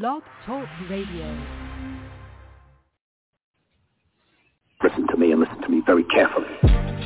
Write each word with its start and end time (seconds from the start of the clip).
Blog 0.00 0.22
Talk 0.46 0.66
Radio. 0.88 1.38
Listen 4.82 5.06
to 5.08 5.16
me 5.18 5.32
and 5.32 5.40
listen 5.40 5.60
to 5.60 5.68
me 5.68 5.82
very 5.84 6.04
carefully. 6.04 6.46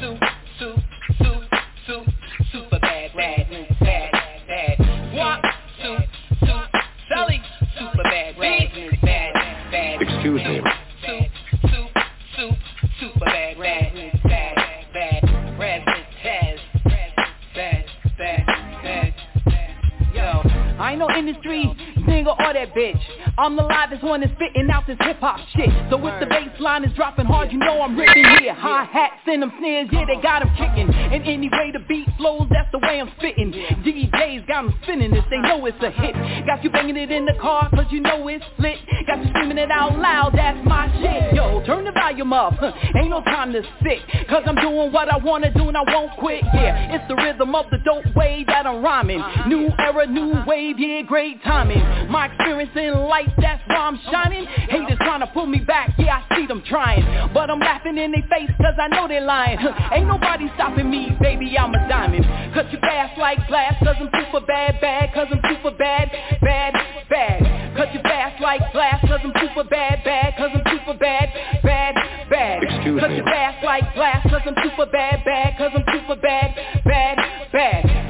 Soup, 0.00 0.16
soup, 0.60 0.78
soup, 1.18 1.42
soup, 1.84 2.06
super 2.52 2.78
bad, 2.78 3.10
bad, 3.16 3.50
bad, 3.80 4.12
bad. 4.46 4.78
Guap, 5.10 5.42
soup, 5.82 5.98
soup, 6.38 6.82
Sully, 7.12 7.42
super 7.76 8.04
bad, 8.04 8.38
bad, 8.38 8.70
bad, 9.02 9.32
bad. 9.72 10.02
Excuse 10.02 10.44
me. 10.44 10.60
Soup, 11.04 11.26
soup, 11.62 11.90
soup, 12.36 12.54
super 13.00 13.24
bad, 13.24 13.58
bad, 13.58 14.12
bad, 14.22 14.86
bad. 14.94 15.58
Razzle 15.58 15.94
bad, 16.22 16.60
bad, 16.84 17.84
bad, 18.16 19.14
bad. 19.44 19.74
Yo, 20.14 20.40
I 20.78 20.90
ain't 20.92 21.00
no 21.00 21.10
industry 21.10 21.85
nigga 22.16 22.32
or 22.38 22.52
that 22.52 22.74
bitch. 22.74 23.00
I'm 23.38 23.56
the 23.56 23.62
livest 23.62 24.02
one 24.02 24.20
that's 24.20 24.32
spitting 24.32 24.70
out 24.70 24.86
this 24.86 24.96
hip 25.00 25.20
hop 25.20 25.38
shit. 25.54 25.68
So 25.90 26.04
if 26.06 26.20
the 26.20 26.26
bass 26.26 26.48
line 26.60 26.84
is 26.84 26.92
dropping 26.94 27.26
hard, 27.26 27.52
you 27.52 27.58
know 27.58 27.82
I'm 27.82 27.96
ripping 27.96 28.24
here. 28.40 28.54
Hi 28.54 28.84
hats 28.84 29.05
and 29.28 29.42
them 29.42 29.52
snares, 29.58 29.88
yeah, 29.92 30.04
they 30.06 30.20
got 30.22 30.42
'em 30.42 30.50
kicking. 30.56 30.92
And 30.94 31.22
any 31.24 31.48
way 31.48 31.70
the 31.72 31.80
beat 31.80 32.08
flows, 32.16 32.46
that's 32.50 32.70
the 32.72 32.78
way 32.78 33.00
I'm 33.00 33.10
spitting. 33.18 33.52
DJs 33.52 34.46
got 34.46 34.58
'em 34.58 34.74
spinning 34.82 35.10
this, 35.10 35.24
they 35.30 35.38
know 35.38 35.64
it's 35.66 35.82
a 35.82 35.90
hit. 35.90 36.14
Got 36.46 36.64
you 36.64 36.70
banging 36.70 36.96
it 36.96 37.10
in 37.10 37.24
the 37.24 37.34
car, 37.34 37.68
cause 37.74 37.86
you 37.90 38.00
know 38.00 38.28
it's 38.28 38.44
lit. 38.58 38.78
Got 39.06 39.22
you 39.22 39.28
screaming 39.30 39.58
it 39.58 39.70
out 39.70 39.98
loud, 39.98 40.32
that's 40.34 40.58
my 40.64 40.88
shit. 41.00 41.34
Yo, 41.34 41.62
turn 41.66 41.84
the 41.84 41.92
volume 41.92 42.32
up, 42.32 42.54
ain't 42.94 43.10
no 43.10 43.20
time 43.22 43.52
to 43.52 43.62
sit. 43.82 44.00
Cause 44.28 44.42
I'm 44.46 44.56
doing 44.56 44.92
what 44.92 45.12
I 45.12 45.16
wanna 45.18 45.50
do 45.50 45.68
and 45.68 45.76
I 45.76 45.82
won't 45.82 46.12
quit, 46.18 46.42
yeah. 46.54 46.94
It's 46.94 47.06
the 47.08 47.16
rhythm 47.16 47.54
of 47.54 47.68
the 47.70 47.78
dope 47.78 48.06
way 48.14 48.44
that 48.44 48.66
I'm 48.66 48.82
rhyming. 48.82 49.22
New 49.46 49.72
era, 49.78 50.06
new 50.06 50.42
wave, 50.46 50.78
yeah, 50.78 51.02
great 51.02 51.42
timing. 51.42 51.82
My 52.08 52.26
experience 52.26 52.74
in 52.76 52.94
life, 53.08 53.30
that's 53.38 53.62
why 53.66 53.76
I'm 53.76 53.98
shining. 54.10 54.46
Haters 54.46 54.98
trying 54.98 55.20
to 55.20 55.26
pull 55.28 55.46
me 55.46 55.58
back, 55.58 55.92
yeah, 55.98 56.20
I 56.30 56.36
see 56.36 56.46
them 56.46 56.62
trying. 56.62 57.04
But 57.32 57.50
I'm 57.50 57.60
laughing 57.60 57.98
in 57.98 58.12
their 58.12 58.22
face 58.22 58.50
cause 58.60 58.74
I 58.80 58.88
know 58.88 59.06
they're 59.16 59.24
lying. 59.26 59.58
Ain't 59.92 60.06
nobody 60.06 60.46
stopping 60.54 60.90
me, 60.90 61.16
baby, 61.20 61.56
I'm 61.56 61.72
a 61.72 61.88
diamond. 61.88 62.24
Cut 62.52 62.70
you 62.70 62.78
fast 62.80 63.18
like 63.18 63.38
glass 63.48 63.74
cause 63.82 63.96
I'm 63.98 64.10
super 64.12 64.44
bad, 64.44 64.80
bad, 64.80 65.14
cause 65.14 65.28
I'm 65.32 65.40
super 65.48 65.70
bad, 65.76 66.10
bad, 66.42 66.74
bad. 67.08 67.76
Cut 67.76 67.94
you 67.94 68.00
fast 68.02 68.40
like 68.42 68.60
glass 68.72 69.00
cause 69.08 69.20
I'm 69.24 69.32
super 69.40 69.64
bad, 69.64 70.04
bad, 70.04 70.34
cause 70.36 70.50
I'm 70.52 70.64
super 70.68 70.98
bad, 70.98 71.32
bad, 71.62 71.94
bad. 72.28 72.62
Excuse 72.62 73.00
Cut 73.00 73.10
me. 73.10 73.16
you 73.16 73.24
fast 73.24 73.64
like 73.64 73.94
glass 73.94 74.22
cause 74.28 74.42
I'm 74.44 74.56
super 74.62 74.86
bad, 74.86 75.24
bad, 75.24 75.56
cause 75.56 75.70
I'm 75.74 75.84
super 75.92 76.20
bad, 76.20 76.54
bad, 76.84 77.16
bad. 77.52 78.05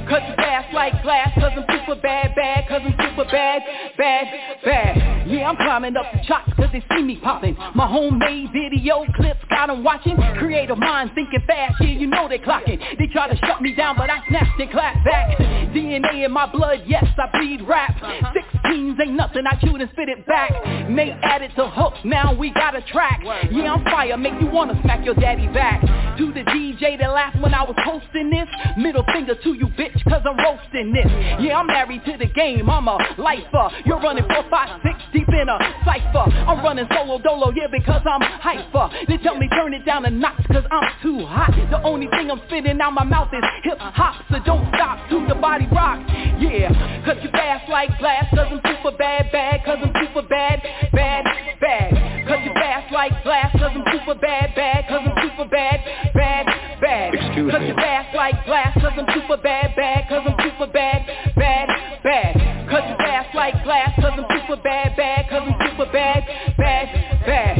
Cut 0.77 0.93
you 0.93 0.93
fast 0.93 0.95
like 0.95 1.03
glass 1.03 1.35
cause 1.35 1.53
I'm 1.57 1.65
super 1.79 2.01
bad, 2.01 2.35
bad, 2.35 2.69
cause 2.69 2.83
I'm 2.85 2.95
super 3.09 3.25
bad, 3.31 3.63
bad, 3.97 4.27
bad. 4.65 5.29
Yeah, 5.29 5.49
I'm 5.49 5.57
climbing 5.57 5.97
up 5.97 6.07
the 6.13 6.21
charts 6.27 6.53
cause 6.57 6.69
they 6.73 6.85
see 6.95 7.03
me 7.03 7.17
popping. 7.23 7.57
My 7.75 7.87
homemade 7.87 8.51
video 8.53 9.05
clips 9.17 9.41
got 9.49 9.71
'em 9.71 9.83
watching. 9.83 10.17
Creative 10.39 10.79
minds 10.79 11.13
thinking 11.15 11.41
fast, 11.47 11.81
yeah, 11.81 11.89
you 11.89 12.07
know 12.07 12.29
they 12.29 12.39
clocking. 12.39 12.79
They 12.99 13.07
try 13.09 13.29
to 13.29 13.37
shut 13.47 13.61
me 13.63 13.75
down, 13.75 13.97
but 13.97 14.11
I 14.11 14.21
snatched 14.29 14.61
and 14.61 14.71
clapped 14.71 15.05
back. 15.05 15.39
DNA 15.73 16.25
in 16.25 16.33
my 16.33 16.47
blood, 16.47 16.83
yes, 16.87 17.05
I 17.19 17.27
bleed 17.39 17.63
rap. 17.63 17.97
Uh-huh. 18.03 18.33
Sixteens 18.35 18.99
ain't 19.01 19.15
nothing, 19.15 19.47
I 19.47 19.59
shoot 19.61 19.81
and 19.81 19.91
spit 19.91 20.09
it 20.09 20.27
back. 20.27 20.53
May 20.89 21.11
added 21.23 21.53
to 21.57 21.69
hook, 21.69 21.95
now 22.05 22.35
we 22.35 22.51
got 22.51 22.77
a 22.77 22.83
track. 22.83 23.23
Yeah, 23.51 23.73
I'm 23.73 23.85
fire, 23.85 24.17
make 24.17 24.41
you 24.41 24.47
wanna 24.47 24.79
smack 24.83 25.05
your 25.05 25.15
daddy 25.15 25.49
back. 25.49 25.81
To 26.19 26.33
the 26.33 26.45
DJ 26.45 26.97
that 26.99 27.13
laughed 27.13 27.41
when 27.41 27.53
I 27.53 27.63
was 27.65 27.77
hosting 27.85 28.31
this. 28.31 28.49
Middle 28.77 29.05
finger 29.13 29.35
to 29.35 29.53
you, 29.53 29.69
bitch, 29.69 30.03
cause 30.05 30.23
I'm 30.25 30.37
roasting 30.39 30.66
this. 30.73 31.07
Yeah, 31.41 31.59
I'm 31.59 31.67
married 31.67 32.05
to 32.05 32.17
the 32.17 32.27
game, 32.27 32.69
I'm 32.69 32.89
a 32.89 32.99
lifer. 33.19 33.71
You're 33.85 34.01
running 34.01 34.25
four, 34.25 34.45
five, 34.51 34.81
six 34.83 34.99
deep 35.13 35.29
in 35.29 35.49
a 35.49 35.59
cipher. 35.85 36.27
I'm 36.47 36.63
running 36.65 36.87
solo 36.93 37.19
dolo, 37.19 37.53
yeah, 37.55 37.69
because 37.71 38.03
I'm 38.05 38.23
hyper. 38.23 38.91
They 39.09 39.19
tell 39.19 39.37
me 39.37 39.49
turn 39.49 39.75
it 39.75 39.85
down 39.85 40.05
a 40.05 40.11
notch, 40.11 40.43
cause 40.49 40.65
I'm 40.71 40.89
too 41.03 41.25
hot. 41.27 41.53
The 41.71 41.83
only 41.83 42.09
thing 42.09 42.31
I'm 42.31 42.41
spitting 42.47 42.81
out 42.81 42.93
my 42.93 43.05
mouth 43.05 43.29
is 43.33 43.45
hip 43.63 43.79
hop, 43.79 44.25
so 44.31 44.39
don't 44.45 44.67
stop 44.75 45.09
to 45.11 45.27
the 45.29 45.35
body 45.35 45.67
rock. 45.73 46.01
Yeah, 46.39 46.73
cause 47.05 47.17
you 47.23 47.31
fast 47.31 47.69
like 47.71 47.99
glass, 47.99 48.27
cause 48.35 48.49
I'm 48.51 48.61
super 48.65 48.97
bad, 48.97 49.31
bad, 49.33 49.65
cause 49.65 49.79
I'm 49.83 49.93
super 50.05 50.27
bad, 50.27 50.63
bad, 50.93 51.25
bad. 51.61 52.27
Cause 52.27 52.41
you 52.45 52.53
fast 52.55 52.93
like 52.93 53.13
glass, 53.23 53.53
cause 53.53 53.71
I'm 53.73 53.85
super 53.93 54.19
bad, 54.19 54.55
bad, 54.55 54.89
cause 54.89 55.01
I'm 55.05 55.17
super 55.23 55.49
bad, 55.49 55.81
bad, 56.13 56.47
bad. 56.81 57.15
Excuse 57.15 57.53
Cause 57.53 57.61
me. 57.61 57.69
you 57.69 57.75
fast 57.75 58.15
like 58.15 58.45
glass, 58.45 58.75
cause 58.75 58.93
I'm 58.97 59.07
super 59.15 59.37
bad, 59.43 59.75
bad, 59.77 60.09
cause 60.09 60.23
I'm 60.27 60.37
super 60.43 60.73
bad, 60.73 61.07
bad, 61.37 61.69
bad. 62.03 62.35
Cause 62.71 62.83
you 62.89 62.97
fast 62.97 63.35
like 63.35 63.65
glass, 63.65 63.95
cause 63.97 64.13
I'm 64.17 64.27
super 64.41 64.63
bad, 64.63 64.97
bad, 64.97 65.29
cause 65.29 65.43
I'm 65.47 65.71
super 65.71 65.93
bad, 65.93 66.25
bad, 66.57 67.27
bad. 67.27 67.57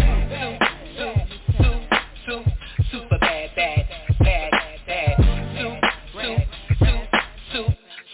Super 2.91 3.19
bad, 3.19 3.51
bad, 3.57 3.89
bad, 4.21 4.51
bad. 4.87 5.17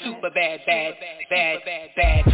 Super 0.04 0.30
bad, 0.30 0.60
bad, 0.66 0.94
bad, 1.00 1.18
super 1.30 1.30
bad, 1.30 1.60
bad, 1.64 1.90
bad, 1.96 2.32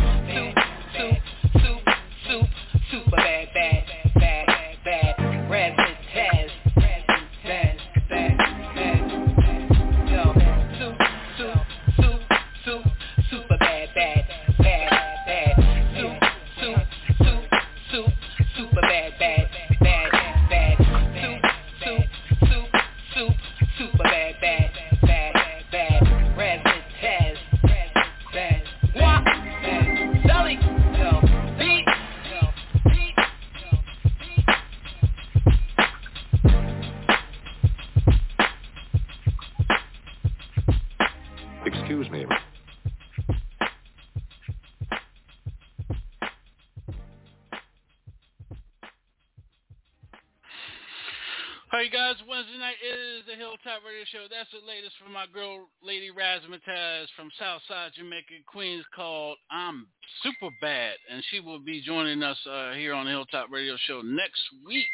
Show. 54.12 54.24
That's 54.30 54.48
the 54.52 54.66
latest 54.66 54.96
from 55.02 55.12
my 55.12 55.26
girl, 55.34 55.68
Lady 55.82 56.08
Razzmatazz 56.10 57.06
from 57.14 57.28
Southside 57.38 57.92
Jamaica, 57.94 58.40
Queens, 58.46 58.84
called 58.94 59.36
I'm 59.50 59.86
Super 60.22 60.48
Bad. 60.62 60.94
And 61.12 61.22
she 61.30 61.40
will 61.40 61.58
be 61.58 61.82
joining 61.82 62.22
us 62.22 62.38
uh, 62.50 62.72
here 62.72 62.94
on 62.94 63.04
the 63.04 63.10
Hilltop 63.10 63.50
Radio 63.50 63.76
Show 63.86 64.00
next 64.00 64.40
week. 64.66 64.86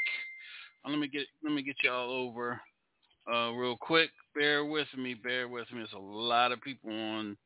Uh, 0.84 0.90
let 0.90 0.98
me 0.98 1.06
get 1.06 1.26
let 1.44 1.52
me 1.52 1.62
get 1.62 1.76
y'all 1.84 2.10
over 2.10 2.60
uh, 3.32 3.52
real 3.52 3.76
quick. 3.76 4.10
Bear 4.34 4.64
with 4.64 4.88
me, 4.96 5.14
bear 5.14 5.46
with 5.46 5.70
me. 5.70 5.78
There's 5.78 5.92
a 5.92 5.98
lot 5.98 6.50
of 6.50 6.60
people 6.62 6.90
on 6.90 7.36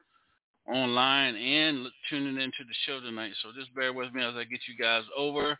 online 0.66 1.36
and 1.36 1.86
tuning 2.08 2.36
into 2.36 2.64
the 2.66 2.74
show 2.86 3.00
tonight. 3.00 3.32
So 3.42 3.50
just 3.58 3.74
bear 3.74 3.92
with 3.92 4.14
me 4.14 4.24
as 4.24 4.34
I 4.36 4.44
get 4.44 4.60
you 4.68 4.82
guys 4.82 5.02
over. 5.16 5.58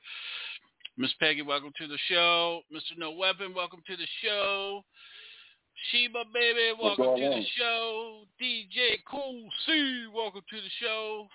Miss 0.96 1.12
Peggy, 1.20 1.42
welcome 1.42 1.72
to 1.78 1.86
the 1.86 1.98
show. 2.08 2.60
Mr. 2.72 2.96
No 2.96 3.10
Weapon, 3.10 3.52
welcome 3.54 3.82
to 3.86 3.96
the 3.96 4.06
show. 4.22 4.84
Sheba 5.86 6.24
Baby, 6.34 6.72
welcome 6.80 7.04
going 7.04 7.22
to 7.22 7.28
the 7.38 7.44
show. 7.56 8.20
DJ 8.42 8.98
Cool 9.08 9.48
C, 9.64 10.06
welcome 10.14 10.42
to 10.50 10.56
the 10.56 10.68
show. 10.80 11.28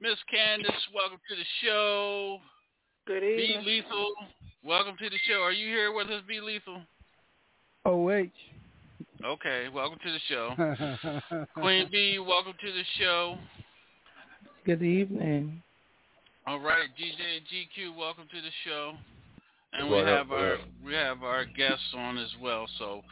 Miss 0.00 0.16
Candace, 0.30 0.88
welcome 0.94 1.18
to 1.28 1.36
the 1.36 1.44
show. 1.62 2.38
Good 3.06 3.22
evening. 3.22 3.64
Be. 3.64 3.70
Lethal, 3.70 4.14
welcome 4.64 4.96
to 5.02 5.10
the 5.10 5.18
show. 5.28 5.40
Are 5.42 5.52
you 5.52 5.66
here 5.68 5.92
with 5.92 6.08
us, 6.08 6.22
Be 6.26 6.40
Lethal? 6.40 6.80
OH. 7.84 8.30
Okay, 9.24 9.68
welcome 9.72 9.98
to 10.02 10.12
the 10.12 10.20
show. 10.28 11.44
Queen 11.60 11.88
B, 11.92 12.18
welcome 12.18 12.54
to 12.58 12.72
the 12.72 12.84
show. 12.98 13.36
Good 14.64 14.82
evening. 14.82 15.62
All 16.46 16.60
right, 16.60 16.88
DJ 16.98 17.36
and 17.36 17.92
GQ, 17.92 17.98
welcome 17.98 18.24
to 18.32 18.40
the 18.40 18.50
show. 18.64 18.94
And 19.72 19.90
we 19.90 19.98
have 19.98 20.30
our 20.30 20.56
we 20.84 20.94
have 20.94 21.22
our 21.22 21.44
guests 21.44 21.92
on 21.94 22.16
as 22.18 22.30
well. 22.42 22.66
So 22.78 23.02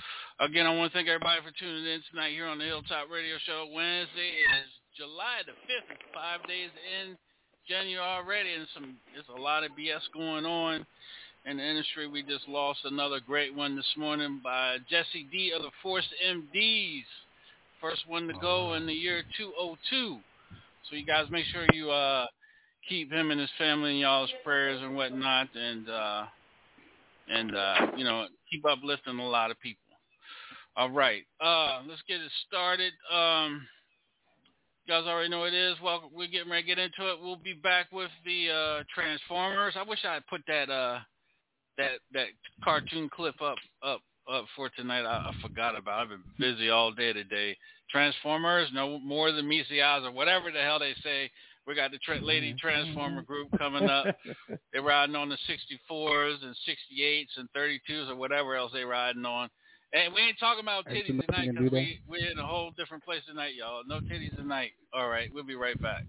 again, 0.40 0.66
I 0.66 0.74
want 0.74 0.90
to 0.92 0.96
thank 0.96 1.08
everybody 1.08 1.40
for 1.42 1.52
tuning 1.58 1.84
in 1.84 2.00
tonight 2.10 2.32
here 2.32 2.46
on 2.46 2.58
the 2.58 2.64
Hilltop 2.64 3.10
Radio 3.12 3.36
Show. 3.46 3.68
Wednesday 3.72 4.40
is 4.40 4.68
July 4.96 5.44
the 5.44 5.52
fifth. 5.66 5.90
It's 5.90 6.02
five 6.14 6.46
days 6.48 6.70
in 7.00 7.16
January 7.68 8.02
already, 8.02 8.54
and 8.54 8.66
some 8.72 8.96
there's 9.12 9.26
a 9.36 9.40
lot 9.40 9.64
of 9.64 9.72
BS 9.72 10.00
going 10.14 10.46
on 10.46 10.86
in 11.44 11.58
the 11.58 11.62
industry. 11.62 12.08
We 12.08 12.22
just 12.22 12.48
lost 12.48 12.80
another 12.84 13.20
great 13.20 13.54
one 13.54 13.76
this 13.76 13.92
morning 13.96 14.40
by 14.42 14.78
Jessie 14.88 15.26
D 15.30 15.52
of 15.54 15.62
the 15.62 15.70
Force 15.82 16.08
MDs. 16.26 17.04
First 17.82 18.08
one 18.08 18.26
to 18.28 18.34
go 18.40 18.74
in 18.74 18.86
the 18.86 18.94
year 18.94 19.22
202. 19.36 20.18
So 20.88 20.96
you 20.96 21.04
guys 21.04 21.26
make 21.30 21.44
sure 21.46 21.66
you 21.74 21.90
uh 21.90 22.26
keep 22.88 23.12
him 23.12 23.30
and 23.30 23.40
his 23.40 23.50
family 23.58 23.92
in 23.92 23.96
y'all's 23.98 24.32
prayers 24.44 24.80
and 24.82 24.96
whatnot, 24.96 25.48
and 25.54 25.88
uh, 25.88 26.24
and 27.28 27.54
uh, 27.54 27.86
you 27.96 28.04
know 28.04 28.26
keep 28.50 28.64
uplifting 28.64 29.18
a 29.18 29.28
lot 29.28 29.50
of 29.50 29.60
people. 29.60 29.80
All 30.76 30.90
right, 30.90 31.22
uh, 31.40 31.80
let's 31.88 32.02
get 32.06 32.20
it 32.20 32.30
started. 32.46 32.92
Um, 33.12 33.66
you 34.86 34.94
guys 34.94 35.04
already 35.06 35.30
know 35.30 35.40
what 35.40 35.52
it 35.52 35.54
is. 35.54 35.76
Well, 35.82 36.10
we're 36.14 36.28
getting 36.28 36.50
ready 36.50 36.62
to 36.62 36.66
get 36.66 36.78
into 36.78 37.10
it. 37.10 37.18
We'll 37.20 37.36
be 37.36 37.54
back 37.54 37.90
with 37.92 38.10
the 38.24 38.50
uh, 38.50 38.84
Transformers. 38.94 39.74
I 39.76 39.82
wish 39.82 40.00
I 40.04 40.14
had 40.14 40.26
put 40.26 40.42
that 40.46 40.70
uh, 40.70 40.98
that 41.78 41.92
that 42.12 42.26
cartoon 42.62 43.08
clip 43.08 43.40
up 43.42 43.58
up 43.82 44.00
up 44.30 44.44
for 44.54 44.68
tonight. 44.70 45.02
I, 45.02 45.30
I 45.30 45.32
forgot 45.42 45.76
about. 45.76 45.98
It. 45.98 46.02
I've 46.02 46.08
been 46.10 46.22
busy 46.38 46.70
all 46.70 46.92
day 46.92 47.12
today. 47.12 47.56
Transformers, 47.90 48.68
no 48.72 48.98
more 48.98 49.32
than 49.32 49.48
Missy 49.48 49.80
Eyes 49.80 50.02
or 50.04 50.12
whatever 50.12 50.50
the 50.50 50.60
hell 50.60 50.78
they 50.78 50.94
say. 51.02 51.30
We 51.66 51.74
got 51.74 51.90
the 51.90 51.98
tra- 51.98 52.20
Lady 52.20 52.54
Transformer 52.58 53.22
group 53.22 53.48
coming 53.58 53.88
up. 53.88 54.16
They're 54.72 54.82
riding 54.82 55.16
on 55.16 55.28
the 55.28 55.38
64s 55.48 56.36
and 56.42 56.54
68s 56.54 57.26
and 57.36 57.48
32s 57.56 58.08
or 58.08 58.14
whatever 58.14 58.54
else 58.54 58.70
they're 58.72 58.86
riding 58.86 59.24
on. 59.24 59.48
And 59.92 60.12
we 60.12 60.20
ain't 60.20 60.38
talking 60.38 60.62
about 60.62 60.84
titties 60.86 61.24
tonight 61.26 61.48
because 61.52 61.70
we, 61.70 62.00
we're 62.08 62.30
in 62.30 62.38
a 62.38 62.46
whole 62.46 62.72
different 62.76 63.04
place 63.04 63.22
tonight, 63.26 63.54
y'all. 63.54 63.82
No 63.86 64.00
titties 64.00 64.34
tonight. 64.36 64.72
All 64.92 65.08
right, 65.08 65.30
we'll 65.32 65.44
be 65.44 65.54
right 65.54 65.80
back. 65.80 66.04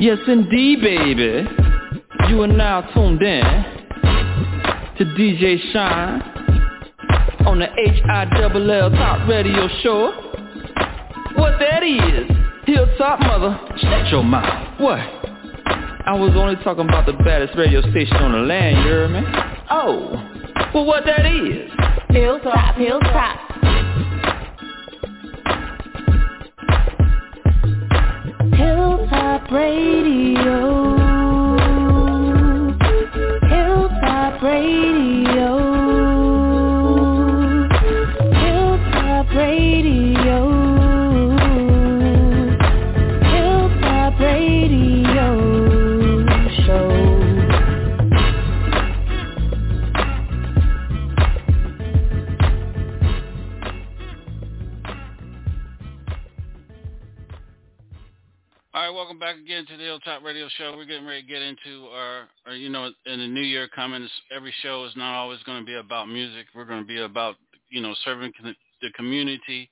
Yes, 0.00 0.18
indeed, 0.26 0.80
baby. 0.80 1.46
You 2.28 2.42
are 2.42 2.46
now 2.46 2.80
tuned 2.92 3.22
in 3.22 3.77
to 4.98 5.04
DJ 5.04 5.56
Shine 5.72 6.20
on 7.46 7.60
the 7.60 7.66
H-I-double-L 7.66 8.90
Top 8.90 9.28
Radio 9.28 9.68
Show. 9.80 10.10
What 11.36 11.60
that 11.60 11.84
is, 11.84 12.28
Hilltop 12.66 13.20
Mother, 13.20 13.60
shut 13.80 14.08
your 14.10 14.24
mouth. 14.24 14.80
What? 14.80 14.98
I 14.98 16.14
was 16.14 16.32
only 16.34 16.56
talking 16.64 16.88
about 16.88 17.06
the 17.06 17.12
baddest 17.12 17.56
radio 17.56 17.80
station 17.92 18.16
on 18.16 18.32
the 18.32 18.38
land, 18.38 18.78
you 18.78 18.82
hear 18.82 19.08
me? 19.08 19.20
Oh, 19.70 20.10
well 20.74 20.84
what 20.84 21.04
that 21.04 21.24
is? 21.26 21.70
Hilltop, 22.08 22.74
Hilltop. 22.74 23.38
Hilltop 28.52 29.52
Radio. 29.52 31.07
Hilltop 34.58 34.97
welcome 59.08 59.20
back 59.20 59.38
again 59.38 59.64
to 59.64 59.78
the 59.78 59.84
Hilltop 59.84 60.22
Radio 60.22 60.48
Show. 60.58 60.74
We're 60.76 60.84
getting 60.84 61.06
ready 61.06 61.22
to 61.22 61.26
get 61.26 61.40
into 61.40 61.86
our, 61.86 62.28
our, 62.46 62.52
you 62.52 62.68
know, 62.68 62.90
in 63.06 63.20
the 63.20 63.26
new 63.26 63.40
year 63.40 63.66
coming. 63.66 64.06
Every 64.30 64.52
show 64.60 64.84
is 64.84 64.92
not 64.96 65.16
always 65.16 65.42
going 65.44 65.60
to 65.60 65.64
be 65.64 65.76
about 65.76 66.10
music. 66.10 66.44
We're 66.54 66.66
going 66.66 66.82
to 66.82 66.86
be 66.86 67.00
about, 67.00 67.36
you 67.70 67.80
know, 67.80 67.94
serving 68.04 68.34
the 68.44 68.90
community. 68.96 69.70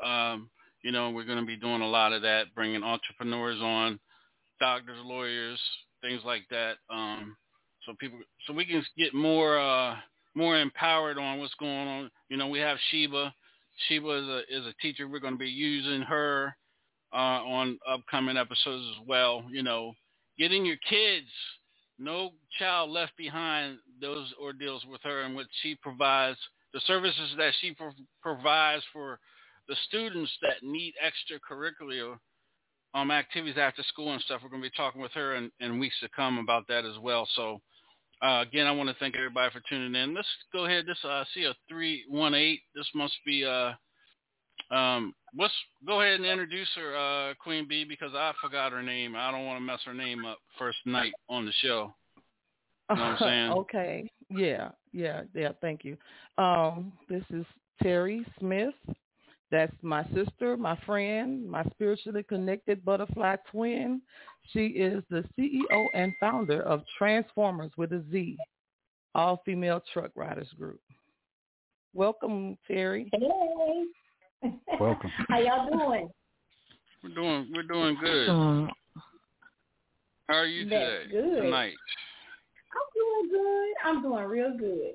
Um, 0.00 0.48
you 0.84 0.92
know, 0.92 1.10
we're 1.10 1.24
going 1.24 1.40
to 1.40 1.44
be 1.44 1.56
doing 1.56 1.82
a 1.82 1.88
lot 1.88 2.12
of 2.12 2.22
that, 2.22 2.54
bringing 2.54 2.84
entrepreneurs 2.84 3.60
on, 3.60 3.98
doctors, 4.60 4.98
lawyers, 5.02 5.58
things 6.00 6.20
like 6.24 6.42
that. 6.50 6.74
Um, 6.88 7.36
so 7.84 7.94
people, 7.98 8.20
so 8.46 8.52
we 8.52 8.64
can 8.64 8.84
get 8.96 9.12
more, 9.12 9.58
uh, 9.58 9.96
more 10.36 10.56
empowered 10.56 11.18
on 11.18 11.40
what's 11.40 11.54
going 11.58 11.88
on. 11.88 12.10
You 12.28 12.36
know, 12.36 12.46
we 12.46 12.60
have 12.60 12.78
Sheba. 12.92 13.34
Sheba 13.88 14.08
is 14.08 14.28
a 14.28 14.38
is 14.56 14.66
a 14.66 14.74
teacher. 14.80 15.08
We're 15.08 15.18
going 15.18 15.34
to 15.34 15.38
be 15.38 15.48
using 15.48 16.02
her 16.02 16.54
uh, 17.12 17.40
on 17.44 17.78
upcoming 17.88 18.36
episodes 18.36 18.84
as 18.96 19.06
well. 19.06 19.44
You 19.50 19.62
know, 19.62 19.94
getting 20.38 20.64
your 20.64 20.78
kids, 20.88 21.28
no 21.98 22.30
child 22.58 22.90
left 22.90 23.16
behind. 23.16 23.78
Those 24.00 24.32
ordeals 24.40 24.84
with 24.90 25.00
her 25.02 25.22
and 25.22 25.34
what 25.34 25.46
she 25.62 25.74
provides, 25.74 26.38
the 26.72 26.80
services 26.86 27.30
that 27.36 27.52
she 27.60 27.72
pro- 27.72 27.90
provides 28.22 28.84
for 28.92 29.18
the 29.68 29.76
students 29.88 30.32
that 30.42 30.62
need 30.62 30.94
extracurricular 31.04 32.16
um, 32.94 33.10
activities 33.10 33.58
after 33.58 33.82
school 33.84 34.12
and 34.12 34.22
stuff. 34.22 34.40
We're 34.42 34.50
going 34.50 34.62
to 34.62 34.68
be 34.70 34.76
talking 34.76 35.02
with 35.02 35.12
her 35.12 35.34
in, 35.34 35.50
in 35.60 35.78
weeks 35.78 35.96
to 36.00 36.08
come 36.14 36.38
about 36.38 36.68
that 36.68 36.84
as 36.84 36.98
well. 37.00 37.28
So. 37.34 37.60
Uh, 38.20 38.42
again, 38.42 38.66
I 38.66 38.72
want 38.72 38.88
to 38.88 38.96
thank 38.98 39.14
everybody 39.14 39.52
for 39.52 39.62
tuning 39.68 39.94
in. 39.94 40.12
Let's 40.12 40.26
go 40.52 40.64
ahead. 40.64 40.86
This 40.88 40.98
uh, 41.04 41.22
see 41.32 41.44
a 41.44 41.54
three 41.68 42.04
one 42.08 42.34
eight. 42.34 42.62
This 42.74 42.88
must 42.92 43.14
be 43.24 43.44
uh, 43.44 43.74
um, 44.70 45.14
let's 45.38 45.54
go 45.86 46.00
ahead 46.00 46.14
and 46.14 46.26
introduce 46.26 46.68
her, 46.76 46.96
uh, 46.96 47.34
Queen 47.34 47.66
Bee, 47.68 47.84
because 47.84 48.12
I 48.14 48.32
forgot 48.42 48.72
her 48.72 48.82
name. 48.82 49.14
I 49.16 49.30
don't 49.30 49.46
want 49.46 49.58
to 49.58 49.64
mess 49.64 49.80
her 49.86 49.94
name 49.94 50.24
up 50.24 50.38
first 50.58 50.78
night 50.84 51.12
on 51.28 51.46
the 51.46 51.52
show. 51.62 51.94
You 52.90 52.96
know 52.96 53.02
what 53.02 53.10
I'm 53.10 53.18
saying? 53.20 53.52
okay. 53.52 54.10
Yeah. 54.30 54.70
Yeah. 54.92 55.22
Yeah. 55.34 55.52
Thank 55.60 55.84
you. 55.84 55.96
Um, 56.36 56.92
this 57.08 57.24
is 57.30 57.46
Terry 57.82 58.26
Smith. 58.38 58.74
That's 59.50 59.72
my 59.80 60.04
sister, 60.14 60.58
my 60.58 60.78
friend, 60.84 61.48
my 61.48 61.64
spiritually 61.70 62.22
connected 62.22 62.84
butterfly 62.84 63.36
twin. 63.50 64.02
She 64.52 64.66
is 64.66 65.02
the 65.08 65.24
CEO 65.38 65.86
and 65.94 66.12
founder 66.20 66.62
of 66.62 66.82
Transformers 66.98 67.70
with 67.78 67.92
a 67.92 68.04
Z, 68.10 68.36
all 69.14 69.40
female 69.46 69.82
truck 69.92 70.10
riders 70.14 70.50
group. 70.58 70.80
Welcome, 71.94 72.58
Terry. 72.66 73.08
Hey. 73.10 73.84
Welcome. 74.80 75.10
How 75.28 75.38
y'all 75.38 75.68
doing? 75.70 76.08
We're 77.02 77.14
doing 77.14 77.48
we're 77.54 77.62
doing 77.62 77.96
good. 78.00 78.28
Uh, 78.28 78.66
How 80.28 80.34
are 80.34 80.46
you 80.46 80.68
That's 80.68 80.74
today? 80.74 81.04
good. 81.10 81.42
Tonight. 81.42 81.74
I'm 82.74 82.88
doing 82.94 83.30
good. 83.30 83.74
I'm 83.84 84.02
doing 84.02 84.24
real 84.24 84.56
good. 84.58 84.94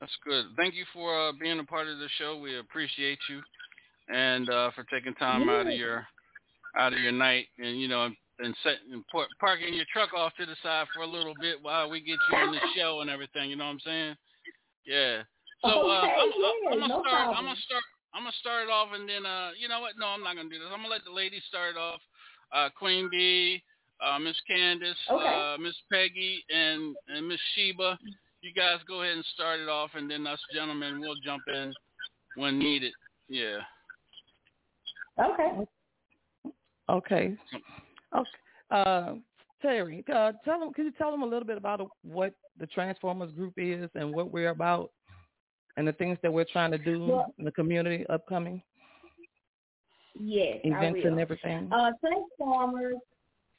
That's 0.00 0.12
good. 0.24 0.46
Thank 0.56 0.74
you 0.74 0.84
for 0.92 1.28
uh, 1.28 1.32
being 1.40 1.58
a 1.60 1.64
part 1.64 1.86
of 1.88 1.98
the 1.98 2.08
show. 2.18 2.38
We 2.38 2.58
appreciate 2.58 3.18
you, 3.28 3.40
and 4.12 4.48
uh, 4.50 4.70
for 4.74 4.84
taking 4.84 5.14
time 5.14 5.48
out 5.48 5.66
of 5.66 5.74
your 5.74 6.06
out 6.76 6.92
of 6.92 6.98
your 6.98 7.12
night, 7.12 7.46
and 7.58 7.80
you 7.80 7.88
know, 7.88 8.08
and 8.40 8.56
setting 8.62 9.04
par- 9.12 9.28
parking 9.38 9.74
your 9.74 9.84
truck 9.92 10.12
off 10.14 10.32
to 10.40 10.46
the 10.46 10.56
side 10.62 10.86
for 10.94 11.02
a 11.02 11.06
little 11.06 11.34
bit 11.40 11.58
while 11.62 11.88
we 11.88 12.00
get 12.00 12.18
you 12.30 12.38
on 12.38 12.52
the 12.52 12.60
show 12.76 13.00
and 13.00 13.10
everything. 13.10 13.50
You 13.50 13.56
know 13.56 13.66
what 13.66 13.72
I'm 13.72 13.80
saying? 13.84 14.16
Yeah. 14.86 15.22
So 15.62 15.68
uh, 15.68 15.72
Okay, 15.72 16.14
I'm, 16.18 16.30
yeah, 16.36 16.46
I'm, 16.46 16.72
I'm 16.72 16.78
gonna 16.80 16.88
no 16.88 17.00
start. 17.00 17.06
I'm 17.06 17.24
problem. 17.26 17.46
gonna 17.46 17.60
start. 17.60 17.82
I'm 18.14 18.22
gonna 18.22 18.32
start 18.40 18.64
it 18.64 18.70
off, 18.70 18.88
and 18.92 19.08
then 19.08 19.24
uh, 19.24 19.50
you 19.58 19.68
know 19.68 19.80
what? 19.80 19.92
No, 19.98 20.06
I'm 20.06 20.22
not 20.22 20.36
gonna 20.36 20.48
do 20.48 20.58
this. 20.58 20.68
I'm 20.70 20.82
gonna 20.82 20.88
let 20.88 21.04
the 21.04 21.12
ladies 21.12 21.42
start 21.48 21.76
off. 21.76 22.00
Uh, 22.52 22.68
Queen 22.78 23.08
Bee, 23.10 23.62
uh, 24.04 24.18
Miss 24.18 24.36
Candace, 24.46 24.96
Okay. 25.10 25.24
uh, 25.24 25.56
Miss 25.58 25.76
Peggy, 25.90 26.44
and 26.50 26.94
and 27.08 27.26
Miss 27.26 27.40
Sheba. 27.54 27.98
You 28.42 28.52
guys 28.52 28.78
go 28.86 29.02
ahead 29.02 29.14
and 29.16 29.24
start 29.34 29.60
it 29.60 29.68
off, 29.68 29.90
and 29.94 30.10
then 30.10 30.26
us 30.26 30.40
gentlemen 30.52 31.00
will 31.00 31.16
jump 31.24 31.42
in 31.48 31.72
when 32.34 32.58
needed. 32.58 32.92
Yeah. 33.28 33.60
Okay. 35.18 35.66
Okay. 36.90 37.36
Okay. 38.14 38.30
Uh, 38.70 39.14
Terry, 39.60 40.04
uh, 40.12 40.32
tell 40.44 40.58
them. 40.58 40.72
Can 40.72 40.86
you 40.86 40.92
tell 40.92 41.10
them 41.12 41.22
a 41.22 41.26
little 41.26 41.46
bit 41.46 41.56
about 41.56 41.88
what 42.02 42.34
the 42.58 42.66
Transformers 42.66 43.30
Group 43.32 43.54
is 43.56 43.88
and 43.94 44.12
what 44.12 44.32
we're 44.32 44.50
about, 44.50 44.90
and 45.76 45.86
the 45.86 45.92
things 45.92 46.18
that 46.22 46.32
we're 46.32 46.44
trying 46.44 46.70
to 46.70 46.78
do 46.78 47.06
Well- 47.06 47.34
in 47.38 47.44
the 47.44 47.52
community, 47.52 48.06
upcoming 48.08 48.62
Yes, 50.14 50.60
events 50.64 51.00
and 51.04 51.18
everything? 51.18 51.72
Uh, 51.72 51.92
Transformers. 52.00 52.96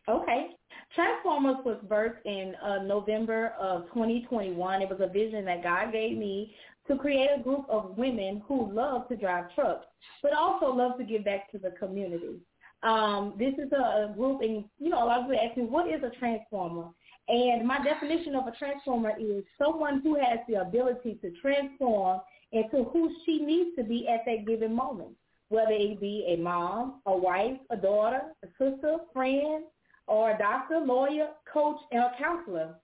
Okay. 0.07 0.55
Transformers 0.93 1.55
was 1.65 1.77
birthed 1.87 2.25
in 2.25 2.55
uh, 2.55 2.83
November 2.83 3.53
of 3.59 3.87
2021. 3.87 4.81
It 4.81 4.89
was 4.89 4.99
a 5.01 5.07
vision 5.07 5.45
that 5.45 5.63
God 5.63 5.91
gave 5.91 6.17
me 6.17 6.55
to 6.87 6.97
create 6.97 7.29
a 7.35 7.41
group 7.41 7.65
of 7.69 7.97
women 7.97 8.43
who 8.47 8.71
love 8.71 9.07
to 9.07 9.15
drive 9.15 9.53
trucks, 9.55 9.85
but 10.21 10.33
also 10.33 10.67
love 10.67 10.97
to 10.97 11.03
give 11.03 11.23
back 11.23 11.49
to 11.51 11.57
the 11.57 11.71
community. 11.71 12.39
Um, 12.83 13.33
this 13.39 13.53
is 13.53 13.71
a, 13.71 14.09
a 14.11 14.13
group, 14.15 14.41
and 14.41 14.65
you 14.77 14.89
know, 14.89 15.03
a 15.03 15.05
lot 15.05 15.21
of 15.21 15.29
people 15.29 15.47
ask 15.47 15.57
me, 15.57 15.63
what 15.63 15.87
is 15.87 16.03
a 16.03 16.09
transformer? 16.19 16.89
And 17.27 17.65
my 17.65 17.81
definition 17.83 18.35
of 18.35 18.47
a 18.47 18.51
transformer 18.51 19.13
is 19.19 19.43
someone 19.57 20.01
who 20.01 20.15
has 20.15 20.39
the 20.47 20.61
ability 20.61 21.19
to 21.21 21.31
transform 21.41 22.19
into 22.51 22.83
who 22.83 23.11
she 23.25 23.39
needs 23.39 23.75
to 23.77 23.83
be 23.83 24.07
at 24.07 24.21
that 24.25 24.45
given 24.45 24.75
moment 24.75 25.15
whether 25.53 25.71
it 25.71 26.01
be 26.01 26.25
a 26.27 26.41
mom, 26.41 27.01
a 27.05 27.15
wife, 27.15 27.59
a 27.69 27.77
daughter, 27.77 28.21
a 28.43 28.47
sister, 28.57 28.97
friend, 29.13 29.65
or 30.07 30.31
a 30.31 30.37
doctor, 30.37 30.79
lawyer, 30.79 31.29
coach, 31.51 31.77
and 31.91 32.01
a 32.01 32.11
counselor. 32.17 32.75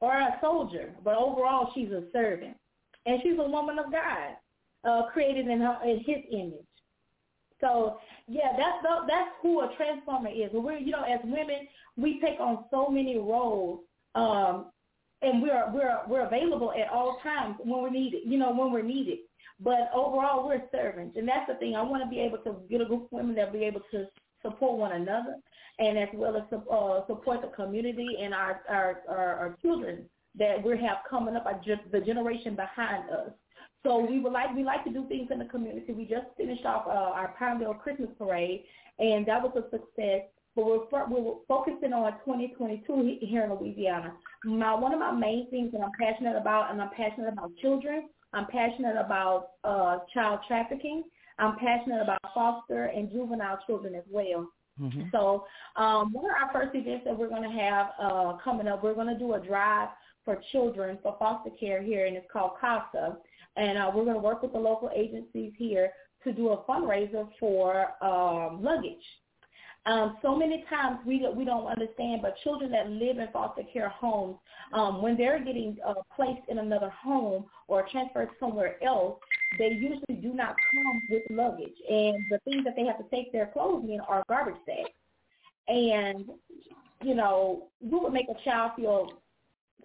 or 0.00 0.12
a 0.12 0.38
soldier, 0.40 0.94
but 1.02 1.16
overall 1.16 1.72
she's 1.74 1.90
a 1.90 2.04
servant. 2.12 2.56
And 3.06 3.20
she's 3.22 3.38
a 3.38 3.48
woman 3.48 3.80
of 3.80 3.90
God, 3.90 4.36
uh, 4.84 5.10
created 5.10 5.48
in, 5.48 5.60
her, 5.60 5.76
in 5.84 5.98
his 5.98 6.22
image. 6.30 6.67
So 7.60 7.98
yeah, 8.26 8.52
that's 8.56 8.82
the, 8.82 9.06
that's 9.08 9.30
who 9.42 9.60
a 9.60 9.74
transformer 9.76 10.30
is. 10.30 10.50
We're 10.52 10.78
you 10.78 10.92
know 10.92 11.02
as 11.02 11.20
women 11.24 11.66
we 11.96 12.20
take 12.20 12.38
on 12.40 12.64
so 12.70 12.88
many 12.88 13.18
roles, 13.18 13.80
um, 14.14 14.66
and 15.22 15.42
we're 15.42 15.70
we're 15.72 16.00
we're 16.08 16.26
available 16.26 16.72
at 16.72 16.88
all 16.90 17.18
times 17.22 17.56
when 17.62 17.82
we're 17.82 17.90
needed. 17.90 18.20
You 18.24 18.38
know 18.38 18.52
when 18.52 18.72
we're 18.72 18.82
needed. 18.82 19.18
But 19.60 19.90
overall, 19.92 20.46
we're 20.46 20.62
servants, 20.70 21.16
and 21.16 21.26
that's 21.26 21.48
the 21.48 21.54
thing. 21.54 21.74
I 21.74 21.82
want 21.82 22.04
to 22.04 22.08
be 22.08 22.20
able 22.20 22.38
to 22.38 22.56
get 22.70 22.80
a 22.80 22.84
group 22.84 23.06
of 23.06 23.12
women 23.12 23.34
that 23.34 23.52
be 23.52 23.64
able 23.64 23.80
to 23.90 24.06
support 24.40 24.78
one 24.78 24.92
another, 24.92 25.34
and 25.80 25.98
as 25.98 26.08
well 26.14 26.36
as 26.36 26.42
uh, 26.52 27.06
support 27.08 27.42
the 27.42 27.48
community 27.48 28.18
and 28.22 28.32
our 28.32 28.60
our, 28.68 29.02
our, 29.08 29.34
our 29.36 29.56
children 29.60 30.08
that 30.38 30.62
we 30.62 30.78
have 30.78 30.98
coming 31.10 31.34
up, 31.34 31.44
the 31.90 32.00
generation 32.00 32.54
behind 32.54 33.10
us. 33.10 33.30
So 33.84 34.04
we 34.04 34.18
would 34.18 34.32
like 34.32 34.54
we 34.54 34.64
like 34.64 34.84
to 34.84 34.92
do 34.92 35.06
things 35.08 35.28
in 35.30 35.38
the 35.38 35.44
community. 35.44 35.92
We 35.92 36.04
just 36.04 36.26
finished 36.36 36.64
off 36.64 36.86
uh, 36.86 36.90
our 36.90 37.34
Pineville 37.38 37.74
Christmas 37.74 38.10
parade, 38.18 38.64
and 38.98 39.26
that 39.26 39.42
was 39.42 39.52
a 39.56 39.70
success. 39.70 40.22
But 40.56 40.66
we're 40.66 41.08
we're 41.08 41.34
focusing 41.46 41.92
on 41.92 42.12
2022 42.24 43.18
here 43.20 43.44
in 43.44 43.54
Louisiana. 43.54 44.14
My 44.44 44.74
one 44.74 44.92
of 44.92 44.98
my 44.98 45.12
main 45.12 45.48
things 45.50 45.72
that 45.72 45.80
I'm 45.80 45.92
passionate 45.98 46.36
about, 46.36 46.72
and 46.72 46.82
I'm 46.82 46.90
passionate 46.90 47.32
about 47.32 47.52
children. 47.62 48.08
I'm 48.32 48.46
passionate 48.46 48.96
about 48.96 49.50
uh, 49.64 49.98
child 50.12 50.40
trafficking. 50.48 51.04
I'm 51.38 51.56
passionate 51.56 52.02
about 52.02 52.18
foster 52.34 52.86
and 52.86 53.10
juvenile 53.10 53.58
children 53.66 53.94
as 53.94 54.02
well. 54.10 54.48
Mm-hmm. 54.80 55.02
So 55.12 55.44
um, 55.76 56.12
one 56.12 56.24
of 56.24 56.32
our 56.32 56.52
first 56.52 56.74
events 56.74 57.04
that 57.04 57.16
we're 57.16 57.28
going 57.28 57.48
to 57.48 57.56
have 57.56 57.86
uh, 58.00 58.36
coming 58.42 58.68
up, 58.68 58.82
we're 58.82 58.94
going 58.94 59.08
to 59.08 59.18
do 59.18 59.34
a 59.34 59.40
drive 59.40 59.88
for 60.24 60.40
children 60.52 60.98
for 61.02 61.16
foster 61.18 61.50
care 61.58 61.82
here, 61.82 62.06
and 62.06 62.16
it's 62.16 62.26
called 62.32 62.52
CASA. 62.60 63.16
And 63.58 63.76
uh, 63.76 63.90
we're 63.94 64.04
going 64.04 64.16
to 64.16 64.22
work 64.22 64.42
with 64.42 64.52
the 64.52 64.58
local 64.58 64.90
agencies 64.94 65.52
here 65.56 65.90
to 66.24 66.32
do 66.32 66.50
a 66.50 66.58
fundraiser 66.64 67.28
for 67.38 67.92
um, 68.02 68.62
luggage. 68.62 69.04
Um, 69.86 70.18
so 70.20 70.36
many 70.36 70.64
times 70.68 70.98
we 71.06 71.26
we 71.34 71.44
don't 71.46 71.66
understand, 71.66 72.20
but 72.20 72.36
children 72.44 72.70
that 72.72 72.90
live 72.90 73.18
in 73.18 73.28
foster 73.32 73.62
care 73.72 73.88
homes, 73.88 74.36
um, 74.74 75.00
when 75.00 75.16
they're 75.16 75.42
getting 75.42 75.78
uh, 75.86 75.94
placed 76.14 76.46
in 76.48 76.58
another 76.58 76.90
home 76.90 77.46
or 77.68 77.86
transferred 77.90 78.28
somewhere 78.38 78.82
else, 78.84 79.18
they 79.58 79.68
usually 79.68 80.20
do 80.20 80.34
not 80.34 80.56
come 80.70 81.02
with 81.08 81.22
luggage, 81.30 81.76
and 81.88 82.16
the 82.30 82.38
things 82.44 82.64
that 82.64 82.74
they 82.76 82.84
have 82.84 82.98
to 82.98 83.04
take 83.10 83.32
their 83.32 83.46
clothes 83.46 83.84
in 83.88 84.00
are 84.00 84.24
garbage 84.28 84.56
sacks. 84.66 84.90
And 85.68 86.26
you 87.02 87.14
know, 87.14 87.68
what 87.80 88.02
would 88.02 88.12
make 88.12 88.28
a 88.28 88.44
child 88.44 88.72
feel 88.76 89.22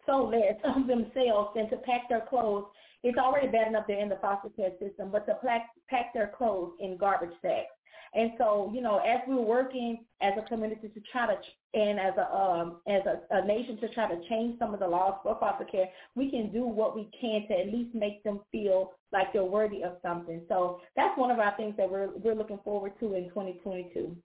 so 0.05 0.25
less 0.25 0.55
of 0.75 0.87
themselves 0.87 1.51
than 1.55 1.69
to 1.69 1.77
pack 1.77 2.09
their 2.09 2.25
clothes 2.29 2.65
it's 3.03 3.17
already 3.17 3.47
bad 3.47 3.67
enough 3.67 3.85
they're 3.87 3.99
in 3.99 4.09
the 4.09 4.17
foster 4.21 4.49
care 4.49 4.71
system, 4.79 5.09
but 5.11 5.25
to 5.27 5.35
pack, 5.43 5.69
pack 5.89 6.13
their 6.13 6.31
clothes 6.37 6.71
in 6.79 6.97
garbage 6.97 7.35
sacks. 7.41 7.71
And 8.15 8.31
so, 8.37 8.71
you 8.73 8.81
know, 8.81 8.99
as 8.99 9.21
we're 9.27 9.41
working 9.41 10.05
as 10.21 10.33
a 10.37 10.47
community 10.47 10.87
to 10.87 11.01
try 11.11 11.25
to, 11.25 11.35
and 11.73 11.99
as 11.99 12.13
a 12.17 12.31
um, 12.31 12.77
as 12.87 13.01
a, 13.07 13.21
a 13.35 13.45
nation 13.45 13.77
to 13.77 13.89
try 13.89 14.07
to 14.07 14.29
change 14.29 14.59
some 14.59 14.71
of 14.71 14.79
the 14.79 14.87
laws 14.87 15.15
for 15.23 15.35
foster 15.39 15.65
care, 15.65 15.87
we 16.13 16.29
can 16.29 16.51
do 16.51 16.63
what 16.63 16.95
we 16.95 17.09
can 17.19 17.47
to 17.47 17.59
at 17.59 17.73
least 17.73 17.95
make 17.95 18.23
them 18.23 18.41
feel 18.51 18.91
like 19.11 19.33
they're 19.33 19.43
worthy 19.43 19.83
of 19.83 19.97
something. 20.03 20.41
So 20.47 20.81
that's 20.95 21.17
one 21.17 21.31
of 21.31 21.39
our 21.39 21.57
things 21.57 21.73
that 21.77 21.89
we're 21.89 22.09
we're 22.23 22.35
looking 22.35 22.59
forward 22.63 22.93
to 22.99 23.15
in 23.15 23.29
2022. 23.29 24.15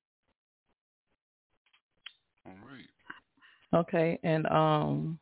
All 2.46 2.52
right. 2.52 3.80
Okay, 3.80 4.18
and 4.22 4.46
um, 4.48 5.18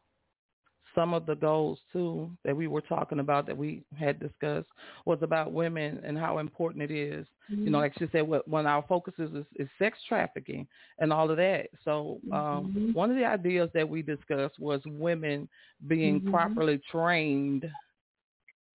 some 0.96 1.14
of 1.14 1.26
the 1.26 1.36
goals 1.36 1.78
too 1.92 2.30
that 2.44 2.56
we 2.56 2.66
were 2.66 2.80
talking 2.80 3.20
about 3.20 3.46
that 3.46 3.56
we 3.56 3.84
had 3.96 4.18
discussed 4.18 4.68
was 5.04 5.18
about 5.22 5.52
women 5.52 6.00
and 6.04 6.18
how 6.18 6.38
important 6.38 6.82
it 6.82 6.90
is. 6.90 7.26
Mm-hmm. 7.50 7.64
You 7.64 7.70
know, 7.70 7.78
mm-hmm. 7.78 7.82
like 7.82 7.92
she 7.98 8.06
said, 8.10 8.26
what 8.26 8.48
one 8.48 8.66
our 8.66 8.84
focus 8.88 9.14
is, 9.18 9.30
is, 9.32 9.44
is 9.56 9.68
sex 9.78 9.98
trafficking 10.08 10.66
and 10.98 11.12
all 11.12 11.30
of 11.30 11.36
that. 11.36 11.68
So 11.84 12.18
um, 12.32 12.74
mm-hmm. 12.74 12.92
one 12.92 13.10
of 13.10 13.16
the 13.16 13.26
ideas 13.26 13.70
that 13.74 13.88
we 13.88 14.02
discussed 14.02 14.58
was 14.58 14.80
women 14.86 15.48
being 15.86 16.20
mm-hmm. 16.20 16.30
properly 16.30 16.80
trained 16.90 17.70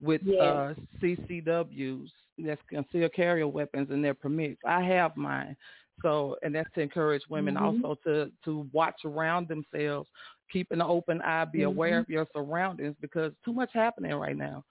with 0.01 0.21
yes. 0.23 0.41
uh, 0.41 0.73
CCWs, 1.01 2.09
that's 2.37 2.61
concealed 2.69 3.13
carry 3.13 3.43
weapons, 3.43 3.89
and 3.91 4.03
their 4.03 4.13
permits. 4.13 4.61
I 4.65 4.81
have 4.83 5.17
mine. 5.17 5.55
So, 6.01 6.35
and 6.41 6.55
that's 6.55 6.69
to 6.73 6.81
encourage 6.81 7.21
women 7.29 7.55
mm-hmm. 7.55 7.85
also 7.85 7.99
to 8.05 8.31
to 8.45 8.67
watch 8.73 9.01
around 9.05 9.47
themselves 9.47 10.09
keep 10.51 10.71
an 10.71 10.81
open 10.81 11.21
eye, 11.21 11.45
be 11.45 11.59
mm-hmm. 11.59 11.67
aware 11.67 11.99
of 11.99 12.09
your 12.09 12.27
surroundings 12.33 12.95
because 13.01 13.31
too 13.45 13.53
much 13.53 13.69
happening 13.73 14.13
right 14.13 14.37
now. 14.37 14.63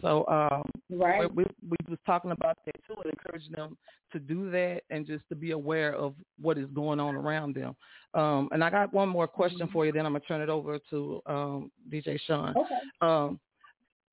So 0.00 0.24
um, 0.28 0.62
right. 0.90 1.34
we, 1.34 1.44
we 1.68 1.76
was 1.88 1.98
talking 2.06 2.30
about 2.30 2.58
that 2.64 2.76
too 2.86 2.94
and 3.02 3.12
encouraging 3.12 3.52
them 3.52 3.76
to 4.12 4.18
do 4.18 4.50
that 4.50 4.82
and 4.90 5.06
just 5.06 5.24
to 5.28 5.34
be 5.34 5.50
aware 5.50 5.94
of 5.94 6.14
what 6.40 6.58
is 6.58 6.68
going 6.72 7.00
on 7.00 7.14
around 7.14 7.54
them. 7.54 7.76
Um, 8.14 8.48
and 8.52 8.64
I 8.64 8.70
got 8.70 8.94
one 8.94 9.08
more 9.08 9.28
question 9.28 9.60
mm-hmm. 9.60 9.72
for 9.72 9.86
you, 9.86 9.92
then 9.92 10.06
I'm 10.06 10.12
gonna 10.12 10.24
turn 10.26 10.40
it 10.40 10.48
over 10.48 10.78
to 10.90 11.20
um, 11.26 11.70
DJ 11.92 12.18
Sean. 12.26 12.54
Okay. 12.56 12.78
Um, 13.00 13.40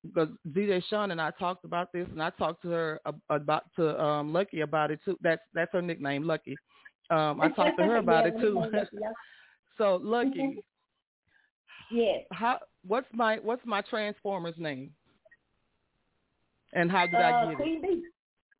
because 0.04 0.28
DJ 0.50 0.82
Sean 0.88 1.10
and 1.10 1.20
I 1.20 1.30
talked 1.32 1.64
about 1.64 1.92
this, 1.92 2.06
and 2.10 2.22
I 2.22 2.30
talked 2.30 2.62
to 2.62 2.70
her 2.70 3.00
about 3.30 3.64
to 3.76 4.00
um, 4.00 4.32
Lucky 4.32 4.60
about 4.60 4.90
it 4.90 5.00
too. 5.04 5.18
That's 5.22 5.42
that's 5.54 5.72
her 5.72 5.82
nickname, 5.82 6.24
Lucky. 6.24 6.56
Um, 7.10 7.40
I 7.40 7.48
talked 7.48 7.78
to 7.78 7.84
her 7.84 7.96
about 7.98 8.24
yeah, 8.24 8.32
it 8.32 8.40
too. 8.40 8.62
so 9.76 10.00
Lucky, 10.02 10.38
mm-hmm. 10.38 10.58
Yes. 11.90 12.24
How? 12.32 12.58
What's 12.86 13.06
my 13.12 13.38
What's 13.42 13.64
my 13.64 13.82
Transformer's 13.82 14.58
name? 14.58 14.90
And 16.72 16.90
how 16.90 17.06
did 17.06 17.14
uh, 17.14 17.18
I 17.18 17.46
get 17.46 17.56
Queen 17.56 17.82
it? 17.84 18.02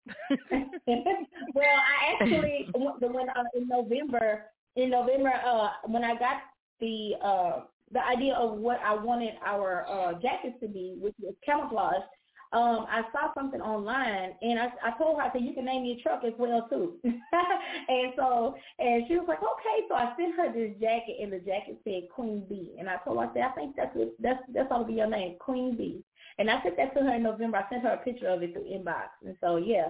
well, 1.54 1.64
I 1.66 2.14
actually 2.14 2.68
the 2.72 3.08
when 3.08 3.28
uh, 3.28 3.44
in 3.54 3.68
November 3.68 4.44
in 4.76 4.90
November 4.90 5.32
uh 5.46 5.70
when 5.86 6.04
I 6.04 6.14
got 6.14 6.42
the 6.80 7.12
uh 7.22 7.60
the 7.92 8.04
idea 8.04 8.34
of 8.34 8.58
what 8.58 8.80
I 8.84 8.94
wanted 8.94 9.34
our 9.44 9.86
uh 9.88 10.14
jackets 10.14 10.56
to 10.60 10.68
be, 10.68 10.96
which 10.98 11.14
was 11.20 11.34
camouflage, 11.44 12.02
um, 12.52 12.86
I 12.88 13.02
saw 13.12 13.32
something 13.34 13.60
online 13.60 14.32
and 14.40 14.58
I, 14.58 14.72
I 14.82 14.96
told 14.96 15.18
her, 15.18 15.22
I 15.22 15.32
said, 15.32 15.42
you 15.42 15.52
can 15.52 15.66
name 15.66 15.84
your 15.84 15.98
truck 16.02 16.24
as 16.24 16.32
well 16.38 16.66
too. 16.70 16.94
and 17.04 18.12
so, 18.16 18.54
and 18.78 19.04
she 19.06 19.18
was 19.18 19.26
like, 19.28 19.42
okay. 19.42 19.86
So 19.88 19.94
I 19.94 20.14
sent 20.16 20.34
her 20.36 20.52
this 20.52 20.72
jacket 20.80 21.18
and 21.20 21.30
the 21.30 21.40
jacket 21.40 21.78
said 21.84 22.08
Queen 22.14 22.44
Bee. 22.48 22.74
And 22.78 22.88
I 22.88 22.96
told 23.04 23.18
her, 23.18 23.28
I 23.28 23.34
said, 23.34 23.42
I 23.42 23.50
think 23.50 23.76
that's, 23.76 23.94
what, 23.94 24.14
that's, 24.18 24.40
that's 24.54 24.70
ought 24.70 24.78
to 24.78 24.84
be 24.84 24.94
your 24.94 25.10
name, 25.10 25.36
Queen 25.38 25.76
Bee. 25.76 26.02
And 26.38 26.50
I 26.50 26.62
sent 26.62 26.78
that 26.78 26.94
to 26.94 27.02
her 27.02 27.16
in 27.16 27.22
November. 27.22 27.58
I 27.58 27.68
sent 27.68 27.82
her 27.82 27.92
a 27.92 27.98
picture 27.98 28.28
of 28.28 28.42
it 28.42 28.54
through 28.54 28.64
inbox. 28.64 29.12
And 29.26 29.36
so, 29.42 29.56
yeah, 29.56 29.88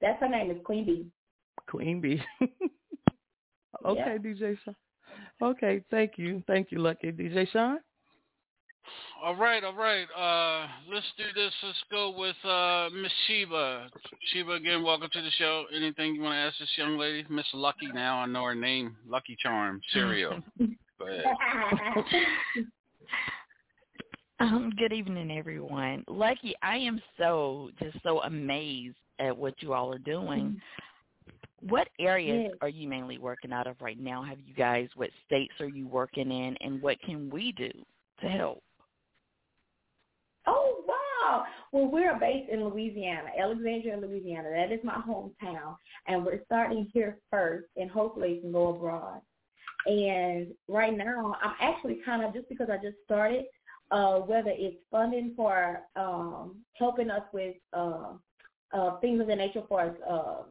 that's 0.00 0.20
her 0.20 0.28
name 0.28 0.50
is 0.50 0.58
Queen 0.64 0.86
Bee. 0.86 1.06
Queen 1.68 2.00
Bee. 2.00 2.22
okay, 3.84 3.98
yeah. 3.98 4.16
DJ 4.16 4.56
Sean. 4.64 4.74
Okay, 5.42 5.82
thank 5.90 6.12
you. 6.16 6.42
Thank 6.46 6.72
you, 6.72 6.78
Lucky. 6.78 7.12
DJ 7.12 7.50
Sean? 7.50 7.78
All 9.22 9.36
right, 9.36 9.64
all 9.64 9.74
right. 9.74 10.06
Uh, 10.16 10.68
let's 10.92 11.06
do 11.16 11.24
this. 11.34 11.52
Let's 11.62 11.78
go 11.90 12.10
with 12.16 12.36
uh, 12.44 12.88
Miss 12.94 13.12
Sheba. 13.26 13.88
Sheba, 14.32 14.52
again, 14.52 14.82
welcome 14.82 15.08
to 15.12 15.22
the 15.22 15.30
show. 15.38 15.64
Anything 15.74 16.14
you 16.14 16.22
want 16.22 16.34
to 16.34 16.38
ask 16.38 16.58
this 16.58 16.68
young 16.76 16.98
lady? 16.98 17.24
Miss 17.28 17.46
Lucky 17.52 17.88
now. 17.92 18.18
I 18.18 18.26
know 18.26 18.44
her 18.44 18.54
name. 18.54 18.96
Lucky 19.08 19.36
Charm. 19.42 19.80
Cereal. 19.92 20.40
go 20.98 21.06
ahead. 21.06 21.24
Um, 24.40 24.70
good 24.78 24.92
evening, 24.92 25.36
everyone. 25.36 26.04
Lucky, 26.06 26.54
I 26.62 26.76
am 26.76 27.02
so, 27.16 27.70
just 27.82 28.00
so 28.04 28.22
amazed 28.22 28.94
at 29.18 29.36
what 29.36 29.54
you 29.60 29.72
all 29.72 29.92
are 29.92 29.98
doing. 29.98 30.60
What 31.60 31.88
areas 31.98 32.50
yes. 32.50 32.58
are 32.62 32.68
you 32.68 32.88
mainly 32.88 33.18
working 33.18 33.52
out 33.52 33.66
of 33.66 33.80
right 33.80 33.98
now? 33.98 34.22
Have 34.22 34.38
you 34.46 34.54
guys, 34.54 34.88
what 34.94 35.10
states 35.26 35.54
are 35.58 35.68
you 35.68 35.88
working 35.88 36.30
in, 36.30 36.56
and 36.60 36.80
what 36.80 37.00
can 37.02 37.28
we 37.30 37.50
do 37.50 37.70
to 38.20 38.28
help? 38.28 38.62
Oh, 40.48 40.84
wow. 40.88 41.44
Well, 41.72 41.90
we're 41.90 42.18
based 42.18 42.50
in 42.50 42.64
Louisiana, 42.64 43.28
Alexandria, 43.38 43.98
Louisiana. 43.98 44.48
That 44.50 44.72
is 44.72 44.80
my 44.82 44.94
hometown. 44.94 45.76
And 46.06 46.24
we're 46.24 46.42
starting 46.46 46.88
here 46.94 47.18
first, 47.30 47.66
and 47.76 47.90
hopefully 47.90 48.38
can 48.40 48.52
go 48.52 48.68
abroad. 48.68 49.20
And 49.86 50.48
right 50.68 50.96
now, 50.96 51.34
I'm 51.42 51.54
actually 51.60 52.00
kind 52.04 52.24
of, 52.24 52.32
just 52.32 52.48
because 52.48 52.68
I 52.70 52.76
just 52.76 52.96
started, 53.04 53.44
uh, 53.90 54.20
whether 54.20 54.52
it's 54.54 54.76
funding 54.90 55.34
for 55.36 55.82
um, 55.96 56.56
helping 56.74 57.10
us 57.10 57.22
with 57.32 57.56
uh, 57.74 58.12
uh, 58.72 58.96
things 59.00 59.20
of 59.20 59.26
the 59.26 59.36
nature 59.36 59.62
for 59.68 59.96
uh, 60.08 60.42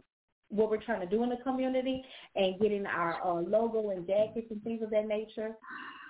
what 0.50 0.70
we're 0.70 0.78
trying 0.78 1.02
to 1.02 1.08
do 1.08 1.24
in 1.24 1.30
the 1.30 1.38
community 1.38 2.04
and 2.36 2.60
getting 2.60 2.86
our 2.86 3.16
uh, 3.26 3.42
logo 3.42 3.90
and 3.90 4.08
jackets 4.08 4.48
and 4.50 4.64
things 4.64 4.82
of 4.82 4.92
that 4.92 5.08
nature. 5.08 5.56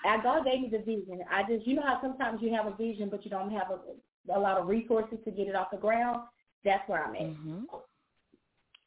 I, 0.05 0.21
God 0.21 0.45
gave 0.45 0.61
me 0.61 0.69
the 0.71 0.79
vision. 0.79 1.19
I 1.31 1.43
just, 1.43 1.67
you 1.67 1.75
know 1.75 1.83
how 1.83 1.99
sometimes 2.01 2.41
you 2.41 2.53
have 2.53 2.65
a 2.65 2.75
vision, 2.75 3.09
but 3.09 3.23
you 3.23 3.31
don't 3.31 3.51
have 3.51 3.67
a, 3.71 4.37
a 4.37 4.39
lot 4.39 4.57
of 4.57 4.67
resources 4.67 5.17
to 5.25 5.31
get 5.31 5.47
it 5.47 5.55
off 5.55 5.71
the 5.71 5.77
ground. 5.77 6.21
That's 6.63 6.87
where 6.87 7.05
I'm 7.05 7.15
at. 7.15 7.21
Mm-hmm. 7.21 7.63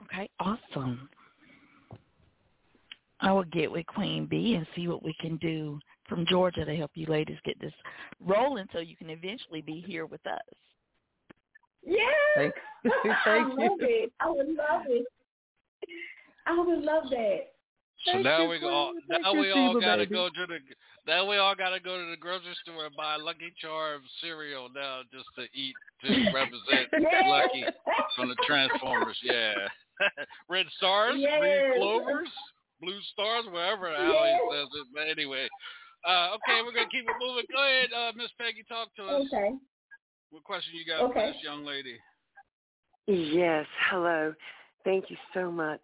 Okay, 0.05 0.31
awesome. 0.39 1.09
I 3.21 3.33
will 3.33 3.45
get 3.45 3.71
with 3.71 3.87
Queen 3.87 4.27
Bee 4.27 4.55
and 4.55 4.67
see 4.75 4.89
what 4.89 5.03
we 5.03 5.15
can 5.21 5.37
do 5.37 5.79
from 6.09 6.27
Georgia 6.27 6.65
to 6.65 6.77
help 6.77 6.91
you 6.95 7.07
ladies 7.07 7.37
get 7.45 7.61
this 7.61 7.73
rolling 8.19 8.67
so 8.73 8.81
you 8.81 8.97
can 8.97 9.11
eventually 9.11 9.61
be 9.61 9.85
here 9.87 10.07
with 10.07 10.25
us. 10.27 10.39
Yeah. 11.85 12.01
Thank, 12.35 12.55
thank 13.05 13.17
I 13.27 13.39
you. 13.39 13.49
love 13.49 13.79
it. 13.81 14.13
I 14.21 14.31
would 14.31 14.49
love 14.49 14.83
it. 14.89 15.07
I 16.47 16.59
would 16.59 16.83
love 16.83 17.05
that. 17.11 17.50
So 18.07 18.13
Thank 18.13 18.25
now 18.25 18.49
we 18.49 18.57
all 18.65 18.93
now 19.09 19.35
we 19.35 19.51
all 19.51 19.79
gotta 19.79 20.07
go 20.07 20.29
to 20.29 20.47
the 20.47 20.59
now 21.07 21.29
we 21.29 21.37
all 21.37 21.55
gotta 21.55 21.79
go 21.79 21.99
to 22.03 22.11
the 22.11 22.17
grocery 22.17 22.57
store 22.63 22.87
and 22.87 22.97
buy 22.97 23.17
Lucky 23.17 23.53
Charms 23.61 24.09
cereal 24.23 24.69
now 24.75 25.03
just 25.13 25.29
to 25.37 25.45
eat 25.53 25.77
to 26.03 26.09
represent 26.33 26.89
Lucky 27.27 27.67
from 28.17 28.29
the 28.29 28.37
Transformers. 28.43 29.19
Yeah, 29.23 29.69
red 30.49 30.67
stars, 30.79 31.17
Yes. 31.19 31.41
green 31.41 31.63
clovers, 31.77 32.29
blue 32.81 32.99
stars, 33.13 33.45
wherever 33.53 33.89
how 33.95 34.25
he 34.25 34.31
Yes. 34.33 34.41
says 34.51 34.69
it. 34.81 34.87
But 34.95 35.09
anyway, 35.09 35.47
uh, 36.09 36.37
okay, 36.37 36.63
we're 36.65 36.73
gonna 36.73 36.89
keep 36.91 37.05
it 37.05 37.17
moving. 37.21 37.45
Go 37.53 37.63
ahead, 37.63 37.93
uh, 37.93 38.13
Miss 38.17 38.31
Peggy, 38.41 38.65
talk 38.67 38.89
to 38.97 39.05
us. 39.05 39.27
Okay. 39.33 39.53
What 40.31 40.45
question 40.45 40.73
you 40.75 40.87
got 40.87 41.11
Okay. 41.11 41.21
for 41.21 41.33
this 41.35 41.43
young 41.43 41.67
lady? 41.67 41.99
Yes, 43.07 43.67
hello. 43.91 44.35
Thank 44.85 45.11
you 45.11 45.17
so 45.35 45.51
much. 45.51 45.81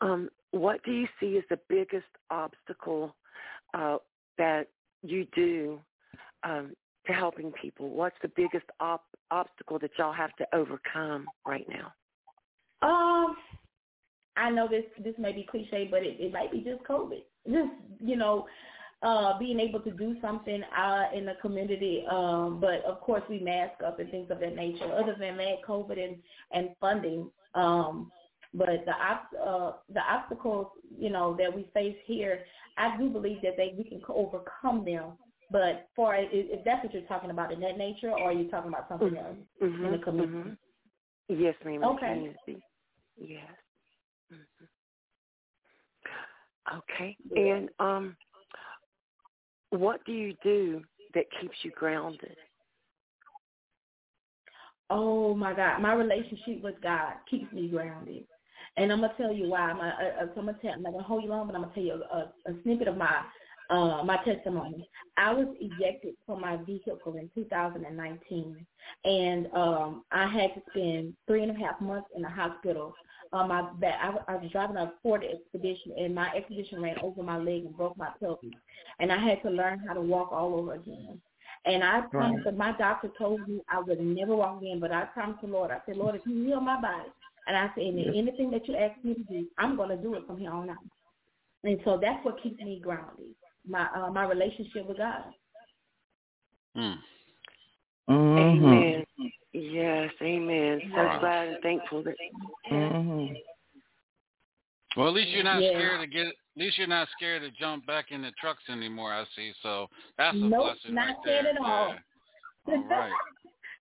Um, 0.00 0.28
what 0.52 0.82
do 0.84 0.92
you 0.92 1.08
see 1.18 1.36
as 1.36 1.44
the 1.50 1.58
biggest 1.68 2.06
obstacle 2.30 3.14
uh, 3.74 3.96
that 4.38 4.68
you 5.02 5.26
do 5.34 5.80
um, 6.44 6.74
to 7.06 7.12
helping 7.12 7.52
people? 7.52 7.90
What's 7.90 8.16
the 8.22 8.30
biggest 8.36 8.66
op- 8.78 9.04
obstacle 9.30 9.78
that 9.80 9.90
y'all 9.98 10.12
have 10.12 10.34
to 10.36 10.46
overcome 10.54 11.26
right 11.46 11.66
now? 11.68 11.92
Um, 12.86 13.36
I 14.36 14.50
know 14.50 14.68
this 14.68 14.84
this 15.02 15.14
may 15.18 15.32
be 15.32 15.46
cliche, 15.50 15.88
but 15.90 16.02
it, 16.02 16.20
it 16.20 16.32
might 16.32 16.52
be 16.52 16.60
just 16.60 16.82
COVID. 16.84 17.22
Just 17.46 17.70
you 18.00 18.16
know, 18.16 18.46
uh, 19.02 19.38
being 19.38 19.58
able 19.60 19.80
to 19.80 19.90
do 19.90 20.16
something 20.20 20.62
uh, 20.76 21.04
in 21.14 21.24
the 21.24 21.34
community. 21.40 22.04
Um, 22.10 22.60
but 22.60 22.84
of 22.84 23.00
course, 23.00 23.22
we 23.28 23.40
mask 23.40 23.82
up 23.84 24.00
and 24.00 24.10
things 24.10 24.30
of 24.30 24.40
that 24.40 24.54
nature. 24.54 24.92
Other 24.92 25.16
than 25.18 25.36
that, 25.38 25.62
COVID 25.66 26.02
and 26.02 26.16
and 26.52 26.70
funding. 26.80 27.30
Um, 27.54 28.10
but 28.54 28.68
the 28.84 28.92
uh, 29.38 29.72
the 29.92 30.00
obstacles, 30.00 30.68
you 30.98 31.10
know, 31.10 31.36
that 31.38 31.54
we 31.54 31.68
face 31.72 31.96
here, 32.06 32.44
I 32.76 32.96
do 32.98 33.08
believe 33.08 33.38
that 33.42 33.56
they 33.56 33.74
we 33.76 33.84
can 33.84 34.00
overcome 34.08 34.84
them. 34.84 35.12
But 35.50 35.88
for 35.94 36.14
if 36.16 36.64
that's 36.64 36.82
what 36.84 36.94
you're 36.94 37.02
talking 37.02 37.30
about 37.30 37.52
in 37.52 37.60
that 37.60 37.76
nature, 37.78 38.10
or 38.10 38.30
are 38.30 38.32
you 38.32 38.50
talking 38.50 38.68
about 38.68 38.88
something 38.88 39.16
else 39.16 39.36
Mm-hmm, 39.62 39.84
in 39.84 39.92
the 39.92 39.98
community? 39.98 40.50
mhm. 40.50 40.56
Yes, 41.28 41.54
ma'am. 41.64 41.84
Okay. 41.84 42.06
community. 42.06 42.62
Yes. 43.18 43.50
Mhm. 44.32 44.68
Okay. 46.78 47.16
And 47.36 47.68
um, 47.78 48.16
what 49.70 50.04
do 50.04 50.12
you 50.12 50.34
do 50.42 50.82
that 51.14 51.24
keeps 51.40 51.56
you 51.62 51.70
grounded? 51.72 52.36
Oh 54.90 55.34
my 55.34 55.54
God, 55.54 55.80
my 55.80 55.94
relationship 55.94 56.62
with 56.62 56.74
God 56.82 57.14
keeps 57.30 57.50
me 57.52 57.68
grounded, 57.68 58.24
and 58.76 58.92
I'm 58.92 59.00
gonna 59.00 59.12
tell 59.16 59.32
you 59.32 59.48
why. 59.48 59.60
I'm, 59.60 59.80
uh, 59.80 59.84
uh, 59.84 60.22
I'm 60.22 60.34
gonna 60.34 60.58
tell. 60.62 60.72
I'm 60.72 60.82
not 60.82 60.92
gonna 60.92 61.04
hold 61.04 61.22
you 61.24 61.30
long, 61.30 61.46
but 61.46 61.54
I'm 61.54 61.62
gonna 61.62 61.74
tell 61.74 61.82
you 61.82 62.02
a, 62.12 62.50
a 62.50 62.54
snippet 62.62 62.88
of 62.88 62.96
my 62.96 63.22
uh, 63.70 64.02
my 64.04 64.18
testimony. 64.24 64.88
I 65.16 65.32
was 65.32 65.46
ejected 65.60 66.14
from 66.26 66.40
my 66.40 66.56
vehicle 66.56 67.16
in 67.16 67.30
2019, 67.34 68.66
and 69.04 69.46
um, 69.54 70.04
I 70.10 70.26
had 70.26 70.54
to 70.54 70.62
spend 70.70 71.14
three 71.26 71.42
and 71.42 71.50
a 71.50 71.60
half 71.60 71.80
months 71.80 72.08
in 72.16 72.22
the 72.22 72.28
hospital. 72.28 72.94
Um, 73.34 73.48
back, 73.80 73.94
I, 74.02 74.32
I 74.32 74.36
was 74.36 74.50
driving 74.52 74.76
a 74.76 74.92
Ford 75.02 75.24
Expedition, 75.24 75.92
and 75.98 76.14
my 76.14 76.30
Expedition 76.34 76.82
ran 76.82 76.98
over 77.02 77.22
my 77.22 77.38
leg 77.38 77.64
and 77.64 77.76
broke 77.76 77.96
my 77.96 78.10
pelvis, 78.20 78.50
and 79.00 79.10
I 79.10 79.18
had 79.18 79.42
to 79.42 79.50
learn 79.50 79.82
how 79.86 79.94
to 79.94 80.02
walk 80.02 80.32
all 80.32 80.54
over 80.54 80.74
again. 80.74 81.20
And 81.64 81.84
I 81.84 82.02
promised 82.10 82.44
that 82.44 82.56
my 82.56 82.76
doctor 82.76 83.08
told 83.16 83.46
me 83.48 83.60
I 83.70 83.80
would 83.80 84.00
never 84.00 84.34
walk 84.34 84.60
again, 84.60 84.80
but 84.80 84.92
I 84.92 85.04
promised 85.04 85.42
the 85.42 85.48
Lord, 85.48 85.70
I 85.70 85.78
said, 85.86 85.96
Lord, 85.96 86.16
if 86.16 86.22
you 86.26 86.44
heal 86.44 86.60
my 86.60 86.80
body, 86.80 87.08
and 87.46 87.56
I 87.56 87.70
said, 87.74 87.84
Yes. 87.94 88.14
anything 88.14 88.50
that 88.50 88.66
you 88.68 88.76
ask 88.76 89.02
me 89.04 89.14
to 89.14 89.22
do, 89.24 89.46
I'm 89.58 89.76
going 89.76 89.88
to 89.90 89.96
do 89.96 90.14
it 90.14 90.26
from 90.26 90.38
here 90.38 90.50
on 90.50 90.70
out. 90.70 90.76
And 91.64 91.78
so 91.84 91.98
that's 92.00 92.24
what 92.24 92.42
keeps 92.42 92.60
me 92.60 92.80
grounded, 92.82 93.34
my 93.68 93.86
uh, 93.94 94.10
my 94.10 94.24
relationship 94.24 94.86
with 94.86 94.98
God. 94.98 95.24
Hmm. 96.74 96.92
Mm-hmm. 98.10 98.64
Amen. 98.64 99.04
Yes, 99.52 100.10
amen. 100.20 100.80
So 100.94 100.96
Wow. 100.96 101.20
glad 101.20 101.48
and 101.48 101.62
thankful 101.62 102.02
that. 102.02 102.14
Mm-hmm. 102.70 103.34
Well, 104.96 105.08
at 105.08 105.14
least 105.14 105.30
you're 105.30 105.44
not 105.44 105.62
Yeah. 105.62 105.70
scared 105.70 106.00
to 106.00 106.06
get. 106.06 106.26
At 106.26 106.34
least 106.56 106.76
you're 106.78 106.86
not 106.86 107.08
scared 107.16 107.42
to 107.42 107.50
jump 107.52 107.86
back 107.86 108.10
in 108.10 108.22
the 108.22 108.30
trucks 108.32 108.62
anymore. 108.68 109.12
I 109.12 109.24
see. 109.36 109.52
So 109.62 109.88
that's 110.18 110.36
a 110.36 110.40
Nope, 110.40 110.64
blessing 110.64 110.94
not 110.94 111.06
right 111.06 111.16
scared 111.22 111.44
there. 111.46 111.52
at 111.54 111.58
all. 111.58 111.94
Yeah. 112.66 112.74
All 112.74 112.88
right. 112.88 113.12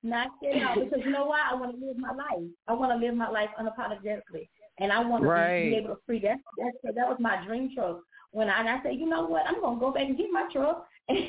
Not 0.04 0.32
scared 0.38 0.58
at 0.58 0.64
all, 0.64 0.80
because 0.84 1.00
you 1.06 1.12
know 1.12 1.26
why? 1.26 1.42
I 1.50 1.54
want 1.56 1.80
to 1.80 1.86
live 1.86 1.98
my 1.98 2.12
life. 2.12 2.44
I 2.68 2.74
want 2.74 2.92
to 2.92 3.06
live 3.06 3.16
my 3.16 3.30
life 3.30 3.50
unapologetically, 3.60 4.50
and 4.80 4.92
I 4.92 5.00
want 5.06 5.24
to 5.24 5.30
Right. 5.30 5.64
be, 5.64 5.70
be 5.70 5.76
able 5.78 5.96
to 5.96 6.02
free. 6.06 6.20
That 6.20 6.38
that's 6.58 6.96
that 6.96 7.08
was 7.08 7.18
my 7.20 7.46
dream 7.46 7.72
truck. 7.76 8.02
When 8.32 8.50
I, 8.50 8.60
and 8.62 8.70
I 8.70 8.82
said, 8.82 8.96
you 8.96 9.08
know 9.08 9.26
what? 9.28 9.46
I'm 9.46 9.62
gonna 9.62 9.80
go 9.80 9.92
back 9.92 10.04
and 10.08 10.18
get 10.18 10.32
my 10.32 10.50
truck, 10.52 10.88
and 11.10 11.20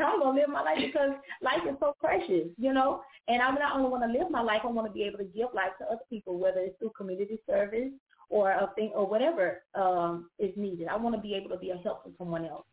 I'm 0.00 0.20
gonna 0.20 0.38
live 0.38 0.48
my 0.50 0.62
life 0.62 0.78
because 0.80 1.12
life 1.40 1.62
is 1.68 1.76
so 1.80 1.94
precious, 2.00 2.48
you 2.58 2.72
know. 2.74 3.02
And 3.28 3.40
I 3.40 3.50
not 3.52 3.76
only 3.76 3.88
want 3.88 4.04
to 4.04 4.18
live 4.18 4.30
my 4.30 4.42
life, 4.42 4.60
I 4.64 4.68
want 4.68 4.86
to 4.88 4.92
be 4.92 5.04
able 5.04 5.18
to 5.18 5.24
give 5.24 5.48
life 5.54 5.72
to 5.80 5.86
other 5.86 6.04
people, 6.10 6.38
whether 6.38 6.60
it's 6.60 6.78
through 6.78 6.92
community 6.96 7.38
service 7.46 7.90
or 8.30 8.50
a 8.50 8.70
thing 8.74 8.90
or 8.94 9.06
whatever 9.06 9.62
um, 9.74 10.30
is 10.38 10.52
needed. 10.56 10.88
I 10.88 10.96
want 10.96 11.14
to 11.14 11.20
be 11.20 11.34
able 11.34 11.50
to 11.50 11.58
be 11.58 11.70
a 11.70 11.76
help 11.78 12.04
to 12.04 12.10
someone 12.18 12.44
else. 12.44 12.66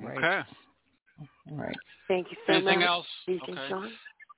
Right. 0.00 0.18
Okay. 0.18 0.40
Right. 1.50 1.76
Thank 2.08 2.28
you 2.30 2.36
so 2.46 2.52
Anything 2.54 2.64
much. 2.64 2.72
Anything 2.74 2.88
else? 2.88 3.06
Deacon 3.26 3.54
Okay. 3.54 3.68
Sean. 3.68 3.92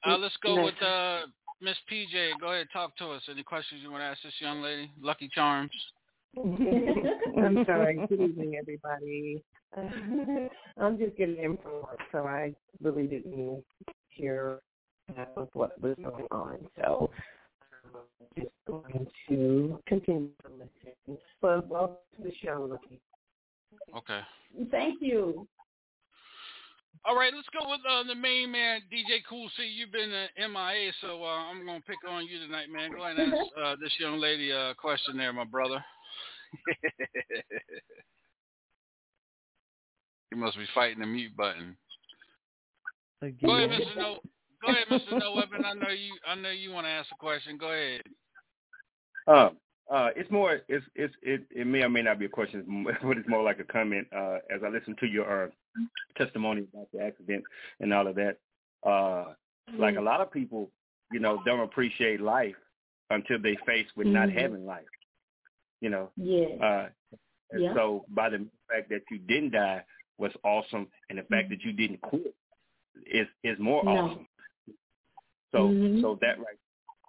Uh, 0.06 0.16
let's 0.16 0.36
go 0.42 0.56
No, 0.56 0.62
with 0.64 0.82
uh, 0.82 1.20
Miss 1.60 1.76
PJ. 1.90 2.40
Go 2.40 2.52
ahead, 2.52 2.68
talk 2.72 2.96
to 2.98 3.10
us. 3.10 3.22
Any 3.30 3.42
questions 3.42 3.80
you 3.82 3.90
want 3.90 4.02
to 4.02 4.06
ask 4.06 4.22
this 4.22 4.32
young 4.40 4.62
lady? 4.62 4.90
Lucky 5.00 5.28
Charms. 5.34 5.70
I'm 6.36 7.64
sorry. 7.66 7.98
Good 8.08 8.20
evening, 8.20 8.56
everybody. 8.58 9.42
I'm 10.78 10.98
just 10.98 11.16
getting 11.16 11.36
in 11.36 11.58
from 11.58 11.72
work, 11.74 12.00
so 12.12 12.26
I 12.26 12.54
really 12.82 13.06
didn't 13.06 13.62
hear 14.08 14.60
half 15.16 15.28
of 15.36 15.48
what 15.52 15.80
was 15.82 15.96
going 16.02 16.26
on. 16.30 16.58
So 16.76 17.10
I'm 17.86 18.42
just 18.42 18.54
going 18.66 19.06
to 19.28 19.78
continue 19.86 20.30
to 20.42 20.52
listen. 20.52 21.18
But 21.42 21.68
welcome 21.68 21.96
to 22.16 22.22
the 22.22 22.32
show, 22.42 22.66
Lucky. 22.70 23.00
Okay. 23.96 24.20
Thank 24.70 25.02
you. 25.02 25.46
All 27.06 27.16
right, 27.16 27.32
let's 27.34 27.48
go 27.48 27.70
with 27.70 27.80
uh, 27.88 28.02
the 28.04 28.14
main 28.14 28.52
man, 28.52 28.82
DJ 28.92 29.24
Cool 29.28 29.48
C. 29.56 29.62
You've 29.64 29.92
been 29.92 30.12
uh, 30.12 30.26
MIA, 30.48 30.92
so 31.00 31.24
uh, 31.24 31.48
I'm 31.50 31.64
gonna 31.64 31.80
pick 31.86 31.96
on 32.06 32.26
you 32.26 32.38
tonight, 32.40 32.66
man. 32.70 32.92
Go 32.92 33.02
ahead 33.04 33.18
and 33.18 33.32
ask 33.32 33.46
uh, 33.64 33.76
this 33.80 33.92
young 33.98 34.20
lady 34.20 34.50
a 34.50 34.74
question 34.74 35.16
there, 35.16 35.32
my 35.32 35.44
brother. 35.44 35.82
you 40.30 40.36
must 40.36 40.58
be 40.58 40.66
fighting 40.74 41.00
the 41.00 41.06
mute 41.06 41.34
button. 41.36 41.74
Go 43.22 43.56
ahead, 43.56 43.70
Mr. 43.70 43.96
No. 43.96 44.18
Go 44.62 44.72
ahead, 44.72 44.86
Mr. 44.90 45.18
No 45.18 45.32
Weapon. 45.34 45.64
I 45.64 45.72
know 45.72 45.88
you. 45.88 46.12
I 46.26 46.34
know 46.34 46.50
you 46.50 46.70
want 46.70 46.84
to 46.84 46.90
ask 46.90 47.08
a 47.12 47.16
question. 47.18 47.56
Go 47.56 47.72
ahead. 47.72 48.02
Um, 49.26 49.56
uh, 49.90 50.10
it's 50.16 50.30
more, 50.30 50.60
it's, 50.68 50.86
it's, 50.94 51.14
it, 51.22 51.42
it 51.50 51.66
may 51.66 51.82
or 51.82 51.88
may 51.88 52.02
not 52.02 52.18
be 52.18 52.26
a 52.26 52.28
question, 52.28 52.86
but 53.02 53.18
it's 53.18 53.28
more 53.28 53.42
like 53.42 53.58
a 53.58 53.64
comment. 53.64 54.06
Uh, 54.14 54.38
as 54.54 54.62
I 54.64 54.68
listen 54.68 54.96
to 55.00 55.06
your 55.06 55.44
uh, 55.44 55.48
testimony 56.16 56.66
about 56.72 56.88
the 56.92 57.00
accident 57.02 57.44
and 57.80 57.92
all 57.92 58.06
of 58.06 58.14
that, 58.16 58.38
uh, 58.86 59.34
like 59.78 59.96
a 59.96 60.00
lot 60.00 60.20
of 60.20 60.32
people, 60.32 60.70
you 61.12 61.20
know, 61.20 61.40
don't 61.44 61.60
appreciate 61.60 62.20
life 62.20 62.54
until 63.10 63.38
they 63.40 63.56
face 63.66 63.86
with 63.96 64.06
not 64.06 64.28
Mhm. 64.28 64.40
having 64.40 64.64
life. 64.66 64.86
You 65.80 65.90
know, 65.90 66.10
Yes. 66.16 66.60
uh, 66.60 66.88
Yeah. 67.56 67.74
so 67.74 68.04
by 68.10 68.28
the 68.30 68.46
fact 68.68 68.88
that 68.90 69.02
you 69.10 69.18
didn't 69.18 69.50
die 69.50 69.84
was 70.18 70.32
awesome, 70.44 70.86
and 71.08 71.18
the 71.18 71.24
fact 71.24 71.48
that 71.48 71.64
you 71.64 71.72
didn't 71.72 72.00
quit 72.02 72.34
is 73.06 73.26
is 73.42 73.58
more 73.58 73.82
No. 73.84 73.90
awesome. 73.90 74.28
So 75.52 75.68
Mhm. 75.68 76.00
so 76.00 76.14
that 76.16 76.38
right 76.38 76.58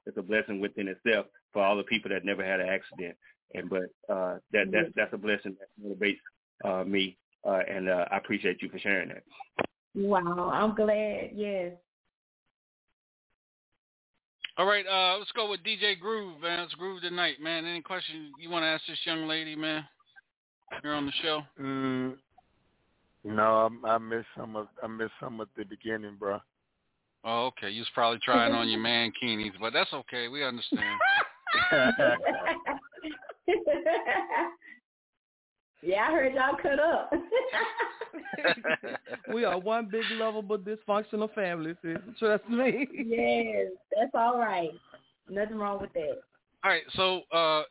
is 0.08 0.18
a 0.18 0.24
blessing 0.24 0.60
within 0.60 0.88
itself 0.88 1.28
for 1.54 1.64
all 1.64 1.78
the 1.78 1.84
people 1.84 2.10
that 2.10 2.26
never 2.26 2.46
had 2.46 2.60
an 2.60 2.70
accident. 2.70 3.16
And 3.54 3.70
but 3.70 3.84
uh, 4.14 4.38
that 4.54 4.72
that 4.72 4.94
that's 4.96 5.14
a 5.14 5.18
blessing 5.18 5.56
that 5.60 5.70
motivates 5.84 6.20
uh, 6.64 6.86
me, 6.86 7.18
uh, 7.46 7.60
and 7.70 7.90
uh, 7.90 8.06
I 8.12 8.18
appreciate 8.18 8.62
you 8.62 8.70
for 8.70 8.80
sharing 8.80 9.10
that. 9.10 9.24
Wow, 9.94 10.50
I'm 10.54 10.74
glad. 10.74 11.32
Yes. 11.36 11.74
All 14.58 14.66
right, 14.66 14.86
uh, 14.86 15.18
let's 15.18 15.32
go 15.32 15.50
with 15.50 15.62
DJ 15.64 16.00
Groove, 16.00 16.42
man. 16.42 16.60
Let's 16.60 16.74
groove 16.76 17.02
tonight, 17.02 17.42
man. 17.42 17.66
Any 17.66 17.82
question 17.82 18.32
you 18.40 18.50
want 18.50 18.64
to 18.64 18.68
ask 18.68 18.84
this 18.88 19.00
young 19.06 19.28
lady, 19.28 19.56
man? 19.56 19.84
Here 20.82 20.94
on 20.94 21.06
the 21.06 21.12
show. 21.22 21.42
Mm, 21.60 22.16
no, 23.24 23.70
I, 23.84 23.90
I 23.90 23.98
missed 23.98 24.28
some 24.38 24.56
of 24.56 24.68
I 24.82 24.88
missed 24.88 25.12
some 25.20 25.42
at 25.42 25.48
the 25.58 25.66
beginning, 25.66 26.16
bro. 26.18 26.40
Oh, 27.24 27.48
okay. 27.48 27.70
You 27.70 27.82
was 27.82 27.90
probably 27.94 28.20
trying 28.24 28.54
on 28.54 28.70
your 28.70 28.80
man 28.84 29.12
mankinis, 29.24 29.52
but 29.60 29.74
that's 29.74 29.94
okay. 29.94 30.28
We 30.28 30.44
understand. 30.44 30.84
Yeah, 35.84 36.06
I 36.08 36.12
heard 36.12 36.34
y'all 36.34 36.58
cut 36.62 36.80
up. 36.80 37.12
we 39.34 39.46
are 39.46 39.60
one 39.60 39.90
big 39.92 40.04
lovable 40.12 40.60
dysfunctional 40.60 41.34
family, 41.34 41.74
sis. 41.82 41.98
Trust 42.20 42.48
me. 42.48 42.88
yes, 42.94 43.72
that's 43.96 44.12
all 44.14 44.38
right. 44.38 44.70
Nothing 45.28 45.58
wrong 45.58 45.82
with 45.82 45.92
that. 45.94 46.22
All 46.64 46.70
right, 46.70 46.84
so 46.96 47.22
uh, 47.36 47.64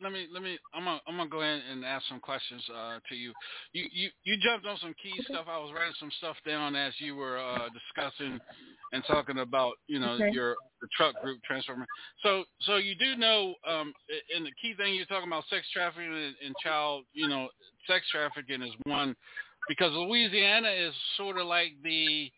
let 0.00 0.12
me 0.12 0.28
let 0.32 0.42
me 0.42 0.58
I'm 0.72 0.84
gonna 0.84 1.00
I'm 1.06 1.18
gonna 1.18 1.28
go 1.28 1.42
in 1.42 1.60
and 1.70 1.84
ask 1.84 2.06
some 2.08 2.20
questions 2.20 2.62
uh, 2.74 3.00
to 3.08 3.14
you. 3.14 3.34
You 3.72 3.84
you 3.92 4.08
you 4.24 4.36
jumped 4.38 4.66
on 4.66 4.78
some 4.80 4.94
key 5.02 5.12
stuff. 5.24 5.44
I 5.50 5.58
was 5.58 5.72
writing 5.74 5.92
some 6.00 6.10
stuff 6.16 6.36
down 6.46 6.74
as 6.74 6.94
you 6.98 7.16
were 7.16 7.38
uh, 7.38 7.68
discussing 7.68 8.40
and 8.92 9.04
talking 9.06 9.38
about 9.38 9.74
you 9.86 9.98
know 9.98 10.14
Okay. 10.14 10.30
your 10.30 10.56
the 10.80 10.88
truck 10.96 11.20
group 11.22 11.42
transformer. 11.42 11.86
So 12.22 12.44
so 12.60 12.76
you 12.76 12.94
do 12.94 13.16
know 13.16 13.54
um, 13.66 13.92
and 14.34 14.46
the 14.46 14.52
key 14.60 14.74
thing 14.74 14.94
you're 14.94 15.06
talking 15.06 15.28
about 15.28 15.44
sex 15.50 15.66
trafficking 15.72 16.12
and, 16.12 16.34
and 16.44 16.54
child 16.62 17.04
you 17.12 17.28
know 17.28 17.48
sex 17.86 18.06
trafficking 18.10 18.62
is 18.62 18.72
one 18.84 19.16
because 19.68 19.92
Louisiana 19.92 20.70
is 20.70 20.94
sort 21.16 21.36
of 21.36 21.46
like 21.46 21.72
the 21.82 22.30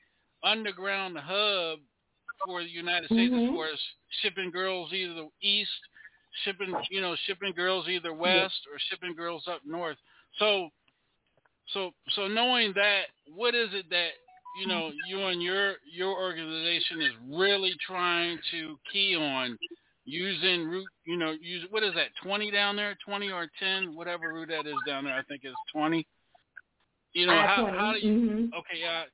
underground 0.43 1.19
hub 1.19 1.81
for 2.45 2.63
the 2.63 2.69
United 2.69 3.07
States 3.11 3.33
as 3.35 3.41
Mhm. 3.43 3.55
far 3.55 3.67
as 3.67 3.81
shipping 4.23 4.51
girls 4.51 4.93
either 4.93 5.15
the 5.15 5.29
east 5.43 5.71
shipping 6.45 6.75
you 6.91 7.01
know 7.01 7.15
shipping 7.27 7.53
girls 7.53 7.89
either 7.89 8.13
west 8.13 8.67
or 8.73 8.79
shipping 8.89 9.15
girls 9.15 9.47
up 9.49 9.61
north 9.67 9.99
so 10.39 10.71
so 11.73 11.93
so 12.11 12.29
knowing 12.29 12.73
that 12.75 13.07
what 13.35 13.55
is 13.55 13.69
it 13.73 13.89
that 13.91 14.11
you 14.61 14.67
know 14.67 14.91
you 15.09 15.27
and 15.27 15.43
your 15.43 15.75
your 15.91 16.13
organization 16.13 17.01
is 17.01 17.13
really 17.31 17.73
trying 17.87 18.39
to 18.51 18.79
key 18.93 19.17
on 19.17 19.59
using 20.05 20.69
root 20.69 20.87
you 21.07 21.17
know 21.17 21.35
use 21.41 21.65
what 21.71 21.83
is 21.83 21.95
that 21.95 22.09
20 22.23 22.51
down 22.51 22.77
there 22.77 22.97
20 23.05 23.31
or 23.31 23.49
10 23.59 23.95
whatever 23.97 24.33
root 24.33 24.49
that 24.49 24.67
is 24.67 24.77
down 24.87 25.05
there 25.05 25.15
i 25.15 25.23
think 25.23 25.43
it's 25.45 25.55
20 25.73 26.07
you 27.13 27.27
know 27.27 27.41
how, 27.41 27.65
I-20. 27.67 27.79
how 27.79 27.93
do 27.93 27.99
you 28.01 28.13
Mhm. 28.13 28.49
okay 28.55 28.85
uh, 28.85 29.05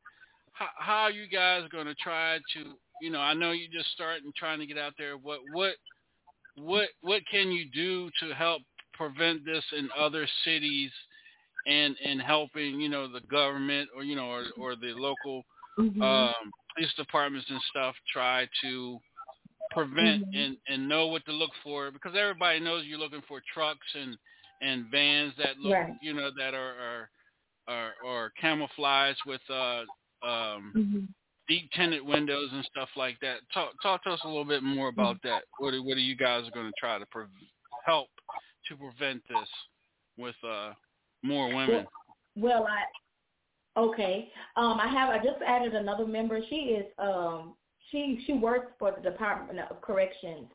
how, 0.53 0.69
how 0.79 1.03
are 1.03 1.11
you 1.11 1.29
guys 1.29 1.69
going 1.71 1.87
to 1.87 1.95
try 1.95 2.39
to 2.55 2.77
you 3.01 3.11
know 3.11 3.21
i 3.21 3.33
know 3.33 3.53
you 3.53 3.69
just 3.69 3.91
starting 3.93 4.33
trying 4.37 4.59
to 4.59 4.67
get 4.67 4.79
out 4.79 4.95
there 4.99 5.17
what 5.17 5.41
what 5.53 5.75
what 6.57 6.89
what 7.03 7.23
can 7.31 7.53
you 7.53 7.69
do 7.71 8.11
to 8.21 8.35
help 8.35 8.63
prevent 8.95 9.45
this 9.45 9.65
in 9.77 9.89
other 9.97 10.27
cities 10.45 10.91
and 11.67 11.97
and 12.05 12.21
helping 12.23 12.81
you 12.81 12.89
know 12.89 13.09
the 13.11 13.21
government 13.23 13.89
or 13.95 14.05
you 14.05 14.17
know 14.17 14.31
or, 14.31 14.45
or 14.59 14.77
the 14.77 14.93
local 14.95 15.45
Mhm. 15.79 16.01
um 16.03 16.53
police 16.75 16.93
departments 16.95 17.49
and 17.51 17.61
stuff 17.71 17.95
try 18.13 18.49
to 18.63 19.01
prevent 19.71 20.23
Mhm. 20.23 20.45
and 20.45 20.57
and 20.69 20.89
know 20.89 21.07
what 21.09 21.25
to 21.27 21.33
look 21.33 21.51
for 21.63 21.91
because 21.91 22.15
everybody 22.15 22.61
knows 22.61 22.85
you're 22.85 22.99
looking 22.99 23.23
for 23.23 23.41
trucks 23.53 23.95
and 23.95 24.17
and 24.63 24.87
vans 24.91 25.35
that 25.37 25.59
look 25.59 25.73
Right. 25.75 25.95
you 26.01 26.13
know 26.15 26.31
that 26.39 26.55
are 26.55 26.75
are 26.87 27.11
are, 27.69 27.95
are 28.07 28.31
camouflaged 28.41 29.25
with 29.27 29.43
uh 29.51 29.85
um 30.23 30.73
Mhm. 30.75 31.09
deep 31.49 31.71
tinted 31.73 32.03
windows 32.03 32.51
and 32.53 32.65
stuff 32.65 32.89
like 32.97 33.19
that. 33.21 33.39
Talk 33.53 33.73
talk 33.83 34.03
to 34.05 34.11
us 34.11 34.21
a 34.25 34.29
little 34.29 34.45
bit 34.45 34.63
more 34.63 34.89
about 34.89 35.21
that. 35.23 35.45
What 35.59 35.75
are, 35.75 35.83
what 35.83 35.97
are 35.97 36.01
you 36.01 36.17
guys 36.17 36.49
going 36.51 36.67
to 36.67 36.73
try 36.79 36.99
to 36.99 37.07
pre- 37.07 37.27
help 37.85 38.09
to 38.69 38.77
prevent 38.77 39.23
this 39.29 39.49
with 40.17 40.35
uh 40.45 40.73
more 41.27 41.49
women? 41.49 41.87
Well, 42.37 42.67
I 42.67 43.81
okay. 43.81 44.31
Um, 44.57 44.79
I 44.81 44.89
have. 44.89 45.11
I 45.11 45.19
just 45.19 45.43
added 45.47 45.75
another 45.75 46.07
member. 46.07 46.41
She 46.49 46.57
is. 46.57 46.87
Um, 46.99 47.55
she 47.91 48.23
she 48.27 48.35
works 48.35 48.73
for 48.79 48.93
the 48.93 49.11
Department 49.11 49.61
of 49.71 49.81
Corrections, 49.81 50.47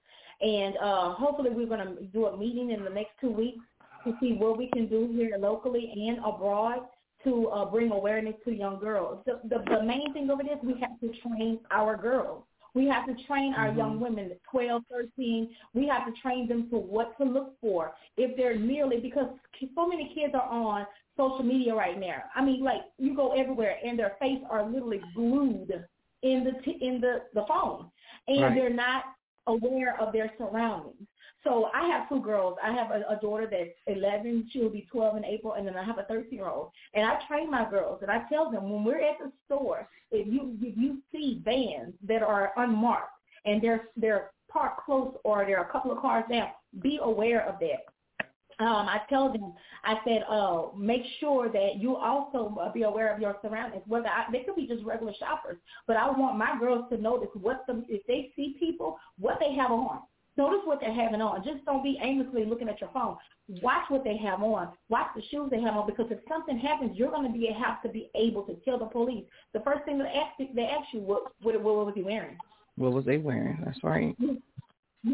and 0.42 0.76
uh, 0.82 1.14
hopefully 1.14 1.50
we're 1.52 1.68
going 1.68 1.96
to 1.96 2.04
do 2.06 2.26
a 2.28 2.38
meeting 2.38 2.72
in 2.72 2.84
the 2.84 2.90
next 2.90 3.12
two 3.20 3.32
weeks 3.32 3.66
to 4.06 4.14
see 4.20 4.34
what 4.34 4.58
we 4.58 4.70
can 4.72 4.88
do 4.88 5.12
here 5.16 5.38
locally 5.40 5.92
and 6.08 6.18
abroad 6.26 6.88
to 7.24 7.48
uh, 7.50 7.66
bring 7.66 7.92
awareness 7.92 8.36
to 8.46 8.52
young 8.52 8.80
girls. 8.80 9.24
The, 9.26 9.40
the 9.48 9.64
the 9.70 9.84
main 9.84 10.14
thing 10.14 10.30
over 10.30 10.44
this, 10.44 10.58
we 10.64 10.80
have 10.80 11.00
to 11.00 11.12
train 11.22 11.60
our 11.72 11.96
girls. 11.96 12.44
We 12.74 12.88
have 12.88 13.06
to 13.06 13.16
train 13.26 13.54
our 13.54 13.68
young 13.74 13.94
mm-hmm. 13.94 14.04
women, 14.04 14.32
12, 14.50 14.84
13. 14.90 15.50
We 15.74 15.88
have 15.88 16.06
to 16.06 16.22
train 16.22 16.48
them 16.48 16.70
to 16.70 16.78
what 16.78 17.18
to 17.18 17.26
look 17.26 17.54
for 17.60 17.94
if 18.18 18.38
they're 18.38 18.58
merely 18.58 19.00
because 19.00 19.28
so 19.76 19.88
many 19.88 20.14
kids 20.16 20.34
are 20.34 20.50
on 20.50 20.86
social 21.18 21.44
media 21.44 21.76
right 21.76 22.00
now. 22.00 22.24
I 22.34 22.44
mean, 22.44 22.64
like 22.64 22.82
you 22.98 23.16
go 23.16 23.34
everywhere 23.34 23.76
and 23.84 24.00
their 24.00 24.16
face 24.20 24.40
are 24.50 24.66
literally 24.70 25.02
glued 25.16 25.86
in 26.24 26.44
the 26.44 26.54
t- 26.64 26.78
in 26.82 27.02
the 27.02 27.24
the 27.34 27.46
phone, 27.48 27.90
and 28.28 28.42
Right. 28.42 28.56
they're 28.56 28.70
not 28.70 29.04
aware 29.48 30.00
of 30.00 30.14
their 30.14 30.32
surroundings. 30.38 31.08
So 31.44 31.70
I 31.74 31.88
have 31.88 32.08
two 32.08 32.22
girls. 32.22 32.58
I 32.64 32.72
have 32.72 32.92
a, 32.92 33.04
a 33.10 33.20
daughter 33.20 33.48
that's 33.50 33.72
11. 33.88 34.50
She 34.52 34.60
will 34.60 34.70
be 34.70 34.88
12 34.92 35.18
in 35.18 35.26
April, 35.26 35.54
and 35.54 35.66
then 35.66 35.76
I 35.76 35.84
have 35.84 35.98
a 35.98 36.04
13 36.04 36.32
year 36.32 36.48
old. 36.48 36.72
And 36.94 37.06
I 37.06 37.20
train 37.28 37.50
my 37.50 37.70
girls, 37.70 38.00
and 38.02 38.12
I 38.12 38.24
tell 38.30 38.52
them 38.52 38.70
when 38.70 38.84
we're 38.84 39.02
at 39.02 39.18
the 39.20 39.32
store, 39.46 39.88
if 40.12 40.28
you 40.28 40.56
if 40.62 40.78
you 40.78 41.00
see 41.12 41.42
vans 41.44 41.94
that 42.08 42.22
are 42.22 42.52
unmarked 42.58 43.14
and 43.46 43.62
they're 43.62 43.86
they're 43.98 44.32
parked 44.50 44.86
close 44.86 45.16
or 45.24 45.46
they're 45.46 45.64
a 45.64 45.72
couple 45.72 45.92
of 45.92 46.00
cars 46.00 46.26
down, 46.30 46.50
be 46.82 47.00
aware 47.02 47.48
of 47.48 47.60
that 47.60 47.86
um, 48.62 48.88
I 48.88 49.02
tell 49.10 49.32
them, 49.32 49.54
I 49.84 49.96
said, 50.06 50.24
uh, 50.30 50.68
make 50.78 51.02
sure 51.20 51.50
that 51.52 51.78
you 51.78 51.96
also 51.96 52.56
uh, 52.62 52.72
be 52.72 52.84
aware 52.84 53.14
of 53.14 53.20
your 53.20 53.36
surroundings. 53.42 53.82
Whether 53.88 54.08
I, 54.08 54.26
they 54.32 54.44
could 54.44 54.56
be 54.56 54.68
just 54.68 54.84
regular 54.84 55.14
shoppers, 55.20 55.58
but 55.88 55.98
I 55.98 56.10
want 56.12 56.38
my 56.38 56.58
girls 56.60 56.86
to 56.92 56.98
notice 56.98 57.30
what 57.34 57.64
the 57.68 57.84
if 57.90 58.06
they 58.06 58.32
see 58.36 58.56
people, 58.60 59.00
what 59.18 59.40
they 59.40 59.56
have 59.56 59.72
on. 59.72 60.02
Notice 60.42 60.62
what 60.66 60.80
they're 60.80 60.94
having 60.94 61.22
on. 61.22 61.44
Just 61.44 61.64
don't 61.66 61.84
be 61.84 62.00
aimlessly 62.02 62.46
looking 62.46 62.68
at 62.68 62.82
your 62.82 62.90
phone. 62.92 63.16
Watch 63.62 63.84
what 63.90 64.04
they 64.04 64.18
have 64.18 64.42
on. 64.42 64.70
Watch 64.90 65.08
the 65.16 65.22
shoes 65.30 65.50
they 65.52 65.62
have 65.62 65.76
on 65.76 65.86
because 65.86 66.08
if 66.10 66.18
something 66.28 66.58
happens, 66.58 66.98
you're 66.98 67.12
going 67.12 67.32
to 67.32 67.38
be 67.38 67.46
have 67.54 67.82
to 67.84 67.90
be 67.90 68.10
able 68.16 68.42
to 68.44 68.56
tell 68.66 68.80
the 68.80 68.86
police. 68.86 69.26
The 69.54 69.60
first 69.60 69.86
thing 69.86 70.00
they 70.00 70.06
ask 70.06 70.32
they 70.56 70.64
ask 70.64 70.88
you 70.94 71.02
what 71.02 71.32
what, 71.44 71.62
what 71.62 71.86
was 71.86 71.94
he 71.96 72.02
wearing. 72.02 72.38
What 72.76 72.92
was 72.94 73.06
they 73.06 73.18
wearing? 73.18 73.60
That's 73.64 73.84
right. 73.84 74.16
You 74.20 74.40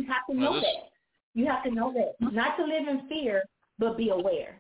have 0.08 0.26
to 0.30 0.34
Well, 0.38 0.38
know 0.38 0.54
this- 0.54 0.64
that. 0.64 0.92
You 1.34 1.46
have 1.48 1.64
to 1.66 1.72
know 1.72 1.94
that. 1.94 2.16
Not 2.34 2.56
to 2.58 2.64
live 2.64 2.88
in 2.88 3.08
fear, 3.10 3.44
but 3.78 3.98
be 3.98 4.10
aware. 4.10 4.60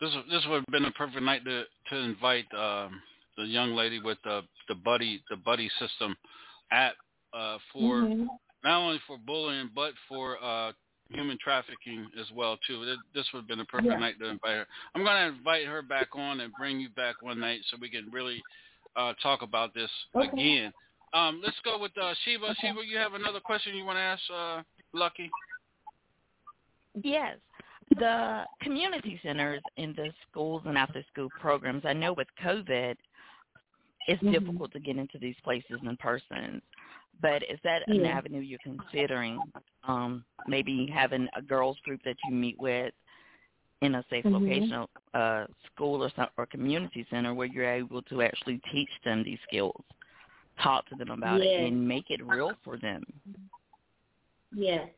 This 0.00 0.10
this 0.30 0.44
would 0.48 0.56
have 0.60 0.66
been 0.72 0.86
a 0.86 0.92
perfect 0.92 1.22
night 1.22 1.44
to 1.44 1.64
to 1.90 1.96
invite 1.96 2.46
um 2.54 3.02
the 3.36 3.44
young 3.44 3.74
lady 3.74 4.00
with 4.00 4.18
the 4.24 4.40
the 4.68 4.74
buddy 4.74 5.22
the 5.28 5.36
buddy 5.36 5.68
system 5.78 6.16
app 6.72 6.94
uh 7.34 7.58
for 7.72 8.02
Mhm. 8.02 8.26
Not 8.64 8.80
only 8.80 9.00
for 9.06 9.18
bullying 9.18 9.70
but 9.74 9.92
for 10.08 10.42
uh 10.42 10.72
human 11.10 11.38
trafficking 11.42 12.06
as 12.20 12.26
well 12.34 12.58
too. 12.66 12.84
This 13.14 13.26
would 13.32 13.40
have 13.40 13.48
been 13.48 13.60
a 13.60 13.64
perfect 13.64 13.92
Yeah. 13.92 13.98
night 13.98 14.18
to 14.20 14.26
invite 14.26 14.56
her. 14.56 14.66
I'm 14.94 15.04
going 15.04 15.16
to 15.32 15.38
invite 15.38 15.66
her 15.66 15.80
back 15.80 16.08
on 16.14 16.40
and 16.40 16.54
bring 16.54 16.78
you 16.80 16.90
back 16.90 17.22
one 17.22 17.40
night 17.40 17.60
so 17.70 17.78
we 17.80 17.88
can 17.88 18.10
really 18.12 18.42
uh 18.96 19.14
talk 19.22 19.40
about 19.42 19.72
this 19.74 19.90
Okay. 20.14 20.28
again. 20.28 20.72
Um 21.14 21.40
let's 21.42 21.56
go 21.64 21.78
with 21.78 21.92
uh 22.00 22.12
Sheba. 22.24 22.54
Sheba, 22.60 22.80
you 22.86 22.98
have 22.98 23.14
another 23.14 23.40
question 23.40 23.74
you 23.74 23.84
want 23.84 23.96
to 23.96 24.00
ask 24.02 24.22
uh 24.30 24.62
Lucky? 24.92 25.30
Yes. 27.02 27.38
The 27.98 28.44
community 28.60 29.18
centers 29.22 29.62
in 29.76 29.94
the 29.94 30.10
schools 30.30 30.62
and 30.66 30.76
after 30.76 31.02
school 31.10 31.30
programs, 31.40 31.84
I 31.86 31.94
know 31.94 32.12
with 32.12 32.28
COVID, 32.44 32.96
it's 34.08 34.22
Mhm. 34.22 34.32
difficult 34.32 34.72
to 34.72 34.80
get 34.80 34.96
into 34.96 35.18
these 35.18 35.38
places 35.44 35.80
in 35.82 35.96
person. 35.98 36.60
But 37.20 37.42
is 37.44 37.60
that 37.62 37.88
an 37.88 38.04
Yeah. 38.04 38.18
avenue 38.18 38.40
you're 38.40 38.58
considering? 38.60 39.52
Um, 39.84 40.24
maybe 40.46 40.86
having 40.86 41.28
a 41.34 41.42
girls 41.42 41.78
group 41.80 42.02
that 42.04 42.16
you 42.24 42.32
meet 42.34 42.58
with 42.58 42.92
in 43.80 43.94
a 43.94 44.04
safe 44.10 44.24
Mhm. 44.24 44.32
location, 44.32 44.86
uh, 45.14 45.46
school 45.66 46.02
or 46.02 46.10
some, 46.10 46.28
or 46.36 46.46
community 46.46 47.04
center 47.10 47.34
where 47.34 47.46
you're 47.46 47.70
able 47.70 48.02
to 48.02 48.22
actually 48.22 48.58
teach 48.72 48.90
them 49.04 49.22
these 49.22 49.38
skills, 49.46 49.84
talk 50.58 50.86
to 50.86 50.94
them 50.96 51.10
about 51.10 51.40
it, 51.40 51.56
and 51.58 51.86
make 51.86 52.10
it 52.10 52.22
real 52.24 52.56
for 52.64 52.76
them. 52.76 53.04
Yes. 54.52 54.90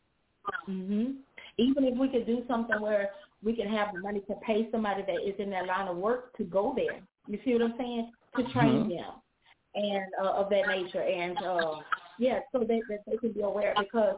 Mhm. 0.66 1.22
Even 1.58 1.84
if 1.84 1.98
we 1.98 2.08
could 2.08 2.26
do 2.26 2.44
something 2.46 2.80
where 2.80 3.12
we 3.42 3.54
can 3.54 3.68
have 3.68 3.92
the 3.92 4.00
money 4.00 4.20
to 4.20 4.34
pay 4.36 4.70
somebody 4.70 5.02
that 5.02 5.20
is 5.20 5.38
in 5.38 5.50
that 5.50 5.66
line 5.66 5.88
of 5.88 5.96
work 5.96 6.36
to 6.36 6.44
go 6.44 6.72
there. 6.74 7.02
You 7.26 7.38
see 7.44 7.52
what 7.54 7.62
I'm 7.62 7.76
saying? 7.76 8.12
To 8.36 8.42
train 8.52 8.84
Mhm. 8.84 8.88
them 8.88 9.12
and 9.74 10.04
uh, 10.22 10.30
of 10.30 10.50
that 10.50 10.66
nature, 10.68 11.02
and 11.02 11.36
uh, 11.42 11.80
yeah, 12.18 12.40
so 12.52 12.60
that, 12.60 12.82
that 12.88 13.00
they 13.06 13.16
can 13.18 13.32
be 13.32 13.42
aware 13.42 13.74
because. 13.78 14.16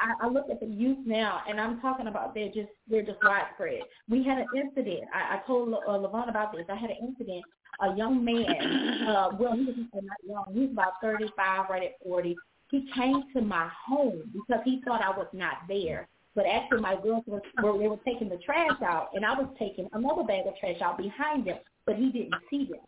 I, 0.00 0.26
I 0.26 0.28
look 0.28 0.48
at 0.48 0.60
the 0.60 0.66
youth 0.66 1.04
now, 1.06 1.42
and 1.48 1.60
I'm 1.60 1.80
talking 1.80 2.06
about 2.06 2.32
they're 2.32 2.52
just 2.52 2.70
they're 2.88 3.02
just 3.02 3.20
widespread. 3.24 3.82
We 4.08 4.22
had 4.22 4.38
an 4.38 4.46
incident. 4.54 5.08
I, 5.12 5.34
I 5.34 5.42
told 5.44 5.74
uh, 5.74 5.78
Levon 5.88 6.28
about 6.28 6.52
this. 6.52 6.66
I 6.68 6.76
had 6.76 6.90
an 6.90 6.98
incident. 7.02 7.44
A 7.80 7.96
young 7.96 8.24
man, 8.24 9.06
uh, 9.08 9.30
well, 9.38 9.54
he 9.54 9.64
was 9.64 9.74
not 9.92 10.16
young. 10.24 10.44
He 10.54 10.60
was 10.60 10.70
about 10.70 10.92
35, 11.02 11.66
right 11.68 11.82
at 11.82 11.94
40. 12.04 12.36
He 12.70 12.88
came 12.94 13.24
to 13.34 13.40
my 13.40 13.68
home 13.86 14.22
because 14.32 14.62
he 14.64 14.80
thought 14.84 15.02
I 15.02 15.10
was 15.10 15.26
not 15.32 15.66
there. 15.66 16.06
But 16.36 16.46
actually, 16.46 16.80
my 16.80 16.94
girls 17.02 17.24
were, 17.26 17.42
were 17.60 17.76
they 17.76 17.88
were 17.88 17.98
taking 18.04 18.28
the 18.28 18.38
trash 18.38 18.80
out, 18.84 19.08
and 19.14 19.24
I 19.24 19.32
was 19.32 19.48
taking 19.58 19.88
another 19.92 20.22
bag 20.22 20.46
of 20.46 20.56
trash 20.58 20.80
out 20.80 20.96
behind 20.98 21.46
them, 21.46 21.58
but 21.86 21.96
he 21.96 22.10
didn't 22.10 22.34
see 22.50 22.66
them. 22.66 22.80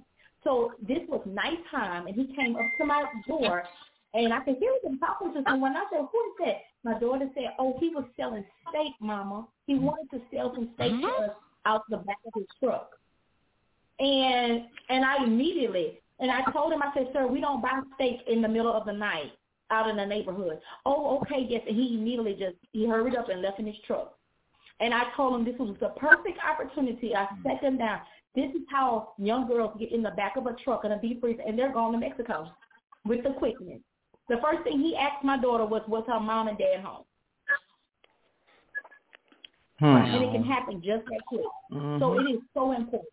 So 0.45 0.73
this 0.87 1.01
was 1.09 1.23
nighttime, 1.27 2.07
and 2.07 2.17
he 2.17 2.35
came 2.35 2.57
up 2.57 2.63
to 2.79 2.87
my 2.87 3.05
door, 3.29 3.65
and 4.15 4.33
I 4.33 4.41
could 4.41 4.57
hear 4.57 4.73
them 4.83 4.99
talking 4.99 5.35
to 5.35 5.43
someone. 5.49 5.77
I 5.77 5.85
said, 5.91 6.07
"Who 6.11 6.19
is 6.19 6.47
that?" 6.47 6.57
My 6.83 6.99
daughter 6.99 7.29
said, 7.35 7.55
"Oh, 7.59 7.77
he 7.79 7.91
was 7.91 8.05
selling 8.17 8.45
steak, 8.71 8.95
Mama. 9.01 9.47
He 9.67 9.75
mm-hmm. 9.75 9.85
wanted 9.85 10.11
to 10.13 10.23
sell 10.35 10.53
some 10.55 10.71
steak 10.75 10.93
to 10.93 11.07
mm-hmm. 11.07 11.25
us 11.25 11.37
out 11.67 11.83
the 11.91 11.99
back 11.99 12.19
of 12.27 12.33
his 12.35 12.47
truck. 12.59 12.91
And 13.99 14.65
and 14.89 15.05
I 15.05 15.25
immediately 15.25 16.01
and 16.21 16.31
I 16.31 16.43
told 16.53 16.73
him, 16.73 16.83
I 16.83 16.93
said, 16.95 17.09
Sir, 17.13 17.27
we 17.27 17.41
don't 17.41 17.63
buy 17.63 17.81
steak 17.95 18.21
in 18.27 18.43
the 18.43 18.49
middle 18.49 18.73
of 18.73 18.85
the 18.85 18.93
night 18.93 19.33
out 19.71 19.89
in 19.89 19.97
the 19.97 20.05
neighborhood. 20.05 20.59
Oh, 20.85 21.19
okay, 21.21 21.47
yes. 21.49 21.63
And 21.67 21.77
he 21.77 21.95
immediately 21.95 22.33
just 22.33 22.57
he 22.73 22.87
hurried 22.87 23.17
up 23.17 23.29
and 23.29 23.41
left 23.41 23.59
in 23.59 23.67
his 23.67 23.77
truck. 23.87 24.15
And 24.81 24.95
I 24.95 25.05
told 25.17 25.35
him 25.35 25.45
this 25.45 25.59
was 25.59 25.77
the 25.81 25.91
perfect 25.91 26.39
opportunity. 26.45 27.15
I 27.15 27.27
set 27.43 27.61
them 27.63 27.79
down. 27.79 28.01
This 28.35 28.51
is 28.51 28.63
how 28.71 29.13
young 29.19 29.49
girls 29.49 29.77
get 29.79 29.93
in 29.93 30.03
the 30.03 30.11
back 30.11 30.37
of 30.37 30.47
a 30.47 30.53
truck 30.65 30.85
and 30.85 30.93
a 30.93 30.99
deep 31.01 31.21
freeze, 31.21 31.39
and 31.45 31.59
they're 31.59 31.73
going 31.73 31.93
to 31.93 31.99
Mexico 31.99 32.49
with 33.05 33.25
the 33.25 33.31
quickness. 33.31 33.81
The 34.29 34.37
first 34.43 34.63
thing 34.63 34.79
he 34.79 34.97
asked 34.97 35.25
my 35.25 35.37
daughter 35.37 35.65
was, 35.65 35.83
was 35.89 36.05
her 36.07 36.21
mom 36.21 36.49
and 36.49 36.57
dad 36.57 36.81
home? 36.85 37.05
Hmm. 39.81 39.87
And 39.87 40.25
it 40.25 40.33
can 40.33 40.45
happen 40.45 40.77
just 40.77 41.05
that 41.07 41.21
quick. 41.27 41.43
Mm-hmm. 41.73 42.01
So 42.01 42.21
it 42.21 42.25
is 42.25 42.41
so 42.55 42.73
important. 42.73 43.09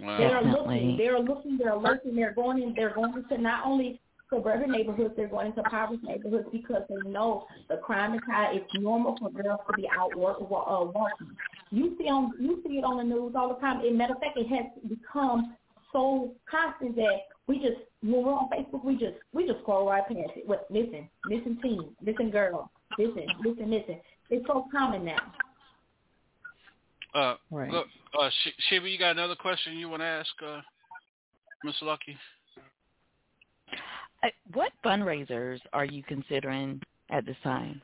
Wow. 0.00 0.18
They're 0.18 0.42
looking, 0.42 0.96
they're 0.96 1.20
looking, 1.20 1.58
they're 1.58 1.76
lurking, 1.76 2.16
they're 2.16 2.32
going 2.32 2.62
in, 2.62 2.74
they're 2.74 2.94
going 2.94 3.12
into 3.14 3.40
not 3.40 3.66
only 3.66 4.00
suburban 4.30 4.70
neighborhoods, 4.70 5.14
they're 5.16 5.28
going 5.28 5.48
into 5.48 5.60
impoverished 5.60 6.04
neighborhoods 6.04 6.48
because 6.52 6.82
they 6.88 7.00
know 7.08 7.46
the 7.68 7.76
crime 7.76 8.14
is 8.14 8.20
high. 8.30 8.52
It's 8.52 8.66
normal 8.72 9.18
for 9.18 9.30
girls 9.30 9.60
to 9.68 9.74
be 9.74 9.88
out 9.88 10.16
work, 10.16 10.38
uh, 10.40 10.44
walking. 10.44 11.36
You 11.72 11.96
see 11.98 12.08
on 12.08 12.32
you 12.38 12.62
see 12.66 12.78
it 12.78 12.84
on 12.84 12.96
the 12.96 13.04
news 13.04 13.34
all 13.36 13.48
the 13.48 13.60
time. 13.60 13.80
As 13.80 13.92
matter 13.92 14.14
of 14.14 14.20
fact, 14.20 14.36
it 14.36 14.48
has 14.48 14.66
become 14.88 15.56
so 15.92 16.34
constant 16.50 16.96
that 16.96 17.16
we 17.46 17.58
just 17.58 17.78
when 18.02 18.24
we're 18.24 18.32
on 18.32 18.48
Facebook, 18.50 18.84
we 18.84 18.94
just 18.94 19.14
we 19.32 19.46
just 19.46 19.60
scroll 19.60 19.88
right 19.88 20.06
past 20.06 20.36
it. 20.36 20.46
What 20.46 20.66
listen, 20.70 21.08
listen 21.24 21.58
teen, 21.62 21.90
listen 22.04 22.30
girl, 22.30 22.70
listen, 22.98 23.26
listen, 23.44 23.70
listen. 23.70 24.00
It's 24.30 24.46
so 24.46 24.66
common 24.72 25.04
now. 25.04 25.32
Uh, 27.12 27.34
Right. 27.50 27.70
look, 27.70 27.88
uh, 28.18 28.30
Sh- 28.30 28.62
Sheba, 28.68 28.88
you 28.88 28.98
got 28.98 29.12
another 29.12 29.34
question 29.34 29.76
you 29.76 29.88
want 29.88 30.02
to 30.02 30.06
ask, 30.06 30.30
uh, 30.46 30.60
Miss 31.64 31.74
Lucky? 31.82 32.16
Uh, 34.22 34.28
what 34.52 34.72
fundraisers 34.84 35.58
are 35.72 35.84
you 35.84 36.02
considering 36.02 36.80
at 37.10 37.24
this 37.24 37.36
time? 37.42 37.80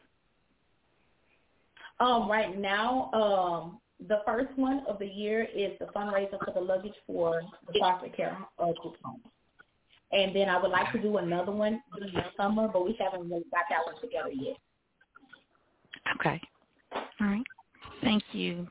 Um, 1.99 2.29
right 2.29 2.59
now, 2.59 3.11
um, 3.12 3.81
the 4.07 4.20
first 4.27 4.51
one 4.57 4.83
of 4.87 4.99
the 4.99 5.07
year 5.07 5.49
is 5.55 5.72
the 5.81 5.87
fundraiser 5.87 6.38
for 6.44 6.53
the 6.53 6.61
luggage 6.61 6.92
for 7.07 7.40
the 7.72 7.79
foster 7.81 8.09
care 8.11 8.37
uh, 8.59 8.72
group 8.83 8.96
home. 9.03 9.20
And 10.12 10.37
then 10.37 10.49
I 10.49 10.61
would 10.61 10.70
like 10.70 10.92
to 10.92 11.01
do 11.01 11.16
another 11.16 11.53
one 11.53 11.83
during 11.96 12.12
the 12.12 12.25
summer, 12.37 12.68
but 12.68 12.85
we 12.85 12.96
haven't 13.01 13.29
really 13.29 13.44
got 13.51 13.64
that 13.70 13.85
one 13.87 14.01
together 14.01 14.31
yet. 14.31 14.57
Okay. 16.20 16.40
All 16.94 17.27
right. 17.27 17.42
Thank 18.03 18.22
you. 18.33 18.68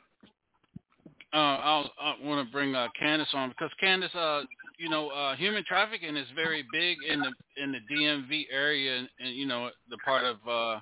Uh, 1.33 1.37
I'll, 1.37 1.91
I 1.99 2.15
want 2.21 2.47
to 2.47 2.51
bring 2.51 2.75
uh, 2.75 2.87
Candace 2.97 3.27
on 3.33 3.49
because 3.49 3.71
Candace, 3.79 4.13
uh, 4.15 4.43
you 4.77 4.89
know, 4.89 5.09
uh, 5.09 5.35
human 5.35 5.63
trafficking 5.65 6.15
is 6.15 6.27
very 6.35 6.63
big 6.71 6.97
in 7.07 7.19
the 7.19 7.31
in 7.61 7.71
the 7.71 7.79
DMV 7.93 8.45
area, 8.51 8.97
and, 8.97 9.09
and 9.19 9.35
you 9.35 9.45
know, 9.45 9.69
the 9.89 9.97
part 9.97 10.23
of 10.23 10.37
uh, 10.47 10.79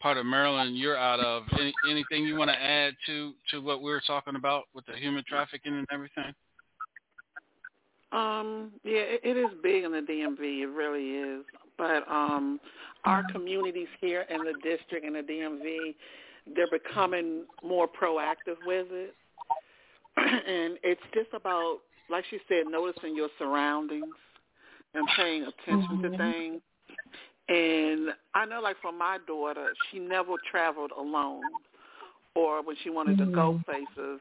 part 0.00 0.16
of 0.16 0.26
Maryland 0.26 0.76
you're 0.76 0.96
out 0.96 1.20
of. 1.20 1.44
Any, 1.58 1.72
anything 1.90 2.24
you 2.24 2.36
want 2.36 2.50
to 2.50 2.60
add 2.60 2.94
to 3.06 3.32
to 3.50 3.60
what 3.60 3.82
we 3.82 3.90
were 3.90 4.02
talking 4.06 4.36
about 4.36 4.64
with 4.74 4.86
the 4.86 4.94
human 4.94 5.24
trafficking 5.26 5.74
and 5.74 5.86
everything? 5.92 6.34
Um, 8.12 8.72
yeah, 8.84 9.00
it, 9.00 9.20
it 9.24 9.36
is 9.36 9.50
big 9.62 9.84
in 9.84 9.92
the 9.92 10.00
DMV. 10.00 10.62
It 10.62 10.66
really 10.66 11.10
is. 11.10 11.44
But 11.78 12.06
um, 12.10 12.60
our 13.04 13.24
communities 13.32 13.88
here 14.00 14.26
in 14.28 14.38
the 14.38 14.54
district 14.62 15.06
and 15.06 15.16
the 15.16 15.20
DMV, 15.20 15.94
they're 16.54 16.70
becoming 16.70 17.44
more 17.62 17.88
proactive 17.88 18.56
with 18.66 18.86
it. 18.90 19.14
and 20.16 20.78
it's 20.82 21.00
just 21.14 21.30
about, 21.32 21.78
like 22.12 22.24
she 22.30 22.38
said, 22.48 22.66
noticing 22.70 23.16
your 23.16 23.28
surroundings 23.38 24.14
and 24.94 25.06
paying 25.16 25.42
attention 25.42 26.02
to 26.02 26.08
mm-hmm. 26.10 26.32
things. 26.32 26.60
And 27.48 28.10
I 28.34 28.44
know, 28.44 28.60
like 28.60 28.76
for 28.80 28.92
my 28.92 29.18
daughter, 29.26 29.72
she 29.90 29.98
never 29.98 30.34
traveled 30.50 30.92
alone, 30.96 31.42
or 32.34 32.62
when 32.62 32.76
she 32.84 32.90
wanted 32.90 33.18
to 33.18 33.26
go 33.26 33.54
mm-hmm. 33.54 33.62
places. 33.62 34.20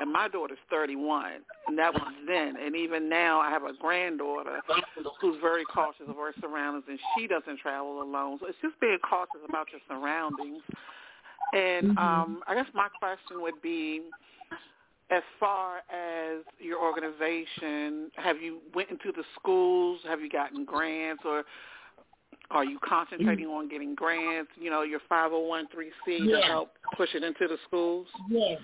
And 0.00 0.12
my 0.12 0.28
daughter's 0.28 0.58
31, 0.70 1.32
and 1.66 1.78
that 1.78 1.94
was 1.94 2.12
then. 2.26 2.56
And 2.62 2.76
even 2.76 3.08
now, 3.08 3.40
I 3.40 3.50
have 3.50 3.62
a 3.62 3.72
granddaughter 3.80 4.60
who's 5.20 5.36
very 5.40 5.64
cautious 5.64 6.06
of 6.08 6.16
her 6.16 6.34
surroundings, 6.40 6.84
and 6.88 6.98
she 7.16 7.26
doesn't 7.26 7.58
travel 7.58 8.02
alone. 8.02 8.38
So 8.40 8.46
it's 8.48 8.58
just 8.60 8.78
being 8.80 8.98
cautious 9.08 9.40
about 9.48 9.68
your 9.72 9.80
surroundings. 9.88 10.62
And 11.54 11.96
mm-hmm. 11.96 11.98
um, 11.98 12.42
I 12.46 12.54
guess 12.54 12.66
my 12.74 12.88
question 12.98 13.40
would 13.40 13.60
be, 13.62 14.02
as 15.12 15.22
far 15.38 15.78
as 15.90 16.42
your 16.58 16.80
organization, 16.82 18.10
have 18.16 18.40
you 18.40 18.60
went 18.74 18.90
into 18.90 19.12
the 19.14 19.24
schools? 19.38 20.00
Have 20.08 20.20
you 20.20 20.30
gotten 20.30 20.64
grants, 20.64 21.22
or 21.24 21.44
are 22.50 22.64
you 22.64 22.78
concentrating 22.84 23.46
on 23.46 23.68
getting 23.68 23.94
grants? 23.94 24.50
You 24.58 24.70
know, 24.70 24.82
your 24.82 25.00
501c 25.10 25.66
to 26.06 26.40
help 26.46 26.70
push 26.96 27.10
it 27.14 27.22
into 27.22 27.46
the 27.46 27.58
schools. 27.66 28.06
Yes. 28.30 28.58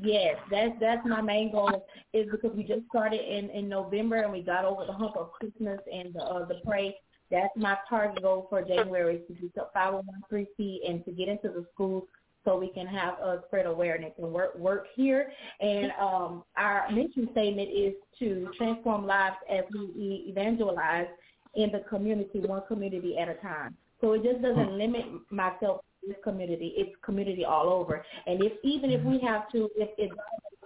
Yes, 0.00 0.36
that's 0.52 0.72
that's 0.78 1.04
my 1.04 1.20
main 1.20 1.50
goal 1.50 1.84
is 2.12 2.28
because 2.30 2.52
we 2.56 2.62
just 2.62 2.86
started 2.88 3.20
in 3.20 3.50
in 3.50 3.68
November 3.68 4.22
and 4.22 4.32
we 4.32 4.40
got 4.40 4.64
over 4.64 4.86
the 4.86 4.92
hump 4.92 5.16
of 5.16 5.32
Christmas 5.32 5.80
and 5.92 6.14
the 6.14 6.20
uh, 6.20 6.44
the 6.44 6.60
parade. 6.64 6.94
That's 7.30 7.50
my 7.56 7.76
target 7.88 8.22
goal 8.22 8.46
for 8.48 8.62
January 8.62 9.16
is 9.16 9.26
to 9.26 9.34
do 9.34 9.50
the 9.56 9.66
501c 9.74 10.88
and 10.88 11.04
to 11.04 11.10
get 11.10 11.28
into 11.28 11.48
the 11.48 11.66
schools 11.72 12.04
so 12.44 12.58
we 12.58 12.68
can 12.68 12.86
have 12.86 13.14
uh, 13.24 13.36
spread 13.46 13.66
awareness 13.66 14.12
and 14.18 14.30
work 14.32 14.54
work 14.56 14.86
here. 14.94 15.32
And 15.60 15.92
um, 16.00 16.44
our 16.56 16.90
mission 16.90 17.28
statement 17.32 17.68
is 17.74 17.94
to 18.18 18.48
transform 18.56 19.06
lives 19.06 19.36
as 19.50 19.64
we 19.72 19.80
e- 20.00 20.24
evangelize 20.28 21.06
in 21.54 21.70
the 21.70 21.80
community, 21.88 22.40
one 22.40 22.62
community 22.68 23.16
at 23.18 23.28
a 23.28 23.34
time. 23.34 23.76
So 24.00 24.12
it 24.12 24.22
just 24.22 24.42
doesn't 24.42 24.76
limit 24.76 25.06
myself 25.30 25.80
to 26.02 26.08
this 26.08 26.16
community. 26.22 26.74
It's 26.76 26.94
community 27.02 27.44
all 27.44 27.68
over. 27.68 28.04
And 28.26 28.42
if 28.42 28.52
even 28.62 28.90
if 28.90 29.02
we 29.02 29.18
have 29.20 29.50
to, 29.52 29.70
if 29.76 29.88
it 29.96 30.10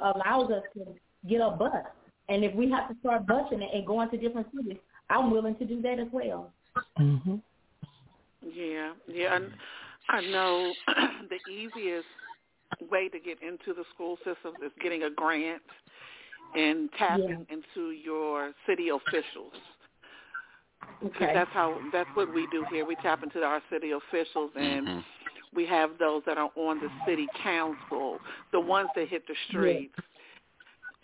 allows 0.00 0.50
us 0.50 0.62
to 0.74 0.86
get 1.28 1.40
a 1.40 1.50
bus, 1.50 1.72
and 2.28 2.44
if 2.44 2.54
we 2.54 2.70
have 2.70 2.88
to 2.88 2.96
start 3.00 3.26
busing 3.26 3.62
it 3.62 3.70
and 3.72 3.86
going 3.86 4.10
to 4.10 4.16
different 4.16 4.48
cities, 4.54 4.78
I'm 5.10 5.30
willing 5.30 5.56
to 5.56 5.64
do 5.64 5.80
that 5.82 5.98
as 5.98 6.08
well. 6.12 6.52
Mm-hmm. 6.98 7.36
Yeah, 8.42 8.92
yeah. 9.06 9.38
And 10.08 10.26
I 10.26 10.30
know 10.30 10.72
the 11.28 11.52
easiest 11.52 12.06
way 12.90 13.08
to 13.08 13.18
get 13.18 13.38
into 13.42 13.74
the 13.74 13.84
school 13.94 14.16
system 14.18 14.54
is 14.64 14.72
getting 14.80 15.04
a 15.04 15.10
grant 15.10 15.62
and 16.56 16.88
tapping 16.98 17.46
into 17.50 17.90
your 17.90 18.52
city 18.66 18.88
officials. 18.88 19.52
'Cause 21.00 21.10
Okay. 21.16 21.34
That's 21.34 21.50
how 21.52 21.78
that's 21.92 22.08
what 22.14 22.32
we 22.32 22.46
do 22.50 22.64
here. 22.70 22.84
We 22.84 22.94
tap 22.96 23.22
into 23.22 23.42
our 23.42 23.60
city 23.70 23.90
officials 23.92 24.50
and 24.56 24.86
mm-hmm. 24.86 25.00
we 25.54 25.66
have 25.66 25.98
those 25.98 26.22
that 26.24 26.38
are 26.38 26.50
on 26.56 26.80
the 26.80 26.88
city 27.06 27.26
council, 27.42 28.18
the 28.52 28.60
ones 28.60 28.88
that 28.94 29.08
hit 29.08 29.26
the 29.26 29.34
streets. 29.48 29.94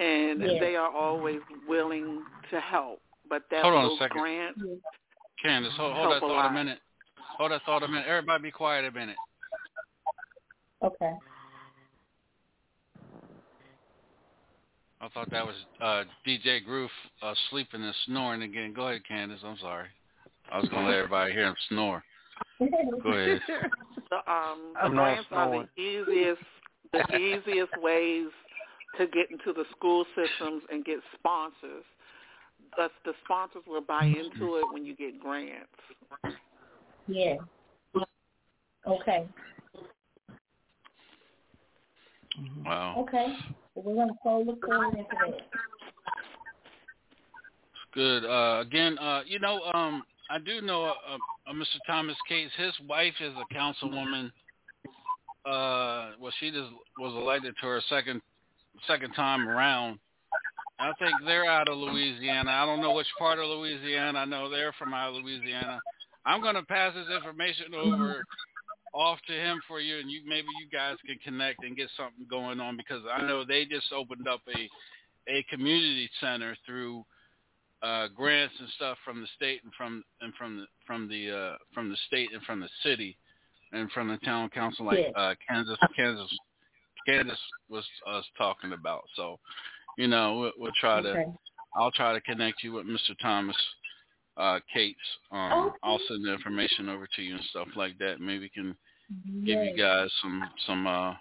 And 0.00 0.40
Yeah. 0.42 0.58
they 0.60 0.76
are 0.76 0.90
always 0.90 1.40
willing 1.68 2.24
to 2.50 2.60
help. 2.60 3.00
But 3.28 3.48
that 3.50 3.62
Hold 3.62 3.74
on 3.74 3.84
a 3.92 3.96
second. 3.98 4.18
grant 4.20 4.56
Candace, 5.42 5.72
hold, 5.76 5.92
hold 5.94 6.12
that 6.12 6.20
thought 6.20 6.30
a 6.30 6.34
lot. 6.34 6.54
minute. 6.54 6.80
Hold 7.38 7.50
that 7.50 7.62
thought 7.66 7.82
a 7.82 7.88
minute. 7.88 8.06
Everybody 8.06 8.44
be 8.44 8.50
quiet 8.50 8.84
a 8.84 8.92
minute. 8.92 9.16
Okay. 10.82 11.12
I 15.00 15.08
thought 15.08 15.30
that 15.30 15.44
was 15.44 15.56
uh, 15.82 16.04
DJ 16.26 16.64
Groove 16.64 16.90
uh, 17.22 17.34
sleeping 17.50 17.82
and 17.82 17.94
snoring 18.06 18.42
again. 18.42 18.72
Go 18.74 18.88
ahead, 18.88 19.02
Candace. 19.06 19.40
I'm 19.44 19.58
sorry. 19.60 19.88
I 20.50 20.58
was 20.58 20.68
going 20.68 20.84
to 20.84 20.90
let 20.90 20.98
everybody 20.98 21.32
hear 21.32 21.46
him 21.48 21.56
snore. 21.68 22.02
Go 23.02 23.10
ahead. 23.10 23.40
The, 24.10 24.16
um, 24.30 24.74
the 24.74 24.80
I'm 24.80 24.94
not 24.94 25.26
grants 25.26 25.28
are 25.32 25.66
the 25.76 25.82
easiest, 25.82 26.42
the 26.92 27.16
easiest 27.16 27.72
ways 27.82 28.28
to 28.98 29.06
get 29.06 29.30
into 29.30 29.52
the 29.52 29.64
school 29.76 30.04
systems 30.14 30.62
and 30.70 30.84
get 30.84 30.98
sponsors. 31.18 31.84
Thus, 32.76 32.90
the 33.04 33.12
sponsors 33.24 33.62
will 33.66 33.80
buy 33.80 34.04
into 34.04 34.56
it 34.56 34.64
when 34.72 34.84
you 34.84 34.94
get 34.94 35.18
grants. 35.18 35.66
Yeah. 37.06 37.36
Okay. 38.86 39.26
Wow. 42.64 42.96
Okay. 42.98 43.34
Well, 43.74 43.84
we're 43.84 43.94
gonna 43.94 44.12
so 44.22 44.40
look 44.40 44.64
forward 44.64 44.94
into 44.94 45.04
that. 45.10 45.40
Good. 47.92 48.24
Uh, 48.24 48.60
again, 48.60 48.98
uh, 48.98 49.22
you 49.26 49.38
know, 49.38 49.60
um, 49.72 50.02
I 50.30 50.38
do 50.38 50.60
know 50.60 50.84
uh, 50.84 51.18
uh, 51.48 51.52
Mr. 51.52 51.78
Thomas 51.86 52.16
Cates. 52.28 52.52
His 52.56 52.72
wife 52.88 53.14
is 53.20 53.32
a 53.34 53.54
councilwoman. 53.54 54.32
Uh, 55.46 56.12
well, 56.20 56.32
she 56.40 56.50
just 56.50 56.70
was 56.98 57.14
elected 57.14 57.54
to 57.60 57.66
her 57.66 57.82
second 57.88 58.20
second 58.86 59.12
time 59.12 59.48
around. 59.48 59.98
I 60.78 60.92
think 60.98 61.14
they're 61.24 61.46
out 61.48 61.68
of 61.68 61.78
Louisiana. 61.78 62.50
I 62.50 62.66
don't 62.66 62.80
know 62.80 62.94
which 62.94 63.06
part 63.18 63.38
of 63.38 63.46
Louisiana. 63.46 64.18
I 64.18 64.24
know 64.24 64.50
they're 64.50 64.72
from 64.72 64.92
out 64.92 65.10
of 65.10 65.22
Louisiana. 65.22 65.80
I'm 66.26 66.40
going 66.40 66.54
to 66.54 66.62
pass 66.62 66.94
this 66.94 67.14
information 67.14 67.74
over 67.74 68.24
off 68.94 69.18
to 69.26 69.32
him 69.32 69.60
for 69.66 69.80
you, 69.80 69.98
and 69.98 70.10
you 70.10 70.20
maybe 70.26 70.46
you 70.60 70.68
guys 70.72 70.96
can 71.04 71.18
connect 71.18 71.64
and 71.64 71.76
get 71.76 71.88
something 71.96 72.26
going 72.30 72.60
on 72.60 72.76
because 72.76 73.02
I 73.12 73.22
know 73.26 73.44
they 73.44 73.64
just 73.64 73.92
opened 73.92 74.28
up 74.28 74.40
a 74.56 74.68
a 75.28 75.42
community 75.44 76.08
center 76.20 76.56
through 76.66 77.04
uh, 77.82 78.08
grants 78.14 78.54
and 78.58 78.68
stuff 78.76 78.96
from 79.04 79.20
the 79.20 79.26
state 79.36 79.60
and 79.64 79.72
from 79.74 80.04
and 80.20 80.32
from 80.34 80.58
the 80.58 80.66
from 80.86 81.08
the 81.08 81.30
uh, 81.30 81.56
from 81.72 81.90
the 81.90 81.96
state 82.06 82.30
and 82.32 82.42
from 82.42 82.60
the 82.60 82.68
city 82.82 83.16
and 83.72 83.90
from 83.92 84.08
the 84.08 84.16
town 84.18 84.48
council 84.50 84.86
like 84.86 85.12
uh, 85.16 85.34
Candace 85.48 85.78
Candace 85.96 86.38
Candace 87.06 87.38
was 87.68 87.84
us 88.06 88.24
talking 88.38 88.72
about. 88.72 89.02
So, 89.16 89.38
you 89.98 90.06
know, 90.08 90.38
we'll, 90.38 90.52
we'll 90.58 90.72
try 90.80 91.02
to 91.02 91.12
I'll 91.76 91.90
try 91.90 92.12
to 92.12 92.20
connect 92.20 92.62
you 92.62 92.72
with 92.72 92.86
Mr. 92.86 93.18
Thomas 93.20 93.56
uh 94.36 94.60
Cates. 94.72 94.98
Um 95.30 95.66
Okay. 95.68 95.76
I'll 95.82 96.00
send 96.08 96.24
the 96.24 96.32
information 96.32 96.88
over 96.88 97.06
to 97.06 97.22
you 97.22 97.34
and 97.36 97.44
stuff 97.50 97.68
like 97.76 97.98
that. 97.98 98.20
Maybe 98.20 98.48
can 98.48 98.76
give 99.44 99.58
Yes. 99.58 99.76
you 99.76 99.82
guys 99.82 100.10
some 100.22 100.50
some 100.66 100.86
uh 100.86 101.14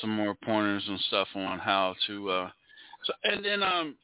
some 0.00 0.10
more 0.10 0.34
pointers 0.44 0.84
and 0.88 1.00
stuff 1.00 1.28
on 1.34 1.58
how 1.58 1.94
to 2.06 2.30
uh 2.30 2.50
so 3.04 3.12
and 3.24 3.44
then 3.44 3.62
um 3.62 3.96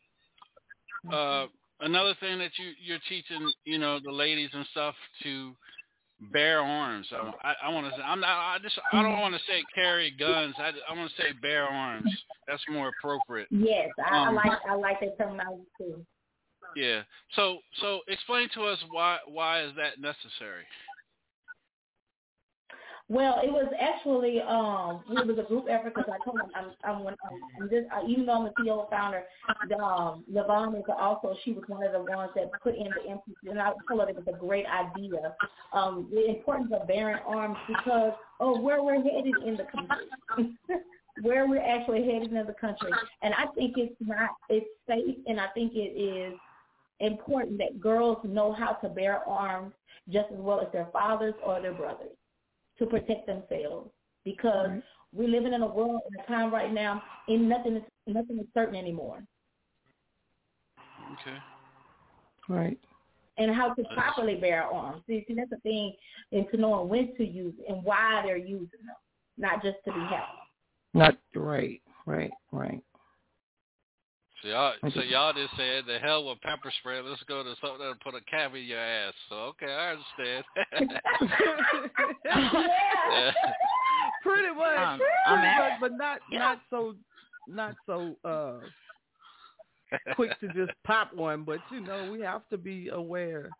uh 1.12 1.46
another 1.80 2.14
thing 2.20 2.38
that 2.38 2.52
you 2.58 2.72
you're 2.82 2.98
teaching 3.08 3.52
you 3.64 3.78
know 3.78 3.98
the 4.02 4.10
ladies 4.10 4.50
and 4.52 4.66
stuff 4.70 4.94
to 5.22 5.54
bear 6.32 6.60
arms 6.60 7.06
um, 7.18 7.34
i 7.42 7.54
i 7.64 7.68
want 7.68 7.84
to 7.84 7.92
say 7.98 8.02
i'm 8.04 8.20
not 8.20 8.28
i 8.30 8.56
just 8.62 8.78
i 8.92 9.02
don't 9.02 9.18
want 9.18 9.34
to 9.34 9.40
say 9.40 9.60
carry 9.74 10.10
guns 10.12 10.54
i 10.58 10.70
i 10.88 10.96
want 10.96 11.10
to 11.10 11.22
say 11.22 11.32
bear 11.42 11.64
arms 11.64 12.10
that's 12.46 12.62
more 12.70 12.88
appropriate 12.88 13.48
Yes, 13.50 13.90
I, 13.98 14.16
I 14.16 14.28
Um, 14.28 14.34
like 14.36 14.52
I 14.68 14.74
like 14.74 15.00
that 15.00 15.18
terminology 15.18 15.64
too. 15.76 16.06
Yeah 16.76 17.02
so 17.34 17.58
so 17.80 18.00
explain 18.08 18.48
to 18.54 18.62
us 18.64 18.78
why 18.90 19.18
why 19.26 19.62
is 19.62 19.72
that 19.76 20.00
necessary 20.00 20.64
Well, 23.12 23.40
it 23.42 23.52
was 23.52 23.70
actually 23.78 24.40
um 24.40 25.02
it 25.10 25.26
was 25.26 25.38
a 25.38 25.42
group 25.42 25.66
effort 25.68 25.94
because 25.94 26.08
I 26.08 26.16
told 26.24 26.38
them 26.38 26.48
I'm 26.54 26.72
I'm, 26.82 27.06
I'm, 27.06 27.16
I'm 27.60 27.68
just 27.68 27.86
I, 27.92 28.06
even 28.06 28.24
though 28.24 28.38
I'm 28.38 28.44
the 28.44 28.54
CEO 28.58 28.88
founder, 28.88 29.24
the, 29.68 29.76
um, 29.76 30.24
Levon 30.32 30.78
is 30.78 30.84
also 30.98 31.36
she 31.44 31.52
was 31.52 31.64
one 31.66 31.84
of 31.84 31.92
the 31.92 32.00
ones 32.00 32.30
that 32.36 32.50
put 32.62 32.74
in 32.74 32.84
the 32.84 33.10
emphasis, 33.10 33.36
and 33.50 33.60
I 33.60 33.72
told 33.86 34.00
her 34.00 34.08
it 34.08 34.16
was 34.16 34.24
a 34.28 34.38
great 34.38 34.64
idea. 34.66 35.34
Um, 35.74 36.08
the 36.10 36.30
importance 36.30 36.72
of 36.72 36.86
bearing 36.88 37.18
arms 37.26 37.58
because 37.68 38.14
of 38.40 38.62
where 38.62 38.82
we're 38.82 39.02
headed 39.02 39.34
in 39.44 39.56
the 39.56 39.64
country. 39.64 40.56
where 41.20 41.46
we're 41.46 41.60
actually 41.60 42.06
headed 42.10 42.32
in 42.32 42.46
the 42.46 42.54
country. 42.54 42.90
And 43.20 43.34
I 43.34 43.44
think 43.54 43.74
it's 43.76 43.94
not 44.00 44.30
it's 44.48 44.66
safe 44.88 45.16
and 45.26 45.38
I 45.38 45.48
think 45.48 45.72
it 45.74 45.92
is 46.00 46.32
important 47.02 47.58
that 47.58 47.80
girls 47.80 48.18
know 48.24 48.52
how 48.52 48.72
to 48.72 48.88
bear 48.88 49.28
arms 49.28 49.74
just 50.08 50.26
as 50.32 50.38
well 50.38 50.60
as 50.60 50.68
their 50.72 50.88
fathers 50.92 51.34
or 51.44 51.60
their 51.60 51.74
brothers 51.74 52.16
to 52.78 52.86
protect 52.86 53.26
themselves 53.26 53.90
because 54.24 54.70
we're 55.12 55.28
living 55.28 55.52
in 55.52 55.62
a 55.62 55.66
world 55.66 56.00
in 56.08 56.20
a 56.20 56.26
time 56.26 56.52
right 56.52 56.72
now 56.72 57.02
and 57.28 57.48
nothing 57.48 57.76
is 57.76 57.82
nothing 58.06 58.38
is 58.38 58.46
certain 58.54 58.76
anymore. 58.76 59.22
okay 61.12 61.38
Right. 62.48 62.78
And 63.38 63.54
how 63.54 63.72
to 63.72 63.82
properly 63.94 64.34
bear 64.34 64.64
arms. 64.64 65.02
See, 65.06 65.24
see 65.26 65.34
that's 65.34 65.50
the 65.50 65.56
thing 65.58 65.94
into 66.32 66.56
knowing 66.56 66.88
when 66.88 67.16
to 67.16 67.24
use 67.24 67.54
and 67.66 67.82
why 67.82 68.20
they're 68.24 68.36
using 68.36 68.84
them, 68.84 68.96
not 69.38 69.62
just 69.62 69.78
to 69.86 69.92
be 69.92 70.00
held. 70.00 70.28
Not 70.92 71.16
right. 71.34 71.80
Right. 72.04 72.30
Right. 72.50 72.82
So 74.42 74.48
y'all 74.48 74.74
so 74.94 75.00
y'all 75.02 75.32
just 75.32 75.56
said 75.56 75.84
the 75.86 75.98
hell 75.98 76.24
with 76.26 76.40
pepper 76.42 76.72
spray 76.80 77.00
let's 77.00 77.22
go 77.24 77.42
to 77.42 77.54
something 77.60 77.78
that'll 77.78 77.94
put 78.02 78.14
a 78.14 78.20
cavity 78.30 78.62
in 78.62 78.68
your 78.68 78.78
ass 78.80 79.14
so 79.28 79.34
okay 79.36 79.72
i 79.72 79.90
understand 79.92 80.44
Yeah. 82.24 83.32
Pretty 84.22 84.54
much. 84.56 84.78
Um, 84.78 84.98
Pretty 84.98 85.12
I'm 85.26 85.40
much, 85.58 85.72
at- 85.72 85.80
but 85.80 85.92
not 85.92 86.18
not 86.30 86.58
so 86.70 86.94
not 87.46 87.76
so 87.86 88.16
uh 88.24 88.54
quick 90.14 90.38
to 90.40 90.48
just 90.48 90.72
pop 90.84 91.12
one. 91.14 91.42
But 91.44 91.60
you 91.70 91.80
know, 91.80 92.04
we 92.04 92.20
have 92.20 92.48
to 92.50 92.56
be 92.58 92.88
aware 92.88 93.50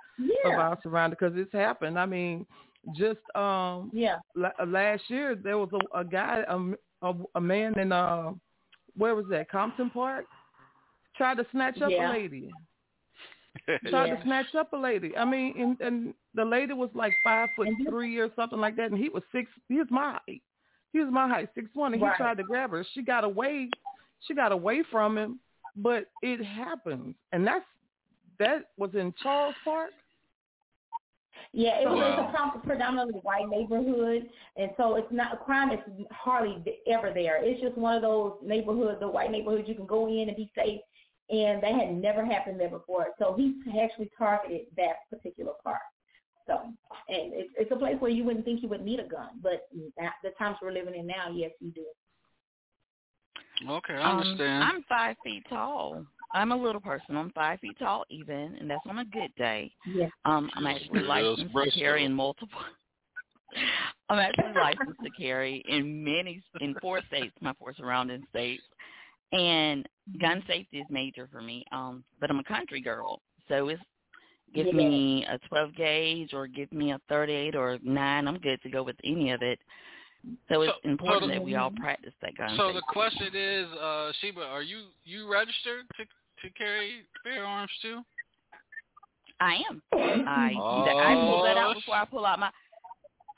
of 0.45 0.53
our 0.55 0.79
surroundings 0.83 1.18
because 1.21 1.37
it's 1.37 1.53
happened. 1.53 1.99
I 1.99 2.07
mean, 2.07 2.47
just 2.95 3.18
um 3.35 3.90
Yeah. 3.92 4.18
la- 4.37 4.64
last 4.66 5.03
year 5.09 5.35
there 5.35 5.59
was 5.59 5.71
a, 5.73 5.99
a 6.01 6.05
guy 6.05 6.45
a, 6.49 6.59
a, 7.09 7.14
a 7.35 7.40
man 7.40 7.79
in 7.79 7.92
uh 7.92 8.33
where 8.97 9.14
was 9.14 9.27
that 9.31 9.51
Compton 9.51 9.90
Park 9.90 10.27
tried 11.23 11.37
to 11.37 11.47
snatch 11.53 11.81
up 11.81 11.91
Yeah. 11.91 12.11
a 12.11 12.13
lady 12.13 12.51
tried 13.87 14.07
Yeah. 14.07 14.17
to 14.17 14.23
snatch 14.23 14.53
up 14.57 14.73
a 14.73 14.77
lady. 14.77 15.17
I 15.17 15.25
mean, 15.25 15.55
and, 15.61 15.81
and 15.81 16.15
the 16.35 16.45
lady 16.45 16.73
was 16.73 16.91
like 16.95 17.13
five 17.23 17.49
foot 17.55 17.69
mm-hmm. 17.69 17.89
three 17.89 18.19
or 18.19 18.29
something 18.35 18.59
like 18.59 18.75
that, 18.77 18.91
and 18.91 18.99
he 18.99 19.09
was 19.09 19.23
six. 19.31 19.49
He 19.69 19.77
was 19.79 19.87
my 19.91 20.19
height. 20.27 20.43
He 20.93 20.99
was 20.99 21.11
my 21.13 21.29
height, 21.29 21.49
six 21.55 21.69
one, 21.75 21.93
and 21.93 22.03
Right. 22.03 22.13
he 22.13 22.17
tried 22.17 22.39
to 22.39 22.43
grab 22.43 22.71
her. 22.71 22.85
She 22.93 23.03
got 23.03 23.23
away. 23.23 23.71
She 24.27 24.35
got 24.35 24.51
away 24.53 24.83
from 24.91 25.17
him, 25.17 25.39
but 25.77 26.07
it 26.23 26.43
happens, 26.45 27.15
and 27.33 27.47
that's 27.47 27.65
that 28.39 28.71
was 28.77 28.91
in 28.95 29.15
Charles 29.23 29.55
Park. 29.65 29.91
Yeah, 31.53 31.79
it 31.81 31.89
was 31.89 31.99
Wow. 31.99 32.53
a 32.55 32.59
predominantly 32.67 33.21
white 33.21 33.49
neighborhood, 33.49 34.29
and 34.57 34.71
so 34.77 34.97
it's 34.97 35.13
not 35.13 35.35
a 35.35 35.37
crime 35.37 35.71
is 35.71 35.81
hardly 36.11 36.81
ever 36.87 37.13
there. 37.13 37.37
It's 37.45 37.61
just 37.61 37.77
one 37.77 37.95
of 37.95 38.03
those 38.03 38.35
neighborhoods, 38.43 39.01
the 39.01 39.09
white 39.09 39.31
neighborhoods 39.31 39.69
you 39.69 39.75
can 39.75 39.87
go 39.87 40.09
in 40.09 40.29
and 40.29 40.37
be 40.37 40.51
safe, 40.55 40.81
and 41.33 41.62
that 41.62 41.75
had 41.75 41.95
never 41.95 42.25
happened 42.25 42.61
there 42.61 42.68
before. 42.68 43.07
So 43.18 43.35
he 43.37 43.55
actually 43.81 44.11
targeted 44.16 44.66
that 44.77 45.09
particular 45.11 45.53
part. 45.64 45.81
So, 46.47 46.59
and 47.09 47.33
it's, 47.33 47.51
it's 47.57 47.73
a 47.73 47.77
place 47.77 47.97
where 48.01 48.11
you 48.11 48.25
wouldn't 48.25 48.45
think 48.45 48.62
you 48.62 48.68
would 48.68 48.85
need 48.85 49.01
a 49.01 49.09
gun, 49.09 49.31
but 49.42 49.68
at 49.99 50.12
the 50.23 50.31
times 50.38 50.57
we're 50.61 50.73
living 50.73 50.95
in 50.95 51.07
now, 51.07 51.31
yes, 51.33 51.53
you 51.61 51.71
do. 51.71 51.85
okay 53.71 53.95
i 53.95 54.11
Um, 54.11 54.18
understand 54.18 54.64
I'm 54.64 54.83
five 54.88 55.16
feet 55.25 55.45
tall. 55.49 56.05
I'm 56.35 56.53
a 56.53 56.57
little 56.57 56.81
person. 56.81 57.16
I'm 57.16 57.31
five 57.31 57.61
feet 57.61 57.79
tall 57.79 58.05
even, 58.11 58.57
and 58.61 58.68
that's 58.68 58.85
on 58.88 58.99
a 58.99 59.05
good 59.05 59.35
day. 59.37 59.73
Yeah. 59.87 60.09
Um, 60.25 60.51
I'm 60.55 60.66
actually 60.66 61.03
licensed 61.03 61.55
to 61.55 61.71
carry 61.71 62.05
in 62.05 62.12
multiple. 62.12 62.59
I'm 64.09 64.18
actually 64.18 64.55
licensed 64.55 65.03
to 65.03 65.11
carry 65.11 65.62
in 65.68 66.03
many, 66.03 66.42
in 66.61 66.75
four 66.81 67.01
states, 67.09 67.35
my 67.40 67.53
four 67.55 67.73
surrounding 67.75 68.27
states, 68.31 68.62
and 69.33 69.88
gun 70.21 70.43
safety 70.47 70.79
is 70.79 70.87
major 70.91 71.29
for 71.31 71.43
me. 71.43 71.65
Um, 71.73 72.05
but 72.21 72.31
I'm 72.31 72.38
a 72.38 72.45
country 72.45 72.81
girl, 72.81 73.21
so 73.49 73.69
it's 73.69 73.83
give 74.55 74.67
Yeah. 74.67 74.73
me 74.73 75.25
a 75.27 75.38
12 75.49 75.75
gauge 75.75 76.35
or 76.35 76.47
give 76.47 76.71
me 76.73 76.93
a 76.93 76.99
38 77.09 77.55
or 77.55 77.79
nine. 77.83 78.29
I'm 78.29 78.38
good 78.38 78.61
to 78.62 78.71
go 78.71 78.83
with 78.83 78.97
any 79.05 79.31
of 79.31 79.41
it. 79.43 79.59
So 80.49 80.62
it's 80.62 80.73
So- 80.73 80.81
so 80.83 80.88
important 80.88 81.29
the- 81.33 81.38
that 81.38 81.43
we 81.43 81.55
all 81.57 81.71
practice 81.71 82.15
that 82.21 82.35
gun 82.37 82.49
safety. 82.51 82.59
So 82.59 82.67
safety. 82.69 82.79
the 82.79 82.93
question 82.93 83.35
is, 83.35 83.73
uh, 83.73 84.12
Sheba, 84.21 84.45
are 84.47 84.62
you 84.62 84.93
you 85.05 85.27
registered 85.33 85.87
to 85.97 86.05
to 86.43 86.51
carry 86.51 87.07
firearms 87.25 87.71
too? 87.81 88.05
I 89.41 89.57
am. 89.71 89.83
I 89.93 90.55
I 90.57 91.15
pull 91.15 91.43
that 91.45 91.57
out 91.57 91.71
Oh, 91.71 91.75
before 91.75 91.95
I 91.97 92.05
pull 92.05 92.27
out 92.27 92.38
my. 92.38 92.51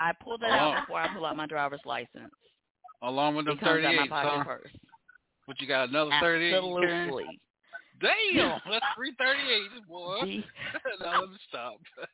I 0.00 0.12
pull 0.12 0.36
that 0.38 0.50
out 0.50 0.76
Oh. 0.76 0.80
before 0.80 1.00
I 1.00 1.08
pull 1.08 1.24
out 1.24 1.36
my 1.36 1.46
driver's 1.46 1.84
license. 1.86 2.34
Along 3.02 3.34
with 3.36 3.44
the 3.46 3.52
them 3.52 3.58
comes 3.58 3.84
out 3.84 3.94
my 3.94 3.96
38, 3.96 4.10
pocket 4.10 4.30
huh? 4.38 4.44
first. 4.44 4.76
But 5.46 5.60
you 5.60 5.68
got 5.68 5.90
another 5.90 6.10
38? 6.20 6.54
Absolutely. 6.54 7.40
Damn, 8.00 8.60
that's 8.70 8.84
three 8.96 9.14
thirty 9.18 9.50
eight, 9.50 9.86
boy. 9.88 10.20
Now 11.00 11.20
let 11.20 11.30
me 11.30 11.36
stop. 11.48 11.74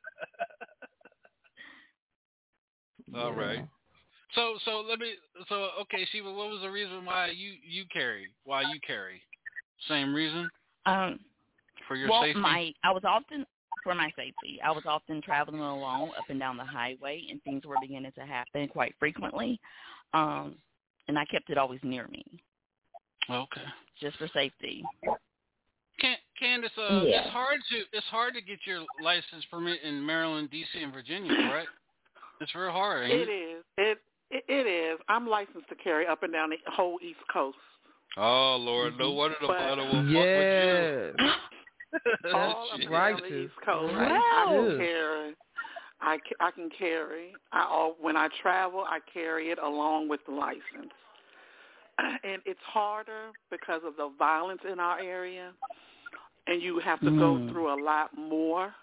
All 3.14 3.32
right. 3.32 3.66
So 4.34 4.56
so 4.64 4.84
let 4.88 4.98
me 4.98 5.14
so 5.48 5.68
okay, 5.82 6.06
Sheba, 6.12 6.32
what 6.32 6.50
was 6.50 6.60
the 6.62 6.70
reason 6.70 7.04
why 7.04 7.28
you 7.28 7.54
you 7.66 7.84
carry? 7.92 8.28
Why 8.44 8.62
you 8.62 8.78
carry? 8.86 9.22
Same 9.88 10.14
reason 10.14 10.48
Um, 10.86 11.18
for 11.88 11.96
your 11.96 12.10
well, 12.10 12.22
safety. 12.22 12.40
my 12.40 12.72
I 12.84 12.92
was 12.92 13.02
often 13.04 13.44
for 13.82 13.94
my 13.94 14.10
safety. 14.16 14.60
I 14.64 14.70
was 14.70 14.84
often 14.86 15.22
traveling 15.22 15.60
alone 15.60 16.10
up 16.10 16.28
and 16.28 16.38
down 16.38 16.56
the 16.56 16.64
highway, 16.64 17.24
and 17.30 17.42
things 17.42 17.64
were 17.64 17.76
beginning 17.80 18.12
to 18.12 18.26
happen 18.26 18.68
quite 18.68 18.94
frequently. 18.98 19.58
Um, 20.12 20.56
and 21.08 21.18
I 21.18 21.24
kept 21.24 21.50
it 21.50 21.58
always 21.58 21.80
near 21.82 22.06
me, 22.08 22.24
Okay. 23.30 23.62
just 24.00 24.16
for 24.18 24.28
safety. 24.34 24.82
Can 26.00 26.16
Candace, 26.38 26.70
uh, 26.78 27.02
Yeah. 27.04 27.22
it's 27.22 27.30
hard 27.30 27.60
to 27.70 27.84
it's 27.92 28.06
hard 28.06 28.34
to 28.34 28.40
get 28.40 28.58
your 28.66 28.84
license 29.02 29.44
permit 29.50 29.80
in 29.82 30.04
Maryland, 30.04 30.50
DC, 30.50 30.82
and 30.82 30.92
Virginia, 30.92 31.34
correct? 31.50 31.68
It's 32.40 32.54
real 32.54 32.70
hard. 32.72 33.04
Ain't 33.10 33.28
It 33.28 33.28
is. 33.28 33.64
It, 33.76 33.98
it 34.30 34.44
it 34.48 34.66
is. 34.66 34.98
I'm 35.08 35.26
licensed 35.28 35.68
to 35.68 35.74
carry 35.76 36.06
up 36.06 36.22
and 36.22 36.32
down 36.32 36.50
the 36.50 36.56
whole 36.72 36.98
East 37.02 37.20
Coast. 37.32 37.58
Oh 38.16 38.56
Lord, 38.56 38.96
no 38.98 39.12
wonder 39.12 39.36
the 39.40 39.46
But- 39.46 39.58
butter 39.58 39.84
will 39.84 40.04
Yeah. 40.06 41.10
fuck 41.18 41.40
with 41.92 42.02
you. 42.24 42.30
All 42.34 42.68
up 42.72 42.80
and 42.80 42.90
down 42.90 43.20
the 43.20 43.36
East 43.44 43.54
Coast. 43.64 43.94
I 43.94 44.46
can 44.48 44.78
carry. 44.78 45.34
I, 46.02 46.18
I 46.40 46.50
can 46.52 46.70
carry. 46.70 47.34
I 47.52 47.60
al- 47.60 47.96
when 48.00 48.16
I 48.16 48.28
travel, 48.40 48.84
I 48.88 49.00
carry 49.12 49.50
it 49.50 49.58
along 49.58 50.08
with 50.08 50.20
the 50.26 50.32
license. 50.32 50.94
And 52.24 52.42
it's 52.46 52.60
harder 52.64 53.30
because 53.50 53.82
of 53.84 53.96
the 53.96 54.10
violence 54.18 54.60
in 54.70 54.80
our 54.80 54.98
area, 54.98 55.52
and 56.46 56.62
you 56.62 56.78
have 56.80 57.00
to 57.00 57.10
go 57.10 57.34
Mm. 57.34 57.50
through 57.50 57.68
a 57.72 57.78
lot 57.82 58.16
more. 58.16 58.74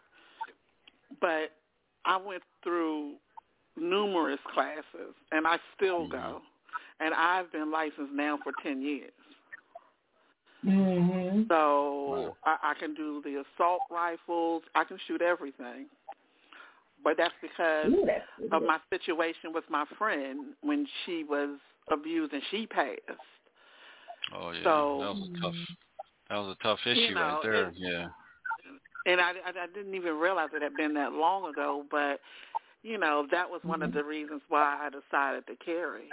But 1.20 1.52
I 2.06 2.18
went 2.18 2.44
through 2.64 3.16
numerous 3.76 4.40
classes, 4.54 5.16
and 5.32 5.48
I 5.48 5.60
still 5.76 6.08
go. 6.08 6.42
And 7.00 7.14
I've 7.14 7.52
been 7.52 7.72
licensed 7.72 8.14
now 8.14 8.38
for 8.44 8.52
ten 8.64 8.82
years. 8.82 9.12
Mm-hmm. 10.66 11.44
So 11.48 12.36
I, 12.44 12.58
I 12.72 12.74
can 12.80 12.94
do 12.94 13.22
the 13.24 13.44
assault 13.44 13.82
rifles. 13.92 14.64
I 14.76 14.84
can 14.84 14.98
shoot 15.08 15.22
everything. 15.22 15.86
But 17.04 17.16
that's 17.18 17.34
because 17.42 17.94
Ooh, 17.94 18.06
that's 18.06 18.26
of 18.52 18.64
my 18.64 18.80
situation 18.90 19.54
with 19.54 19.64
my 19.70 19.86
friend 19.98 20.56
when 20.62 20.88
she 21.06 21.24
was 21.24 21.60
abused 21.92 22.34
and 22.34 22.42
she 22.52 22.68
passed. 22.68 23.00
Oh 24.36 24.52
yeah, 24.52 24.64
So- 24.64 24.98
that 25.02 25.14
was 25.16 25.30
a 25.30 25.42
tough. 25.42 25.54
Mm-hmm. 25.54 25.74
That 26.30 26.38
was 26.40 26.58
a 26.60 26.64
tough 26.64 26.80
issue 26.86 27.00
You 27.00 27.16
know, 27.16 27.22
right 27.22 27.40
there. 27.44 27.68
it- 27.70 27.74
Yeah. 27.78 28.08
and 29.06 29.22
I, 29.22 29.32
I, 29.32 29.64
I 29.64 29.68
didn't 29.74 29.96
even 29.96 30.18
realize 30.18 30.50
it 30.54 30.62
had 30.62 30.76
been 30.76 30.94
that 30.96 31.14
long 31.14 31.50
ago. 31.50 31.86
But 31.90 32.20
you 32.84 32.98
know, 32.98 33.26
that 33.32 33.50
was 33.50 33.62
one 33.64 33.82
of 33.82 33.94
the 33.94 34.00
mm-hmm. 34.00 34.10
reasons 34.10 34.42
why 34.50 34.78
I 34.82 34.90
decided 34.90 35.48
to 35.48 35.56
carry. 35.64 36.10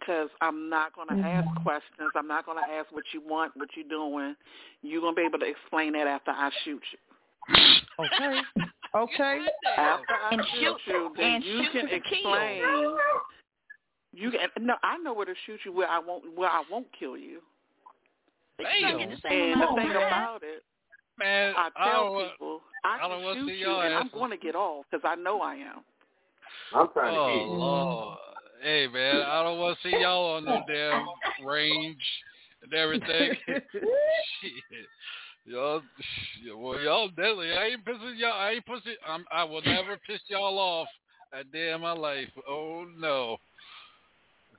Because 0.00 0.30
I'm 0.40 0.68
not 0.68 0.94
going 0.94 1.08
to 1.08 1.26
ask 1.26 1.46
mm-hmm. 1.46 1.62
questions. 1.62 2.10
I'm 2.16 2.26
not 2.26 2.44
going 2.44 2.58
to 2.58 2.72
ask 2.72 2.90
what 2.90 3.04
you 3.12 3.22
want, 3.24 3.52
what 3.56 3.68
you're 3.76 3.88
doing. 3.88 4.34
You're 4.82 5.00
going 5.00 5.14
to 5.14 5.20
be 5.20 5.24
able 5.26 5.38
to 5.38 5.46
explain 5.46 5.92
that 5.92 6.08
after 6.08 6.32
I 6.32 6.50
shoot 6.64 6.82
you. 6.92 7.56
Okay. 8.00 8.40
Okay. 8.94 9.40
After 9.78 10.12
I 10.12 10.32
And 10.32 10.42
shoot 10.52 10.76
shoot- 10.84 10.92
you, 10.92 11.12
then 11.16 11.34
and 11.36 11.44
you 11.44 11.62
shoot 11.72 11.72
can 11.72 11.88
explain. 11.88 12.60
kill. 12.60 12.98
Explain. 14.12 14.22
You 14.22 14.30
can 14.30 14.66
no. 14.66 14.74
I 14.82 14.98
know 14.98 15.12
where 15.14 15.26
to 15.26 15.34
shoot 15.46 15.60
you 15.64 15.72
where 15.72 15.88
I 15.88 15.98
won't 15.98 16.36
where 16.36 16.48
I 16.50 16.62
won't 16.70 16.86
kill 16.98 17.16
you. 17.16 17.40
But 18.58 18.66
you 18.78 18.86
don't 18.88 18.98
get 18.98 19.10
the 19.10 19.28
same 19.28 19.52
And 19.52 19.60
the 19.62 19.66
thing 19.76 19.90
about 19.90 20.42
it, 20.42 20.62
Man, 21.18 21.54
I 21.56 21.68
I 21.76 21.90
tell 21.90 22.04
don't 22.04 22.12
want- 22.14 22.30
people 22.32 22.60
I 22.84 22.94
I 22.96 22.98
can 22.98 23.10
don't 23.10 23.22
want 23.24 23.38
to 23.38 23.44
shoot 23.44 23.52
you, 23.52 23.66
your 23.68 23.84
and 23.84 23.94
I'm 23.94 24.10
going 24.12 24.30
to 24.30 24.36
get 24.36 24.54
off 24.54 24.84
because 24.90 25.04
I 25.04 25.14
know 25.14 25.40
I 25.40 25.54
am. 25.54 25.80
I'm 26.74 26.88
trying 26.92 27.16
Oh 27.16 27.28
to 27.28 27.38
get 27.38 27.46
Lord. 27.48 28.18
Hey 28.62 28.86
man, 28.88 29.16
I 29.22 29.42
don't 29.42 29.58
want 29.58 29.78
to 29.82 29.88
see 29.88 29.96
y'all 30.00 30.34
on 30.36 30.44
no 30.44 30.62
damn 30.68 31.06
range 31.46 32.02
and 32.62 32.72
everything. 32.74 33.32
Shit. 33.46 34.86
Y'all, 35.44 35.82
well, 36.56 36.80
y'all 36.80 37.08
deadly. 37.08 37.50
I 37.52 37.68
ain't 37.68 37.84
pissing 37.84 38.16
y'all. 38.16 38.32
I 38.32 38.52
ain't 38.52 38.66
pussy. 38.66 38.94
I'm, 39.06 39.24
I 39.32 39.42
will 39.42 39.62
never 39.62 39.98
piss 40.06 40.20
y'all 40.28 40.56
off 40.58 40.86
a 41.32 41.42
day 41.42 41.72
in 41.72 41.80
my 41.80 41.92
life. 41.92 42.28
Oh 42.48 42.84
no. 42.98 43.38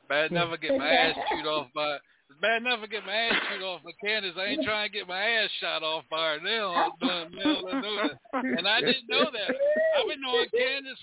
It's 0.04 0.10
bad 0.10 0.32
enough 0.32 0.50
I 0.52 0.58
get 0.58 0.78
my 0.78 0.90
ass 0.90 1.16
chewed 1.32 1.48
off 1.48 1.68
by. 1.74 1.96
It's 2.30 2.40
bad 2.42 2.62
enough 2.62 2.80
I 2.84 2.88
get 2.88 3.06
my 3.06 3.14
ass 3.14 3.42
chewed 3.50 3.64
off 3.64 3.82
by 3.84 3.92
Candace. 4.04 4.36
I 4.38 4.46
ain't 4.46 4.64
trying 4.66 4.92
to 4.92 4.98
get 4.98 5.08
my 5.08 5.20
ass 5.20 5.50
shot 5.60 5.84
off 5.84 6.04
by 6.12 6.36
her. 6.36 6.40
They 6.44 6.58
don't 6.58 6.94
they 7.00 7.08
don't 7.44 7.82
know 7.82 7.96
that. 7.96 8.20
And 8.34 8.68
I 8.68 8.82
didn't 8.82 9.08
know 9.08 9.26
that. 9.32 9.56
I've 9.98 10.08
been 10.08 10.22
knowing 10.22 10.50
Candace. 10.52 11.00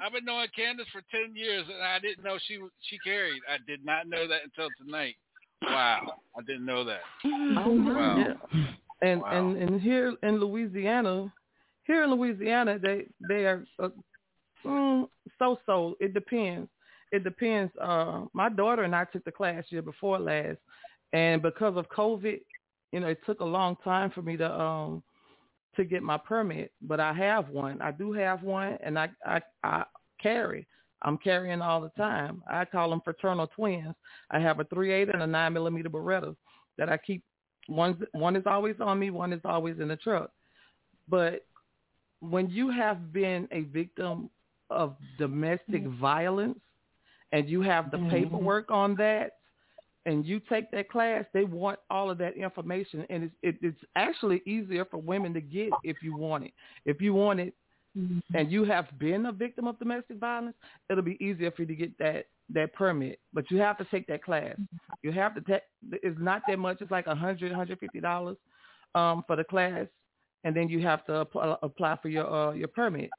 I've 0.00 0.12
been 0.12 0.24
knowing 0.24 0.48
Candace 0.54 0.86
for 0.92 1.02
ten 1.10 1.34
years, 1.34 1.64
and 1.72 1.82
I 1.82 1.98
didn't 1.98 2.24
know 2.24 2.38
she 2.46 2.58
she 2.88 2.98
carried. 2.98 3.40
I 3.48 3.56
did 3.66 3.84
not 3.84 4.06
know 4.08 4.28
that 4.28 4.44
until 4.44 4.68
tonight. 4.84 5.16
Wow, 5.62 6.14
I 6.36 6.42
didn't 6.42 6.66
know 6.66 6.84
that. 6.84 7.00
Oh 7.24 7.74
my. 7.74 7.94
Wow. 7.94 8.18
Yeah. 8.18 8.64
And 9.02 9.20
Wow. 9.22 9.30
and 9.30 9.56
and 9.56 9.80
here 9.80 10.14
in 10.22 10.38
Louisiana, 10.38 11.32
here 11.84 12.04
in 12.04 12.10
Louisiana, 12.10 12.78
they 12.78 13.06
they 13.28 13.46
are 13.46 13.64
uh, 13.78 13.88
mm, 14.64 15.08
so 15.38 15.58
so. 15.66 15.96
It 16.00 16.14
depends. 16.14 16.68
It 17.12 17.24
depends. 17.24 17.70
Uh, 17.80 18.22
my 18.32 18.48
daughter 18.48 18.82
and 18.82 18.96
I 18.96 19.04
took 19.04 19.24
the 19.24 19.32
class 19.32 19.64
year 19.68 19.82
before 19.82 20.18
last, 20.18 20.58
and 21.12 21.42
because 21.42 21.76
of 21.76 21.88
COVID, 21.90 22.40
you 22.90 23.00
know, 23.00 23.08
it 23.08 23.18
took 23.26 23.40
a 23.40 23.44
long 23.44 23.76
time 23.84 24.10
for 24.10 24.22
me 24.22 24.36
to 24.38 24.50
um 24.50 25.02
to 25.76 25.84
get 25.84 26.02
my 26.02 26.16
permit. 26.18 26.72
But 26.80 27.00
I 27.00 27.12
have 27.12 27.50
one. 27.50 27.80
I 27.82 27.90
do 27.92 28.12
have 28.14 28.42
one, 28.42 28.78
and 28.82 28.98
I 28.98 29.10
I, 29.26 29.42
I 29.62 29.84
carry. 30.20 30.66
I'm 31.02 31.18
carrying 31.18 31.60
all 31.60 31.80
the 31.82 31.90
time. 31.90 32.42
I 32.50 32.64
call 32.64 32.88
them 32.90 33.02
fraternal 33.04 33.46
twins. 33.48 33.94
I 34.30 34.38
have 34.38 34.58
a 34.60 34.64
three 34.64 34.92
eight 34.92 35.10
and 35.12 35.22
a 35.22 35.26
nine 35.26 35.52
millimeter 35.52 35.90
Beretta 35.90 36.34
that 36.78 36.88
I 36.88 36.96
keep. 36.96 37.22
One 37.66 38.02
one 38.12 38.36
is 38.36 38.44
always 38.46 38.76
on 38.80 38.98
me. 38.98 39.10
One 39.10 39.34
is 39.34 39.40
always 39.44 39.78
in 39.80 39.88
the 39.88 39.96
truck. 39.96 40.30
But 41.08 41.44
when 42.20 42.48
you 42.48 42.70
have 42.70 43.12
been 43.12 43.48
a 43.52 43.62
victim 43.62 44.30
of 44.70 44.96
domestic 45.18 45.84
violence 46.00 46.58
and 47.32 47.48
you 47.48 47.62
have 47.62 47.90
the 47.90 47.98
Mhm. 47.98 48.10
paperwork 48.10 48.70
on 48.70 48.94
that 48.96 49.38
and 50.04 50.26
you 50.26 50.40
take 50.40 50.70
that 50.72 50.88
class, 50.88 51.24
they 51.32 51.44
want 51.44 51.78
all 51.88 52.10
of 52.10 52.18
that 52.18 52.36
information, 52.36 53.06
and 53.08 53.24
it's 53.24 53.34
it, 53.42 53.56
it's 53.62 53.84
actually 53.94 54.42
easier 54.46 54.84
for 54.84 54.98
women 54.98 55.32
to 55.32 55.40
get 55.40 55.70
if 55.84 56.02
you 56.02 56.12
want 56.14 56.44
it. 56.44 56.52
If 56.84 57.00
you 57.00 57.14
want 57.14 57.38
it, 57.40 57.54
and 58.34 58.50
you 58.50 58.64
have 58.64 58.98
been 58.98 59.26
a 59.26 59.32
victim 59.32 59.66
of 59.68 59.78
domestic 59.78 60.16
violence, 60.18 60.56
it'll 60.90 61.04
be 61.04 61.22
easier 61.24 61.50
for 61.52 61.62
you 61.62 61.68
to 61.68 61.74
get 61.76 61.96
that 61.98 62.26
that 62.50 62.72
permit. 62.74 63.20
But 63.32 63.50
you 63.50 63.58
have 63.58 63.78
to 63.78 63.84
take 63.84 64.06
that 64.08 64.22
class. 64.24 64.56
You 65.02 65.12
have 65.12 65.34
to 65.36 65.40
take. 65.40 65.62
It's 66.02 66.18
not 66.18 66.42
that 66.48 66.58
much. 66.58 66.80
It's 66.80 66.90
like 66.90 67.06
a 67.06 67.14
hundred, 67.14 67.52
hundred 67.52 67.78
fifty 67.78 68.00
dollars 68.00 68.36
um, 68.96 69.22
for 69.26 69.36
the 69.36 69.44
class, 69.44 69.86
and 70.44 70.54
then 70.56 70.68
you 70.68 70.80
have 70.80 71.04
to 71.06 71.14
apply, 71.18 71.56
apply 71.62 71.96
for 72.02 72.08
your 72.08 72.28
uh, 72.28 72.52
your 72.54 72.68
permit. 72.68 73.10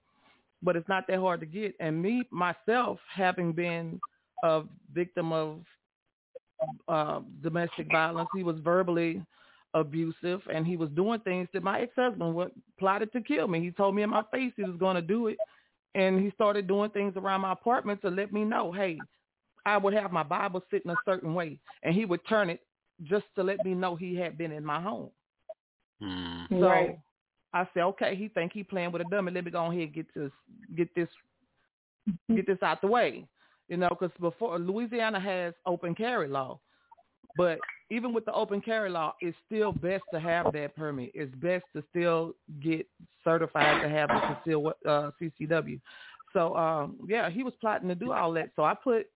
But 0.63 0.75
it's 0.75 0.87
not 0.87 1.05
that 1.07 1.19
hard 1.19 1.41
to 1.41 1.45
get. 1.45 1.75
And 1.79 2.01
me 2.01 2.23
myself, 2.31 2.97
having 3.13 3.51
been 3.51 3.99
a 4.43 4.63
victim 4.93 5.31
of 5.31 5.59
uh, 6.87 7.19
domestic 7.41 7.91
violence, 7.91 8.29
he 8.35 8.43
was 8.43 8.57
verbally 8.63 9.21
abusive, 9.73 10.41
and 10.53 10.65
he 10.65 10.77
was 10.77 10.89
doing 10.91 11.19
things 11.21 11.47
that 11.53 11.63
my 11.63 11.81
ex-husband 11.81 12.33
would, 12.35 12.51
plotted 12.79 13.11
to 13.11 13.21
kill 13.21 13.47
me. 13.47 13.59
He 13.59 13.71
told 13.71 13.95
me 13.95 14.03
in 14.03 14.09
my 14.09 14.23
face 14.31 14.53
he 14.55 14.63
was 14.63 14.77
going 14.77 14.95
to 14.95 15.01
do 15.01 15.27
it, 15.27 15.37
and 15.95 16.19
he 16.19 16.31
started 16.31 16.67
doing 16.67 16.91
things 16.91 17.13
around 17.17 17.41
my 17.41 17.51
apartment 17.51 18.01
to 18.01 18.09
let 18.09 18.31
me 18.31 18.43
know, 18.43 18.71
hey, 18.71 18.99
I 19.65 19.77
would 19.77 19.93
have 19.93 20.11
my 20.11 20.23
Bible 20.23 20.63
sitting 20.69 20.91
a 20.91 20.97
certain 21.05 21.33
way, 21.33 21.59
and 21.81 21.95
he 21.95 22.05
would 22.05 22.25
turn 22.27 22.49
it 22.49 22.61
just 23.03 23.25
to 23.35 23.43
let 23.43 23.65
me 23.65 23.73
know 23.73 23.95
he 23.95 24.15
had 24.15 24.37
been 24.37 24.51
in 24.51 24.63
my 24.63 24.81
home. 24.81 25.09
Hmm. 26.01 26.43
So 26.49 26.67
Right. 26.67 26.99
I 27.53 27.67
said, 27.73 27.83
okay, 27.83 28.15
he 28.15 28.29
think 28.29 28.51
he 28.53 28.63
playing 28.63 28.91
with 28.91 29.01
a 29.01 29.05
dummy. 29.09 29.31
Let 29.31 29.45
me 29.45 29.51
go 29.51 29.65
ahead 29.65 29.81
and 29.81 29.93
get 29.93 30.13
this, 30.15 30.31
get 30.75 30.95
this, 30.95 31.07
get 32.33 32.47
this 32.47 32.57
out 32.63 32.81
the 32.81 32.87
way. 32.87 33.27
You 33.69 33.77
know, 33.77 33.89
because 33.89 34.11
before 34.19 34.59
Louisiana 34.59 35.19
has 35.19 35.53
open 35.65 35.95
carry 35.95 36.27
law, 36.27 36.59
but 37.37 37.59
even 37.89 38.13
with 38.13 38.25
the 38.25 38.33
open 38.33 38.61
carry 38.61 38.89
law, 38.89 39.13
it's 39.21 39.37
still 39.45 39.71
best 39.71 40.03
to 40.13 40.19
have 40.19 40.51
that 40.53 40.75
permit. 40.75 41.11
It's 41.13 41.33
best 41.35 41.63
to 41.75 41.83
still 41.89 42.35
get 42.61 42.87
certified 43.23 43.81
to 43.81 43.89
have 43.89 44.09
the 44.09 44.35
concealed 44.35 44.73
uh, 44.85 45.11
CCW. 45.21 45.79
So 46.33 46.55
um, 46.55 46.97
yeah, 47.07 47.29
he 47.29 47.43
was 47.43 47.53
plotting 47.61 47.87
to 47.87 47.95
do 47.95 48.11
all 48.11 48.33
that. 48.33 48.49
So 48.55 48.63
I 48.63 48.73
put 48.73 49.07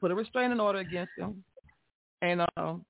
put 0.00 0.10
a 0.10 0.14
restraining 0.14 0.60
order 0.60 0.78
against 0.78 1.12
him, 1.18 1.44
and 2.22 2.42
um, 2.56 2.84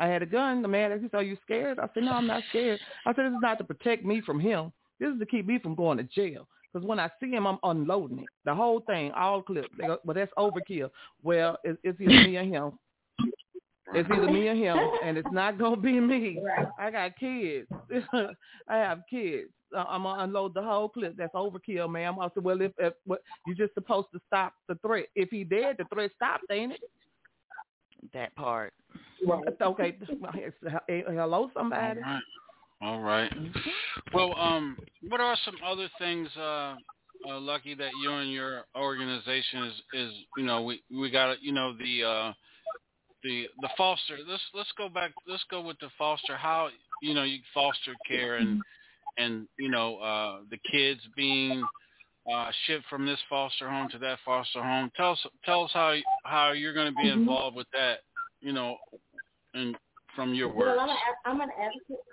I 0.00 0.08
had 0.08 0.22
a 0.22 0.26
gun. 0.26 0.62
The 0.62 0.68
man 0.68 0.92
asked 0.92 1.02
me, 1.02 1.10
"Are 1.12 1.22
you 1.22 1.36
scared?" 1.44 1.78
I 1.78 1.88
said, 1.92 2.04
"No, 2.04 2.12
I'm 2.12 2.26
not 2.26 2.42
scared." 2.48 2.80
I 3.04 3.14
said, 3.14 3.26
"This 3.26 3.34
is 3.34 3.42
not 3.42 3.58
to 3.58 3.64
protect 3.64 4.04
me 4.04 4.22
from 4.22 4.40
him. 4.40 4.72
This 4.98 5.12
is 5.12 5.18
to 5.20 5.26
keep 5.26 5.46
me 5.46 5.58
from 5.58 5.74
going 5.74 5.98
to 5.98 6.04
jail." 6.04 6.48
Because 6.72 6.86
when 6.86 6.98
I 7.00 7.10
see 7.20 7.30
him, 7.30 7.46
I'm 7.46 7.58
unloading 7.64 8.20
it, 8.20 8.28
the 8.44 8.54
whole 8.54 8.80
thing, 8.80 9.10
all 9.12 9.42
clips. 9.42 9.68
Go, 9.78 9.98
Well, 10.04 10.14
that's 10.14 10.32
overkill. 10.38 10.90
Well, 11.22 11.58
it's, 11.64 11.78
it's 11.82 12.00
either 12.00 12.28
me 12.28 12.36
or 12.36 12.44
him. 12.44 12.78
It's 13.92 14.08
either 14.08 14.30
me 14.30 14.48
or 14.48 14.54
him, 14.54 14.78
and 15.04 15.18
it's 15.18 15.32
not 15.32 15.58
gonna 15.58 15.76
be 15.76 15.98
me. 16.00 16.40
I 16.78 16.90
got 16.90 17.16
kids. 17.18 17.68
I 18.68 18.76
have 18.76 19.02
kids. 19.10 19.50
I'm 19.76 20.04
gonna 20.04 20.22
unload 20.22 20.54
the 20.54 20.62
whole 20.62 20.88
clip. 20.88 21.16
That's 21.16 21.34
overkill, 21.34 21.90
ma'am. 21.90 22.18
I 22.20 22.28
said, 22.34 22.44
well, 22.44 22.60
if, 22.60 22.72
if 22.78 22.94
what, 23.04 23.20
you're 23.46 23.56
just 23.56 23.74
supposed 23.74 24.08
to 24.14 24.20
stop 24.26 24.54
the 24.68 24.76
threat. 24.76 25.06
If 25.14 25.30
he 25.30 25.44
did, 25.44 25.76
the 25.78 25.84
threat 25.92 26.10
stopped, 26.14 26.44
ain't 26.50 26.72
it? 26.72 26.80
That 28.12 28.34
part. 28.34 28.72
Okay. 29.62 29.96
Hello, 30.88 31.50
somebody. 31.54 32.00
All 32.00 32.12
right. 32.12 32.22
All 32.82 33.00
right. 33.00 33.32
Well, 34.14 34.34
um, 34.36 34.76
what 35.08 35.20
are 35.20 35.36
some 35.44 35.56
other 35.64 35.88
things, 35.98 36.28
uh, 36.36 36.76
uh, 37.28 37.38
Lucky, 37.38 37.74
that 37.74 37.90
you 38.02 38.10
and 38.10 38.32
your 38.32 38.64
organization 38.74 39.64
is, 39.64 39.74
is 39.92 40.12
you 40.36 40.44
know, 40.44 40.62
we 40.62 40.82
we 40.90 41.10
got, 41.10 41.42
you 41.42 41.52
know, 41.52 41.74
the 41.76 42.04
uh, 42.04 42.32
the 43.22 43.46
the 43.60 43.68
foster. 43.76 44.18
Let's 44.26 44.42
let's 44.54 44.72
go 44.78 44.88
back. 44.88 45.12
Let's 45.26 45.44
go 45.50 45.60
with 45.60 45.78
the 45.80 45.90
foster. 45.98 46.36
How 46.36 46.68
you 47.02 47.14
know 47.14 47.24
you 47.24 47.40
foster 47.52 47.94
care 48.08 48.36
and 48.36 48.62
and 49.18 49.46
you 49.58 49.70
know 49.70 49.98
uh, 49.98 50.40
the 50.50 50.58
kids 50.70 51.00
being 51.16 51.66
uh, 52.30 52.50
shipped 52.66 52.86
from 52.88 53.06
this 53.06 53.18
foster 53.28 53.68
home 53.68 53.88
to 53.90 53.98
that 53.98 54.18
foster 54.24 54.62
home. 54.62 54.90
Tell 54.96 55.12
us 55.12 55.26
tell 55.44 55.64
us 55.64 55.70
how 55.72 55.94
how 56.24 56.52
you're 56.52 56.74
going 56.74 56.88
to 56.88 56.96
be 56.96 57.08
Mhm. 57.08 57.20
involved 57.20 57.56
with 57.56 57.70
that. 57.72 58.00
You 58.40 58.52
know, 58.52 58.76
and 59.54 59.76
from 60.14 60.34
your 60.34 60.48
words. 60.48 60.76
Well, 60.76 60.80
I'm, 60.80 60.88
a, 60.88 60.98
I'm 61.24 61.40
an 61.40 61.50
advocate. 61.58 62.04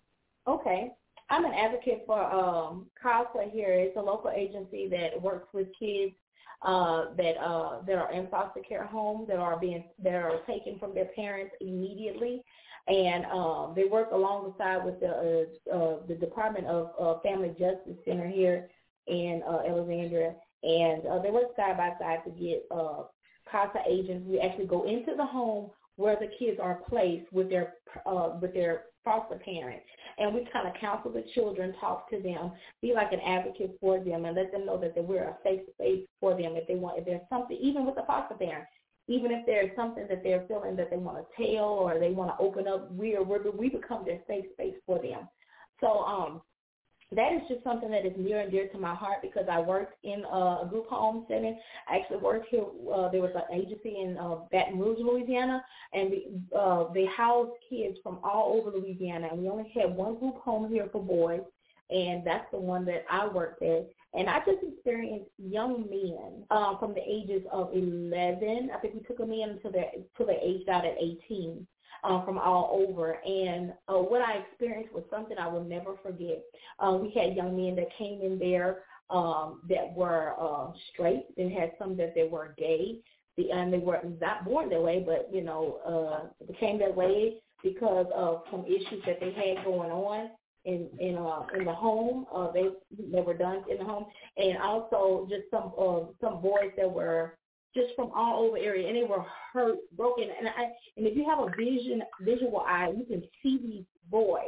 Okay. 0.48 0.92
I'm 1.30 1.46
an 1.46 1.54
advocate 1.54 2.04
for 2.06 2.22
um, 2.22 2.90
CASA 3.02 3.50
here. 3.52 3.74
It's 3.74 3.98
a 3.98 4.02
local 4.02 4.30
agency 4.30 4.88
that 4.90 5.22
works 5.22 5.54
with 5.54 5.68
kids 5.78 6.14
uh, 6.62 7.14
that 7.18 7.38
uh, 7.38 7.82
that 7.86 7.98
are 7.98 8.12
in 8.12 8.28
foster 8.28 8.62
care 8.62 8.86
homes 8.86 9.28
that 9.28 9.38
are 9.38 9.60
being 9.60 9.84
that 10.04 10.14
are 10.14 10.40
taken 10.48 10.80
from 10.80 10.94
their 10.94 11.10
parents 11.16 11.54
immediately, 11.60 12.44
and 12.88 13.26
um, 13.26 13.74
they 13.76 13.86
work 13.86 14.12
alongside 14.12 14.84
with 14.84 15.00
the 15.00 15.48
uh, 15.72 15.76
uh, 15.76 15.98
the 16.08 16.16
Department 16.16 16.66
of 16.66 16.92
uh, 17.00 17.20
Family 17.20 17.50
Justice 17.50 17.98
Center 18.06 18.28
here 18.28 18.70
in 19.08 19.42
uh, 19.48 19.60
Alexandria, 19.68 20.36
and 20.64 21.06
uh, 21.06 21.22
they 21.22 21.32
work 21.32 21.56
side 21.56 21.78
by 21.78 21.92
side 22.00 22.20
to 22.26 22.32
get 22.32 22.66
uh, 22.72 23.04
CASA 23.52 23.80
agents. 23.90 24.26
We 24.28 24.40
actually 24.40 24.68
go 24.68 24.88
into 24.88 25.16
the 25.16 25.26
home 25.26 25.72
where 25.96 26.16
the 26.16 26.30
kids 26.40 26.60
are 26.62 26.82
placed 26.90 27.32
with 27.32 27.50
their 27.50 27.74
uh, 28.06 28.38
with 28.42 28.54
their 28.54 28.84
foster 29.04 29.40
parents, 29.44 29.86
and 30.18 30.34
we 30.34 30.48
kind 30.52 30.68
of 30.68 30.74
counsel 30.80 31.12
the 31.12 31.24
children, 31.34 31.74
talk 31.80 32.10
to 32.10 32.22
them, 32.22 32.52
be 32.82 32.94
like 32.94 33.12
an 33.14 33.22
advocate 33.26 33.78
for 33.80 34.04
them, 34.04 34.26
and 34.26 34.36
let 34.36 34.52
them 34.52 34.66
know 34.66 34.80
that 34.80 34.94
we're 35.02 35.24
a 35.24 35.38
safe 35.44 35.62
space 35.74 36.06
for 36.20 36.32
them 36.32 36.56
if 36.56 36.68
they 36.68 36.76
want. 36.76 37.00
If 37.00 37.06
there's 37.06 37.22
something, 37.30 37.58
even 37.58 37.86
with 37.86 37.96
the 37.96 38.04
foster 38.06 38.36
parent, 38.36 38.66
even 39.08 39.32
if 39.32 39.46
there's 39.46 39.76
something 39.76 40.06
that 40.10 40.24
they're 40.24 40.46
feeling 40.48 40.76
that 40.76 40.90
they 40.90 40.98
want 40.98 41.18
to 41.18 41.56
tell 41.56 41.64
or 41.64 41.98
they 41.98 42.12
want 42.12 42.38
to 42.38 42.44
open 42.44 42.68
up, 42.68 42.92
we 42.92 43.16
are 43.16 43.24
we 43.24 43.70
become 43.70 44.04
their 44.06 44.20
safe 44.28 44.46
space 44.54 44.76
for 44.86 45.00
them. 45.00 45.28
So 45.80 46.00
um, 46.04 46.42
that 47.12 47.34
is 47.34 47.42
just 47.48 47.64
something 47.64 47.90
that 47.92 48.06
is 48.06 48.14
near 48.18 48.42
and 48.42 48.52
dear 48.52 48.68
to 48.68 48.78
my 48.78 48.94
heart 48.94 49.20
because 49.22 49.46
I 49.50 49.60
worked 49.60 49.96
in 50.04 50.26
a 50.26 50.68
group 50.70 50.88
home 50.88 51.26
setting. 51.30 51.58
I 51.90 51.98
actually 51.98 52.18
worked 52.18 52.48
here. 52.50 52.64
Uh, 52.64 53.10
there 53.10 53.22
was 53.22 53.32
an 53.34 53.58
agency 53.58 54.02
in 54.02 54.18
uh, 54.18 54.36
Baton 54.52 54.78
Rouge, 54.78 55.00
Louisiana, 55.00 55.64
and 55.94 56.12
uh, 56.58 56.86
they 56.94 57.06
housed 57.06 57.52
kids 57.70 57.98
from 58.04 58.20
all 58.24 58.60
over 58.60 58.78
Louisiana. 58.78 59.30
And 59.32 59.42
we 59.42 59.48
only 59.48 59.72
had 59.74 59.96
one 59.96 60.20
group 60.20 60.36
home 60.42 60.70
here 60.70 60.90
for 60.92 61.02
boys, 61.02 61.42
and 61.90 62.28
that's 62.28 62.50
the 62.52 62.60
one 62.60 62.84
that 62.86 63.06
I 63.10 63.26
worked 63.26 63.64
at. 63.64 63.88
And 64.14 64.30
I 64.30 64.40
just 64.40 64.60
experienced 64.64 65.30
young 65.38 65.86
men 65.90 66.44
um, 66.52 66.78
from 66.78 66.94
the 66.94 67.02
ages 67.08 67.44
of 67.54 67.70
11. 67.74 68.70
I 68.74 68.80
think 68.80 68.96
we 68.96 69.00
took 69.02 69.18
them 69.18 69.32
in 69.32 69.52
until 69.52 69.72
they 69.72 69.92
until 69.96 70.26
they 70.26 70.42
aged 70.44 70.68
out 70.68 70.86
at 70.86 70.98
18 71.00 71.66
uh, 72.08 72.24
from 72.26 72.38
all 72.38 72.86
over. 72.88 73.14
And 73.26 73.74
uh, 73.88 73.98
what 73.98 74.22
I 74.22 74.38
experienced 74.38 74.94
was 74.94 75.04
something 75.10 75.38
I 75.38 75.48
will 75.48 75.64
never 75.64 75.96
forget. 76.02 76.42
Uh, 76.80 76.98
we 77.02 77.12
had 77.12 77.36
young 77.36 77.56
men 77.56 77.76
that 77.76 77.90
came 77.98 78.22
in 78.22 78.40
there 78.40 78.80
um, 79.10 79.62
that 79.70 79.94
were 79.96 80.34
uh, 80.40 80.72
straight 80.94 81.26
and 81.38 81.52
had 81.52 81.72
some 81.80 81.98
that 81.98 82.14
they 82.16 82.28
were 82.28 82.56
gay. 82.58 83.00
The, 83.38 83.52
and 83.52 83.72
they 83.72 83.78
were 83.78 84.02
not 84.20 84.46
born 84.46 84.70
that 84.70 84.82
way, 84.82 85.04
but 85.06 85.30
you 85.32 85.44
know, 85.44 85.80
uh, 85.86 86.46
became 86.46 86.80
that 86.80 86.96
way 86.96 87.36
because 87.64 88.08
of 88.16 88.44
some 88.50 88.66
issues 88.66 89.04
that 89.06 89.20
they 89.20 89.32
had 89.32 89.64
going 89.64 89.92
on 89.92 90.30
in 90.66 90.90
in 91.00 91.16
uh 91.18 91.44
in 91.58 91.66
the 91.66 91.74
home. 91.74 92.26
Uh 92.34 92.52
they 92.52 92.70
they 93.12 93.22
were 93.22 93.34
done 93.34 93.64
in 93.70 93.78
the 93.78 93.84
home. 93.84 94.06
And 94.38 94.58
also 94.58 95.28
just 95.30 95.44
some 95.50 95.72
uh 95.80 96.12
some 96.20 96.42
boys 96.42 96.72
that 96.78 96.92
were 96.92 97.38
just 97.76 97.96
from 97.96 98.12
all 98.16 98.44
over 98.44 98.58
area, 98.58 98.88
and 98.88 98.98
they 98.98 99.04
were 99.04 99.26
hurt, 99.54 99.78
broken. 99.96 100.26
And 100.38 100.48
I, 100.48 100.64
and 100.96 101.06
if 101.08 101.16
you 101.16 101.26
have 101.30 101.40
a 101.40 101.50
vision, 101.58 102.02
visual 102.22 102.60
eye, 102.60 102.94
you 102.98 103.06
can 103.06 103.24
see 103.44 103.60
these 103.62 103.86
boys, 104.10 104.44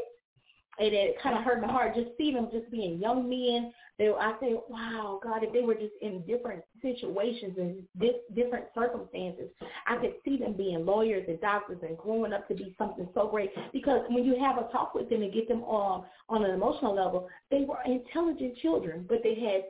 and 0.79 0.93
it 0.93 1.21
kind 1.21 1.37
of 1.37 1.43
hurt 1.43 1.61
my 1.61 1.71
heart 1.71 1.95
just 1.95 2.09
see 2.17 2.31
them 2.31 2.49
just 2.51 2.71
being 2.71 2.99
young 2.99 3.29
men. 3.29 3.73
They, 3.97 4.07
I 4.07 4.33
say, 4.39 4.55
wow, 4.69 5.19
God, 5.21 5.43
if 5.43 5.51
they 5.51 5.59
were 5.59 5.73
just 5.73 5.91
in 6.01 6.21
different 6.25 6.63
situations 6.81 7.57
and 7.57 7.83
di- 7.99 8.21
different 8.33 8.65
circumstances, 8.73 9.49
I 9.87 9.97
could 9.97 10.13
see 10.23 10.37
them 10.37 10.53
being 10.53 10.85
lawyers 10.85 11.25
and 11.27 11.41
doctors 11.41 11.79
and 11.81 11.97
growing 11.97 12.31
up 12.31 12.47
to 12.47 12.55
be 12.55 12.73
something 12.77 13.09
so 13.13 13.27
great. 13.27 13.51
Because 13.73 14.05
when 14.09 14.23
you 14.23 14.39
have 14.39 14.57
a 14.57 14.71
talk 14.71 14.95
with 14.95 15.09
them 15.09 15.21
and 15.21 15.33
get 15.33 15.49
them 15.49 15.63
on 15.63 16.05
on 16.29 16.45
an 16.45 16.51
emotional 16.51 16.95
level, 16.95 17.27
they 17.51 17.65
were 17.67 17.79
intelligent 17.85 18.57
children, 18.59 19.05
but 19.09 19.19
they 19.21 19.35
had 19.35 19.63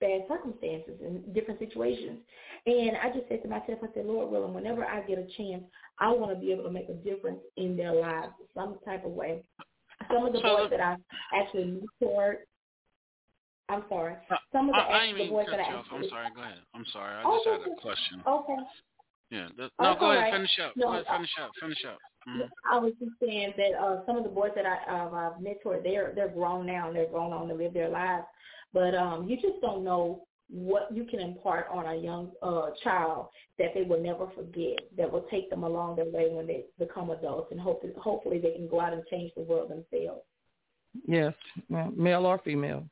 bad 0.00 0.22
circumstances 0.28 0.94
and 1.04 1.34
different 1.34 1.60
situations. 1.60 2.18
And 2.66 2.96
I 3.02 3.10
just 3.10 3.28
said 3.28 3.42
to 3.42 3.48
myself, 3.48 3.78
I 3.82 3.86
said, 3.94 4.06
Lord 4.06 4.30
willing, 4.30 4.54
whenever 4.54 4.84
I 4.84 5.00
get 5.02 5.18
a 5.18 5.26
chance, 5.36 5.62
I 5.98 6.10
want 6.10 6.32
to 6.32 6.40
be 6.40 6.52
able 6.52 6.64
to 6.64 6.70
make 6.70 6.88
a 6.88 6.94
difference 6.94 7.40
in 7.56 7.76
their 7.76 7.94
lives 7.94 8.32
some 8.54 8.78
type 8.84 9.04
of 9.04 9.12
way. 9.12 9.42
Some 10.12 10.26
of 10.26 10.32
the 10.32 10.40
boys 10.40 10.70
that 10.70 10.80
I 10.80 10.96
actually 11.34 11.80
mentored, 12.02 12.36
I'm 13.68 13.84
sorry. 13.88 14.14
Uh, 14.30 14.36
some 14.52 14.68
of 14.68 14.74
the, 14.74 14.80
I, 14.80 15.10
I 15.10 15.12
the 15.12 15.28
boys 15.28 15.46
that 15.50 15.60
I 15.60 15.62
actually, 15.62 15.98
I'm 15.98 16.08
sorry. 16.08 16.26
Go 16.34 16.42
ahead. 16.42 16.58
I'm 16.74 16.86
sorry. 16.92 17.14
I 17.14 17.22
oh, 17.24 17.40
just 17.44 17.62
had 17.62 17.72
a 17.72 17.80
question. 17.80 18.22
Okay. 18.26 18.56
Yeah. 19.30 19.48
The, 19.56 19.62
no, 19.80 19.94
oh, 19.94 19.96
go 20.00 20.10
ahead. 20.10 20.24
Right. 20.24 20.32
Finish 20.32 20.58
up. 20.64 20.72
No, 20.76 20.86
go 20.86 20.92
ahead. 20.94 21.06
Finish 21.06 21.30
up. 21.40 21.50
Finish 21.60 21.84
up. 21.86 21.98
Mm-hmm. 22.28 22.74
I 22.74 22.78
was 22.78 22.92
just 22.98 23.12
saying 23.20 23.52
that 23.56 23.78
uh, 23.78 24.04
some 24.06 24.16
of 24.16 24.24
the 24.24 24.30
boys 24.30 24.50
that 24.56 24.66
I, 24.66 24.76
uh, 24.90 25.08
I've 25.08 25.40
mentored, 25.40 25.84
they're 25.84 26.12
they're 26.14 26.28
grown 26.28 26.66
now 26.66 26.88
and 26.88 26.96
they're 26.96 27.06
grown 27.06 27.32
on 27.32 27.48
to 27.48 27.54
live 27.54 27.72
their 27.72 27.88
lives. 27.88 28.24
But 28.72 28.94
um, 28.94 29.28
you 29.28 29.36
just 29.36 29.60
don't 29.60 29.84
know 29.84 30.24
what 30.48 30.88
you 30.92 31.04
can 31.04 31.20
impart 31.20 31.66
on 31.70 31.86
a 31.86 31.94
young 31.94 32.30
uh, 32.42 32.70
child 32.82 33.28
that 33.58 33.72
they 33.74 33.82
will 33.82 34.02
never 34.02 34.26
forget, 34.34 34.78
that 34.96 35.10
will 35.10 35.26
take 35.30 35.48
them 35.48 35.62
along 35.62 35.96
their 35.96 36.06
way 36.06 36.28
when 36.30 36.46
they 36.46 36.64
become 36.78 37.10
adults, 37.10 37.48
and 37.52 37.60
hopefully, 37.60 37.92
hopefully 37.96 38.38
they 38.38 38.52
can 38.52 38.68
go 38.68 38.80
out 38.80 38.92
and 38.92 39.02
change 39.10 39.32
the 39.36 39.42
world 39.42 39.70
themselves. 39.70 40.22
Yes, 41.06 41.34
male 41.68 42.26
or 42.26 42.38
female. 42.38 42.84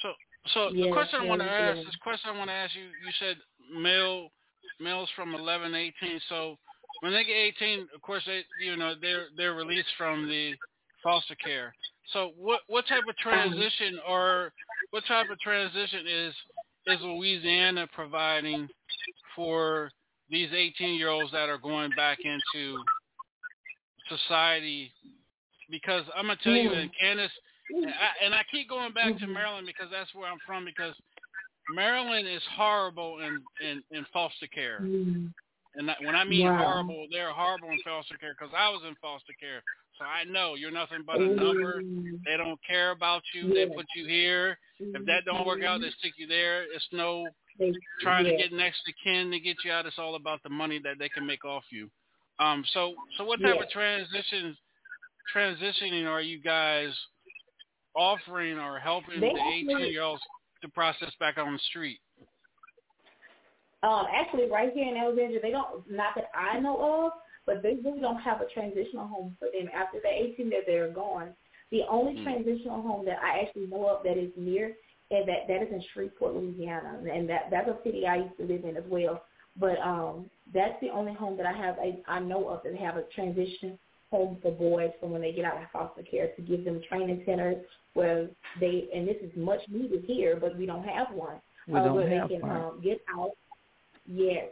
So, 0.00 0.08
so 0.54 0.68
yes, 0.72 0.86
the 0.86 0.92
question 0.92 1.20
I 1.20 1.24
want 1.26 1.42
to 1.42 1.46
yes, 1.46 1.60
ask, 1.60 1.76
yes. 1.76 1.86
this 1.86 1.96
question 2.02 2.30
I 2.34 2.38
want 2.38 2.48
to 2.48 2.54
ask 2.54 2.74
you, 2.74 2.84
you 2.84 3.12
said 3.18 3.36
male, 3.76 4.30
males 4.80 5.10
from 5.14 5.34
11, 5.34 5.74
18. 5.74 6.20
So 6.30 6.56
when 7.00 7.12
they 7.12 7.24
get 7.24 7.36
18, 7.60 7.88
of 7.94 8.00
course, 8.00 8.22
they, 8.26 8.42
you 8.64 8.76
know, 8.76 8.94
they're 9.00 9.26
they're 9.36 9.54
released 9.54 9.88
from 9.98 10.26
the 10.26 10.54
foster 11.02 11.34
care. 11.34 11.74
So 12.12 12.32
what 12.38 12.60
what 12.68 12.86
type 12.86 13.04
of 13.08 13.16
transition 13.18 13.98
or 14.08 14.52
what 14.90 15.04
type 15.06 15.30
of 15.30 15.38
transition 15.40 16.06
is 16.06 16.34
is 16.86 16.98
Louisiana 17.02 17.86
providing 17.94 18.68
for 19.36 19.90
these 20.30 20.48
18 20.54 20.94
year 20.94 21.08
olds 21.08 21.32
that 21.32 21.48
are 21.48 21.58
going 21.58 21.90
back 21.96 22.18
into 22.24 22.78
society? 24.08 24.92
Because 25.70 26.04
I'm 26.16 26.26
gonna 26.26 26.38
tell 26.42 26.54
you, 26.54 26.72
and 26.72 26.90
Candace, 26.98 27.30
and 27.70 27.86
I, 27.86 28.24
and 28.24 28.34
I 28.34 28.42
keep 28.50 28.68
going 28.68 28.92
back 28.92 29.18
to 29.18 29.26
Maryland 29.26 29.66
because 29.66 29.90
that's 29.92 30.14
where 30.14 30.30
I'm 30.30 30.38
from. 30.46 30.64
Because 30.64 30.94
Maryland 31.74 32.26
is 32.26 32.42
horrible 32.56 33.18
in 33.20 33.42
in, 33.66 33.82
in 33.90 34.06
foster 34.12 34.46
care. 34.46 34.80
Mm-hmm. 34.82 35.26
And 35.74 35.88
that, 35.88 35.98
when 36.02 36.16
I 36.16 36.24
mean 36.24 36.46
Wow. 36.46 36.56
horrible, 36.56 37.06
they're 37.10 37.30
horrible 37.32 37.70
in 37.70 37.78
foster 37.84 38.16
care 38.16 38.34
because 38.38 38.52
I 38.56 38.68
was 38.70 38.82
in 38.88 38.94
foster 38.96 39.34
care. 39.38 39.62
So 39.98 40.04
I 40.04 40.24
know 40.24 40.54
you're 40.54 40.70
nothing 40.70 41.02
but 41.04 41.20
a 41.20 41.26
number. 41.26 41.82
They 42.24 42.36
don't 42.36 42.58
care 42.66 42.92
about 42.92 43.22
you. 43.34 43.52
They 43.52 43.66
put 43.66 43.86
you 43.96 44.06
here. 44.06 44.58
If 44.78 45.04
that 45.06 45.24
don't 45.24 45.46
work 45.46 45.62
out, 45.62 45.80
they 45.80 45.90
stick 45.98 46.12
you 46.16 46.26
there. 46.26 46.62
It's 46.62 46.86
no 46.92 47.28
trying 48.00 48.24
to 48.24 48.36
get 48.36 48.52
next 48.52 48.82
to 48.86 48.92
kin 49.02 49.30
to 49.32 49.40
get 49.40 49.56
you 49.64 49.72
out. 49.72 49.86
It's 49.86 49.98
all 49.98 50.14
about 50.14 50.42
the 50.44 50.50
money 50.50 50.78
that 50.84 50.98
they 50.98 51.08
can 51.08 51.26
make 51.26 51.44
off 51.44 51.64
you. 51.70 51.90
Um. 52.38 52.64
So 52.72 52.94
so 53.16 53.24
what 53.24 53.40
type 53.40 53.56
Yeah. 53.56 53.62
of 53.62 53.70
transitions 53.70 54.56
transitioning 55.34 56.06
are 56.08 56.20
you 56.22 56.40
guys 56.40 56.90
offering 57.96 58.58
or 58.58 58.78
helping 58.78 59.20
They 59.20 59.32
the 59.32 59.40
18 59.40 59.92
year 59.92 60.02
olds 60.02 60.22
to 60.62 60.68
process 60.68 61.12
back 61.18 61.38
on 61.38 61.52
the 61.52 61.58
street? 61.70 62.00
Um, 63.82 64.06
actually, 64.12 64.50
right 64.50 64.72
here 64.72 64.88
in 64.88 64.96
Alexandria, 64.96 65.40
they 65.40 65.50
don't, 65.52 65.88
not 65.90 66.14
that 66.16 66.30
I 66.34 66.58
know 66.58 67.06
of, 67.06 67.12
but 67.48 67.62
they 67.62 67.76
really 67.82 68.00
don't 68.00 68.20
have 68.20 68.42
a 68.42 68.46
transitional 68.52 69.08
home 69.08 69.34
for 69.38 69.48
them 69.50 69.68
after 69.74 69.98
the 70.02 70.08
18 70.08 70.50
that 70.50 70.64
they're 70.66 70.92
gone. 70.92 71.30
The 71.70 71.82
only 71.88 72.14
Mm. 72.14 72.22
transitional 72.24 72.82
home 72.82 73.06
that 73.06 73.18
I 73.22 73.40
actually 73.40 73.66
know 73.68 73.86
of 73.88 74.02
that 74.04 74.18
is 74.18 74.30
near, 74.36 74.76
and 75.10 75.26
that 75.28 75.48
that 75.48 75.62
is 75.62 75.72
in 75.72 75.82
Shreveport, 75.92 76.34
Louisiana, 76.34 77.00
and 77.10 77.28
that 77.30 77.50
that's 77.50 77.68
a 77.68 77.78
city 77.84 78.06
I 78.06 78.16
used 78.16 78.36
to 78.36 78.44
live 78.44 78.64
in 78.64 78.76
as 78.76 78.84
well. 78.88 79.24
But 79.56 79.78
um, 79.80 80.30
that's 80.52 80.78
the 80.82 80.90
only 80.90 81.14
home 81.14 81.36
that 81.38 81.46
I 81.46 81.52
have 81.52 81.78
I, 81.78 81.98
I 82.06 82.20
know 82.20 82.48
of 82.48 82.62
that 82.64 82.76
have 82.76 82.96
a 82.98 83.04
transition 83.14 83.78
home 84.10 84.38
for 84.42 84.52
boys 84.52 84.92
from 85.00 85.10
when 85.12 85.22
they 85.22 85.32
get 85.32 85.44
out 85.46 85.62
of 85.62 85.70
foster 85.70 86.02
care 86.02 86.28
to 86.36 86.42
give 86.42 86.64
them 86.64 86.80
training 86.88 87.22
centers 87.26 87.64
where 87.94 88.28
they 88.60 88.88
and 88.94 89.08
this 89.08 89.16
is 89.22 89.32
much 89.36 89.60
needed 89.68 90.04
here, 90.06 90.36
but 90.36 90.56
we 90.58 90.66
don't 90.66 90.84
have 90.84 91.08
one 91.12 91.40
We 91.66 91.78
uh, 91.78 91.84
don't 91.84 91.94
where 91.96 92.08
have 92.08 92.28
they 92.28 92.36
can 92.36 92.42
one. 92.48 92.56
um, 92.56 92.80
get 92.82 93.00
out. 93.16 93.32
Yes, 94.06 94.46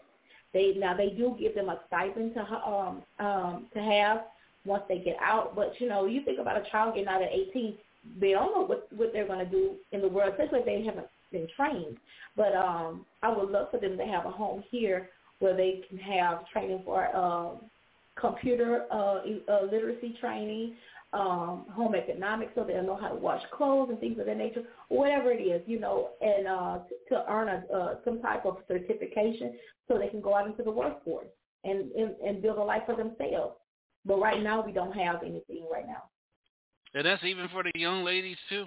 they 0.53 0.75
now 0.77 0.97
they 0.97 1.11
do 1.11 1.37
give 1.39 1.55
them 1.55 1.69
a 1.69 1.81
stipend 1.87 2.35
to 2.35 2.41
um 2.41 3.03
um 3.19 3.67
to 3.75 3.81
have 3.81 4.25
once 4.65 4.83
they 4.89 4.99
get 4.99 5.17
out. 5.23 5.55
But 5.55 5.75
you 5.79 5.89
know, 5.89 6.07
you 6.07 6.23
think 6.25 6.39
about 6.39 6.57
a 6.57 6.71
child 6.71 6.95
getting 6.95 7.09
out 7.09 7.23
at 7.23 7.31
18, 7.33 7.77
they 8.21 8.31
don't 8.31 8.53
know 8.55 8.67
what 8.67 8.89
what 8.93 9.13
they're 9.13 9.27
going 9.27 9.45
to 9.45 9.51
do 9.51 9.75
in 9.93 10.01
the 10.01 10.09
world, 10.09 10.33
especially 10.33 10.61
if 10.61 10.67
they 10.67 10.85
haven't 10.85 11.07
been 11.33 11.47
trained. 11.57 11.97
But 12.37 12.55
um, 12.55 13.07
I 13.23 13.35
would 13.35 13.51
love 13.51 13.71
for 13.71 13.81
them 13.81 13.97
to 13.97 14.05
have 14.05 14.27
a 14.27 14.31
home 14.31 14.63
here 14.71 15.09
where 15.39 15.57
they 15.57 15.83
can 15.89 15.99
have 15.99 16.49
training 16.49 16.83
for 16.85 17.15
um, 17.15 17.61
computer 18.19 18.87
uh, 18.91 19.21
uh, 19.49 19.65
literacy 19.71 20.17
training, 20.21 20.75
um, 21.17 21.65
home 21.73 21.95
economics, 21.95 22.53
so 22.55 22.63
they'll 22.63 22.83
know 22.83 22.97
how 22.97 23.09
to 23.09 23.15
wash 23.15 23.43
clothes 23.51 23.89
and 23.91 23.99
things 23.99 24.19
of 24.19 24.27
that 24.27 24.37
nature, 24.37 24.63
whatever 24.89 25.33
it 25.33 25.41
is, 25.41 25.63
you 25.67 25.81
know, 25.81 26.11
and 26.21 26.47
uh, 26.47 26.79
to, 26.89 27.15
to 27.15 27.25
earn 27.31 27.49
a, 27.49 27.75
uh, 27.75 27.95
some 28.05 28.21
type 28.21 28.45
of 28.45 28.59
certification 28.69 29.55
so 29.89 29.99
they 29.99 30.09
can 30.09 30.21
go 30.21 30.37
out 30.37 30.47
into 30.47 30.63
the 30.63 30.71
workforce 30.71 31.29
and, 31.65 31.91
and, 31.93 32.15
and 32.25 32.43
build 32.43 32.59
a 32.59 32.63
life 32.63 32.83
for 32.85 32.97
themselves. 32.97 33.57
But 34.05 34.21
right 34.21 34.43
now, 34.43 34.65
we 34.65 34.73
don't 34.73 34.93
have 34.93 35.23
anything 35.23 35.67
right 35.73 35.87
now. 35.87 36.03
And 36.95 37.07
that's 37.07 37.25
even 37.25 37.49
for 37.49 37.63
the 37.63 37.73
young 37.75 38.05
ladies 38.05 38.37
too. 38.49 38.65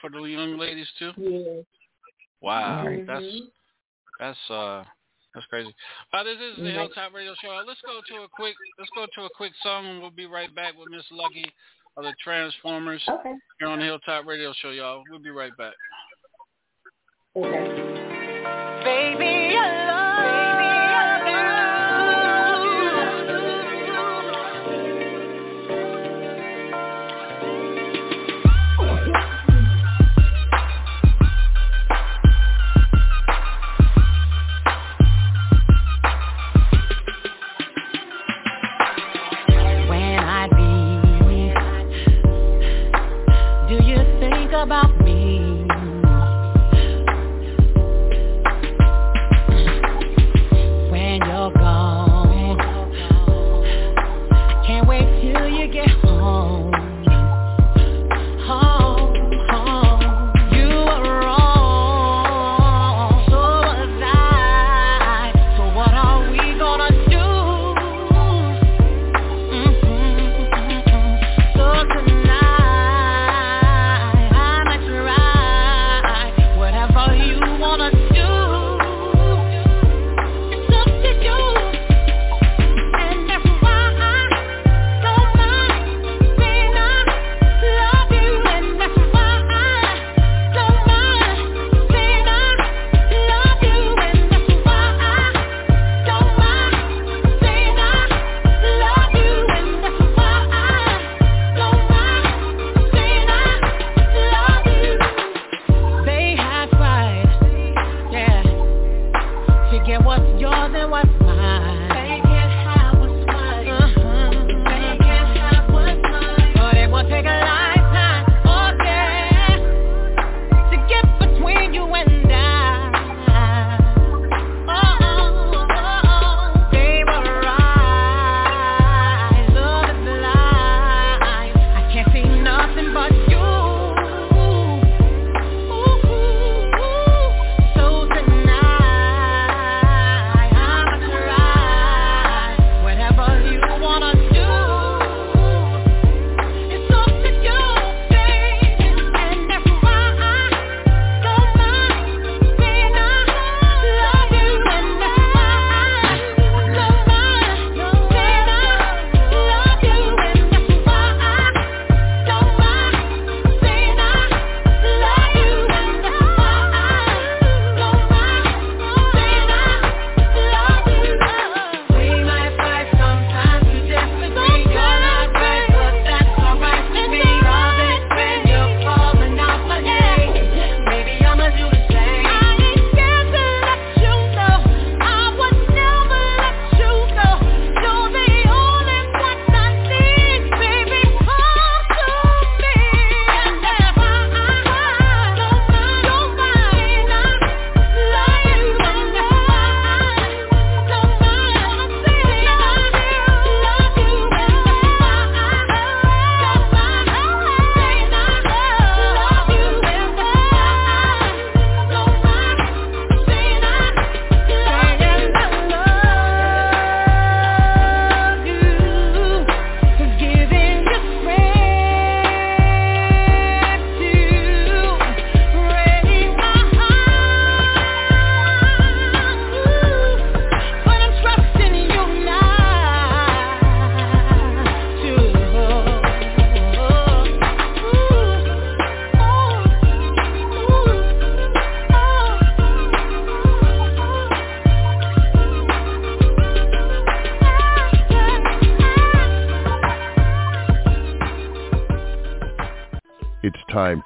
For 0.00 0.08
the 0.10 0.22
young 0.22 0.58
ladies 0.58 0.88
too. 0.98 1.12
Yeah. 1.16 1.62
Wow, 2.40 2.84
Mhm. 2.84 3.06
that's 3.06 3.24
that's 4.18 4.50
uh 4.50 4.84
that's 5.34 5.46
crazy. 5.46 5.74
Uh, 6.12 6.22
this 6.22 6.36
is 6.36 6.56
the 6.56 6.62
mm-hmm. 6.62 6.78
Hilltop 6.78 7.12
Radio 7.12 7.34
Show. 7.42 7.50
Uh, 7.50 7.64
let's 7.66 7.80
go 7.84 8.00
to 8.06 8.22
a 8.22 8.28
quick 8.28 8.54
let's 8.78 8.90
go 8.94 9.06
to 9.16 9.26
a 9.26 9.30
quick 9.36 9.52
song 9.62 9.86
and 9.86 10.00
we'll 10.00 10.10
be 10.10 10.26
right 10.26 10.54
back 10.54 10.78
with 10.78 10.88
Miss 10.90 11.04
Lucky 11.10 11.44
of 11.96 12.04
the 12.04 12.14
Transformers 12.22 13.02
okay. 13.08 13.34
here 13.58 13.68
on 13.68 13.80
the 13.80 13.84
Hilltop 13.84 14.26
Radio 14.26 14.52
Show, 14.62 14.70
y'all. 14.70 15.02
We'll 15.10 15.20
be 15.20 15.30
right 15.30 15.56
back. 15.56 15.74
Okay. 17.36 18.84
Baby 18.84 19.43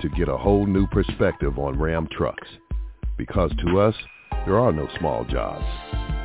to 0.01 0.09
get 0.11 0.29
a 0.29 0.37
whole 0.37 0.67
new 0.67 0.87
perspective 0.89 1.59
on 1.59 1.79
Ram 1.79 2.09
trucks. 2.11 2.49
Because 3.17 3.51
to 3.65 3.81
us, 3.81 3.95
there 4.47 4.59
are 4.59 4.73
no 4.73 4.89
small 4.99 5.25
jobs, 5.25 5.65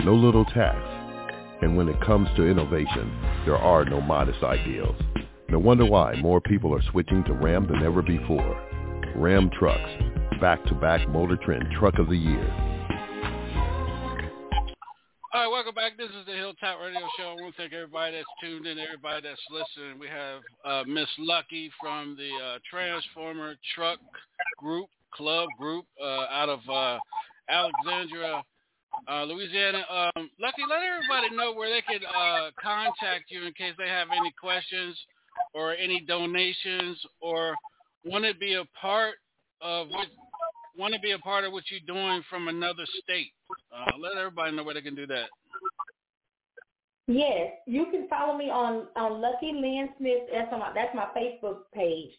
no 0.06 0.14
little 0.14 0.46
tasks, 0.46 1.60
and 1.62 1.76
when 1.76 1.90
it 1.90 2.00
comes 2.02 2.28
to 2.36 2.48
innovation, 2.48 3.12
there 3.46 3.58
are 3.58 3.86
no 3.86 4.02
modest 4.02 4.44
ideals. 4.44 4.96
No 5.50 5.60
wonder 5.60 5.86
why 5.86 6.16
more 6.16 6.42
people 6.42 6.74
are 6.76 6.92
switching 6.92 7.24
to 7.26 7.34
Ram 7.34 7.68
than 7.68 7.84
ever 7.84 8.02
before. 8.02 8.60
Ram 9.16 9.50
Trucks, 9.50 9.90
back-to-back 10.42 11.08
Motor 11.10 11.38
Trend 11.38 11.66
Truck 11.80 12.00
of 12.00 12.10
the 12.10 12.18
Year. 12.18 12.73
Want 17.44 17.56
to 17.58 17.62
thank 17.62 17.74
everybody 17.74 18.16
that's 18.16 18.26
tuned 18.42 18.66
in, 18.66 18.80
everybody 18.80 19.22
that's 19.22 19.42
listening. 19.52 20.00
We 20.00 20.08
have 20.08 20.40
uh, 20.64 20.84
Miss 20.88 21.10
Lucky 21.20 21.70
from 21.82 22.16
the 22.16 22.30
uh, 22.42 22.60
Transformer 22.70 23.56
Truck 23.76 24.00
Group 24.58 24.88
Club 25.14 25.50
Group 25.60 25.86
uh, 26.02 26.26
out 26.32 26.48
of 26.48 26.60
uh, 26.70 27.00
Alexandria, 27.50 28.42
uh, 29.12 29.24
Louisiana. 29.26 29.84
Um, 29.92 30.30
Lucky, 30.40 30.64
let 30.70 30.84
everybody 30.84 31.36
know 31.36 31.54
where 31.54 31.70
they 31.70 31.82
can 31.82 32.00
uh, 32.06 32.52
contact 32.62 33.26
you 33.28 33.44
in 33.46 33.52
case 33.54 33.74
they 33.78 33.90
have 33.90 34.08
any 34.16 34.34
questions 34.40 34.98
or 35.54 35.76
any 35.76 36.00
donations 36.00 36.98
or 37.20 37.56
want 38.06 38.24
to 38.24 38.34
be 38.36 38.54
a 38.54 38.64
part 38.80 39.16
of 39.60 39.90
what 39.90 40.08
want 40.78 40.94
to 40.94 41.00
be 41.02 41.12
a 41.12 41.20
part 41.20 41.44
of 41.44 41.52
what 41.52 41.66
you're 41.70 41.82
doing 41.86 42.24
from 42.30 42.48
another 42.48 42.86
state, 43.04 43.34
let 44.00 44.18
everybody 44.18 44.56
know 44.56 44.64
where 44.64 44.74
they 44.74 44.82
can 44.82 44.96
do 44.96 45.06
that. 45.06 45.28
Yes, 47.08 47.52
you 47.66 47.88
can 47.92 48.08
follow 48.08 48.38
me 48.38 48.50
on 48.50 48.88
on 48.96 49.20
Lucky 49.20 49.52
Lynn 49.52 49.90
Smith. 49.98 50.22
That's 50.32 50.50
my 50.52 50.72
that's 50.74 50.96
my 50.96 51.08
Facebook 51.16 51.64
page. 51.74 52.12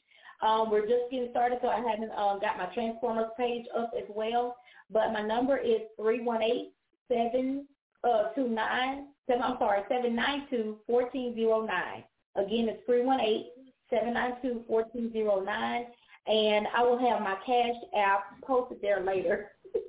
Um, 0.43 0.71
we're 0.71 0.83
just 0.83 1.11
getting 1.11 1.29
started, 1.31 1.59
so 1.63 1.69
I 1.69 1.77
haven't 1.77 2.11
um, 2.13 2.39
got 2.39 2.59
my 2.59 2.67
Transformers 2.75 3.31
page 3.39 3.65
up 3.77 3.93
as 3.97 4.05
well. 4.15 4.57
But 4.91 5.13
my 5.13 5.23
number 5.23 5.57
is 5.57 5.81
three 5.99 6.21
one 6.21 6.43
eight 6.43 6.73
seven 7.09 7.67
uh 8.03 8.25
two 8.35 8.49
nine 8.49 9.09
seven. 9.27 9.43
I'm 9.43 9.57
sorry, 9.59 9.83
seven 9.89 10.15
nine 10.15 10.47
two 10.51 10.79
fourteen 10.87 11.35
zero 11.35 11.65
nine. 11.65 12.05
Again, 12.37 12.69
it's 12.69 12.85
three 12.85 13.05
one 13.05 13.21
eight 13.21 13.53
seven 13.89 14.13
nine 14.13 14.35
two 14.43 14.65
fourteen 14.69 15.11
zero 15.15 15.41
nine, 15.41 15.87
and 16.27 16.67
I 16.77 16.83
will 16.83 16.99
have 16.99 17.23
my 17.23 17.37
Cash 17.47 17.77
App 17.97 18.25
posted 18.43 18.83
there 18.83 19.03
later. 19.03 19.53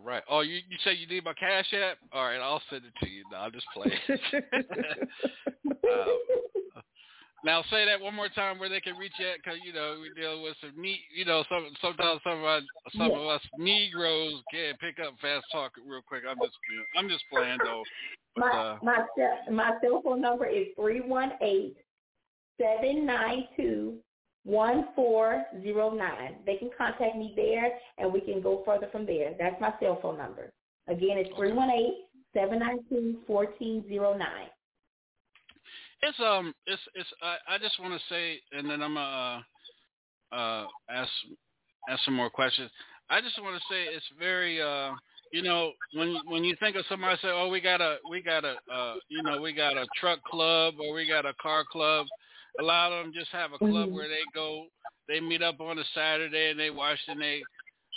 All 0.00 0.06
right. 0.06 0.22
Oh, 0.30 0.40
you 0.40 0.54
you 0.54 0.78
say 0.84 0.94
you 0.94 1.06
need 1.06 1.24
my 1.24 1.34
cash 1.34 1.66
app? 1.74 1.98
All 2.12 2.24
right, 2.24 2.40
I'll 2.40 2.62
send 2.70 2.82
it 2.84 2.92
to 3.04 3.10
you. 3.10 3.24
No, 3.30 3.38
I'm 3.38 3.52
just 3.52 3.66
playing. 3.74 3.92
uh, 5.66 6.06
now 7.44 7.62
say 7.70 7.84
that 7.84 8.00
one 8.00 8.14
more 8.14 8.28
time 8.30 8.58
where 8.58 8.68
they 8.70 8.80
can 8.80 8.96
reach 8.96 9.12
at, 9.20 9.42
because 9.42 9.58
you 9.64 9.72
know 9.74 9.98
we're 10.00 10.14
dealing 10.14 10.42
with 10.42 10.56
some 10.60 10.80
neat. 10.80 11.00
You 11.14 11.26
know, 11.26 11.44
some 11.50 11.68
sometimes 11.82 12.20
some 12.24 12.38
of 12.38 12.44
us 12.44 12.62
some 12.96 13.10
of 13.10 13.26
us 13.26 13.42
Negroes 13.58 14.42
can't 14.50 14.78
pick 14.80 14.98
up 15.04 15.14
fast 15.20 15.44
talk 15.52 15.72
real 15.86 16.00
quick. 16.06 16.22
I'm 16.28 16.38
just 16.38 16.56
I'm 16.96 17.08
just 17.08 17.24
playing 17.30 17.58
though. 17.62 17.82
But, 18.36 18.40
my 18.40 18.50
uh, 18.50 18.78
my 18.82 18.96
cell, 19.18 19.52
my 19.52 19.72
cell 19.82 20.00
phone 20.02 20.22
number 20.22 20.46
is 20.46 20.68
three 20.76 21.00
one 21.00 21.32
eight 21.42 21.76
seven 22.58 23.04
nine 23.04 23.48
two 23.56 23.98
one 24.44 24.88
four 24.94 25.44
zero 25.62 25.90
nine. 25.90 26.36
They 26.46 26.56
can 26.56 26.70
contact 26.76 27.16
me 27.16 27.32
there, 27.36 27.70
and 27.98 28.12
we 28.12 28.20
can 28.20 28.40
go 28.40 28.62
further 28.64 28.88
from 28.90 29.06
there. 29.06 29.34
That's 29.38 29.60
my 29.60 29.72
cell 29.80 29.98
phone 30.00 30.18
number. 30.18 30.52
Again, 30.88 31.18
it's 31.18 31.30
three 31.36 31.52
one 31.52 31.70
eight 31.70 32.06
seven 32.34 32.58
nine 32.58 32.78
two 32.88 33.18
fourteen 33.26 33.84
zero 33.88 34.16
nine. 34.16 34.48
It's 36.02 36.18
um, 36.20 36.54
it's 36.66 36.82
it's. 36.94 37.08
I, 37.22 37.54
I 37.54 37.58
just 37.58 37.78
want 37.80 37.92
to 37.92 38.00
say, 38.08 38.40
and 38.52 38.68
then 38.68 38.82
I'm 38.82 38.94
gonna 38.94 39.44
uh, 40.32 40.34
uh, 40.34 40.66
ask 40.90 41.10
ask 41.88 42.04
some 42.04 42.14
more 42.14 42.30
questions. 42.30 42.70
I 43.10 43.20
just 43.20 43.40
want 43.42 43.56
to 43.56 43.62
say 43.68 43.84
it's 43.94 44.06
very 44.18 44.62
uh, 44.62 44.92
you 45.32 45.42
know, 45.42 45.72
when 45.94 46.16
when 46.26 46.44
you 46.44 46.56
think 46.58 46.76
of 46.76 46.84
somebody 46.88 47.16
say, 47.22 47.28
oh, 47.28 47.48
we 47.48 47.60
got 47.60 47.80
a 47.80 47.98
we 48.10 48.22
got 48.22 48.44
a 48.44 48.56
uh, 48.72 48.94
you 49.08 49.22
know, 49.22 49.40
we 49.40 49.52
got 49.52 49.76
a 49.76 49.86
truck 49.98 50.22
club 50.24 50.74
or 50.80 50.94
we 50.94 51.06
got 51.06 51.24
a 51.24 51.34
car 51.34 51.64
club. 51.70 52.06
A 52.58 52.62
lot 52.62 52.92
of 52.92 53.04
them 53.04 53.12
just 53.12 53.30
have 53.30 53.52
a 53.52 53.58
club 53.58 53.88
Mhm. 53.88 53.92
where 53.92 54.08
they 54.08 54.22
go, 54.34 54.66
they 55.08 55.20
meet 55.20 55.42
up 55.42 55.60
on 55.60 55.78
a 55.78 55.84
Saturday 55.94 56.50
and 56.50 56.58
they 56.58 56.70
wash 56.70 57.00
and 57.08 57.20
they 57.20 57.42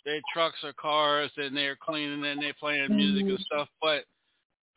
their 0.06 0.20
trucks 0.34 0.62
or 0.66 0.74
cars 0.74 1.32
and 1.38 1.56
they're 1.56 1.78
cleaning 1.78 2.26
and 2.26 2.41
they're 2.41 2.54
playing 2.56 2.93
music 2.93 3.26
and 3.26 3.39
stuff. 3.39 3.70
But 3.82 4.06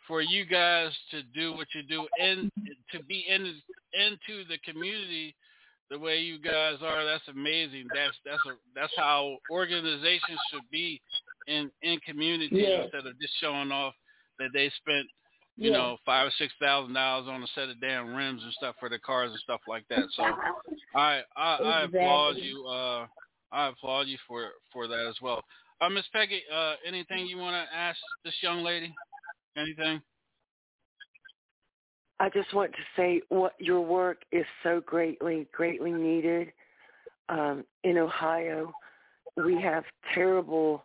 for 0.07 0.23
you 0.23 0.45
guys 0.45 0.97
to 1.11 1.23
do 1.35 1.53
what 1.53 1.67
you 1.75 1.83
do 1.83 2.07
and 2.21 2.51
to 2.93 3.03
be 3.03 3.27
in 3.29 3.61
into 3.93 4.45
the 4.45 4.59
community 4.59 5.35
the 5.89 5.99
way 5.99 6.19
you 6.19 6.39
guys 6.39 6.81
are, 6.83 7.05
that's 7.05 7.27
amazing. 7.29 7.87
That's 7.95 8.17
that's 8.25 8.45
a 8.47 8.57
that's 8.75 8.93
how 8.97 9.39
organizations 9.51 10.39
should 10.51 10.69
be 10.71 11.01
in 11.49 11.71
in 11.83 11.99
communities 12.01 12.53
Yeah. 12.53 12.83
instead 12.83 13.07
of 13.07 13.19
just 13.21 13.35
showing 13.41 13.73
off 13.73 13.95
that 14.39 14.53
they 14.53 14.69
spent 14.71 15.09
you 15.57 15.71
Yeah. 15.71 15.79
know 15.79 15.99
five 16.05 16.29
or 16.29 16.33
six 16.33 16.53
thousand 16.61 16.95
dollars 16.95 17.29
on 17.29 17.43
a 17.43 17.47
set 17.49 17.69
of 17.69 17.81
damn 17.81 18.15
rims 18.15 18.43
and 18.43 18.53
stuff 18.53 18.77
for 18.79 18.89
the 18.89 18.99
cars 18.99 19.31
and 19.31 19.41
stuff 19.41 19.61
like 19.67 19.87
that. 19.89 20.07
So 20.13 20.23
I 20.95 21.23
I, 21.37 21.57
I 21.57 21.83
applaud 21.83 22.37
you. 22.37 22.67
Uh, 22.67 23.07
I 23.53 23.69
applaud 23.69 24.09
you 24.09 24.19
for 24.27 24.51
for 24.73 24.87
that 24.87 25.07
as 25.07 25.17
well. 25.21 25.43
Uh, 25.81 25.89
Miss 25.89 26.07
Peggy, 26.13 26.43
uh, 26.53 26.75
anything 26.87 27.27
you 27.27 27.37
want 27.37 27.55
to 27.55 27.77
ask 27.77 27.99
this 28.25 28.35
young 28.41 28.63
lady? 28.63 28.95
Anything? 29.57 30.01
I 32.19 32.31
just 32.31 32.55
want 32.55 32.73
to 32.73 32.79
say 32.97 33.21
what 33.29 33.53
your 33.59 33.81
work 33.83 34.23
is 34.33 34.47
so 34.63 34.81
greatly, 34.87 35.47
greatly 35.53 35.93
needed. 35.93 36.53
Um, 37.29 37.65
in 37.85 37.99
Ohio, 37.99 38.73
we 39.37 39.61
have 39.61 39.85
terrible 40.15 40.85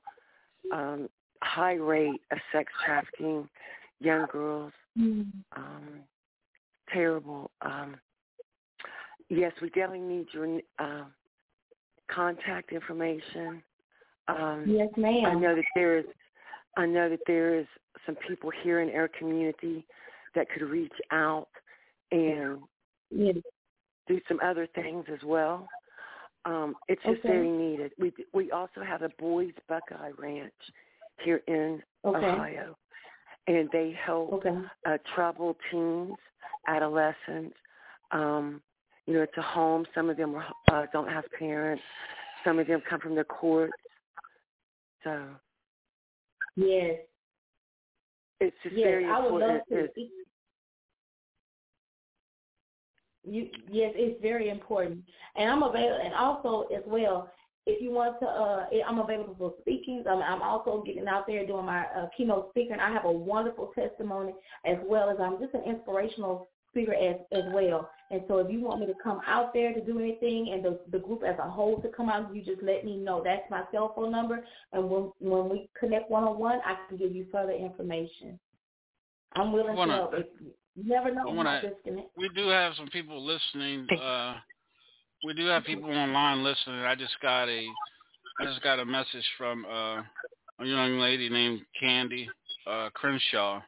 um, 0.74 1.08
high 1.42 1.76
rate 1.76 2.22
of 2.32 2.38
sex 2.52 2.72
trafficking, 2.86 3.48
young 4.02 4.26
girls. 4.32 4.74
Um, 5.56 6.02
terrible. 6.94 7.52
Um, 7.62 7.96
yes, 9.30 9.54
we 9.62 9.70
definitely 9.70 10.00
need 10.02 10.28
your 10.34 10.60
uh, 10.80 11.06
contact 12.10 12.72
information. 12.72 13.64
Um, 14.28 14.64
Yes, 14.68 14.90
ma'am. 14.98 15.26
I 15.26 15.34
know 15.34 15.56
that 15.56 15.66
there 15.76 15.98
is. 16.00 16.06
I 16.78 16.86
know 16.86 17.10
that 17.10 17.20
there 17.28 17.60
is 17.60 17.66
some 18.06 18.16
people 18.28 18.50
here 18.64 18.80
in 18.82 18.90
our 18.96 19.10
community 19.20 19.86
that 20.36 20.48
could 20.50 20.64
reach 20.64 20.94
out 21.12 21.50
and 22.12 22.60
Yes. 23.10 23.36
do 24.08 24.22
some 24.30 24.40
other 24.42 24.68
things 24.74 25.06
as 25.12 25.20
well. 25.26 25.68
Um, 26.46 26.76
it's 26.88 27.02
just 27.04 27.20
Okay. 27.20 27.28
very 27.28 27.50
needed. 27.52 27.92
We 28.00 28.14
we 28.34 28.52
also 28.52 28.82
have 28.84 29.02
a 29.02 29.10
boys 29.20 29.54
Buckeye 29.68 30.12
Ranch 30.18 30.54
here 31.24 31.42
in 31.48 31.84
Okay. 32.06 32.26
Ohio, 32.26 32.78
and 33.48 33.70
they 33.72 33.98
help 34.06 34.34
Okay. 34.34 34.56
uh, 34.86 34.98
troubled 35.16 35.56
teens, 35.70 36.16
adolescents. 36.68 37.56
Um, 38.12 38.62
you 39.06 39.16
know, 39.16 39.22
it's 39.22 39.38
a 39.38 39.42
home. 39.42 39.86
Some 39.96 40.10
of 40.10 40.18
them 40.18 40.36
are, 40.36 40.46
uh, 40.72 40.86
don't 40.94 41.10
have 41.10 41.26
parents. 41.38 41.84
Some 42.44 42.60
of 42.60 42.68
them 42.68 42.82
come 42.90 43.00
from 43.00 43.16
the 43.16 43.24
courts. 43.24 43.74
So 45.04 45.28
Yes. 46.56 47.00
it's 48.40 48.56
just 48.64 48.76
Yes, 48.76 48.86
very 48.86 49.06
I 49.06 49.20
would 49.20 49.28
important. 49.42 49.64
love 49.72 49.88
to. 49.96 50.10
You, 53.24 53.50
yes, 53.70 53.94
it's 53.96 54.20
very 54.20 54.50
important, 54.50 55.04
and 55.36 55.48
I'm 55.48 55.62
available. 55.62 56.02
And 56.04 56.14
also, 56.16 56.64
as 56.76 56.82
well, 56.88 57.32
if 57.66 57.82
you 57.82 57.92
want 57.92 58.20
to, 58.20 58.26
uh, 58.26 58.66
I'm 58.88 59.00
available 59.00 59.36
for 59.38 59.54
speakings. 59.62 60.06
I'm, 60.10 60.22
I'm 60.22 60.42
also 60.42 60.84
getting 60.86 61.08
out 61.08 61.28
there 61.28 61.46
doing 61.46 61.66
my 61.66 61.86
uh, 61.96 62.08
keynote 62.18 62.50
speaker, 62.52 62.74
and 62.74 62.82
I 62.82 62.92
have 62.92 63.06
a 63.06 63.12
wonderful 63.12 63.72
testimony 63.76 64.34
as 64.66 64.78
well 64.86 65.10
as 65.10 65.18
I'm 65.22 65.40
just 65.40 65.54
an 65.54 65.64
inspirational 65.66 66.50
speaker 66.72 66.94
as 66.94 67.18
as 67.32 67.44
well. 67.54 67.90
And 68.10 68.24
so, 68.28 68.40
if 68.40 68.52
you 68.52 68.62
want 68.62 68.80
me 68.82 68.88
to 68.88 68.94
come 69.04 69.22
out 69.28 69.54
there 69.54 69.74
to 69.74 69.82
do 69.86 70.00
anything, 70.00 70.50
and 70.54 70.66
the 70.66 70.80
the 70.92 71.00
group 71.00 71.24
as 71.24 71.38
a 71.40 71.50
whole 71.50 71.80
to 71.82 71.90
come 71.90 72.10
out, 72.10 72.34
you 72.36 72.44
just 72.44 72.64
let 72.64 72.84
me 72.84 72.98
know. 72.98 73.22
That's 73.24 73.44
my 73.52 73.64
cell 73.72 73.94
phone 73.96 74.12
number, 74.12 74.44
and 74.74 74.90
when 74.90 75.12
when 75.20 75.50
we 75.50 75.70
connect 75.80 76.10
one 76.10 76.24
on 76.24 76.40
one, 76.40 76.60
I 76.66 76.78
can 76.88 76.98
give 76.98 77.14
you 77.16 77.28
further 77.32 77.54
information. 77.54 78.40
I'm 79.34 79.52
willing 79.54 79.76
wanna- 79.76 79.94
to 79.94 79.98
help. 80.00 80.14
If, 80.16 80.28
you 80.76 80.84
never 80.86 81.12
know 81.14 81.24
wanna- 81.38 81.62
We 82.18 82.30
do 82.30 82.48
have 82.48 82.74
some 82.76 82.88
people 82.88 83.24
listening. 83.24 83.88
Uh, 84.02 84.36
we 85.24 85.34
do 85.34 85.46
have 85.48 85.64
people 85.64 85.90
online 85.90 86.44
listening. 86.44 86.80
I 86.80 86.96
just 86.96 87.16
got 87.22 87.48
a, 87.48 87.66
I 88.40 88.46
just 88.46 88.62
got 88.64 88.80
a 88.80 88.86
message 88.86 89.26
from 89.38 89.66
uh, 89.66 90.02
a 90.60 90.66
young 90.66 91.00
lady 91.00 91.30
named 91.30 91.62
Candy 91.80 92.30
uh, 92.68 92.90
Crenshaw. 92.94 93.62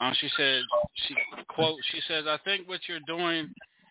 Um, 0.00 0.12
she 0.20 0.28
said, 0.36 0.62
she 1.06 1.14
quote, 1.48 1.78
she 1.90 2.00
says, 2.06 2.24
I 2.28 2.38
think 2.44 2.68
what 2.68 2.80
you're 2.88 3.00
doing 3.06 3.48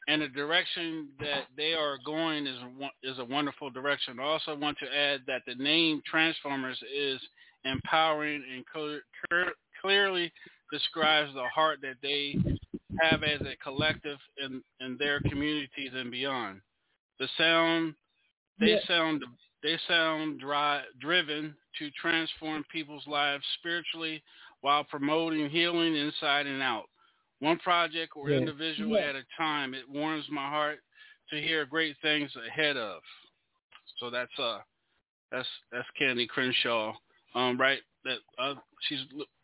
and 0.07 0.21
the 0.21 0.27
direction 0.27 1.09
that 1.19 1.45
they 1.57 1.73
are 1.73 1.97
going 2.05 2.45
is 2.45 2.57
is 3.03 3.17
a 3.17 3.25
wonderful 3.25 3.69
direction. 3.69 4.19
I 4.19 4.23
also 4.23 4.55
want 4.55 4.77
to 4.79 4.95
add 4.95 5.21
that 5.27 5.41
the 5.47 5.55
name 5.55 6.01
Transformers 6.05 6.79
is 6.95 7.19
empowering 7.63 8.43
and 8.53 8.63
clear, 8.67 9.01
clear, 9.27 9.53
clearly 9.81 10.31
describes 10.71 11.33
the 11.33 11.47
heart 11.53 11.79
that 11.81 11.95
they 12.03 12.35
have 13.01 13.23
as 13.23 13.41
a 13.41 13.55
collective 13.63 14.19
in, 14.37 14.61
in 14.79 14.95
their 14.99 15.19
communities 15.21 15.91
and 15.93 16.11
beyond. 16.11 16.61
The 17.19 17.27
sound 17.37 17.95
they 18.59 18.71
Yeah. 18.73 18.85
sound 18.85 19.23
they 19.61 19.77
sound 19.87 20.39
dry, 20.39 20.83
driven 20.99 21.55
to 21.79 21.89
transform 21.91 22.63
people's 22.65 23.05
lives 23.07 23.45
spiritually 23.55 24.23
while 24.61 24.83
promoting 24.83 25.49
healing 25.49 25.95
inside 25.95 26.45
and 26.45 26.61
out. 26.61 26.89
One 27.39 27.57
project 27.59 28.13
or 28.15 28.29
Yeah. 28.29 28.37
individual 28.37 28.97
Yeah. 28.97 29.09
at 29.09 29.15
a 29.15 29.25
time. 29.35 29.73
It 29.73 29.89
warms 29.89 30.29
my 30.29 30.47
heart 30.47 30.83
to 31.31 31.41
hear 31.41 31.65
great 31.65 31.97
things 31.97 32.33
ahead 32.35 32.77
of. 32.77 33.01
So 33.97 34.09
that's 34.09 34.37
uh 34.39 34.61
that's 35.31 35.49
that's 35.71 35.89
Candy 35.91 36.27
Crenshaw. 36.27 36.95
Um 37.33 37.59
right 37.59 37.81
that 38.03 38.19
uh 38.37 38.55
she's 38.81 39.01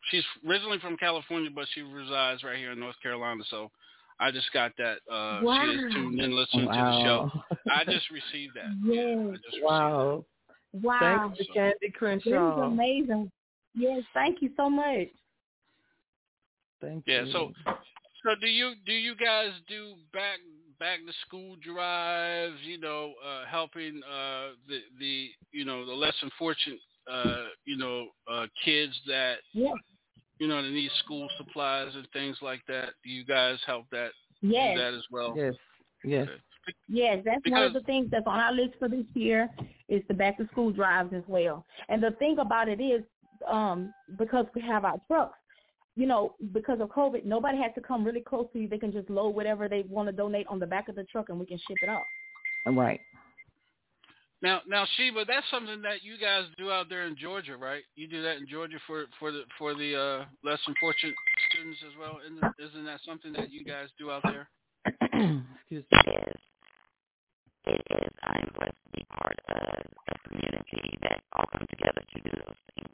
she's 0.09 0.25
originally 0.47 0.79
from 0.79 0.97
California 0.97 1.49
but 1.49 1.67
she 1.69 1.81
resides 1.81 2.43
right 2.43 2.57
here 2.57 2.71
in 2.71 2.79
North 2.79 2.99
Carolina 3.01 3.43
so 3.49 3.71
I 4.21 4.31
just 4.31 4.51
got 4.53 4.71
that 4.77 4.97
uh 5.11 5.41
she 5.41 5.45
Wow. 5.45 5.71
is 5.73 5.93
tuned 5.93 6.19
in 6.21 6.35
listening 6.35 6.67
to 6.67 6.71
the 6.73 7.01
show. 7.03 7.31
I 7.71 7.83
just 7.83 8.05
received 8.11 8.55
that. 8.55 8.71
Yes. 8.85 9.39
Wow. 9.63 10.23
Wow. 10.73 10.99
Thanks 10.99 11.37
to 11.39 11.53
Candy 11.53 11.93
This 12.23 12.33
is 12.33 12.63
amazing. 12.63 13.31
Yes, 13.73 14.03
thank 14.13 14.41
you 14.41 14.51
so 14.55 14.69
much. 14.69 15.07
Thank 16.81 17.03
Yeah, 17.07 17.21
you. 17.21 17.25
Yeah, 17.27 17.31
so 17.33 17.51
so 18.23 18.35
do 18.39 18.47
you 18.47 18.73
do 18.85 18.93
you 18.93 19.15
guys 19.15 19.51
do 19.67 19.95
back 20.13 20.39
back 20.79 20.99
to 21.05 21.13
school 21.25 21.55
drives, 21.63 22.57
you 22.63 22.79
know, 22.79 23.13
uh 23.25 23.45
helping 23.49 24.01
uh 24.03 24.49
the 24.67 24.79
the 24.99 25.29
you 25.51 25.65
know, 25.65 25.85
the 25.85 25.93
less 25.93 26.15
unfortunate 26.21 26.79
uh, 27.11 27.45
you 27.65 27.77
know, 27.77 28.07
uh 28.31 28.45
kids 28.63 28.93
that 29.07 29.37
Yes. 29.53 29.73
You 30.41 30.47
know, 30.47 30.59
that 30.59 30.71
need 30.71 30.89
school 31.03 31.29
supplies 31.37 31.89
and 31.93 32.07
things 32.13 32.35
like 32.41 32.61
that. 32.67 32.93
Do 33.03 33.11
you 33.11 33.23
guys 33.23 33.59
help 33.67 33.85
that 33.91 34.09
Yes. 34.41 34.75
do 34.75 34.81
that 34.81 34.93
as 34.95 35.03
well? 35.11 35.35
Yes. 35.37 35.53
Yes. 36.03 36.27
Yes, 36.89 37.23
that's 37.23 37.41
because, 37.43 37.59
one 37.59 37.63
of 37.67 37.73
the 37.73 37.81
things 37.81 38.09
that's 38.09 38.25
on 38.25 38.39
our 38.39 38.51
list 38.51 38.73
for 38.79 38.87
this 38.87 39.05
year 39.13 39.51
is 39.87 40.01
the 40.07 40.15
back 40.15 40.37
to 40.37 40.47
school 40.47 40.71
drives 40.71 41.13
as 41.13 41.21
well. 41.27 41.63
And 41.89 42.01
the 42.01 42.11
thing 42.17 42.39
about 42.39 42.69
it 42.69 42.81
is, 42.81 43.03
um, 43.47 43.93
because 44.17 44.47
we 44.55 44.61
have 44.61 44.83
our 44.83 44.99
trucks, 45.05 45.37
you 45.95 46.07
know, 46.07 46.33
because 46.51 46.79
of 46.79 46.89
COVID, 46.89 47.23
nobody 47.23 47.59
has 47.59 47.71
to 47.75 47.81
come 47.81 48.03
really 48.03 48.21
close 48.21 48.47
to 48.53 48.59
you. 48.59 48.67
They 48.67 48.79
can 48.79 48.91
just 48.91 49.11
load 49.11 49.35
whatever 49.35 49.69
they 49.69 49.83
want 49.83 50.07
to 50.07 50.11
donate 50.11 50.47
on 50.47 50.57
the 50.57 50.65
back 50.65 50.89
of 50.89 50.95
the 50.95 51.03
truck, 51.03 51.29
and 51.29 51.39
we 51.39 51.45
can 51.45 51.59
ship 51.59 51.77
it 51.83 51.89
up. 51.89 52.05
Right. 52.65 52.99
Now, 54.41 54.61
now, 54.67 54.87
Sheba, 54.97 55.25
that's 55.27 55.45
something 55.51 55.83
that 55.83 56.01
you 56.01 56.17
guys 56.17 56.45
do 56.57 56.71
out 56.71 56.89
there 56.89 57.05
in 57.05 57.15
Georgia, 57.15 57.55
right? 57.55 57.83
You 57.95 58.07
do 58.07 58.23
that 58.23 58.37
in 58.37 58.47
Georgia 58.47 58.77
for 58.87 59.05
for 59.19 59.31
the 59.31 59.43
for 59.57 59.75
the 59.75 59.93
uh, 59.93 60.25
less 60.43 60.59
fortunate 60.79 61.13
students 61.49 61.79
as 61.85 61.93
well. 61.99 62.17
Isn't, 62.25 62.41
isn't 62.57 62.85
that 62.85 62.99
something 63.05 63.33
that 63.33 63.51
you 63.51 63.63
guys 63.63 63.89
do 63.99 64.09
out 64.09 64.23
there? 64.23 64.49
Excuse 65.13 65.85
me. 65.85 65.85
It 65.93 66.25
is. 66.25 66.41
It 67.67 67.81
is. 68.01 68.13
I'm 68.23 68.49
blessed 68.57 68.81
to 68.81 68.91
be 68.97 69.05
part 69.13 69.37
of 69.49 69.85
a 70.09 70.15
community 70.27 70.97
that 71.05 71.21
all 71.37 71.45
come 71.53 71.67
together 71.69 72.01
to 72.01 72.21
do 72.25 72.33
those 72.41 72.61
things. 72.73 72.89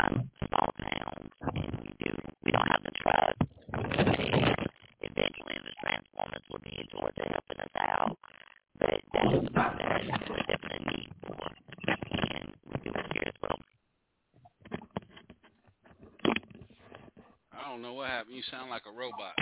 Um, 0.00 0.30
small 0.48 0.72
towns, 0.72 1.32
and 1.52 1.84
we 1.84 1.92
do. 2.00 2.16
We 2.44 2.50
don't 2.50 2.68
have 2.72 2.80
the 2.80 2.96
trust. 2.96 3.40
Eventually, 5.04 5.56
the 5.68 5.74
Transformers 5.84 6.44
will 6.48 6.64
be 6.64 6.80
in 6.80 6.88
Georgia 6.88 7.28
helping 7.28 7.60
us 7.60 7.76
out 7.76 8.16
but 8.78 8.90
that 9.14 9.34
is 9.34 9.48
something 9.54 9.54
that 9.54 10.30
we 10.30 10.36
definitely 10.46 10.86
need 10.96 11.10
for, 11.26 11.36
and 11.88 12.52
we 12.66 12.80
do 12.84 12.90
here 13.12 13.22
as 13.26 13.34
well. 13.42 13.58
I 17.52 17.70
don't 17.70 17.82
know 17.82 17.94
what 17.94 18.08
happened. 18.08 18.36
You 18.36 18.42
sound 18.50 18.70
like 18.70 18.82
a 18.86 18.96
robot. 18.96 19.34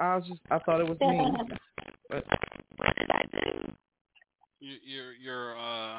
I 0.00 0.16
was 0.16 0.24
just, 0.26 0.40
I 0.50 0.58
thought 0.60 0.80
it 0.80 0.88
was 0.88 0.98
me. 1.00 1.56
But 2.08 2.24
what 2.76 2.96
did 2.96 3.10
I 3.10 3.24
do? 3.32 3.72
You, 4.60 4.76
you're, 4.84 5.12
you're, 5.12 5.58
uh, 5.58 5.98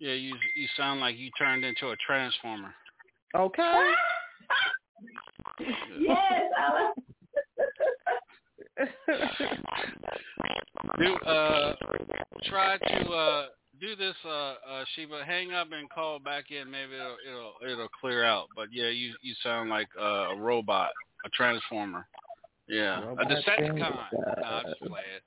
yeah, 0.00 0.12
you, 0.12 0.34
you 0.54 0.68
sound 0.76 1.00
like 1.00 1.16
you 1.16 1.30
turned 1.38 1.64
into 1.64 1.90
a 1.90 1.96
transformer. 2.06 2.74
Okay. 3.34 3.92
yes, 6.00 6.42
I 6.58 6.92
do 11.02 11.14
uh 11.26 11.74
try 12.44 12.78
to 12.78 13.10
uh 13.10 13.46
do 13.80 13.96
this 13.96 14.14
uh 14.24 14.54
uh 14.68 14.84
Sheba 14.94 15.22
hang 15.26 15.52
up 15.52 15.68
and 15.72 15.88
call 15.90 16.18
back 16.18 16.50
in 16.50 16.70
maybe 16.70 16.94
it'll 16.94 17.16
it'll 17.26 17.72
it'll 17.72 17.88
clear 18.00 18.24
out 18.24 18.46
but 18.54 18.68
yeah 18.72 18.88
you 18.88 19.12
you 19.22 19.34
sound 19.42 19.70
like 19.70 19.88
uh, 20.00 20.34
a 20.34 20.36
robot 20.36 20.90
a 21.24 21.28
transformer 21.30 22.06
yeah 22.68 23.00
Robot 23.04 23.30
a 23.30 23.34
Decepticon 23.34 23.76
transformer. 23.76 24.06
nah, 24.40 24.58
I'm 24.58 24.64
just 24.66 24.78
playing 24.80 25.22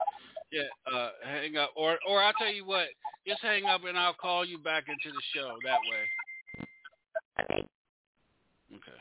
yeah 0.52 0.94
uh 0.94 1.10
hang 1.24 1.58
up 1.58 1.72
or 1.76 1.98
or 2.08 2.22
I'll 2.24 2.34
tell 2.34 2.54
you 2.54 2.66
what 2.66 2.88
just 3.28 3.42
hang 3.42 3.66
up 3.66 3.82
and 3.86 3.98
I'll 3.98 4.14
call 4.14 4.46
you 4.46 4.58
back 4.58 4.86
into 4.88 5.14
the 5.16 5.22
show 5.34 5.56
that 5.66 5.80
way 5.90 6.06
Okay. 7.44 7.68
okay 8.76 9.00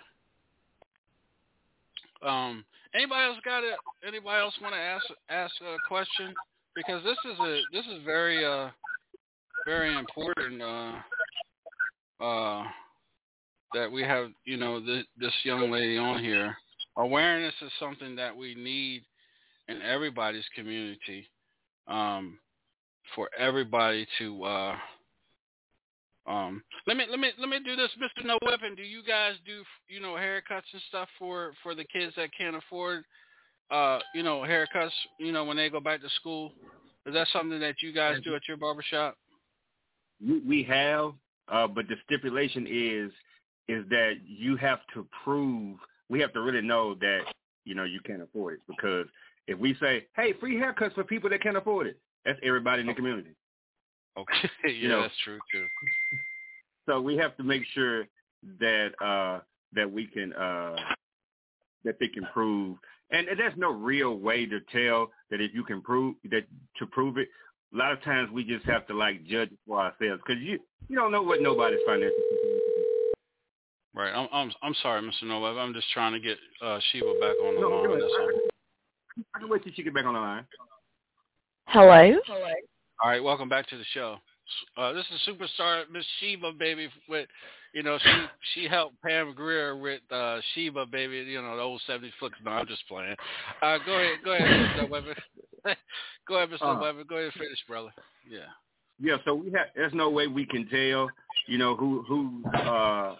um 2.26 2.64
anybody 2.94 3.24
else 3.24 3.38
got 3.44 3.64
it? 3.64 3.76
Anybody 4.06 4.40
else 4.40 4.54
want 4.62 4.74
to 4.74 4.80
ask 4.80 5.04
ask 5.28 5.52
a 5.60 5.76
question? 5.88 6.34
Because 6.74 7.02
this 7.04 7.18
is 7.24 7.38
a 7.38 7.60
this 7.72 7.86
is 7.86 8.04
very 8.04 8.44
uh 8.44 8.70
very 9.66 9.96
important 9.96 10.60
uh 10.60 10.92
uh 12.22 12.64
that 13.72 13.90
we 13.90 14.02
have 14.02 14.28
you 14.44 14.56
know 14.56 14.84
this 14.84 15.04
this 15.18 15.32
young 15.44 15.70
lady 15.70 15.96
on 15.96 16.22
here. 16.22 16.56
Awareness 16.96 17.54
is 17.60 17.72
something 17.80 18.14
that 18.16 18.36
we 18.36 18.54
need 18.54 19.02
in 19.68 19.82
everybody's 19.82 20.44
community 20.54 21.28
um 21.86 22.38
for 23.14 23.28
everybody 23.38 24.06
to 24.18 24.44
uh 24.44 24.76
um, 26.26 26.62
let 26.86 26.96
me 26.96 27.04
let 27.10 27.20
me 27.20 27.30
let 27.38 27.48
me 27.48 27.58
do 27.62 27.76
this, 27.76 27.90
Mr. 28.00 28.24
No 28.24 28.38
Weapon. 28.46 28.74
Do 28.74 28.82
you 28.82 29.02
guys 29.02 29.34
do 29.44 29.62
you 29.88 30.00
know 30.00 30.14
haircuts 30.14 30.72
and 30.72 30.82
stuff 30.88 31.08
for 31.18 31.52
for 31.62 31.74
the 31.74 31.84
kids 31.84 32.14
that 32.16 32.30
can't 32.36 32.56
afford 32.56 33.04
uh 33.74 33.98
you 34.14 34.22
know 34.22 34.40
haircuts? 34.40 34.90
You 35.18 35.32
know 35.32 35.44
when 35.44 35.56
they 35.56 35.68
go 35.68 35.80
back 35.80 36.00
to 36.02 36.08
school, 36.20 36.52
is 37.06 37.14
that 37.14 37.26
something 37.32 37.58
that 37.60 37.76
you 37.82 37.92
guys 37.92 38.18
do 38.24 38.34
at 38.34 38.42
your 38.46 38.56
barbershop? 38.56 39.16
We, 40.24 40.38
we 40.40 40.62
have, 40.64 41.12
uh, 41.48 41.66
but 41.66 41.88
the 41.88 41.96
stipulation 42.04 42.66
is 42.68 43.10
is 43.68 43.84
that 43.90 44.14
you 44.26 44.56
have 44.56 44.80
to 44.94 45.06
prove. 45.24 45.78
We 46.08 46.20
have 46.20 46.32
to 46.34 46.40
really 46.40 46.62
know 46.62 46.94
that 46.94 47.20
you 47.64 47.74
know 47.74 47.84
you 47.84 48.00
can't 48.06 48.22
afford 48.22 48.54
it 48.54 48.60
because 48.68 49.06
if 49.48 49.58
we 49.58 49.74
say, 49.80 50.06
"Hey, 50.14 50.32
free 50.34 50.56
haircuts 50.56 50.94
for 50.94 51.04
people 51.04 51.28
that 51.30 51.42
can't 51.42 51.56
afford 51.56 51.86
it," 51.86 51.98
that's 52.24 52.38
everybody 52.42 52.80
in 52.80 52.86
the 52.86 52.94
community. 52.94 53.34
Okay, 54.16 54.34
yeah, 54.64 54.70
You 54.70 54.88
know. 54.88 55.02
that's 55.02 55.14
true 55.24 55.38
too. 55.52 55.66
So 56.86 57.00
we 57.00 57.16
have 57.16 57.36
to 57.38 57.42
make 57.42 57.62
sure 57.74 58.06
that 58.60 58.90
uh 59.02 59.40
that 59.72 59.90
we 59.90 60.06
can 60.06 60.32
uh 60.34 60.76
that 61.84 61.96
they 61.98 62.08
can 62.08 62.26
prove 62.32 62.76
and, 63.14 63.28
and 63.28 63.38
there's 63.38 63.56
no 63.56 63.70
real 63.70 64.16
way 64.16 64.46
to 64.46 64.60
tell 64.72 65.10
that 65.30 65.40
if 65.40 65.54
you 65.54 65.64
can 65.64 65.80
prove 65.80 66.14
that 66.30 66.44
to 66.78 66.86
prove 66.86 67.18
it 67.18 67.28
a 67.72 67.76
lot 67.76 67.92
of 67.92 68.02
times 68.02 68.30
we 68.30 68.44
just 68.44 68.64
have 68.66 68.86
to 68.86 68.94
like 68.94 69.24
judge 69.24 69.50
it 69.50 69.58
for 69.66 69.80
ourselves 69.80 70.22
because 70.26 70.42
you 70.42 70.58
you 70.88 70.96
don't 70.96 71.12
know 71.12 71.22
what 71.22 71.40
nobody's 71.40 71.80
financial 71.86 72.14
situation 72.30 72.60
is. 72.78 72.84
Right. 73.94 74.12
I'm 74.12 74.28
I'm 74.32 74.52
I'm 74.62 74.74
sorry, 74.82 75.02
Mr. 75.02 75.24
No 75.24 75.44
I'm 75.44 75.74
just 75.74 75.90
trying 75.92 76.12
to 76.12 76.20
get 76.20 76.38
uh 76.62 76.78
Sheba 76.92 77.14
back 77.20 77.36
on 77.44 77.54
the 77.54 77.60
No, 77.60 77.68
line. 77.68 77.88
do 77.88 77.94
it. 77.94 78.00
That's 78.00 78.12
all. 78.20 78.30
I 79.34 79.38
can 79.38 79.48
wait 79.48 79.62
till 79.64 79.72
she 79.74 79.82
get 79.82 79.94
back 79.94 80.04
on 80.04 80.14
the 80.14 80.20
line. 80.20 80.46
Hello. 81.68 82.12
Hello. 82.26 82.48
All 83.02 83.10
right, 83.10 83.22
welcome 83.22 83.48
back 83.48 83.68
to 83.68 83.76
the 83.76 83.84
show. 83.92 84.16
Uh, 84.76 84.92
this 84.92 85.04
is 85.12 85.28
superstar 85.28 85.84
Miss 85.90 86.04
Sheba, 86.20 86.52
baby. 86.52 86.88
With 87.08 87.28
you 87.74 87.82
know, 87.82 87.98
she 87.98 88.24
she 88.54 88.68
helped 88.68 89.02
Pam 89.02 89.34
Grier 89.34 89.76
with 89.76 90.00
uh, 90.10 90.38
Sheba, 90.54 90.86
baby. 90.86 91.16
You 91.16 91.42
know, 91.42 91.56
the 91.56 91.62
old 91.62 91.82
'70s 91.88 92.10
flicks. 92.18 92.38
No, 92.44 92.52
I'm 92.52 92.66
just 92.66 92.86
playing. 92.88 93.16
Uh, 93.60 93.78
go 93.84 93.94
ahead, 93.94 94.18
go 94.24 94.32
ahead, 94.32 94.48
Mr. 94.48 94.88
Weber. 94.90 95.14
go 96.28 96.36
ahead, 96.36 96.50
Mr. 96.50 96.76
Uh, 96.76 96.80
Weber. 96.80 97.04
Go 97.04 97.16
ahead 97.16 97.24
and 97.26 97.32
finish, 97.34 97.58
brother. 97.68 97.92
Yeah. 98.28 98.40
Yeah, 99.00 99.16
so 99.24 99.34
we 99.34 99.50
have 99.52 99.66
there's 99.74 99.92
no 99.92 100.08
way 100.08 100.28
we 100.28 100.46
can 100.46 100.68
tell, 100.68 101.08
you 101.48 101.58
know, 101.58 101.74
who 101.74 102.04
who 102.06 102.44
uh 102.56 103.16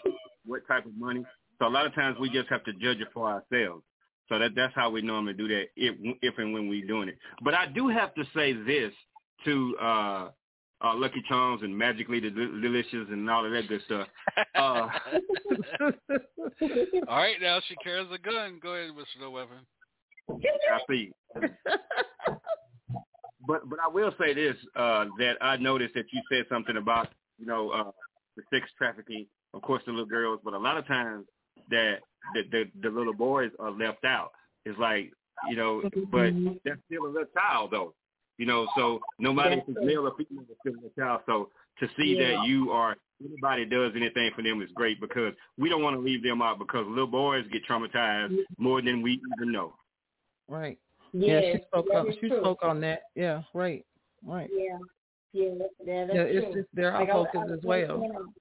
what 0.46 0.66
type 0.68 0.86
of 0.86 0.96
money. 0.96 1.24
So 1.58 1.66
a 1.66 1.68
lot 1.68 1.86
of 1.86 1.94
times 1.94 2.16
we 2.20 2.30
just 2.30 2.48
have 2.48 2.62
to 2.64 2.72
judge 2.74 3.00
it 3.00 3.08
for 3.12 3.28
ourselves. 3.28 3.82
So 4.28 4.38
that 4.38 4.52
that's 4.54 4.74
how 4.74 4.90
we 4.90 5.02
normally 5.02 5.34
do 5.34 5.48
that 5.48 5.64
if 5.76 5.96
if 6.22 6.38
and 6.38 6.54
when 6.54 6.68
we're 6.68 6.86
doing 6.86 7.08
it. 7.08 7.18
But 7.42 7.54
I 7.54 7.66
do 7.66 7.88
have 7.88 8.14
to 8.14 8.24
say 8.36 8.52
this 8.52 8.92
to 9.46 9.76
uh 9.78 10.28
uh 10.82 10.94
Lucky 10.94 11.22
Charms 11.28 11.62
and 11.62 11.76
Magically 11.76 12.20
Del- 12.20 12.30
Delicious 12.30 13.06
and 13.10 13.28
all 13.28 13.44
of 13.44 13.52
that 13.52 13.68
good 13.68 13.82
stuff. 13.86 14.08
Uh 14.54 14.88
All 17.08 17.16
right, 17.18 17.36
now 17.40 17.60
she 17.68 17.74
carries 17.76 18.08
a 18.12 18.18
gun. 18.18 18.58
Go 18.62 18.74
ahead, 18.74 18.90
Mr. 18.90 19.20
No 19.20 19.30
Weapon. 19.30 19.58
I 20.30 20.78
see. 20.88 21.10
but 23.46 23.68
but 23.68 23.78
I 23.84 23.88
will 23.92 24.12
say 24.18 24.34
this 24.34 24.56
uh, 24.76 25.06
that 25.18 25.34
I 25.40 25.56
noticed 25.56 25.94
that 25.94 26.06
you 26.12 26.20
said 26.30 26.46
something 26.48 26.76
about 26.76 27.08
you 27.38 27.46
know 27.46 27.70
uh, 27.70 27.90
the 28.36 28.42
sex 28.52 28.68
trafficking, 28.78 29.26
of 29.52 29.62
course 29.62 29.82
the 29.86 29.92
little 29.92 30.06
girls, 30.06 30.40
but 30.44 30.54
a 30.54 30.58
lot 30.58 30.76
of 30.76 30.86
times 30.86 31.26
that 31.70 31.96
the 32.34 32.42
the, 32.50 32.64
the 32.82 32.88
little 32.88 33.12
boys 33.14 33.50
are 33.58 33.70
left 33.70 34.04
out. 34.04 34.30
It's 34.64 34.78
like 34.78 35.12
you 35.48 35.56
know, 35.56 35.82
but 36.10 36.32
that's 36.64 36.80
still 36.86 37.06
a 37.06 37.08
little 37.08 37.28
child 37.34 37.70
though. 37.72 37.94
You 38.38 38.46
know, 38.46 38.66
so 38.76 39.00
no 39.18 39.32
matter 39.32 39.52
if 39.52 39.64
it's 39.68 39.78
male 39.80 40.06
or 40.08 40.12
female, 40.16 40.44
it's 40.50 40.58
still 40.60 40.74
a 40.84 41.00
child. 41.00 41.20
So 41.26 41.50
to 41.78 41.88
see 41.96 42.16
Yeah. 42.16 42.36
that 42.38 42.46
you 42.46 42.70
are 42.72 42.96
anybody 43.24 43.64
does 43.64 43.92
anything 43.94 44.30
for 44.34 44.42
them 44.42 44.60
is 44.60 44.70
great 44.74 45.00
because 45.00 45.32
we 45.56 45.68
don't 45.68 45.82
want 45.82 45.94
to 45.96 46.00
leave 46.00 46.22
them 46.22 46.42
out 46.42 46.58
because 46.58 46.84
little 46.88 47.06
boys 47.06 47.44
get 47.52 47.62
traumatized 47.64 48.36
more 48.58 48.82
than 48.82 49.02
we 49.02 49.20
even 49.36 49.52
know. 49.52 49.74
Right. 50.48 50.78
Yes, 51.12 51.44
yeah, 51.46 51.52
she 51.58 51.62
spoke 51.64 51.86
that 51.88 51.96
on 51.98 52.12
she 52.20 52.28
true. 52.28 52.40
spoke 52.40 52.58
on 52.64 52.80
that. 52.80 53.02
Yeah, 53.14 53.42
right. 53.54 53.86
Right. 54.26 54.50
Yeah, 54.52 54.78
yeah, 55.32 55.50
that, 55.58 55.70
yeah, 55.86 56.04
that's 56.06 56.16
Yeah, 56.16 56.22
it's 56.22 56.44
true. 56.46 56.54
just 56.62 56.74
they're 56.74 56.92
our 56.92 57.00
Like, 57.00 57.10
I- 57.10 57.12
focus 57.12 57.40
I- 57.48 57.52
as 57.52 57.62
well. 57.62 58.32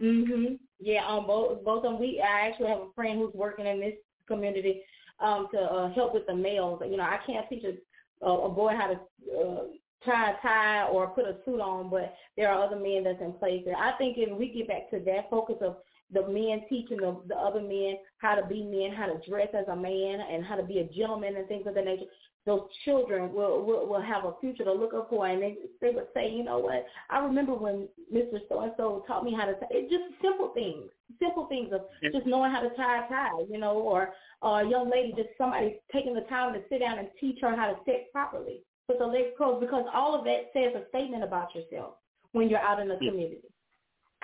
Mhm. 0.00 0.58
Yeah, 0.80 1.04
on 1.06 1.26
both 1.26 1.64
both 1.64 1.84
of 1.84 1.92
them. 1.92 2.00
We 2.00 2.20
I 2.20 2.48
actually 2.48 2.68
have 2.68 2.80
a 2.80 2.92
friend 2.94 3.18
who's 3.18 3.34
working 3.34 3.66
in 3.66 3.80
this 3.80 3.94
community 4.26 4.82
um 5.20 5.48
to 5.52 5.58
uh, 5.60 5.88
help 5.94 6.14
with 6.14 6.26
the 6.26 6.34
males. 6.34 6.80
You 6.84 6.96
know, 6.96 7.04
I 7.04 7.18
can't 7.26 7.48
teach 7.48 7.64
a 7.64 7.74
a, 8.22 8.30
a 8.30 8.48
boy 8.48 8.72
how 8.76 8.88
to 8.88 8.94
uh, 8.94 9.62
tie 10.04 10.32
a 10.32 10.42
tie 10.42 10.88
or 10.88 11.08
put 11.08 11.24
a 11.24 11.36
suit 11.44 11.60
on, 11.60 11.90
but 11.90 12.14
there 12.36 12.50
are 12.50 12.64
other 12.64 12.76
men 12.76 13.04
that's 13.04 13.20
in 13.20 13.32
place. 13.34 13.62
And 13.66 13.76
I 13.76 13.92
think 13.98 14.16
if 14.18 14.36
we 14.36 14.52
get 14.52 14.68
back 14.68 14.90
to 14.90 15.00
that 15.00 15.30
focus 15.30 15.56
of 15.60 15.76
the 16.12 16.22
men 16.28 16.62
teaching 16.68 16.98
the, 16.98 17.20
the 17.28 17.34
other 17.34 17.60
men 17.60 17.96
how 18.18 18.34
to 18.34 18.46
be 18.46 18.62
men, 18.62 18.96
how 18.96 19.06
to 19.06 19.28
dress 19.28 19.48
as 19.58 19.66
a 19.68 19.76
man, 19.76 20.20
and 20.30 20.44
how 20.44 20.56
to 20.56 20.62
be 20.62 20.78
a 20.78 20.84
gentleman 20.84 21.36
and 21.36 21.48
things 21.48 21.66
of 21.66 21.74
that 21.74 21.84
nature, 21.84 22.04
those 22.46 22.60
children 22.84 23.32
will, 23.32 23.64
will 23.64 23.86
will 23.86 24.02
have 24.02 24.24
a 24.26 24.34
future 24.40 24.64
to 24.64 24.72
look 24.72 24.92
up 24.92 25.08
for, 25.08 25.26
and 25.26 25.42
they 25.42 25.56
they 25.80 25.90
would 25.90 26.08
say, 26.12 26.30
you 26.30 26.44
know 26.44 26.58
what? 26.58 26.84
I 27.08 27.20
remember 27.20 27.54
when 27.54 27.88
Mr. 28.12 28.38
So 28.48 28.60
and 28.60 28.72
So 28.76 29.02
taught 29.06 29.24
me 29.24 29.34
how 29.34 29.46
to. 29.46 29.54
T-. 29.54 29.66
It's 29.70 29.90
just 29.90 30.20
simple 30.20 30.50
things, 30.52 30.90
simple 31.18 31.46
things 31.46 31.72
of 31.72 31.82
just 32.12 32.26
knowing 32.26 32.50
how 32.50 32.60
to 32.60 32.68
tie 32.76 33.06
a 33.06 33.08
tie, 33.08 33.44
you 33.50 33.58
know, 33.58 33.72
or 33.72 34.10
or 34.44 34.60
a 34.60 34.68
young 34.68 34.90
lady 34.90 35.14
just 35.16 35.30
somebody 35.38 35.80
taking 35.90 36.14
the 36.14 36.20
time 36.22 36.52
to 36.52 36.60
sit 36.68 36.80
down 36.80 36.98
and 36.98 37.08
teach 37.18 37.38
her 37.40 37.56
how 37.56 37.66
to 37.66 37.76
sit 37.86 38.12
properly 38.12 38.60
with 38.88 38.98
the 38.98 39.06
legs 39.06 39.28
closed 39.38 39.60
because 39.60 39.86
all 39.92 40.14
of 40.14 40.24
that 40.26 40.50
says 40.52 40.74
a 40.76 40.86
statement 40.90 41.24
about 41.24 41.48
yourself 41.54 41.94
when 42.32 42.50
you're 42.50 42.60
out 42.60 42.78
in 42.78 42.88
the 42.88 42.96
community. 42.96 43.38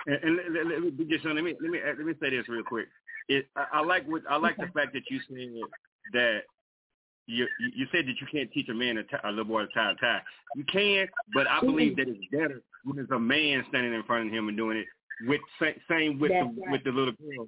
And, 0.05 0.23
and 0.23 0.35
let, 0.53 0.65
let, 0.67 0.83
let, 0.83 1.09
just 1.09 1.25
let 1.25 1.35
me 1.43 1.55
let 1.59 1.71
me 1.71 1.79
uh, 1.79 1.93
let 1.97 2.05
me 2.05 2.13
say 2.21 2.29
this 2.29 2.47
real 2.47 2.63
quick. 2.63 2.87
It, 3.29 3.47
I, 3.55 3.65
I 3.73 3.81
like 3.81 4.07
what 4.07 4.21
I 4.29 4.37
like 4.37 4.57
the 4.57 4.67
fact 4.73 4.93
that 4.93 5.03
you 5.09 5.19
said 5.27 5.69
that 6.13 6.41
you 7.25 7.47
you 7.57 7.87
said 7.91 8.05
that 8.05 8.15
you 8.21 8.27
can't 8.31 8.51
teach 8.51 8.69
a 8.69 8.73
man 8.73 8.97
a, 8.97 9.03
t- 9.03 9.17
a 9.23 9.29
little 9.29 9.45
boy 9.45 9.61
to 9.61 9.67
tie 9.73 9.91
a 9.91 9.95
tie. 9.95 10.21
You 10.55 10.63
can, 10.71 11.07
but 11.33 11.47
I 11.47 11.61
believe 11.61 11.95
that 11.97 12.07
it's 12.07 12.25
better 12.31 12.61
when 12.83 12.97
there's 12.97 13.09
a 13.11 13.19
man 13.19 13.63
standing 13.69 13.93
in 13.93 14.03
front 14.03 14.27
of 14.27 14.33
him 14.33 14.47
and 14.47 14.57
doing 14.57 14.77
it. 14.77 14.87
With 15.27 15.41
same 15.89 16.19
with 16.19 16.31
That's 16.31 16.47
the 16.55 16.61
right. 16.61 16.71
with 16.71 16.83
the 16.83 16.91
little 16.91 17.13
girl. 17.13 17.47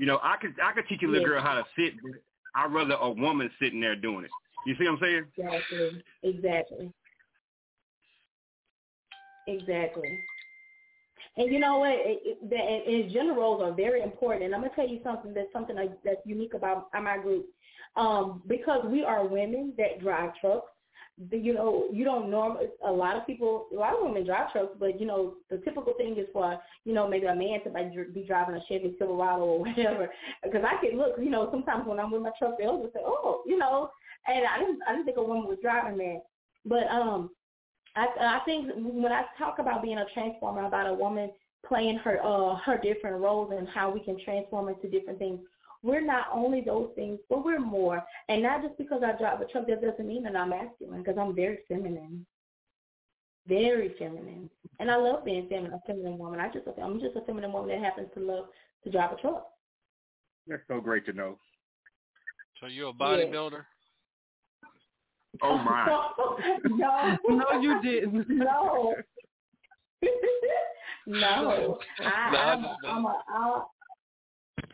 You 0.00 0.06
know, 0.06 0.18
I 0.22 0.36
could 0.40 0.54
I 0.64 0.72
could 0.72 0.88
teach 0.88 1.02
a 1.02 1.06
little 1.06 1.20
Yes. 1.20 1.28
girl 1.28 1.42
how 1.42 1.54
to 1.56 1.64
sit, 1.76 2.02
but 2.02 2.12
I'd 2.54 2.72
rather 2.72 2.94
a 2.94 3.10
woman 3.10 3.50
sitting 3.60 3.82
there 3.82 3.94
doing 3.94 4.24
it. 4.24 4.30
You 4.66 4.74
see 4.76 4.84
what 4.84 4.94
I'm 4.94 4.98
saying? 4.98 5.26
Exactly. 5.36 6.02
Exactly. 6.22 6.92
Exactly. 9.46 10.18
And 11.36 11.52
you 11.52 11.58
know 11.58 11.80
what? 11.80 11.92
It, 11.92 12.22
it, 12.24 12.48
the, 12.48 12.56
and, 12.56 13.02
and 13.02 13.12
gender 13.12 13.34
roles 13.34 13.62
are 13.62 13.74
very 13.74 14.02
important. 14.02 14.44
And 14.44 14.54
I'm 14.54 14.62
gonna 14.62 14.74
tell 14.74 14.88
you 14.88 15.00
something 15.04 15.34
that's 15.34 15.52
something 15.52 15.76
that's 15.76 16.24
unique 16.24 16.54
about 16.54 16.88
my 16.94 17.18
group. 17.18 17.44
Um, 17.94 18.42
because 18.46 18.82
we 18.86 19.04
are 19.04 19.26
women 19.26 19.74
that 19.76 20.00
drive 20.00 20.30
trucks. 20.40 20.70
You 21.30 21.52
know, 21.52 21.86
you 21.92 22.04
don't 22.04 22.30
normally. 22.30 22.68
A 22.84 22.90
lot 22.90 23.16
of 23.16 23.26
people, 23.26 23.66
a 23.72 23.74
lot 23.74 23.94
of 23.94 24.02
women 24.02 24.24
drive 24.24 24.52
trucks, 24.52 24.72
but 24.78 24.98
you 24.98 25.06
know, 25.06 25.34
the 25.50 25.58
typical 25.58 25.92
thing 25.98 26.16
is 26.16 26.26
for 26.32 26.58
you 26.84 26.94
know 26.94 27.06
maybe 27.06 27.26
a 27.26 27.34
man 27.34 27.62
to 27.64 28.04
be 28.14 28.24
driving 28.26 28.54
a 28.54 28.60
Chevy 28.68 28.94
Silverado 28.98 29.42
or 29.42 29.58
whatever. 29.66 30.08
Because 30.42 30.62
I 30.64 30.82
can 30.84 30.96
look, 30.96 31.16
you 31.18 31.28
know, 31.28 31.48
sometimes 31.50 31.86
when 31.86 32.00
I'm 32.00 32.10
with 32.10 32.22
my 32.22 32.30
truck, 32.38 32.54
they'll 32.58 32.80
just 32.82 32.94
say, 32.94 33.00
"Oh, 33.04 33.42
you 33.44 33.58
know," 33.58 33.90
and 34.26 34.46
I 34.46 34.60
didn't, 34.60 34.78
I 34.88 34.92
didn't 34.92 35.04
think 35.04 35.18
a 35.18 35.22
woman 35.22 35.46
was 35.46 35.58
driving 35.60 35.98
that. 35.98 36.22
But 36.64 36.86
um, 36.88 37.30
I 37.96 38.06
I 38.18 38.40
think 38.46 38.70
when 38.76 39.12
I 39.12 39.24
talk 39.38 39.58
about 39.58 39.82
being 39.82 39.98
a 39.98 40.06
transformer, 40.14 40.64
about 40.64 40.88
a 40.88 40.94
woman 40.94 41.30
playing 41.66 41.98
her 41.98 42.18
uh 42.24 42.56
her 42.64 42.78
different 42.78 43.20
roles 43.20 43.52
and 43.56 43.68
how 43.68 43.90
we 43.90 44.00
can 44.00 44.18
transform 44.24 44.68
into 44.68 44.88
different 44.88 45.18
things. 45.18 45.40
We're 45.82 46.04
not 46.04 46.26
only 46.32 46.60
those 46.60 46.90
things, 46.94 47.18
but 47.28 47.44
we're 47.44 47.58
more. 47.58 48.02
And 48.28 48.42
not 48.42 48.62
just 48.62 48.76
because 48.76 49.02
I 49.04 49.16
drive 49.18 49.40
a 49.40 49.46
truck, 49.46 49.66
that 49.66 49.80
doesn't 49.80 50.06
mean 50.06 50.22
that 50.24 50.36
I'm 50.36 50.50
masculine. 50.50 51.02
Because 51.02 51.16
I'm 51.18 51.34
very 51.34 51.60
feminine, 51.68 52.26
very 53.48 53.94
feminine, 53.98 54.50
and 54.78 54.90
I 54.90 54.96
love 54.96 55.24
being 55.24 55.48
feminine, 55.48 55.72
a 55.72 55.80
feminine 55.86 56.18
woman. 56.18 56.38
I 56.40 56.48
just 56.48 56.66
I'm 56.82 57.00
just 57.00 57.16
a 57.16 57.22
feminine 57.22 57.52
woman 57.52 57.70
that 57.70 57.82
happens 57.84 58.08
to 58.14 58.20
love 58.20 58.46
to 58.84 58.90
drive 58.90 59.12
a 59.12 59.16
truck. 59.20 59.46
That's 60.46 60.62
so 60.68 60.80
great 60.80 61.06
to 61.06 61.12
know. 61.12 61.38
So 62.60 62.66
you're 62.66 62.90
a 62.90 62.92
bodybuilder? 62.92 63.64
Oh 65.42 65.56
my! 65.58 65.86
no, 66.68 67.16
no, 67.28 67.60
you 67.60 67.80
didn't. 67.82 68.28
No. 68.28 68.94
no, 71.06 71.78
I, 72.00 72.30
No, 72.32 72.38
I'm, 72.38 72.64
I'm- 72.64 72.76
I'm 72.84 73.04
a, 73.06 73.22
I'm, 73.34 73.62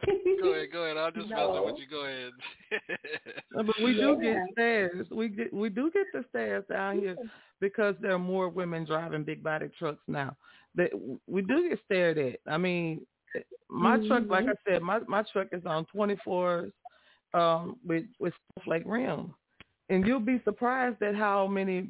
Go 0.42 0.52
ahead, 0.52 0.68
go 0.72 0.82
ahead. 0.84 0.96
I'll 0.96 1.10
just 1.10 1.28
mess 1.28 1.38
No. 1.38 1.54
up 1.54 1.66
with 1.66 1.76
you. 1.78 1.86
Go 1.88 2.04
ahead. 2.04 2.32
But 3.52 3.80
we 3.82 3.94
do 3.94 4.18
Yeah. 4.20 4.34
get 4.34 4.52
stares. 4.52 5.06
We 5.10 5.28
get 5.28 5.52
we 5.52 5.68
do 5.70 5.90
get 5.90 6.06
the 6.12 6.24
stares 6.28 6.64
down 6.68 6.98
here 6.98 7.16
because 7.60 7.94
there 8.00 8.12
are 8.12 8.18
more 8.18 8.48
women 8.50 8.84
driving 8.84 9.24
big 9.24 9.42
body 9.42 9.68
trucks 9.78 10.02
now. 10.06 10.36
That 10.74 10.90
we 11.26 11.40
do 11.42 11.68
get 11.68 11.78
stared 11.86 12.18
at. 12.18 12.40
I 12.46 12.58
mean, 12.58 13.06
my 13.70 13.96
truck, 14.06 14.24
like 14.28 14.46
I 14.46 14.54
said, 14.68 14.82
my 14.82 14.98
my 15.08 15.22
truck 15.32 15.48
is 15.52 15.64
on 15.64 15.86
twenty 15.86 16.16
fours 16.22 16.70
um, 17.32 17.78
with 17.86 18.04
with 18.18 18.34
snowflake 18.54 18.82
rims, 18.84 19.30
and 19.88 20.06
you'll 20.06 20.20
be 20.20 20.40
surprised 20.44 21.02
at 21.02 21.14
how 21.14 21.46
many 21.46 21.88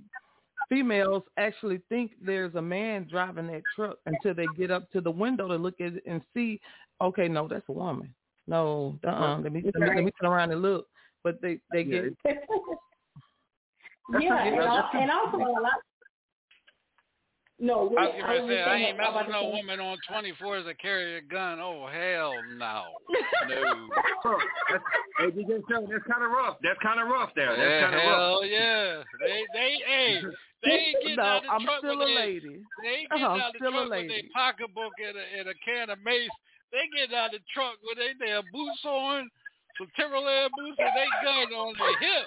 females 0.69 1.23
actually 1.37 1.81
think 1.89 2.13
there's 2.21 2.55
a 2.55 2.63
man 2.63 3.07
driving 3.11 3.47
that 3.49 3.63
truck 3.75 3.97
until 4.07 4.35
they 4.35 4.47
get 4.57 4.71
up 4.71 4.89
to 4.93 5.01
the 5.01 5.11
window 5.11 5.49
to 5.49 5.57
look 5.57 5.81
at 5.81 5.95
it 5.95 6.03
and 6.07 6.23
see, 6.35 6.61
okay, 7.01 7.27
no, 7.29 7.49
that's 7.49 7.69
a 7.69 7.73
woman. 7.73 8.15
No, 8.47 8.99
uh-uh, 9.07 9.41
let 9.41 9.53
me 9.53 9.63
let 9.65 9.75
me, 9.75 9.87
let 9.95 10.05
me 10.05 10.13
turn 10.21 10.31
around 10.31 10.53
and 10.53 10.63
look. 10.63 10.87
But 11.25 11.41
they 11.43 11.59
they 11.73 11.83
get 11.85 12.05
yeah, 12.25 12.33
and, 14.47 14.61
al- 14.61 14.91
and 14.95 15.11
also 15.11 15.37
a 15.39 15.61
lot. 15.61 15.73
No, 17.59 17.89
I 17.99 18.05
was 18.05 18.13
wait, 18.13 18.21
going 18.21 18.37
to 18.37 18.43
was 18.43 18.51
say, 18.53 18.63
I 18.63 18.65
saying- 18.75 18.85
ain't 18.85 19.01
I 19.01 19.03
messing 19.03 19.17
about 19.17 19.31
no 19.31 19.49
woman 19.49 19.81
on 19.81 19.97
24s 20.13 20.65
that 20.67 20.79
carry 20.79 21.17
a 21.17 21.23
gun. 21.23 21.59
Oh, 21.59 21.87
hell 21.91 22.35
no. 22.57 22.83
No. 23.49 23.89
That's, 24.71 24.85
hey, 25.19 25.31
DJ 25.31 25.63
Show, 25.71 25.87
that's 25.91 26.05
kind 26.05 26.23
of 26.25 26.31
rough. 26.33 26.59
That's 26.63 26.79
kind 26.83 27.01
of 27.01 27.09
rough 27.09 27.31
there. 27.35 27.57
That's 27.57 27.61
Yeah, 27.61 27.81
kind 27.81 27.95
of 27.95 28.01
rough. 28.03 28.19
hell 28.19 28.45
yeah. 28.45 29.03
They, 29.25 29.43
they, 29.55 29.79
hey, 29.87 30.21
they 30.67 30.75
ain't 30.91 30.97
getting 31.03 31.17
no, 31.17 31.23
out 31.23 31.43
the 31.43 31.51
I'm 31.55 31.63
truck 31.63 31.79
still 31.79 31.99
with 31.99 32.09
a 32.09 32.13
lady. 32.13 32.55
They 32.83 32.89
ain't 32.91 33.11
getting 33.15 33.25
I'm 33.25 33.41
out 33.41 33.53
the 33.55 33.59
still 33.63 33.69
a 33.71 33.73
truck 33.73 33.91
with 33.91 33.91
lady. 33.95 34.09
their 34.09 34.29
pocketbook 34.35 34.93
and 34.99 35.17
a, 35.17 35.25
and 35.39 35.47
a 35.49 35.57
can 35.65 35.91
of 35.91 35.99
mace. 36.05 36.35
They 36.75 36.85
getting 36.95 37.15
out 37.17 37.31
the 37.31 37.41
truck 37.55 37.79
with 37.87 37.97
their 37.99 38.15
damn 38.19 38.43
boots 38.53 38.83
on, 38.85 39.31
some 39.79 39.89
Timberland 39.97 40.51
boots, 40.59 40.77
and 40.83 40.93
they 40.99 41.09
gun 41.23 41.55
on 41.55 41.73
their 41.79 41.97
hip. 42.03 42.27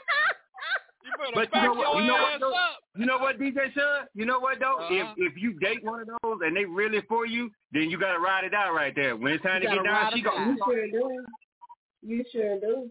You 1.04 1.12
better 1.18 1.32
But 1.36 1.48
you 1.48 1.52
back 1.52 1.64
know 1.64 1.74
what? 1.74 1.94
your 1.96 2.02
You 2.02 2.08
know 2.08 2.18
ass 2.18 2.32
what? 2.32 2.40
Though? 2.42 2.54
up. 2.56 2.78
You 2.98 3.06
know 3.06 3.18
what, 3.20 3.40
DJ 3.40 3.74
Sean? 3.74 4.08
You 4.16 4.26
know 4.26 4.40
what 4.40 4.60
though? 4.60 4.80
Uh-huh. 4.84 5.14
If 5.18 5.32
if 5.34 5.42
you 5.42 5.54
date 5.60 5.84
one 5.84 6.02
of 6.02 6.08
those 6.08 6.40
and 6.44 6.56
they 6.56 6.66
really 6.66 7.02
for 7.08 7.26
you, 7.26 7.50
then 7.72 7.90
you 7.90 7.98
gotta 8.00 8.20
ride 8.20 8.44
it 8.44 8.54
out 8.54 8.74
right 8.76 8.94
there. 8.96 9.16
When 9.16 9.34
it's 9.34 9.44
time 9.44 9.62
You 9.64 9.70
to 9.70 9.76
get 9.76 9.84
down, 9.86 10.12
she 10.14 10.20
it 10.20 10.24
go. 10.24 10.36
You 10.36 10.58
sure 10.66 10.88
do. 10.92 11.26
You 12.02 12.26
sure 12.32 12.60
do. 12.60 12.90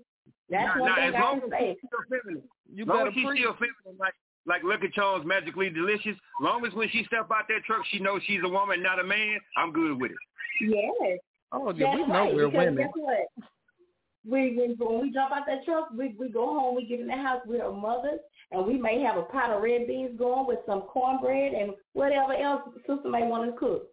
That's 0.50 0.64
Nah, 0.76 0.80
one 0.80 0.88
nah, 0.90 0.96
thing 0.96 1.08
as 1.08 1.14
I 1.14 1.20
long 1.20 1.40
can 1.40 1.52
as 1.52 1.60
say. 1.60 1.76
she's 1.80 1.88
still 1.88 2.04
feminine. 2.08 2.42
You 2.72 2.84
long 2.86 2.96
better 2.96 3.08
as 3.08 3.14
she's 3.14 3.26
preach. 3.26 3.40
still 3.42 3.52
feminine, 3.54 3.98
like 4.00 4.14
like 4.46 4.62
Lucky 4.64 4.88
Charms 4.94 5.26
magically 5.26 5.70
delicious. 5.70 6.16
Long 6.40 6.64
as 6.66 6.72
when 6.74 6.88
she 6.90 7.04
step 7.04 7.28
out 7.34 7.48
that 7.48 7.64
truck, 7.66 7.82
she 7.90 7.98
knows 7.98 8.22
she's 8.26 8.40
a 8.44 8.48
woman, 8.48 8.82
not 8.82 8.98
a 9.00 9.04
man. 9.04 9.38
I'm 9.56 9.72
good 9.72 10.00
with 10.00 10.12
it. 10.12 10.16
Yes. 10.60 11.18
Oh, 11.52 11.72
yeah, 11.74 11.94
we 11.94 12.06
know 12.06 12.12
right, 12.12 12.34
we're 12.34 12.46
because 12.48 12.66
women. 12.66 12.76
guess 12.76 12.92
what? 12.96 13.44
We, 14.28 14.56
we 14.56 14.74
when 14.78 15.00
we 15.02 15.10
jump 15.12 15.32
out 15.32 15.44
that 15.46 15.64
truck, 15.64 15.88
we 15.96 16.14
we 16.18 16.28
go 16.28 16.46
home, 16.46 16.76
we 16.76 16.84
get 16.84 17.00
in 17.00 17.06
the 17.06 17.16
house 17.16 17.40
with 17.46 17.60
our 17.62 17.72
mothers, 17.72 18.20
and 18.52 18.66
we 18.66 18.76
may 18.76 19.00
have 19.00 19.16
a 19.16 19.22
pot 19.22 19.50
of 19.50 19.62
red 19.62 19.86
beans 19.86 20.18
going 20.18 20.46
with 20.46 20.58
some 20.66 20.82
cornbread 20.82 21.54
and 21.54 21.72
whatever 21.94 22.34
else 22.34 22.62
the 22.74 22.80
sister 22.80 23.08
may 23.08 23.22
want 23.22 23.50
to 23.50 23.56
cook. 23.58 23.84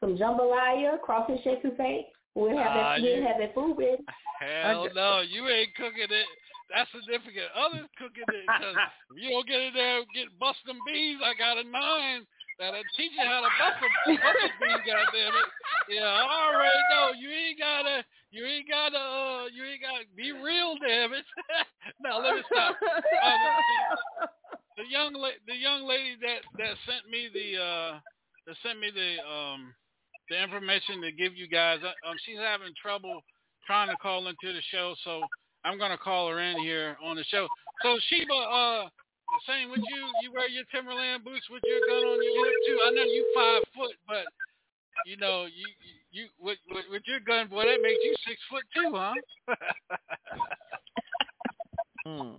Some 0.00 0.16
jambalaya, 0.16 1.00
crawfish 1.00 1.44
etouffee. 1.46 2.06
We'll 2.34 2.56
have 2.56 2.66
Ah, 2.68 2.74
that. 2.96 3.02
We'll 3.02 3.16
you- 3.18 3.22
have 3.22 3.38
that 3.38 3.54
food 3.54 3.76
ready. 3.78 4.02
Hell 4.40 4.88
no, 4.94 5.20
you 5.20 5.46
ain't 5.48 5.74
cooking 5.76 6.10
it. 6.10 6.26
That's 6.72 6.88
significant. 6.92 7.52
Others 7.54 7.88
cooking 8.00 8.24
it 8.28 8.44
because 8.48 8.76
if 9.12 9.16
you 9.20 9.30
don't 9.30 9.46
get 9.46 9.60
in 9.60 9.74
there 9.74 10.00
get 10.16 10.32
bust 10.40 10.58
them 10.64 10.78
beans, 10.86 11.20
I 11.24 11.36
got 11.36 11.60
a 11.60 11.64
nine 11.66 12.24
that'll 12.58 12.86
teach 12.96 13.12
you 13.12 13.24
how 13.26 13.42
to 13.44 13.50
bust 13.60 13.78
them, 13.82 13.92
bust 14.16 14.44
a 14.44 14.48
bean, 14.62 14.80
goddamn 14.86 15.34
it. 15.36 15.48
Yeah, 15.92 16.08
I 16.08 16.24
already 16.48 16.82
know. 16.90 17.06
You 17.18 17.28
ain't 17.28 17.58
gotta, 17.60 18.04
you 18.32 18.42
ain't 18.46 18.68
gotta, 18.68 18.96
uh, 18.96 19.44
you 19.52 19.62
ain't 19.64 19.82
gotta 19.84 20.04
be 20.16 20.32
real, 20.32 20.74
damn 20.80 21.12
it. 21.12 21.26
now 22.00 22.18
let 22.22 22.34
me 22.36 22.42
stop. 22.48 22.76
Uh, 22.80 23.36
the, 24.24 24.82
the 24.82 24.86
young, 24.88 25.12
la- 25.14 25.40
the 25.46 25.54
young 25.56 25.84
lady 25.84 26.16
that 26.24 26.40
that 26.56 26.74
sent 26.88 27.04
me 27.12 27.28
the, 27.28 27.60
uh, 27.60 27.92
that 28.48 28.56
sent 28.64 28.80
me 28.80 28.88
the, 28.88 29.20
um, 29.28 29.74
the 30.30 30.40
information 30.42 31.02
to 31.02 31.12
give 31.12 31.36
you 31.36 31.46
guys. 31.46 31.80
uh, 31.84 31.92
Um, 32.08 32.16
she's 32.24 32.38
having 32.40 32.72
trouble 32.80 33.20
trying 33.66 33.88
to 33.92 33.96
call 34.00 34.26
into 34.28 34.52
the 34.52 34.62
show, 34.72 34.94
so 35.04 35.20
I'm 35.64 35.78
gonna 35.78 35.98
call 35.98 36.28
her 36.28 36.40
in 36.40 36.58
here 36.58 36.96
on 37.02 37.16
the 37.16 37.24
show. 37.24 37.48
So 37.82 37.98
Sheba, 38.08 38.34
uh, 38.34 38.88
same 39.46 39.70
with 39.70 39.80
you. 39.80 40.06
You 40.22 40.32
wear 40.32 40.48
your 40.48 40.64
Timberland 40.72 41.24
boots 41.24 41.46
with 41.50 41.62
your 41.64 41.80
gun 41.88 42.04
on 42.08 42.22
your 42.22 42.44
hip 42.44 42.54
too. 42.66 42.78
I 42.86 42.90
know 42.90 43.02
you 43.02 43.32
five 43.34 43.62
foot, 43.74 43.96
but 44.06 44.26
you 45.06 45.16
know 45.16 45.46
you 45.46 45.66
you 46.12 46.28
with 46.38 46.58
with, 46.70 46.84
with 46.90 47.02
your 47.06 47.20
gun, 47.20 47.48
boy, 47.48 47.64
that 47.64 47.82
makes 47.82 48.00
you 48.04 48.14
six 48.26 48.40
foot 48.50 48.64
two, 48.74 48.92
huh? 48.94 49.14
Hmm. 52.06 52.34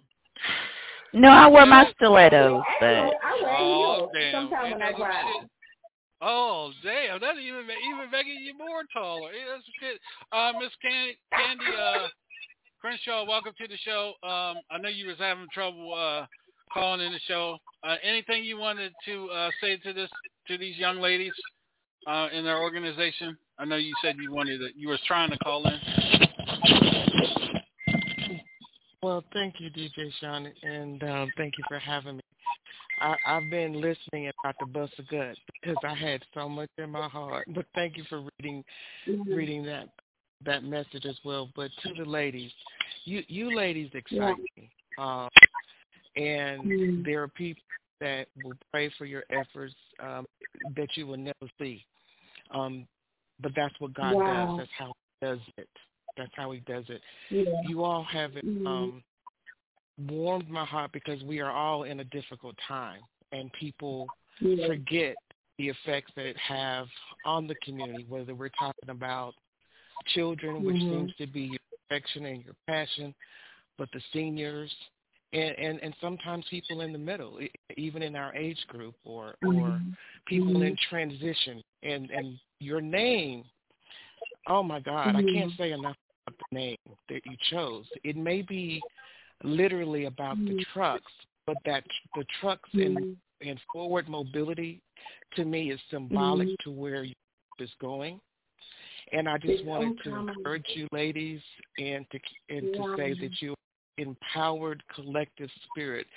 No, 1.12 1.30
I 1.30 1.48
wear 1.48 1.66
my 1.66 1.92
stilettos, 1.96 2.62
but 2.80 2.86
I 2.86 3.40
wear 3.42 3.58
Oh, 3.58 3.98
heels 3.98 4.10
damn. 4.14 4.34
sometimes 4.44 4.74
when 4.74 4.82
I 4.82 4.92
that 4.92 5.00
ride. 5.00 5.48
Oh 6.22 6.72
damn, 6.84 7.20
that's 7.20 7.40
even 7.40 7.66
ma- 7.66 7.74
even 7.74 8.12
making 8.12 8.42
you 8.44 8.58
more 8.58 8.84
taller. 8.94 9.32
Yeah, 9.34 9.54
that's 9.54 9.66
shit. 9.80 10.00
Uh, 10.32 10.54
Miss 10.60 10.72
Candy, 10.82 11.18
Candy 11.34 11.66
uh, 11.66 12.08
Crenshaw, 12.86 13.26
welcome 13.26 13.52
to 13.60 13.68
the 13.68 13.78
show. 13.78 14.14
Um, 14.22 14.58
I 14.70 14.78
know 14.80 14.90
you 14.90 15.08
was 15.08 15.18
having 15.18 15.48
trouble 15.52 15.92
uh, 15.92 16.28
calling 16.72 17.02
in 17.02 17.12
the 17.14 17.20
show. 17.28 17.58
Uh, 17.84 17.96
anything 18.04 18.44
you 18.44 18.58
wanted 18.60 18.94
to 19.06 19.28
uh, 19.32 19.50
say 19.60 19.78
to 19.78 19.92
this 19.92 20.08
to 20.48 20.56
these 20.60 20.78
young 20.78 21.02
ladies 21.02 21.34
uh, 22.06 22.28
in 22.32 22.44
their 22.44 22.60
organization? 22.60 23.36
I 23.58 23.66
know 23.66 23.78
you 23.78 23.92
said 24.04 24.18
you 24.22 24.32
wanted 24.32 24.60
to, 24.60 24.68
you 24.78 24.90
were 24.90 25.00
trying 25.08 25.32
to 25.32 25.38
call 25.40 25.66
in. 25.66 25.80
Well, 29.02 29.24
thank 29.34 29.56
you, 29.58 29.72
DJ 29.72 30.12
Sean, 30.22 30.48
and 30.62 31.02
um, 31.06 31.32
thank 31.38 31.56
you 31.58 31.64
for 31.68 31.80
having 31.80 32.18
me. 32.18 32.24
I, 33.02 33.16
I've 33.26 33.50
been 33.50 33.82
listening 33.82 34.32
about 34.44 34.58
the 34.60 34.68
bust 34.68 34.94
of 35.00 35.08
gut 35.08 35.36
because 35.60 35.78
I 35.84 35.96
had 35.96 36.22
so 36.36 36.48
much 36.48 36.70
in 36.78 36.92
my 36.92 37.08
heart. 37.08 37.48
But 37.48 37.66
thank 37.74 37.98
you 37.98 38.04
for 38.08 38.22
reading 38.38 38.64
reading 39.08 39.64
that. 39.64 39.90
That 40.44 40.64
message 40.64 41.06
as 41.06 41.18
well. 41.24 41.50
But 41.56 41.72
to 41.84 41.94
the 41.94 42.06
ladies, 42.06 42.52
you 43.06 43.24
you 43.28 43.52
ladies 43.52 43.90
excite 43.94 44.38
Yeah. 44.38 44.44
me, 44.58 44.72
um, 44.98 45.30
and 46.16 46.64
Mm. 46.64 47.06
there 47.06 47.24
are 47.24 47.28
people 47.28 47.64
that 48.00 48.28
will 48.42 48.58
pray 48.72 48.90
for 48.90 49.06
your 49.06 49.24
efforts 49.30 49.76
um, 50.00 50.26
that 50.76 50.96
you 50.98 51.08
will 51.08 51.18
never 51.18 51.50
see. 51.60 51.86
Um, 52.52 52.88
but 53.40 53.54
that's 53.56 53.78
what 53.80 53.94
God 53.94 54.16
Wow. 54.16 54.48
does. 54.48 54.58
That's 54.58 54.72
how 54.72 54.88
He 54.88 55.26
does 55.26 55.40
it. 55.58 55.70
That's 56.18 56.34
how 56.36 56.52
He 56.52 56.60
does 56.62 56.90
it. 56.90 57.02
Yeah. 57.30 57.62
You 57.62 57.84
all 57.84 58.04
have 58.04 58.38
it, 58.38 58.46
Mhm. 58.46 58.68
um, 58.68 59.04
warmed 59.98 60.50
my 60.50 60.66
heart 60.66 60.92
because 60.92 61.24
we 61.24 61.40
are 61.40 61.52
all 61.52 61.84
in 61.84 62.02
a 62.02 62.04
difficult 62.06 62.58
time, 62.58 63.02
and 63.32 63.52
people 63.54 64.12
Yeah. 64.40 64.68
forget 64.68 65.18
the 65.58 65.70
effects 65.70 66.12
that 66.16 66.26
it 66.26 66.38
have 66.38 66.90
on 67.24 67.48
the 67.48 67.56
community. 67.56 68.04
Whether 68.06 68.36
we're 68.36 68.50
talking 68.50 68.90
about 68.90 69.36
children, 70.14 70.64
which 70.64 70.76
Mhm. 70.76 70.90
seems 70.90 71.16
to 71.16 71.28
be 71.28 71.42
your 71.42 71.60
affection 71.90 72.26
and 72.26 72.44
your 72.44 72.56
passion, 72.68 73.14
but 73.78 73.90
the 73.92 74.02
seniors. 74.12 74.74
And, 75.34 75.58
and 75.58 75.80
and 75.84 75.96
sometimes 76.00 76.46
people 76.50 76.82
in 76.82 76.94
the 76.94 77.00
middle, 77.00 77.40
even 77.76 78.02
in 78.02 78.16
our 78.16 78.34
age 78.36 78.64
group, 78.68 78.96
or 79.04 79.36
or 79.42 79.82
Mhm. 79.82 79.98
people 80.28 80.54
Mhm. 80.54 80.68
in 80.68 80.78
transition, 80.90 81.62
and 81.84 82.10
and 82.12 82.40
your 82.60 82.80
name. 82.80 83.44
Oh 84.48 84.64
my 84.64 84.80
God, 84.80 85.16
I 85.16 85.22
can't 85.24 85.52
Mhm. 85.52 85.58
say 85.58 85.72
enough 85.72 85.98
about 86.28 86.38
the 86.38 86.56
name 86.56 86.78
that 87.10 87.26
you 87.26 87.36
chose. 87.50 87.86
It 88.04 88.16
may 88.16 88.44
be 88.44 88.84
literally 89.44 90.06
about 90.06 90.38
the 90.46 90.54
Mhm. 90.54 90.66
trucks, 90.68 91.12
but 91.46 91.58
that 91.66 91.84
the 92.14 92.24
trucks 92.40 92.70
and 92.74 93.06
and 93.42 93.60
forward 93.72 94.08
mobility 94.08 94.82
to 95.36 95.44
me 95.44 95.72
is 95.72 95.82
symbolic 95.90 96.58
to 96.60 96.72
where 96.72 97.04
you 97.04 97.14
is 97.60 97.74
going. 97.80 98.22
And 99.12 99.30
I 99.30 99.38
just 99.38 99.54
It's 99.60 99.64
wanted 99.64 99.98
to 100.04 100.10
uncommon. 100.10 100.36
encourage 100.38 100.66
you 100.76 100.88
ladies 100.92 101.42
and 101.78 102.06
to 102.12 102.20
and 102.50 102.74
to 102.74 102.96
say 102.98 103.14
that 103.14 103.42
you 103.42 103.54
empowered 103.98 104.84
collective 104.94 105.50
spirit 105.70 106.08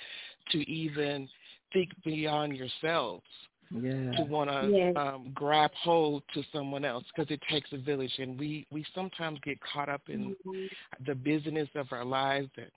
to 0.51 0.57
even 0.69 1.29
think 1.71 1.89
beyond 2.03 2.55
yourselves 2.57 3.23
Yeah. 3.71 4.11
to 4.17 4.23
want 4.23 4.49
to 4.49 4.69
Yes. 4.69 4.93
um, 4.97 5.31
grab 5.33 5.71
hold 5.75 6.23
to 6.33 6.43
someone 6.51 6.83
else 6.83 7.05
because 7.15 7.31
it 7.31 7.41
takes 7.49 7.71
a 7.71 7.77
village, 7.77 8.17
and 8.17 8.39
we 8.39 8.65
we 8.71 8.83
sometimes 8.95 9.39
get 9.43 9.59
caught 9.61 9.89
up 9.89 10.09
in 10.09 10.35
Mhm. 10.45 10.69
the 11.05 11.15
business 11.15 11.69
of 11.75 11.91
our 11.93 12.03
lives 12.03 12.49
and 12.57 12.71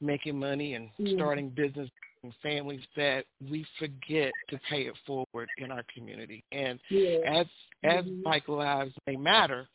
making 0.00 0.38
money 0.38 0.74
and 0.74 0.90
Yeah. 0.98 1.14
starting 1.14 1.48
business 1.50 1.88
and 1.88 2.11
families 2.42 2.82
that 2.96 3.24
we 3.50 3.66
forget 3.78 4.32
to 4.48 4.58
pay 4.68 4.82
it 4.82 4.94
forward 5.06 5.48
in 5.58 5.70
our 5.72 5.82
community. 5.92 6.44
And 6.52 6.78
Yeah. 6.88 7.18
as 7.24 7.46
as 7.84 8.04
Mhm. 8.04 8.22
Black 8.22 8.46
lives 8.48 8.94
may 9.08 9.16
matter, 9.16 9.68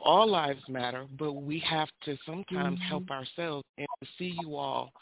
all 0.00 0.26
lives 0.26 0.66
matter, 0.68 1.06
but 1.18 1.32
we 1.32 1.58
have 1.60 1.90
to 2.02 2.16
sometimes 2.26 2.78
Mhm. 2.78 2.82
help 2.82 3.10
ourselves 3.10 3.64
and 3.78 3.88
to 4.02 4.06
see 4.18 4.28
you 4.38 4.56
all 4.56 4.92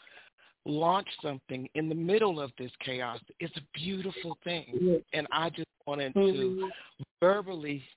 launch 0.64 1.08
something 1.20 1.68
in 1.74 1.88
the 1.88 1.94
middle 1.94 2.40
of 2.40 2.54
this 2.56 2.74
chaos 2.80 3.20
It's 3.40 3.56
a 3.56 3.62
beautiful 3.72 4.36
thing. 4.44 5.02
And 5.12 5.26
I 5.30 5.50
just 5.50 5.68
wanted 5.86 6.14
Mhm. 6.14 6.32
to 6.32 6.72
verbally 7.20 7.88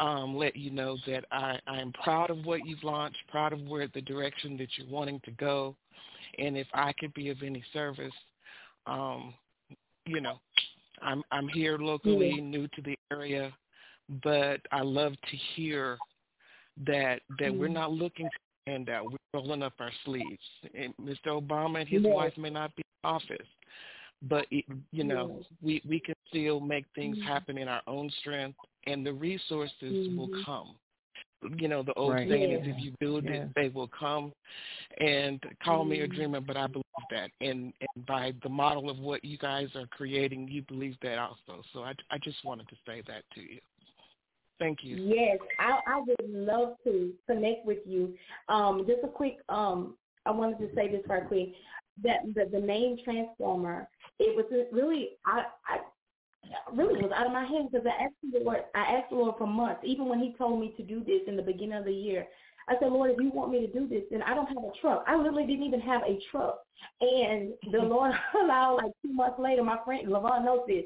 um, 0.00 0.34
let 0.34 0.56
you 0.56 0.70
know 0.70 0.96
that 1.06 1.24
I, 1.30 1.58
I 1.66 1.80
am 1.80 1.92
proud 1.92 2.30
of 2.30 2.44
what 2.44 2.64
you've 2.64 2.82
launched, 2.82 3.18
proud 3.28 3.52
of 3.52 3.60
where 3.62 3.86
the 3.92 4.00
direction 4.00 4.56
that 4.56 4.68
you're 4.76 4.88
wanting 4.88 5.20
to 5.26 5.30
go. 5.32 5.76
And 6.38 6.56
if 6.56 6.66
I 6.74 6.92
could 6.98 7.12
be 7.14 7.28
of 7.28 7.42
any 7.44 7.62
service, 7.72 8.14
um, 8.86 9.34
you 10.06 10.20
know, 10.20 10.40
I'm 11.02 11.22
I'm 11.30 11.48
here 11.48 11.78
locally, 11.78 12.36
Yeah. 12.36 12.40
new 12.40 12.68
to 12.68 12.82
the 12.82 12.96
area, 13.12 13.52
but 14.24 14.60
I 14.72 14.80
love 14.80 15.12
to 15.30 15.36
hear 15.54 15.98
that 16.86 17.22
that 17.38 17.54
we're 17.54 17.68
Mhm. 17.68 17.74
not 17.74 17.92
looking 17.92 18.28
for 18.30 18.70
handout. 18.70 19.10
We're 19.10 19.18
rolling 19.34 19.62
up 19.62 19.74
our 19.80 19.92
sleeves. 20.04 20.42
And 20.74 20.96
Mr. 20.96 21.26
Obama 21.26 21.80
and 21.80 21.88
his 21.88 22.02
wife 22.04 22.36
may 22.38 22.50
not 22.50 22.74
be 22.74 22.82
in 22.82 23.10
office, 23.10 23.48
but 24.22 24.46
it, 24.50 24.64
you 24.92 25.04
know, 25.04 25.42
we 25.62 25.82
we 25.88 26.00
can 26.00 26.14
still 26.28 26.60
make 26.60 26.86
things 26.94 27.16
Mhm. 27.18 27.22
happen 27.22 27.58
in 27.58 27.68
our 27.68 27.82
own 27.86 28.10
strength, 28.20 28.58
and 28.86 29.04
the 29.04 29.12
resources 29.12 29.96
will 30.16 30.28
Mhm. 30.28 30.44
come. 30.44 30.78
You 31.56 31.68
know, 31.68 31.82
the 31.82 31.94
old 31.94 32.12
Right. 32.12 32.28
saying 32.28 32.52
is, 32.52 32.66
if 32.66 32.78
you 32.78 32.92
build 33.00 33.24
Yeah. 33.24 33.44
it, 33.44 33.54
they 33.54 33.68
will 33.68 33.88
come. 33.88 34.32
And 34.98 35.42
call 35.62 35.84
me 35.84 36.00
a 36.00 36.06
Mhm. 36.06 36.14
dreamer, 36.14 36.40
but 36.40 36.56
I 36.56 36.66
believe 36.66 36.84
that. 37.10 37.30
And, 37.40 37.72
and 37.80 38.06
by 38.06 38.32
the 38.42 38.48
model 38.48 38.90
of 38.90 38.98
what 38.98 39.24
you 39.24 39.38
guys 39.38 39.74
are 39.74 39.86
creating, 39.86 40.48
you 40.48 40.62
believe 40.62 40.98
that 41.00 41.18
also. 41.18 41.62
So 41.72 41.82
I, 41.82 41.94
I 42.10 42.18
just 42.18 42.44
wanted 42.44 42.68
to 42.68 42.76
say 42.86 43.02
that 43.06 43.24
to 43.34 43.40
you. 43.40 43.58
Thank 44.58 44.84
you. 44.84 44.98
Yes, 44.98 45.38
I, 45.58 45.80
I 45.86 46.00
would 46.00 46.30
love 46.30 46.76
to 46.84 47.14
connect 47.26 47.64
with 47.64 47.78
you. 47.86 48.14
Um, 48.50 48.84
just 48.86 49.02
a 49.02 49.08
quick, 49.08 49.38
um, 49.48 49.96
I 50.26 50.30
wanted 50.30 50.58
to 50.58 50.74
say 50.74 50.88
this 50.88 51.00
right 51.08 51.26
quick. 51.26 51.54
That 52.02 52.20
the, 52.34 52.48
the 52.50 52.64
name 52.64 52.96
Transformer, 53.04 53.88
it 54.18 54.36
was 54.36 54.46
really, 54.72 55.10
I, 55.26 55.44
I 55.66 55.78
really 56.72 57.02
was 57.02 57.12
out 57.14 57.26
of 57.26 57.32
my 57.32 57.44
head 57.44 57.68
because 57.70 57.86
I 57.86 58.04
asked 58.04 58.14
the 58.32 58.40
Lord, 58.40 58.64
I 58.74 58.80
asked 58.80 59.10
the 59.10 59.16
Lord 59.16 59.36
for 59.38 59.46
months, 59.46 59.82
even 59.84 60.08
when 60.08 60.20
He 60.20 60.34
told 60.38 60.60
me 60.60 60.74
to 60.76 60.82
do 60.82 61.00
this 61.04 61.22
in 61.26 61.36
the 61.36 61.42
beginning 61.42 61.78
of 61.78 61.84
the 61.84 61.92
year. 61.92 62.26
I 62.68 62.74
said, 62.78 62.92
Lord, 62.92 63.10
if 63.10 63.18
you 63.20 63.30
want 63.30 63.50
me 63.50 63.60
to 63.60 63.72
do 63.72 63.88
this, 63.88 64.04
then 64.10 64.22
I 64.22 64.34
don't 64.34 64.46
have 64.46 64.58
a 64.58 64.70
truck. 64.80 65.04
I 65.06 65.16
literally 65.16 65.46
didn't 65.46 65.64
even 65.64 65.80
have 65.80 66.02
a 66.02 66.18
truck. 66.30 66.60
And 67.00 67.52
the 67.72 67.78
Lord 67.82 68.12
allowed, 68.40 68.76
like 68.76 68.92
two 69.02 69.12
months 69.12 69.38
later, 69.38 69.64
my 69.64 69.78
friend 69.84 70.06
Lavon 70.08 70.44
knows 70.44 70.60
this. 70.66 70.84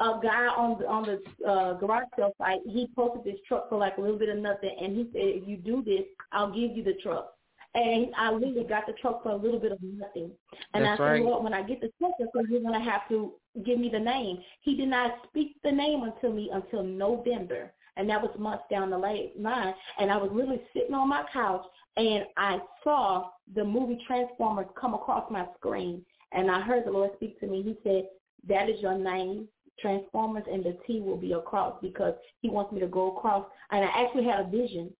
A 0.00 0.18
guy 0.22 0.46
on 0.46 0.78
the 0.78 0.86
on 0.88 1.02
the 1.02 1.46
uh, 1.46 1.74
garage 1.74 2.04
sale 2.16 2.32
site, 2.38 2.60
he 2.64 2.88
posted 2.96 3.22
this 3.22 3.38
truck 3.46 3.68
for 3.68 3.76
like 3.76 3.98
a 3.98 4.00
little 4.00 4.18
bit 4.18 4.30
of 4.30 4.38
nothing, 4.38 4.74
and 4.80 4.96
he 4.96 5.04
said, 5.12 5.42
if 5.42 5.46
you 5.46 5.58
do 5.58 5.82
this, 5.82 6.06
I'll 6.32 6.50
give 6.50 6.74
you 6.74 6.82
the 6.82 6.94
truck. 7.02 7.34
And 7.74 8.08
I 8.18 8.32
really 8.32 8.64
got 8.64 8.86
the 8.86 8.94
truck 8.94 9.22
for 9.22 9.30
a 9.30 9.36
little 9.36 9.60
bit 9.60 9.70
of 9.70 9.78
nothing. 9.82 10.30
And 10.74 10.84
That's 10.84 11.00
I 11.00 11.04
said, 11.04 11.10
right. 11.10 11.22
Lord, 11.22 11.44
when 11.44 11.54
I 11.54 11.62
get 11.62 11.80
the 11.80 11.90
truck, 11.98 12.12
I 12.20 12.24
said, 12.34 12.46
you're 12.50 12.62
going 12.62 12.74
to 12.74 12.90
have 12.90 13.08
to 13.10 13.34
give 13.64 13.78
me 13.78 13.88
the 13.88 13.98
name. 13.98 14.38
He 14.62 14.76
did 14.76 14.88
not 14.88 15.12
speak 15.28 15.54
the 15.62 15.70
name 15.70 16.02
until 16.02 16.32
me 16.32 16.50
until 16.52 16.82
November. 16.82 17.72
And 17.96 18.08
that 18.08 18.20
was 18.20 18.30
months 18.38 18.64
down 18.70 18.90
the 18.90 18.98
line. 18.98 19.74
And 19.98 20.10
I 20.10 20.16
was 20.16 20.30
literally 20.32 20.62
sitting 20.72 20.94
on 20.94 21.08
my 21.08 21.24
couch 21.32 21.64
and 21.96 22.24
I 22.36 22.60
saw 22.82 23.30
the 23.54 23.64
movie 23.64 24.02
Transformers 24.06 24.66
come 24.80 24.94
across 24.94 25.30
my 25.30 25.46
screen. 25.56 26.04
And 26.32 26.50
I 26.50 26.60
heard 26.60 26.86
the 26.86 26.92
Lord 26.92 27.10
speak 27.16 27.38
to 27.40 27.46
me. 27.46 27.62
He 27.62 27.76
said, 27.84 28.04
that 28.48 28.70
is 28.70 28.80
your 28.80 28.96
name, 28.96 29.48
Transformers, 29.80 30.44
and 30.50 30.64
the 30.64 30.76
T 30.86 31.00
will 31.00 31.16
be 31.16 31.32
across 31.32 31.74
because 31.82 32.14
he 32.40 32.48
wants 32.48 32.72
me 32.72 32.80
to 32.80 32.86
go 32.86 33.16
across. 33.16 33.44
And 33.70 33.84
I 33.84 33.88
actually 33.88 34.24
had 34.24 34.40
a 34.40 34.48
vision. 34.48 34.92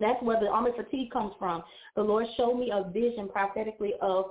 That's 0.00 0.22
where 0.22 0.38
the 0.38 0.48
army 0.48 0.72
fatigue 0.76 1.10
comes 1.10 1.32
from. 1.38 1.62
The 1.94 2.02
Lord 2.02 2.26
showed 2.36 2.54
me 2.54 2.70
a 2.72 2.90
vision 2.90 3.28
prophetically 3.28 3.94
of 4.00 4.26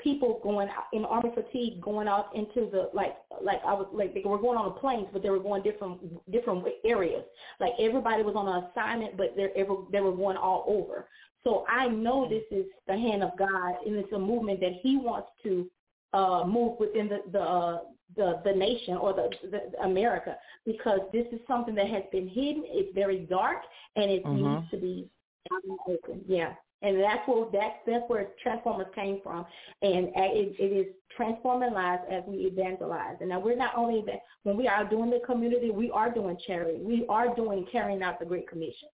people 0.00 0.40
going 0.42 0.68
in 0.92 1.04
army 1.04 1.30
fatigue 1.34 1.80
going 1.80 2.08
out 2.08 2.34
into 2.34 2.68
the 2.70 2.90
like 2.92 3.16
like 3.42 3.60
I 3.64 3.72
was 3.72 3.86
like 3.92 4.12
they 4.12 4.22
were 4.24 4.38
going 4.38 4.58
on 4.58 4.66
the 4.66 4.80
planes 4.80 5.06
but 5.12 5.22
they 5.22 5.30
were 5.30 5.38
going 5.38 5.62
different 5.62 6.00
different 6.32 6.64
areas. 6.84 7.22
Like 7.60 7.72
everybody 7.78 8.22
was 8.22 8.34
on 8.36 8.48
an 8.48 8.64
assignment 8.70 9.16
but 9.16 9.34
they 9.36 9.48
ever 9.56 9.76
they 9.92 10.00
were 10.00 10.14
going 10.14 10.36
all 10.36 10.64
over. 10.66 11.08
So 11.44 11.64
I 11.68 11.88
know 11.88 12.28
this 12.28 12.44
is 12.50 12.66
the 12.86 12.94
hand 12.94 13.22
of 13.22 13.38
God 13.38 13.74
and 13.86 13.96
it's 13.96 14.12
a 14.12 14.18
movement 14.18 14.60
that 14.60 14.72
he 14.82 14.96
wants 14.96 15.28
to 15.44 15.70
uh 16.12 16.44
move 16.44 16.78
within 16.80 17.08
the 17.08 17.22
the 17.30 17.40
uh, 17.40 17.78
the 18.16 18.40
the 18.44 18.52
nation 18.52 18.96
or 18.96 19.12
the, 19.12 19.30
the 19.50 19.80
America 19.82 20.36
because 20.66 21.00
this 21.12 21.26
is 21.32 21.40
something 21.46 21.74
that 21.74 21.88
has 21.88 22.04
been 22.12 22.28
hidden. 22.28 22.64
It's 22.66 22.94
very 22.94 23.20
dark 23.20 23.58
and 23.96 24.10
it 24.10 24.24
Mhm. 24.24 24.34
needs 24.56 24.70
to 24.70 24.76
be 24.76 25.08
out 25.52 25.64
in 25.64 25.70
the 25.70 25.92
open. 25.94 26.24
Yeah. 26.26 26.54
And 26.82 27.00
that's 27.00 27.26
where 27.26 27.46
that's 27.50 27.76
that's 27.86 28.04
where 28.08 28.32
Transformers 28.42 28.88
came 28.94 29.20
from, 29.22 29.46
and 29.80 30.08
it, 30.14 30.54
it 30.58 30.72
is 30.72 30.94
transforming 31.16 31.72
lives 31.72 32.02
as 32.10 32.22
we 32.26 32.44
evangelize. 32.44 33.16
And 33.20 33.30
now 33.30 33.40
we're 33.40 33.56
not 33.56 33.74
only 33.74 34.02
that 34.06 34.20
when 34.42 34.56
we 34.58 34.68
are 34.68 34.84
doing 34.84 35.08
the 35.08 35.20
community, 35.20 35.70
we 35.70 35.90
are 35.90 36.12
doing 36.12 36.36
charity. 36.46 36.80
We 36.82 37.06
are 37.08 37.34
doing 37.34 37.66
carrying 37.72 38.02
out 38.02 38.18
the 38.18 38.26
Great 38.26 38.46
Commission. 38.48 38.90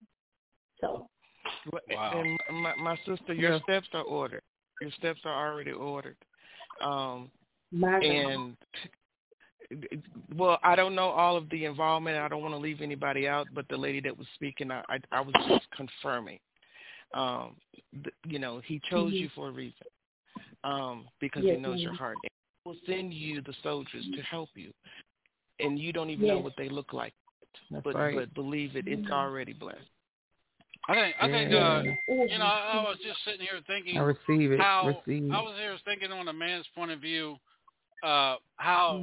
So 0.81 1.09
Wow. 1.91 2.23
And 2.49 2.63
my, 2.63 2.75
my 2.77 2.97
sister, 3.07 3.35
your 3.35 3.55
Yeah. 3.55 3.61
steps 3.63 3.89
are 3.93 4.05
ordered. 4.05 4.43
Your 4.81 4.91
steps 4.93 5.21
are 5.25 5.51
already 5.51 5.73
ordered. 5.73 6.17
Um, 6.81 7.31
my 7.73 7.99
and 7.99 8.57
well, 10.35 10.59
I 10.63 10.75
don't 10.77 10.95
know 10.95 11.09
all 11.11 11.37
of 11.37 11.49
the 11.51 11.65
involvement. 11.65 12.17
I 12.17 12.29
don't 12.29 12.43
want 12.43 12.55
to 12.55 12.59
leave 12.59 12.81
anybody 12.81 13.29
out, 13.29 13.49
but 13.55 13.67
the 13.69 13.77
lady 13.77 14.01
that 14.01 14.17
was 14.17 14.27
speaking, 14.35 14.71
I 14.71 14.83
I, 14.89 14.99
I 15.13 15.21
was 15.21 15.35
just 15.49 15.71
confirming. 15.71 16.39
Um, 17.15 17.57
th- 17.93 18.15
you 18.27 18.39
know, 18.39 18.61
he 18.61 18.81
chose 18.91 19.15
Mhm. 19.15 19.21
you 19.21 19.29
for 19.31 19.49
a 19.49 19.53
reason, 19.53 19.87
um, 20.65 21.09
because 21.21 21.45
Yes, 21.45 21.57
he 21.57 21.61
knows 21.61 21.81
your 21.83 21.93
heart. 21.93 22.19
And 22.23 22.31
he 22.65 22.69
will 22.69 22.77
send 22.87 23.13
you 23.15 23.41
the 23.43 23.55
soldiers 23.63 24.05
to 24.15 24.23
help 24.23 24.51
you, 24.55 24.73
and 25.59 25.79
you 25.79 25.93
don't 25.93 26.11
even 26.11 26.27
know 26.29 26.39
what 26.39 26.57
they 26.57 26.69
look 26.69 26.93
like. 26.93 27.15
That's 27.71 27.85
but 27.85 27.95
right. 27.95 28.15
but 28.15 28.35
believe 28.35 28.77
it, 28.77 28.87
it's 28.87 29.07
Mhm. 29.09 29.13
already 29.13 29.53
blessed. 29.53 29.91
I 30.89 30.95
think 30.95 31.17
I 31.21 31.29
think 31.29 31.53
uh 31.53 31.83
you 32.09 32.39
know 32.39 32.45
I, 32.45 32.79
I 32.79 32.83
was 32.83 32.99
just 32.99 33.23
sitting 33.25 33.41
here 33.41 33.61
thinking 33.67 33.97
I 33.97 34.01
receive 34.03 34.53
it. 34.53 34.61
how 34.61 34.87
receive. 35.07 35.33
I 35.33 35.41
was 35.41 35.57
here 35.59 35.77
thinking 35.85 36.13
on 36.13 36.29
a 36.29 36.33
man's 36.33 36.67
point 36.75 36.91
of 36.91 37.01
view 37.01 37.39
uh 38.03 38.37
how 38.57 39.03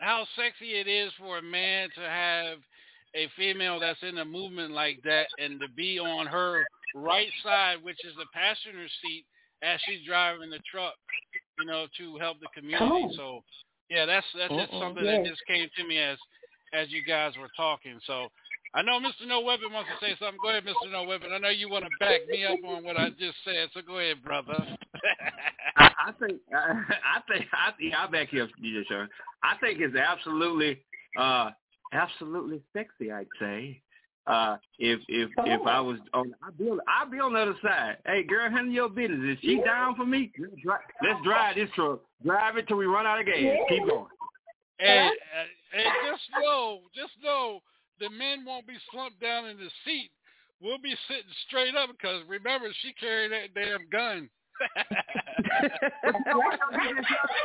how 0.00 0.26
sexy 0.36 0.72
it 0.72 0.88
is 0.88 1.12
for 1.18 1.38
a 1.38 1.42
man 1.42 1.88
to 1.94 2.00
have 2.00 2.58
a 3.14 3.28
female 3.36 3.78
that's 3.78 4.02
in 4.02 4.18
a 4.18 4.24
movement 4.24 4.72
like 4.72 5.00
that 5.04 5.26
and 5.38 5.60
to 5.60 5.68
be 5.76 5.98
on 5.98 6.26
her 6.26 6.64
right 6.94 7.30
side, 7.42 7.76
which 7.82 8.04
is 8.04 8.14
the 8.16 8.26
passenger 8.32 8.86
seat, 9.02 9.24
as 9.62 9.78
she's 9.84 10.04
driving 10.06 10.50
the 10.50 10.60
truck, 10.70 10.94
you 11.58 11.66
know, 11.66 11.86
to 11.98 12.16
help 12.18 12.38
the 12.40 12.48
community. 12.54 13.08
So, 13.16 13.40
yeah, 13.90 14.06
that's 14.06 14.26
that's 14.36 14.54
just 14.54 14.72
something 14.78 15.04
Yes. 15.04 15.20
that 15.22 15.30
just 15.30 15.46
came 15.46 15.68
to 15.76 15.86
me 15.86 15.98
as 15.98 16.18
as 16.72 16.90
you 16.90 17.02
guys 17.04 17.36
were 17.36 17.50
talking. 17.56 17.98
So, 18.06 18.28
I 18.72 18.82
know 18.82 19.00
Mr. 19.00 19.26
No 19.26 19.40
Weapon 19.40 19.72
wants 19.72 19.90
to 19.90 20.06
say 20.06 20.14
something. 20.20 20.38
Go 20.42 20.50
ahead, 20.50 20.64
Mr. 20.64 20.92
No 20.92 21.02
Weapon. 21.02 21.30
I 21.32 21.38
know 21.38 21.48
you 21.48 21.68
want 21.68 21.84
to 21.84 21.90
back 21.98 22.20
me 22.28 22.44
up 22.44 22.58
on 22.64 22.84
what 22.84 22.96
I 22.96 23.10
just 23.10 23.36
said, 23.44 23.68
so 23.74 23.80
go 23.84 23.98
ahead, 23.98 24.22
brother. 24.22 24.54
I, 25.76 25.90
I 26.06 26.12
think 26.20 26.40
I, 26.54 26.56
I 27.16 27.20
think 27.28 27.46
I 27.52 27.72
think 27.76 27.94
I'll 27.94 28.10
back 28.10 28.32
you 28.32 28.44
up, 28.44 28.50
DJ 28.62 28.82
Sean. 28.88 29.08
I 29.42 29.56
think 29.58 29.80
it's 29.80 29.96
absolutely 29.96 30.80
uh 31.18 31.50
absolutely 31.92 32.62
sexy. 32.72 33.10
I'd 33.10 33.26
say. 33.40 33.82
Uh, 34.26 34.56
if 34.78 35.00
if 35.08 35.30
if 35.38 35.66
I 35.66 35.80
was 35.80 35.98
on, 36.14 36.32
I'd 36.46 36.56
be 36.56 36.64
on, 36.66 36.78
I'd 36.86 37.10
be 37.10 37.18
on 37.18 37.32
the 37.32 37.40
other 37.40 37.56
side. 37.62 37.96
Hey, 38.06 38.22
girl, 38.22 38.48
handle 38.48 38.72
your 38.72 38.88
business. 38.88 39.18
Is 39.32 39.38
she 39.40 39.60
down 39.64 39.96
for 39.96 40.06
me? 40.06 40.30
Let's 40.38 40.62
drive, 40.62 40.80
let's 41.02 41.24
drive 41.24 41.56
this 41.56 41.70
truck. 41.74 42.00
Drive 42.24 42.56
it 42.56 42.68
till 42.68 42.76
we 42.76 42.86
run 42.86 43.06
out 43.06 43.18
of 43.18 43.26
gas. 43.26 43.34
Keep 43.68 43.88
going. 43.88 44.06
And, 44.78 45.10
and 45.74 45.92
just 46.10 46.22
know, 46.40 46.80
just 46.94 47.12
know, 47.24 47.60
the 48.00 48.10
men 48.10 48.44
won't 48.46 48.66
be 48.66 48.76
slumped 48.92 49.20
down 49.20 49.46
in 49.46 49.56
the 49.58 49.70
seat. 49.84 50.10
We'll 50.60 50.78
be 50.78 50.94
sitting 51.08 51.30
straight 51.48 51.74
up 51.74 51.90
because 51.90 52.22
remember, 52.28 52.68
she 52.82 52.92
carried 52.94 53.32
that 53.32 53.54
damn 53.54 53.88
gun. 53.90 54.28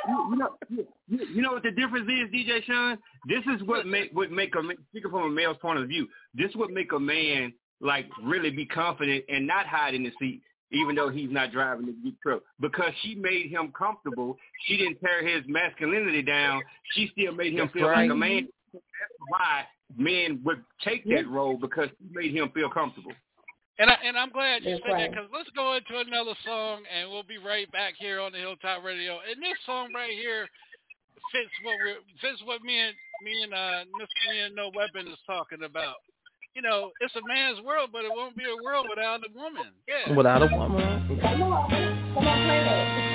you, 0.08 0.28
you 0.32 0.36
know, 0.38 0.50
you, 0.70 0.88
you- 1.08 1.26
you 1.36 1.42
know 1.42 1.54
what 1.54 1.64
the 1.64 1.72
difference 1.72 2.10
is, 2.10 2.30
DJ 2.34 2.64
Sean? 2.66 2.98
This 3.28 3.44
is 3.56 3.64
what 3.68 3.86
make 3.86 4.12
what 4.14 4.32
make 4.32 4.54
a 4.56 4.62
ma- 4.62 4.74
speaking 4.90 5.12
from 5.12 5.24
a 5.24 5.30
male's 5.30 5.58
point 5.62 5.80
of 5.80 5.88
view. 5.88 6.08
This 6.34 6.52
would 6.56 6.72
make 6.72 6.92
a 6.92 7.00
man 7.00 7.54
like 7.82 8.08
really 8.24 8.50
be 8.52 8.66
confident 8.66 9.26
and 9.30 9.46
not 9.48 9.66
hide 9.66 9.94
in 9.96 10.04
the 10.04 10.12
seat, 10.20 10.42
even 10.72 10.96
though 10.96 11.10
he's 11.10 11.30
not 11.32 11.52
driving 11.52 11.86
the 11.86 11.96
Jeep 12.04 12.18
truck, 12.22 12.42
because 12.60 12.92
she 13.02 13.16
made 13.16 13.50
him 13.50 13.72
comfortable. 13.78 14.38
She 14.66 14.78
didn't 14.78 15.00
tear 15.00 15.26
his 15.26 15.44
masculinity 15.48 16.22
down. 16.22 16.62
She 16.94 17.10
still 17.12 17.34
made 17.34 17.54
him 17.54 17.60
That's 17.68 17.74
feel 17.74 17.88
right. 17.88 18.04
like 18.04 18.12
a 18.12 18.16
man. 18.16 18.48
That's 18.74 18.84
why 19.30 19.64
men 19.98 20.42
would 20.44 20.64
take 20.84 21.06
that 21.06 21.28
role 21.30 21.58
because 21.58 21.90
it 21.90 22.12
made 22.12 22.34
him 22.34 22.50
feel 22.54 22.70
comfortable. 22.70 23.12
And 23.78 23.90
I, 23.90 23.96
and 24.06 24.18
I'm 24.18 24.32
glad 24.32 24.64
you 24.64 24.72
That's 24.72 24.84
said 24.88 25.00
that 25.00 25.10
because 25.12 25.30
let's 25.34 25.50
go 25.52 25.76
into 25.76 26.00
another 26.00 26.34
song 26.46 26.84
and 26.88 27.12
we'll 27.12 27.28
be 27.28 27.38
right 27.38 27.70
back 27.72 27.94
here 28.00 28.22
on 28.22 28.32
the 28.32 28.40
Hilltop 28.40 28.84
Radio. 28.84 29.20
And 29.30 29.42
this 29.44 29.60
song 29.66 29.92
right 29.94 30.16
here 30.16 30.48
fits 31.32 31.52
what 31.64 31.76
we 31.84 31.92
are 31.92 32.02
fits 32.22 32.42
what 32.46 32.64
me 32.64 32.80
and 32.80 32.96
me 33.24 33.44
and 33.44 33.54
uh 33.54 33.84
Mr. 34.00 34.32
Me 34.32 34.40
and 34.48 34.56
No 34.56 34.72
Weapon 34.76 35.12
is 35.12 35.20
talking 35.28 35.64
about. 35.64 35.96
You 36.56 36.62
know, 36.62 36.92
it's 37.02 37.16
a 37.18 37.28
man's 37.28 37.60
world, 37.66 37.90
but 37.92 38.06
it 38.06 38.12
won't 38.16 38.38
be 38.38 38.46
a 38.46 38.64
world 38.64 38.88
without 38.90 39.20
a 39.20 39.38
woman. 39.38 39.76
Yeah. 39.90 40.16
Without 40.16 40.42
a 40.42 40.48
woman. 40.56 41.20
Come 41.22 41.44
on, 41.44 41.70
come 41.70 42.28
on, 42.28 42.48
play 42.48 42.64
that. 42.64 43.15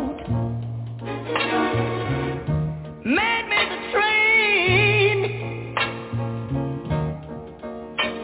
Man 3.05 3.49
made 3.49 3.69
the 3.71 3.79
train 3.91 5.17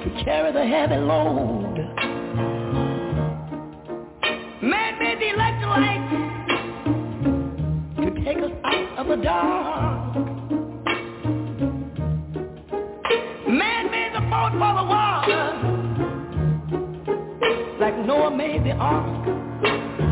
to 0.03 0.09
carry 0.23 0.51
the 0.51 0.65
heavy 0.65 0.97
load. 0.97 1.75
Man 4.61 4.99
made 4.99 5.19
the 5.19 5.29
electric 5.33 6.01
to 7.97 8.09
take 8.25 8.37
us 8.43 8.51
out 8.65 8.97
of 8.97 9.07
the 9.07 9.15
dark. 9.23 10.15
Man 13.47 13.83
made 13.91 14.11
the 14.13 14.21
boat 14.21 14.51
for 14.51 14.73
the 14.75 14.83
water 14.83 15.45
like 17.79 17.97
Noah 18.05 18.31
made 18.35 18.63
the 18.65 18.71
ark. 18.71 19.25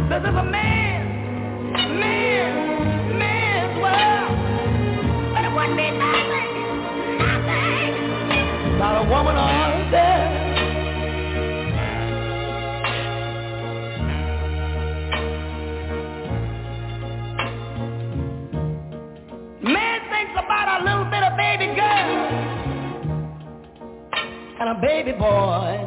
This 0.10 0.22
is 0.22 0.36
a 0.36 0.44
man, 0.44 0.85
Not 8.78 9.04
a 9.04 9.10
woman. 9.10 9.36
Man 19.64 20.02
thinks 20.12 20.34
about 20.34 20.82
a 20.82 20.86
little 20.86 21.06
bit 21.06 21.24
of 21.24 21.36
baby 21.36 21.66
girl 21.74 22.46
and 24.60 24.70
a 24.70 24.76
baby 24.80 25.12
boy. 25.14 25.82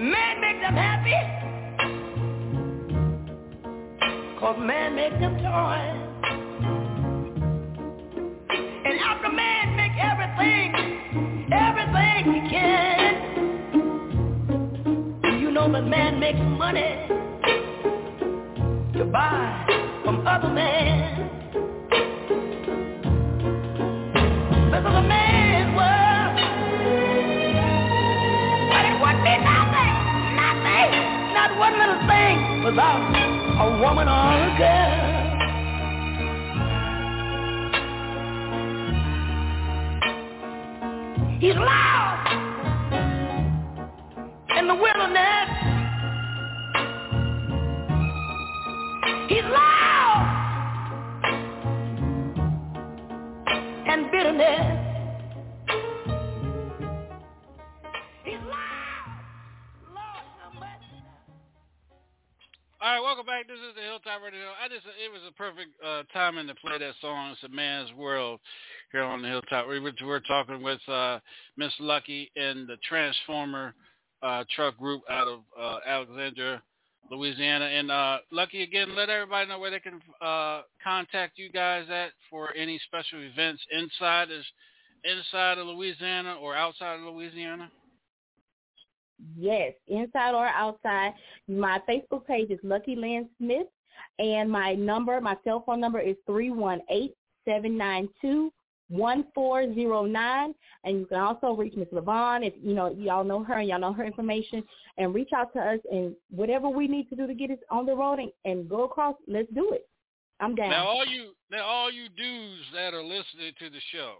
Man 0.00 0.40
makes 0.40 0.60
them 0.62 0.74
happy. 0.74 1.12
Cause 4.40 4.56
man 4.58 4.94
makes 4.94 5.18
them 5.20 5.36
toys. 5.36 6.03
Everything 12.56 13.44
he 15.24 15.38
you 15.40 15.50
know 15.50 15.70
that 15.72 15.84
man 15.86 16.20
makes 16.20 16.38
money 16.40 17.08
to 18.98 19.04
buy 19.06 19.66
from 20.04 20.26
other 20.26 20.48
men. 20.50 21.30
This 24.70 24.80
is 24.80 24.86
a 24.86 25.02
man's 25.02 25.76
world. 25.76 26.36
But 28.70 28.84
it 28.90 28.96
would 29.02 29.18
be 29.24 29.34
nothing, 29.50 29.94
nothing, 30.36 30.90
not 31.34 31.50
one 31.58 31.74
little 31.78 32.02
thing 32.08 32.64
without 32.64 33.02
a 33.60 33.80
woman 33.82 34.08
or 34.08 34.12
a 34.12 34.58
girl. 34.58 35.13
I 64.32 64.68
just 64.68 64.86
it 64.86 65.12
was 65.12 65.20
a 65.28 65.32
perfect 65.32 65.70
uh, 65.84 66.02
timing 66.12 66.46
to 66.46 66.54
play 66.54 66.78
that 66.78 66.94
song. 67.02 67.32
It's 67.32 67.42
a 67.42 67.54
man's 67.54 67.92
world 67.92 68.40
here 68.90 69.02
on 69.02 69.20
the 69.20 69.28
Hilltop. 69.28 69.68
We 69.68 69.80
were, 69.80 69.92
we're 70.02 70.20
talking 70.20 70.62
with 70.62 70.80
uh, 70.88 71.18
Miss 71.58 71.72
Lucky 71.78 72.30
and 72.34 72.66
the 72.66 72.76
Transformer 72.88 73.74
uh, 74.22 74.44
truck 74.56 74.78
group 74.78 75.02
out 75.10 75.28
of 75.28 75.40
uh, 75.60 75.78
Alexandria, 75.86 76.62
Louisiana. 77.10 77.66
And 77.66 77.90
uh, 77.90 78.18
Lucky, 78.30 78.62
again, 78.62 78.96
let 78.96 79.10
everybody 79.10 79.46
know 79.46 79.58
where 79.58 79.70
they 79.70 79.80
can 79.80 80.00
uh, 80.22 80.62
contact 80.82 81.36
you 81.36 81.50
guys 81.50 81.84
at 81.90 82.12
for 82.30 82.54
any 82.56 82.80
special 82.86 83.20
events 83.20 83.62
inside 83.78 84.30
is 84.30 84.44
inside 85.04 85.58
of 85.58 85.66
Louisiana 85.66 86.36
or 86.40 86.56
outside 86.56 86.94
of 86.94 87.02
Louisiana. 87.02 87.70
Yes, 89.36 89.74
inside 89.86 90.34
or 90.34 90.46
outside. 90.46 91.12
My 91.46 91.78
Facebook 91.86 92.26
page 92.26 92.50
is 92.50 92.58
Lucky 92.62 92.96
Lynn 92.96 93.28
Smith, 93.38 93.66
and 94.18 94.50
my 94.50 94.74
number, 94.74 95.20
my 95.20 95.36
cell 95.44 95.62
phone 95.66 95.80
number 95.80 96.00
is 96.00 96.16
three 96.26 96.50
one 96.50 96.80
eight 96.90 97.14
seven 97.44 97.76
nine 97.76 98.08
two 98.20 98.52
1409. 98.88 100.54
And 100.84 101.00
you 101.00 101.06
can 101.06 101.18
also 101.18 101.52
reach 101.52 101.74
Miss 101.76 101.88
Levon 101.88 102.46
if, 102.46 102.54
you 102.62 102.74
know, 102.74 102.94
y'all 102.98 103.24
know 103.24 103.42
her 103.42 103.58
and 103.58 103.68
y'all 103.68 103.80
know 103.80 103.92
her 103.92 104.04
information. 104.04 104.62
And 104.98 105.14
reach 105.14 105.30
out 105.34 105.52
to 105.54 105.60
us 105.60 105.80
and 105.90 106.14
whatever 106.30 106.68
we 106.68 106.86
need 106.86 107.08
to 107.10 107.16
do 107.16 107.26
to 107.26 107.34
get 107.34 107.50
us 107.50 107.58
on 107.70 107.86
the 107.86 107.94
road 107.94 108.18
and, 108.18 108.30
and 108.44 108.68
go 108.68 108.84
across, 108.84 109.16
let's 109.26 109.48
do 109.54 109.72
it. 109.72 109.88
I'm 110.40 110.54
down. 110.54 110.70
Now 110.70 110.86
all 110.86 111.06
you 111.06 111.30
now 111.50 111.64
all 111.64 111.92
you 111.92 112.08
dudes 112.08 112.64
that 112.74 112.92
are 112.92 113.02
listening 113.02 113.52
to 113.60 113.70
the 113.70 113.78
show, 113.92 114.14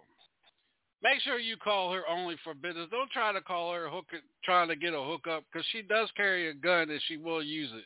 make 1.03 1.21
sure 1.21 1.39
you 1.39 1.57
call 1.57 1.93
her 1.93 2.03
only 2.09 2.37
for 2.45 2.55
business. 2.55 2.87
Don't 2.91 3.11
try 3.11 3.33
to 3.33 3.41
call 3.41 3.75
her 3.75 3.89
hook 3.89 4.07
trying 4.45 4.69
to 4.69 4.77
get 4.77 4.95
a 4.95 5.03
hookup 5.03 5.43
because 5.53 5.67
she 5.73 5.83
does 5.83 6.09
carry 6.17 6.49
a 6.51 6.55
gun 6.55 6.89
and 6.89 7.01
she 7.09 7.17
will 7.17 7.43
use 7.43 7.71
it. 7.75 7.85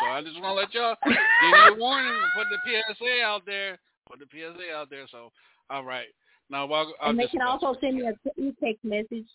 So 0.00 0.06
I 0.06 0.22
just 0.22 0.40
want 0.40 0.56
to 0.56 0.60
let 0.60 0.74
y'all 0.74 0.96
give 1.04 1.16
you 1.42 1.74
a 1.74 1.78
warning. 1.78 2.18
Put 2.34 2.46
the 2.50 2.58
PSA 2.64 3.24
out 3.24 3.42
there. 3.46 3.78
Put 4.10 4.20
the 4.20 4.26
PSA 4.30 4.74
out 4.74 4.90
there. 4.90 5.06
So 5.10 5.30
all 5.70 5.84
right. 5.84 6.08
Now 6.50 6.66
while 6.66 6.92
I'll 7.00 7.10
and 7.10 7.18
they 7.18 7.26
can 7.26 7.42
also 7.42 7.74
send 7.80 7.96
me 7.96 8.06
a 8.06 8.64
text 8.64 8.84
message. 8.84 9.26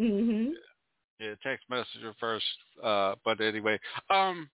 Mm-hmm. 0.00 0.50
yeah, 1.20 1.34
text 1.42 1.64
messenger 1.70 2.14
first. 2.18 2.44
Uh, 2.82 3.14
but 3.24 3.40
anyway, 3.40 3.78
um, 4.10 4.48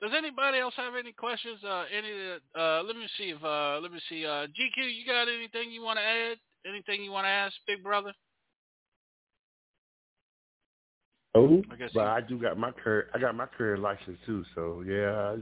does 0.00 0.12
anybody 0.16 0.58
else 0.58 0.74
have 0.76 0.94
any 0.94 1.12
questions? 1.12 1.58
Uh, 1.64 1.84
any? 1.90 2.38
Uh, 2.56 2.82
let 2.82 2.96
me 2.96 3.08
see 3.18 3.30
if 3.30 3.42
uh, 3.42 3.80
let 3.80 3.90
me 3.90 3.98
see. 4.08 4.24
Uh, 4.24 4.46
GQ, 4.46 4.76
you 4.76 5.06
got 5.06 5.28
anything 5.28 5.72
you 5.72 5.82
want 5.82 5.98
to 5.98 6.04
add? 6.04 6.38
Anything 6.66 7.02
you 7.02 7.10
want 7.10 7.24
to 7.24 7.30
ask, 7.30 7.54
Big 7.66 7.82
Brother? 7.82 8.12
Oh, 11.34 11.62
I 11.70 11.76
guess 11.76 11.90
but 11.94 12.02
you- 12.02 12.06
I 12.06 12.20
do 12.20 12.38
got 12.38 12.58
my 12.58 12.70
career. 12.70 13.08
I 13.14 13.18
got 13.18 13.34
my 13.34 13.46
career 13.46 13.76
license 13.76 14.18
too. 14.24 14.44
So 14.54 14.82
yeah, 14.86 15.36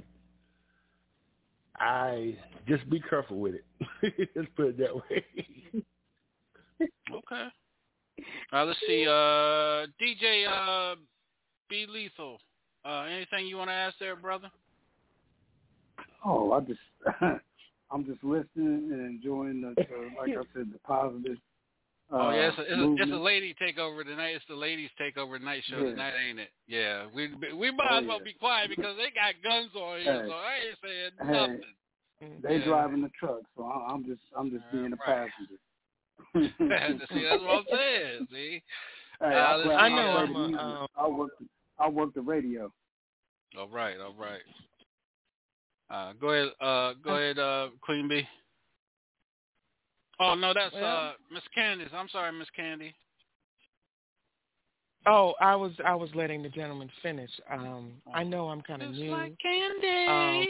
I 1.78 2.36
just 2.68 2.88
be 2.88 3.00
careful 3.00 3.38
with 3.38 3.54
it. 3.56 3.64
Let's 4.36 4.48
put 4.56 4.66
it 4.68 4.78
that 4.78 4.94
way. 4.94 5.24
Okay. 6.82 7.48
Uh, 8.52 8.64
let's 8.64 8.78
see. 8.86 9.06
Uh, 9.06 9.86
DJ 10.00 10.46
uh, 10.48 10.96
B 11.68 11.86
Lethal. 11.88 12.38
Uh, 12.84 13.02
anything 13.02 13.46
you 13.46 13.56
want 13.56 13.70
to 13.70 13.74
ask 13.74 13.96
there, 13.98 14.16
brother? 14.16 14.48
Oh, 16.24 16.52
I 16.52 16.60
just 16.60 16.80
I'm 17.90 18.04
just 18.06 18.22
listening 18.22 18.90
and 18.92 19.06
enjoying 19.06 19.60
the, 19.60 19.74
the 19.76 20.10
like 20.18 20.30
I 20.38 20.42
said, 20.54 20.72
the 20.72 20.78
positive. 20.84 21.38
Uh, 22.12 22.16
oh 22.18 22.30
yeah, 22.30 22.48
it's 22.48 22.58
a, 22.58 22.62
it's, 22.62 22.70
a, 22.72 23.02
it's 23.02 23.12
a 23.12 23.16
lady 23.16 23.54
takeover 23.62 24.04
tonight. 24.04 24.34
It's 24.36 24.44
the 24.48 24.54
ladies 24.54 24.90
takeover 25.00 25.38
tonight 25.38 25.62
show 25.70 25.78
Yeah. 25.78 25.90
tonight, 25.92 26.12
ain't 26.28 26.38
it? 26.40 26.50
Yeah, 26.68 27.06
we 27.14 27.28
we 27.54 27.70
might 27.70 27.88
Oh, 27.90 27.98
as 28.00 28.06
well 28.06 28.18
yeah. 28.18 28.24
be 28.24 28.32
quiet 28.34 28.68
because 28.68 28.96
they 28.98 29.10
got 29.10 29.34
guns 29.42 29.70
on 29.74 30.00
here, 30.00 30.22
Hey. 30.22 30.28
so 30.28 30.34
I 30.34 30.54
ain't 30.56 30.78
saying 30.84 31.10
Hey, 31.20 31.32
nothing. 31.32 32.42
they 32.42 32.58
Yeah. 32.58 32.64
driving 32.66 33.02
the 33.02 33.10
truck, 33.18 33.40
so 33.56 33.64
I- 33.64 33.92
I'm 33.92 34.04
just 34.04 34.20
I'm 34.36 34.50
just 34.50 34.64
being 34.72 34.92
a 34.92 34.96
passenger. 34.98 35.58
see, 36.34 37.24
that's 37.24 37.42
what 37.42 37.58
I'm 37.58 37.64
saying. 37.70 38.28
See, 38.32 38.62
Hey, 39.20 39.26
Uh, 39.26 39.38
I, 39.38 39.56
let's 39.56 39.66
play. 39.68 39.74
I, 39.76 39.86
I'm 39.86 40.36
a- 40.36 40.58
um, 40.58 40.86
I 40.96 41.08
work 41.08 41.30
I 41.78 41.88
work 41.88 42.14
the 42.14 42.20
radio. 42.20 42.72
All 43.58 43.68
right, 43.68 43.98
all 44.00 44.14
right. 44.14 44.42
Uh, 45.90 46.12
go 46.14 46.28
ahead, 46.30 46.52
uh, 46.60 46.94
go 47.02 47.14
ahead, 47.16 47.38
uh, 47.38 47.68
Queen 47.82 48.08
Bee. 48.08 48.26
Oh 50.22 50.34
no, 50.34 50.54
that's 50.54 50.74
Well- 50.74 50.84
uh 50.96 51.12
Miss 51.32 51.42
Candace. 51.54 51.90
I'm 51.94 52.08
sorry, 52.08 52.32
Miss 52.32 52.48
Candy. 52.54 52.94
Oh, 55.04 55.34
I 55.40 55.56
was 55.56 55.72
I 55.84 55.94
was 55.96 56.10
letting 56.14 56.42
the 56.42 56.48
gentleman 56.48 56.88
finish. 57.02 57.30
Um, 57.50 57.94
I 58.14 58.22
know 58.22 58.48
I'm 58.48 58.60
kind 58.60 58.82
of 58.82 58.90
Just 58.90 59.00
new. 59.00 59.10
like 59.10 59.34
candy. 59.42 60.06
Um, 60.08 60.46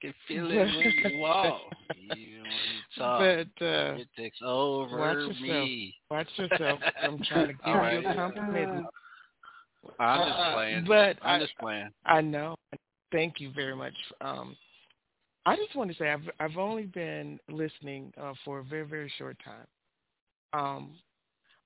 can 0.00 0.14
feel 0.26 0.50
it 0.50 0.56
when 0.56 1.12
you 1.12 1.18
walk. 1.18 1.60
Even 1.96 2.42
when 2.44 2.52
you 2.52 2.80
talk, 2.98 3.20
But 3.20 3.64
uh, 3.64 3.94
it 3.96 4.08
takes 4.16 4.38
over 4.42 4.98
watch 4.98 5.16
yourself. 5.16 5.40
me. 5.40 5.94
Watch 6.10 6.28
yourself. 6.36 6.80
I'm 7.02 7.18
trying 7.24 7.48
to 7.48 7.52
give 7.64 7.66
All 7.66 7.76
right. 7.76 8.02
you 8.02 8.08
a 8.08 8.14
compliment. 8.14 8.86
I'm 9.98 10.28
just 10.28 10.38
Uh, 10.38 10.54
playing. 10.54 10.84
But 10.86 11.16
I'm 11.22 11.40
I, 11.40 11.44
just 11.44 11.58
playing. 11.58 11.90
I 12.06 12.20
know. 12.20 12.56
Thank 13.12 13.34
you 13.40 13.50
very 13.54 13.74
much. 13.76 13.94
Um, 14.20 14.56
I 15.48 15.56
just 15.56 15.74
want 15.74 15.90
to 15.90 15.96
say 15.96 16.10
I've 16.10 16.28
I've 16.38 16.58
only 16.58 16.84
been 16.84 17.40
listening 17.48 18.12
uh, 18.20 18.34
for 18.44 18.58
a 18.58 18.64
very 18.64 18.86
very 18.86 19.10
short 19.16 19.38
time, 19.42 19.66
um, 20.52 20.90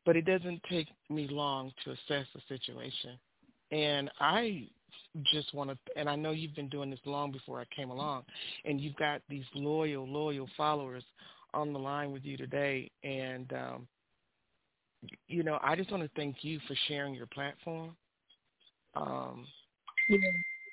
but 0.07 0.15
it 0.15 0.25
doesn't 0.25 0.63
take 0.71 0.87
me 1.11 1.27
long 1.29 1.73
to 1.85 1.91
assess 1.91 2.29
the 2.33 2.41
situation, 2.47 3.19
and 3.73 4.09
I 4.21 4.69
just 5.33 5.53
want 5.53 5.71
to. 5.71 5.77
And 5.97 6.09
I 6.09 6.15
know 6.15 6.31
you've 6.31 6.55
been 6.55 6.69
doing 6.69 6.91
this 6.91 7.01
long 7.07 7.33
before 7.33 7.61
I 7.61 7.65
came 7.75 7.91
along, 7.91 8.23
and 8.65 8.81
you've 8.81 8.95
got 8.95 9.21
these 9.29 9.47
loyal 9.53 10.07
loyal 10.07 10.49
followers 10.57 11.03
on 11.53 11.73
the 11.73 11.79
line 11.81 12.13
with 12.13 12.25
you 12.25 12.37
today, 12.37 12.89
and 13.03 13.53
um, 13.53 13.89
you 15.27 15.43
know 15.43 15.59
I 15.61 15.75
just 15.75 15.91
want 15.91 16.05
to 16.05 16.11
thank 16.15 16.37
you 16.43 16.61
for 16.69 16.77
sharing 16.87 17.15
your 17.15 17.27
platform. 17.27 17.97
Um, 18.95 19.45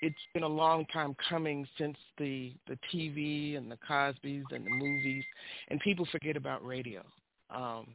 it's 0.02 0.16
been 0.34 0.44
a 0.44 0.48
long 0.48 0.86
time 0.88 1.16
coming 1.28 1.68
since 1.78 1.98
the 2.18 2.54
the 2.68 2.78
TV 2.94 3.58
and 3.58 3.72
the 3.72 3.78
Cosby's 3.88 4.46
and 4.52 4.66
the 4.66 4.70
movies, 4.70 5.24
and 5.70 5.80
people 5.80 6.08
forget 6.12 6.36
about 6.38 6.66
radio. 6.66 7.02
Um, 7.50 7.88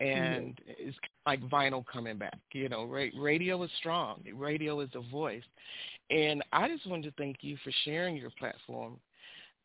and 0.00 0.58
it's 0.66 0.96
like 1.26 1.40
vinyl 1.42 1.84
coming 1.86 2.16
back. 2.16 2.38
You 2.52 2.68
know, 2.68 2.84
ra- 2.84 3.10
radio 3.18 3.62
is 3.62 3.70
strong. 3.78 4.22
Radio 4.34 4.80
is 4.80 4.90
a 4.94 5.10
voice, 5.10 5.44
and 6.10 6.42
I 6.52 6.68
just 6.68 6.86
wanted 6.86 7.10
to 7.10 7.22
thank 7.22 7.38
you 7.42 7.56
for 7.62 7.70
sharing 7.84 8.16
your 8.16 8.30
platform 8.38 8.98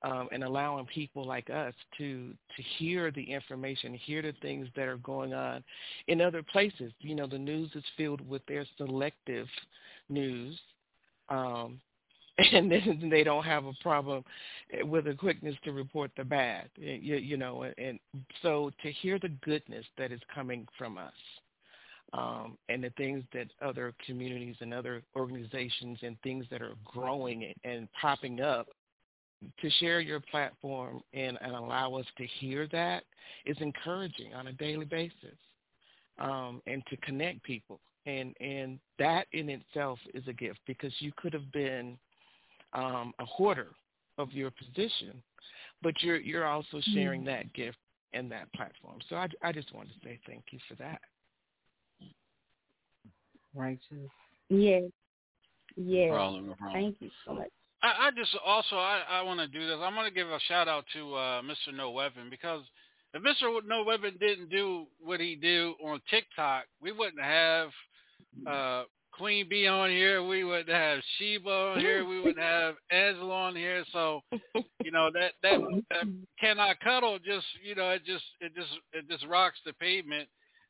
um, 0.04 0.28
and 0.32 0.44
allowing 0.44 0.86
people 0.86 1.26
like 1.26 1.50
us 1.50 1.74
to 1.98 2.34
to 2.56 2.64
hear 2.78 3.12
the 3.12 3.24
information, 3.24 3.94
hear 3.94 4.22
the 4.22 4.34
things 4.42 4.68
that 4.76 4.88
are 4.88 4.98
going 4.98 5.34
on 5.34 5.64
in 6.08 6.22
other 6.22 6.44
places. 6.44 6.92
You 7.00 7.16
know, 7.16 7.28
the 7.28 7.38
news 7.38 7.72
is 7.76 7.84
filled 7.98 8.28
with 8.28 8.46
their 8.46 8.66
selective 8.78 9.48
news, 10.10 10.60
um, 11.30 11.80
and 12.38 12.70
then 12.70 13.08
they 13.10 13.24
don't 13.24 13.46
have 13.46 13.66
a 13.66 13.74
problem 13.82 14.24
with 14.84 15.08
a 15.08 15.14
quickness 15.14 15.56
to 15.64 15.72
report 15.72 16.12
the 16.18 16.24
bad. 16.24 16.70
You, 16.76 17.16
you 17.16 17.38
know, 17.38 17.66
and 17.78 18.00
so 18.42 18.72
to 18.84 18.92
hear 18.92 19.20
the 19.20 19.30
goodness 19.44 19.86
that 19.98 20.12
is 20.12 20.20
coming 20.34 20.68
from 20.78 20.98
us. 20.98 21.14
Um, 22.14 22.58
and 22.70 22.84
the 22.84 22.92
things 22.92 23.24
that 23.34 23.48
other 23.62 23.94
communities 24.06 24.56
and 24.62 24.74
other 24.74 25.02
organizations 25.18 25.98
and 26.02 26.16
things 26.22 26.46
that 26.52 26.62
are 26.62 26.76
growing 26.86 27.52
and, 27.64 27.90
popping 28.00 28.40
up 28.40 28.68
to 29.60 29.70
share 29.80 30.00
your 30.00 30.20
platform 30.20 31.02
and, 31.14 31.38
and 31.42 31.54
allow 31.54 31.96
us 31.96 32.06
to 32.18 32.26
hear 32.40 32.68
that 32.72 33.04
is 33.46 33.58
encouraging 33.60 34.34
on 34.34 34.48
a 34.48 34.54
daily 34.54 34.86
basis 34.86 35.36
um, 36.20 36.62
and 36.68 36.84
to 36.88 36.96
connect 36.98 37.44
people. 37.44 37.80
And, 38.06 38.36
and 38.40 38.80
that 38.99 39.27
in 39.34 39.49
itself 39.49 39.99
is 40.14 40.23
a 40.27 40.34
gift 40.34 40.60
because 40.68 40.94
you 40.99 41.11
could 41.18 41.34
have 41.34 41.52
been 41.52 41.98
um, 42.73 43.14
a 43.19 43.26
hoarder 43.26 43.69
of 44.18 44.32
your 44.32 44.52
position, 44.52 45.22
but 45.82 45.94
you're, 46.02 46.19
you're 46.19 46.45
also 46.45 46.80
sharing 46.94 47.22
Mm. 47.22 47.26
that 47.26 47.53
gift 47.53 47.77
and 48.14 48.32
that 48.32 48.52
platform. 48.53 48.99
So 49.10 49.15
I, 49.15 49.27
I 49.41 49.52
just 49.52 49.73
wanted 49.73 49.94
to 49.94 50.07
say 50.07 50.19
thank 50.27 50.44
you 50.52 50.60
for 50.68 50.76
that. 50.76 51.02
Righteous. 53.53 54.11
Yes. 54.49 54.84
Yes. 55.76 56.11
Problem, 56.11 56.48
no 56.48 56.53
problem. 56.53 56.82
Thank 56.82 57.02
you 57.02 57.10
so 57.26 57.34
much. 57.34 57.49
I, 57.82 58.07
I 58.07 58.11
just 58.11 58.36
also 58.45 58.76
I, 58.76 59.02
I 59.10 59.22
want 59.22 59.40
to 59.40 59.48
do 59.48 59.68
this. 59.68 59.77
I'm 59.82 59.94
going 59.94 60.07
to 60.07 60.14
give 60.14 60.27
a 60.27 60.40
shout 60.48 60.68
out 60.68 60.86
to 60.94 61.15
uh, 61.15 61.41
Mr. 61.41 61.76
No 61.76 61.91
Weapon 61.91 62.30
because 62.30 62.61
if 63.14 63.22
Mr. 63.22 63.60
No 63.65 63.84
Weapon 63.84 64.15
didn't 64.19 64.49
do 64.49 64.86
what 65.02 65.19
he 65.19 65.36
do 65.36 65.76
on 65.84 66.02
TikTok, 66.10 66.65
we 66.82 66.91
wouldn't 66.91 67.22
have 67.22 67.69
uh, 68.48 68.84
Queen 69.18 69.48
Bee 69.49 69.68
on 69.68 69.90
here. 69.90 70.24
We 70.24 70.44
wouldn't 70.44 70.70
have 70.70 70.99
Sheba 71.18 71.49
on 71.49 71.80
here. 71.80 72.06
We 72.06 72.20
wouldn't 72.20 72.40
have 72.40 72.76
Angela 72.91 73.34
on 73.34 73.56
here. 73.56 73.84
So 73.91 74.22
you 74.84 74.91
know 74.91 75.10
that 75.14 75.34
that 75.41 75.60
cannot 76.40 76.80
cuddle. 76.82 77.18
Just 77.20 77.45
you 77.64 77.76
know 77.76 77.91
it 77.91 78.06
just 78.06 78.26
it 78.41 78.53
just 78.56 78.72
it 78.94 79.10
just 79.10 79.26
rocks 79.28 79.60
the 79.66 79.74
pavement. 79.74 80.28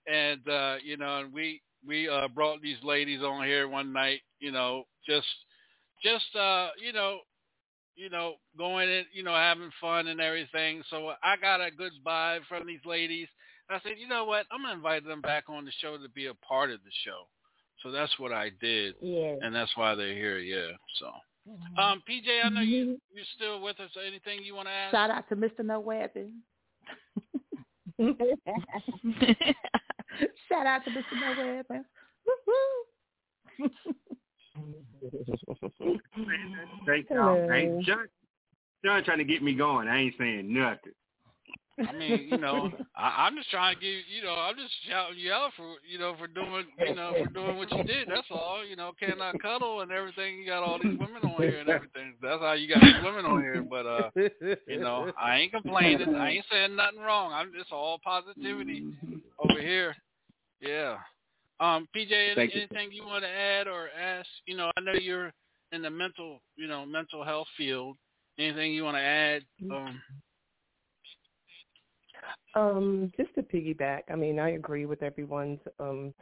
And 0.07 0.47
uh, 0.47 0.75
you 0.83 0.97
know, 0.97 1.21
and 1.21 1.33
we 1.33 1.61
we 1.85 2.07
uh, 2.07 2.27
brought 2.27 2.61
these 2.61 2.77
ladies 2.83 3.21
on 3.21 3.45
here 3.45 3.67
one 3.67 3.91
night. 3.91 4.21
You 4.39 4.51
know, 4.51 4.83
just 5.07 5.27
just 6.03 6.35
uh, 6.35 6.69
you 6.79 6.93
know, 6.93 7.19
you 7.95 8.09
know, 8.09 8.35
going 8.57 8.89
in, 8.89 9.05
you 9.11 9.23
know, 9.23 9.33
having 9.33 9.71
fun 9.81 10.07
and 10.07 10.21
everything. 10.21 10.83
So 10.89 11.13
I 11.23 11.35
got 11.41 11.61
a 11.61 11.71
good 11.71 11.93
vibe 12.05 12.41
from 12.47 12.67
these 12.67 12.85
ladies. 12.85 13.27
I 13.69 13.79
said, 13.81 13.93
you 13.97 14.07
know 14.07 14.25
what? 14.25 14.45
I'm 14.51 14.61
gonna 14.61 14.75
invite 14.75 15.05
them 15.05 15.21
back 15.21 15.45
on 15.49 15.65
the 15.65 15.71
show 15.81 15.97
to 15.97 16.09
be 16.09 16.27
a 16.27 16.35
part 16.35 16.69
of 16.69 16.83
the 16.83 16.91
show. 17.03 17.27
So 17.85 17.91
that's 17.91 18.17
what 18.17 18.31
I 18.33 18.49
did, 18.59 18.95
Yeah. 18.99 19.35
and 19.43 19.53
that's 19.53 19.77
why 19.77 19.93
they're 19.93 20.15
here. 20.15 20.39
Yeah. 20.39 20.71
So, 20.95 21.11
um, 21.77 22.01
PJ, 22.09 22.43
I 22.43 22.49
know 22.49 22.61
you 22.61 22.99
you're 23.13 23.23
still 23.35 23.61
with 23.61 23.79
us. 23.79 23.91
Anything 24.07 24.43
you 24.43 24.55
want 24.55 24.67
to 24.67 24.71
ask? 24.71 24.91
Shout 24.91 25.11
out 25.11 25.29
to 25.29 25.35
Mr. 25.35 25.63
No 25.63 25.79
Weapon. 25.79 26.41
Shout 30.49 30.65
out 30.65 30.83
to 30.83 30.89
Mr. 30.89 31.13
No 31.13 31.35
Weapon. 31.37 31.85
Thank 36.87 37.09
y'all. 37.11 37.51
I 37.51 37.57
ain't 37.57 37.85
John, 37.85 38.07
John 38.83 39.03
trying 39.03 39.19
to 39.19 39.25
get 39.25 39.43
me 39.43 39.53
going. 39.53 39.87
I 39.87 39.99
ain't 39.99 40.15
saying 40.17 40.51
nothing. 40.51 40.93
I 41.77 41.91
mean, 41.91 42.27
you 42.31 42.38
know, 42.38 42.72
I, 42.95 43.26
I'm 43.26 43.35
just 43.35 43.49
trying 43.49 43.76
to 43.76 43.81
give 43.81 43.91
you 44.07 44.23
know, 44.23 44.34
I'm 44.34 44.56
just 44.56 44.73
shouting 44.88 45.19
you 45.19 45.31
out 45.31 45.52
for 45.57 45.76
you 45.89 45.99
know 45.99 46.15
for 46.18 46.27
doing 46.27 46.65
you 46.80 46.95
know 46.95 47.14
for 47.22 47.30
doing 47.31 47.57
what 47.57 47.72
you 47.72 47.84
did. 47.84 48.07
That's 48.07 48.27
all. 48.31 48.65
You 48.65 48.76
know, 48.76 48.93
can 48.99 49.22
I 49.22 49.34
cuddle 49.41 49.81
and 49.81 49.91
everything. 49.91 50.39
You 50.39 50.45
got 50.45 50.64
all 50.64 50.80
these 50.81 50.97
women 50.97 51.23
on 51.23 51.41
here 51.41 51.60
and 51.60 51.69
everything. 51.69 52.14
That's 52.22 52.41
how 52.41 52.53
you 52.53 52.69
got 52.69 52.81
these 52.81 53.03
women 53.03 53.26
on 53.26 53.41
here. 53.41 53.61
But 53.61 53.85
uh, 53.85 54.10
you 54.68 54.80
know, 54.80 55.11
I 55.19 55.38
ain't 55.38 55.52
complaining. 55.52 56.15
I 56.15 56.31
ain't 56.31 56.45
saying 56.52 56.76
nothing 56.76 56.99
wrong. 56.99 57.34
I'm 57.34 57.52
just 57.57 57.72
all 57.72 57.99
positivity 58.03 58.85
over 59.39 59.60
here. 59.60 59.95
Yeah. 60.61 60.97
Um, 61.60 61.88
PJ, 61.95 62.11
any, 62.11 62.52
you. 62.53 62.61
anything 62.61 62.91
you 62.91 63.06
want 63.06 63.23
to 63.23 63.30
add 63.30 63.68
or 63.68 63.89
ask? 63.89 64.27
You 64.45 64.57
know, 64.57 64.72
I 64.76 64.81
know 64.81 64.93
you're 64.93 65.31
in 65.72 65.81
the 65.81 65.89
mental, 65.89 66.41
you 66.57 66.68
know, 66.68 66.85
mental 66.85 67.23
health 67.23 67.47
field. 67.57 67.97
Anything 68.38 68.73
you 68.73 68.84
want 68.84 68.97
to 68.97 69.02
add? 69.02 69.43
Um, 69.72 70.02
Um, 72.56 73.11
just 73.18 73.34
to 73.36 73.44
piggyback, 73.44 74.03
I 74.10 74.15
mean, 74.15 74.40
I 74.40 74.52
agree 74.52 74.86
with 74.86 75.03
everyone's 75.03 75.60
um, 75.80 76.14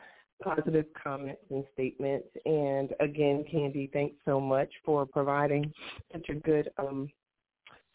positive 0.44 0.86
comments 1.02 1.42
and 1.52 1.64
statements. 1.74 2.28
And 2.46 2.92
again, 3.00 3.46
Candy, 3.50 3.90
thanks 3.94 4.16
so 4.26 4.40
much 4.40 4.70
for 4.84 5.06
providing 5.06 5.72
such 6.12 6.30
a 6.30 6.34
good 6.34 6.70
um, 6.78 7.10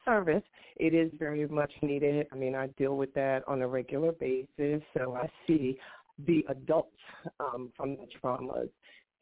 service. 0.05 0.45
It 0.77 0.95
is 0.95 1.11
very 1.19 1.47
much 1.49 1.73
needed. 1.83 2.29
I 2.33 2.37
mean, 2.37 2.55
I 2.55 2.69
deal 2.79 2.97
with 2.97 3.13
that 3.15 3.43
on 3.49 3.63
a 3.63 3.69
regular 3.69 4.13
basis, 4.13 4.83
so 4.97 5.17
I 5.17 5.29
see 5.47 5.79
the 6.27 6.45
adults 6.49 6.97
um, 7.41 7.73
from 7.77 7.97
the 7.97 8.07
traumas 8.23 8.71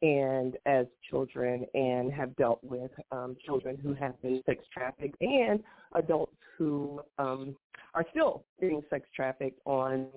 and 0.01 0.57
as 0.65 0.85
children 1.09 1.65
and 1.73 2.11
have 2.11 2.35
dealt 2.35 2.63
with 2.63 2.91
um, 3.11 3.35
children 3.45 3.77
who 3.81 3.93
have 3.93 4.19
been 4.21 4.41
sex 4.45 4.63
trafficked 4.71 5.19
and 5.21 5.63
adults 5.95 6.35
who 6.57 7.01
um, 7.17 7.55
are 7.93 8.05
still 8.11 8.43
being 8.59 8.81
sex 8.89 9.07
trafficked 9.15 9.59
online 9.65 10.09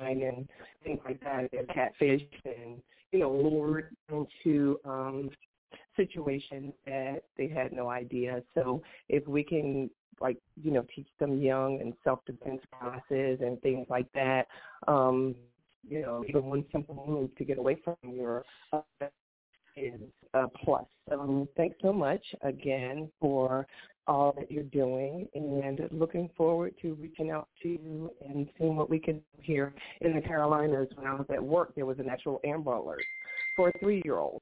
and 0.00 0.48
things 0.84 1.00
like 1.04 1.20
that. 1.20 1.50
They're 1.52 1.64
catfished 1.64 2.28
and, 2.44 2.80
you 3.12 3.18
know, 3.18 3.30
lured 3.30 3.94
into 4.10 4.78
um, 4.84 5.30
situations 5.96 6.72
that 6.86 7.24
they 7.36 7.48
had 7.48 7.72
no 7.72 7.90
idea. 7.90 8.42
So 8.54 8.82
if 9.08 9.26
we 9.26 9.42
can 9.42 9.90
like, 10.20 10.38
you 10.62 10.70
know, 10.70 10.84
teach 10.94 11.08
them 11.20 11.40
young 11.40 11.80
and 11.80 11.92
self 12.02 12.24
defense 12.24 12.60
classes 12.78 13.40
and 13.40 13.60
things 13.62 13.86
like 13.88 14.10
that, 14.14 14.46
um, 14.86 15.34
you 15.86 16.02
know, 16.02 16.24
even 16.28 16.44
one 16.44 16.64
simple 16.72 17.04
move 17.06 17.34
to 17.36 17.44
get 17.44 17.58
away 17.58 17.76
from 17.84 17.96
your 18.04 18.44
uh, 18.72 18.80
is 19.76 20.00
a 20.34 20.48
plus. 20.64 20.84
So 21.08 21.48
thanks 21.56 21.76
so 21.82 21.92
much 21.92 22.22
again 22.42 23.10
for 23.20 23.66
all 24.06 24.34
that 24.38 24.50
you're 24.50 24.64
doing 24.64 25.28
and 25.34 25.80
looking 25.90 26.30
forward 26.36 26.74
to 26.80 26.94
reaching 26.94 27.30
out 27.30 27.48
to 27.62 27.68
you 27.68 28.10
and 28.26 28.48
seeing 28.58 28.74
what 28.74 28.88
we 28.88 28.98
can 28.98 29.16
do 29.16 29.42
here 29.42 29.74
in 30.00 30.14
the 30.14 30.20
Carolinas. 30.20 30.88
When 30.94 31.06
I 31.06 31.14
was 31.14 31.26
at 31.30 31.42
work, 31.42 31.74
there 31.74 31.86
was 31.86 31.98
an 31.98 32.08
actual 32.08 32.40
Amber 32.44 32.72
Alert 32.72 33.04
for 33.54 33.68
a 33.68 33.78
three-year-old. 33.78 34.40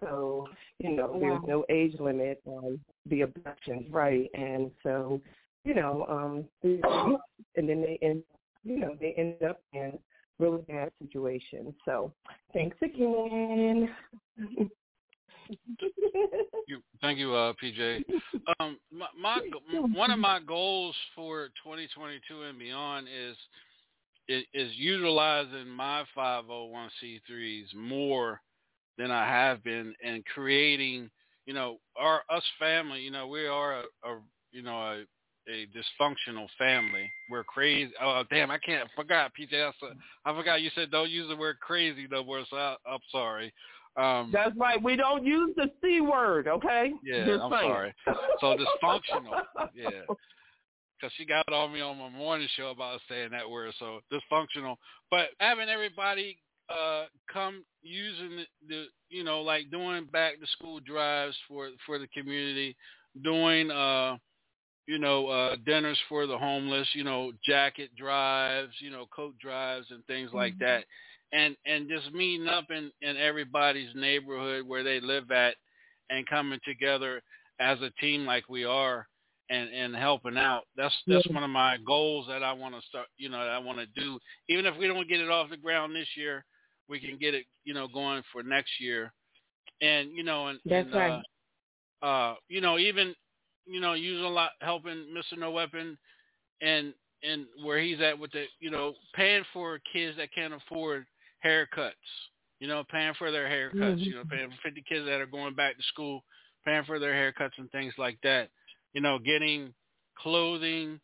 So, 0.00 0.46
you 0.78 0.92
know, 0.92 1.18
there's 1.18 1.40
no 1.46 1.64
age 1.70 1.98
limit 1.98 2.42
on 2.44 2.78
the 3.06 3.22
abductions, 3.22 3.86
right? 3.90 4.28
And 4.34 4.70
so, 4.82 5.20
you 5.64 5.74
know, 5.74 6.04
um, 6.08 6.44
and 7.56 7.68
then 7.68 7.80
they 7.80 7.98
end, 8.02 8.22
you 8.62 8.78
know, 8.78 8.94
they 9.00 9.14
end 9.16 9.42
up 9.42 9.62
in 9.72 9.98
really 10.38 10.62
bad 10.68 10.90
situation. 11.02 11.74
So, 11.84 12.12
thanks 12.52 12.76
again. 12.82 13.88
you, 16.66 16.82
thank 17.00 17.18
you, 17.18 17.34
uh, 17.34 17.52
PJ. 17.62 18.04
Um, 18.60 18.78
my, 18.92 19.06
my 19.20 19.40
one 19.92 20.10
of 20.10 20.18
my 20.18 20.40
goals 20.40 20.94
for 21.14 21.48
2022 21.64 22.42
and 22.42 22.58
beyond 22.58 23.06
is 23.08 23.36
is, 24.28 24.44
is 24.54 24.72
utilizing 24.76 25.68
my 25.68 26.04
501c3s 26.16 27.74
more 27.76 28.40
than 28.98 29.10
I 29.10 29.26
have 29.26 29.62
been 29.62 29.94
and 30.04 30.24
creating, 30.26 31.10
you 31.46 31.54
know, 31.54 31.78
our 31.96 32.22
us 32.30 32.42
family. 32.58 33.00
You 33.00 33.10
know, 33.10 33.28
we 33.28 33.46
are 33.46 33.80
a, 33.80 33.82
a 34.08 34.18
you 34.52 34.62
know 34.62 34.76
a 34.76 35.04
a 35.48 35.66
dysfunctional 35.66 36.48
family. 36.58 37.10
We're 37.30 37.44
crazy. 37.44 37.92
Oh 38.02 38.22
damn, 38.30 38.50
I 38.50 38.58
can't. 38.58 38.88
I 38.88 39.00
forgot 39.00 39.32
PJ. 39.38 39.54
I, 39.54 40.30
I 40.30 40.36
forgot 40.36 40.62
you 40.62 40.70
said 40.74 40.90
don't 40.90 41.10
use 41.10 41.28
the 41.28 41.36
word 41.36 41.60
crazy 41.60 42.06
no 42.10 42.24
more. 42.24 42.44
So 42.50 42.56
I, 42.56 42.76
I'm 42.88 43.00
sorry. 43.10 43.52
Um, 43.96 44.30
That's 44.32 44.56
right. 44.56 44.82
We 44.82 44.96
don't 44.96 45.24
use 45.24 45.54
the 45.56 45.70
c 45.82 46.00
word, 46.00 46.48
okay? 46.48 46.92
yeah, 47.02 47.26
Just 47.26 47.42
I'm 47.42 47.52
saying. 47.52 47.62
sorry. 47.62 47.94
So 48.40 48.54
dysfunctional. 48.54 49.40
yeah. 49.74 50.02
Because 50.08 51.12
she 51.16 51.24
got 51.24 51.50
on 51.52 51.72
me 51.72 51.80
on 51.80 51.98
my 51.98 52.08
morning 52.10 52.48
show 52.56 52.70
about 52.70 53.00
saying 53.08 53.30
that 53.32 53.48
word. 53.48 53.72
So 53.78 54.00
dysfunctional. 54.12 54.76
But 55.10 55.28
having 55.38 55.68
everybody 55.68 56.38
uh 56.68 57.04
come 57.32 57.64
using 57.82 58.38
the, 58.38 58.44
the 58.68 58.84
you 59.08 59.22
know 59.22 59.40
like 59.40 59.70
doing 59.70 60.06
back 60.12 60.40
to 60.40 60.46
school 60.48 60.80
drives 60.80 61.36
for 61.48 61.68
for 61.86 61.98
the 61.98 62.08
community, 62.08 62.76
doing 63.22 63.70
uh 63.70 64.16
you 64.86 64.98
know 64.98 65.26
uh 65.28 65.56
dinners 65.66 65.98
for 66.08 66.26
the 66.26 66.38
homeless, 66.38 66.88
you 66.94 67.04
know 67.04 67.32
jacket 67.44 67.90
drives, 67.96 68.72
you 68.80 68.90
know 68.90 69.06
coat 69.14 69.34
drives 69.38 69.86
and 69.90 70.04
things 70.06 70.30
like 70.32 70.54
that. 70.60 70.84
And 71.32 71.56
and 71.66 71.88
just 71.88 72.12
meeting 72.12 72.48
up 72.48 72.70
in 72.70 72.90
in 73.02 73.16
everybody's 73.16 73.94
neighborhood 73.94 74.66
where 74.66 74.82
they 74.84 75.00
live 75.00 75.30
at 75.30 75.56
and 76.10 76.26
coming 76.26 76.60
together 76.64 77.22
as 77.60 77.80
a 77.80 77.90
team 78.00 78.24
like 78.26 78.48
we 78.48 78.64
are 78.64 79.06
and 79.50 79.68
and 79.70 79.94
helping 79.96 80.36
out. 80.36 80.64
That's 80.76 80.94
that's 81.08 81.26
Yeah. 81.26 81.34
one 81.34 81.44
of 81.44 81.50
my 81.50 81.78
goals 81.86 82.26
that 82.28 82.42
I 82.42 82.52
want 82.52 82.74
to 82.74 82.86
start 82.88 83.06
you 83.18 83.28
know 83.28 83.38
that 83.38 83.50
I 83.50 83.58
want 83.58 83.78
to 83.78 84.00
do. 84.00 84.18
Even 84.48 84.66
if 84.66 84.76
we 84.78 84.86
don't 84.86 85.08
get 85.08 85.20
it 85.20 85.30
off 85.30 85.50
the 85.50 85.56
ground 85.56 85.94
this 85.94 86.08
year 86.16 86.44
we 86.88 87.00
can 87.00 87.18
get 87.18 87.34
it 87.34 87.44
you 87.64 87.74
know 87.74 87.88
going 87.88 88.22
for 88.32 88.42
next 88.42 88.80
year. 88.80 89.12
And 89.82 90.10
you 90.12 90.22
know 90.22 90.48
and, 90.48 90.60
That's 90.64 90.86
and 90.88 90.94
right. 90.94 91.22
uh 92.02 92.06
uh 92.06 92.34
you 92.48 92.60
know 92.60 92.78
even 92.78 93.14
you 93.66 93.80
know 93.80 93.94
using 93.94 94.24
a 94.24 94.28
lot 94.28 94.52
helping 94.60 95.06
Mr. 95.14 95.38
No 95.38 95.50
Weapon 95.50 95.98
and 96.60 96.94
and 97.22 97.46
where 97.62 97.80
he's 97.80 98.00
at 98.00 98.18
with 98.18 98.32
the 98.32 98.44
you 98.60 98.70
know 98.70 98.94
paying 99.14 99.44
for 99.52 99.78
kids 99.92 100.16
that 100.16 100.32
can't 100.34 100.54
afford 100.54 101.06
haircuts 101.44 101.92
you 102.60 102.68
know 102.68 102.84
paying 102.90 103.14
for 103.14 103.30
their 103.30 103.48
haircuts 103.48 103.98
Mhm. 103.98 104.06
you 104.06 104.14
know 104.14 104.24
paying 104.24 104.50
for 104.50 104.56
50 104.62 104.82
kids 104.82 105.06
that 105.06 105.20
are 105.20 105.26
going 105.26 105.54
back 105.54 105.76
to 105.76 105.82
school 105.84 106.24
paying 106.64 106.84
for 106.84 106.98
their 106.98 107.12
haircuts 107.12 107.58
and 107.58 107.70
things 107.70 107.94
like 107.98 108.18
that 108.22 108.50
you 108.92 109.00
know 109.00 109.18
getting 109.18 109.74
clothing 110.18 111.00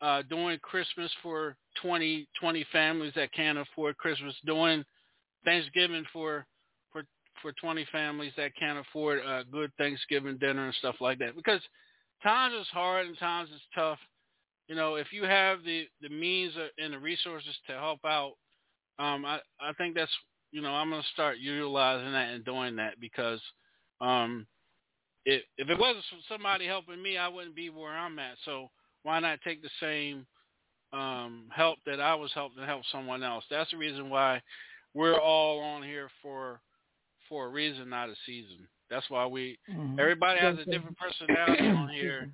uh 0.00 0.22
doing 0.22 0.58
christmas 0.60 1.12
for 1.22 1.56
20 1.82 2.28
20 2.40 2.64
families 2.72 3.12
that 3.14 3.32
can't 3.32 3.58
afford 3.58 3.96
christmas 3.98 4.34
doing 4.44 4.84
thanksgiving 5.44 6.04
for 6.12 6.46
for 6.92 7.02
for 7.42 7.52
20 7.52 7.86
families 7.92 8.32
that 8.36 8.54
can't 8.56 8.78
afford 8.78 9.18
a 9.18 9.44
good 9.50 9.70
thanksgiving 9.78 10.38
dinner 10.38 10.66
and 10.66 10.74
stuff 10.76 10.96
like 11.00 11.18
that 11.18 11.36
because 11.36 11.60
times 12.22 12.54
is 12.60 12.66
hard 12.68 13.06
and 13.06 13.18
times 13.18 13.50
is 13.50 13.60
tough 13.74 13.98
you 14.68 14.74
know, 14.74 14.96
if 14.96 15.12
you 15.12 15.24
have 15.24 15.62
the 15.64 15.86
the 16.02 16.08
means 16.08 16.52
and 16.78 16.92
the 16.92 16.98
resources 16.98 17.54
to 17.66 17.72
help 17.74 18.00
out, 18.04 18.32
um, 18.98 19.24
I 19.24 19.38
I 19.60 19.72
think 19.78 19.94
that's 19.94 20.10
you 20.50 20.60
know 20.60 20.70
I'm 20.70 20.90
gonna 20.90 21.02
start 21.12 21.38
utilizing 21.38 22.12
that 22.12 22.34
and 22.34 22.44
doing 22.44 22.76
that 22.76 22.98
because, 23.00 23.40
um, 24.00 24.46
if 25.24 25.42
if 25.56 25.70
it 25.70 25.78
wasn't 25.78 26.04
somebody 26.28 26.66
helping 26.66 27.00
me, 27.00 27.16
I 27.16 27.28
wouldn't 27.28 27.54
be 27.54 27.70
where 27.70 27.92
I'm 27.92 28.18
at. 28.18 28.36
So 28.44 28.70
why 29.04 29.20
not 29.20 29.38
take 29.42 29.62
the 29.62 29.70
same 29.80 30.26
um, 30.92 31.44
help 31.54 31.78
that 31.86 32.00
I 32.00 32.14
was 32.16 32.32
helping 32.34 32.58
to 32.58 32.66
help 32.66 32.82
someone 32.90 33.22
else? 33.22 33.44
That's 33.48 33.70
the 33.70 33.76
reason 33.76 34.10
why 34.10 34.42
we're 34.94 35.20
all 35.20 35.60
on 35.60 35.84
here 35.84 36.08
for 36.22 36.60
for 37.28 37.46
a 37.46 37.50
reason, 37.50 37.88
not 37.88 38.08
a 38.08 38.14
season. 38.24 38.66
That's 38.90 39.08
why 39.10 39.26
we 39.26 39.58
Mhm. 39.68 39.98
everybody 39.98 40.40
has 40.40 40.58
a 40.58 40.64
different 40.64 40.96
personality 40.98 41.68
on 41.68 41.88
here, 41.88 42.30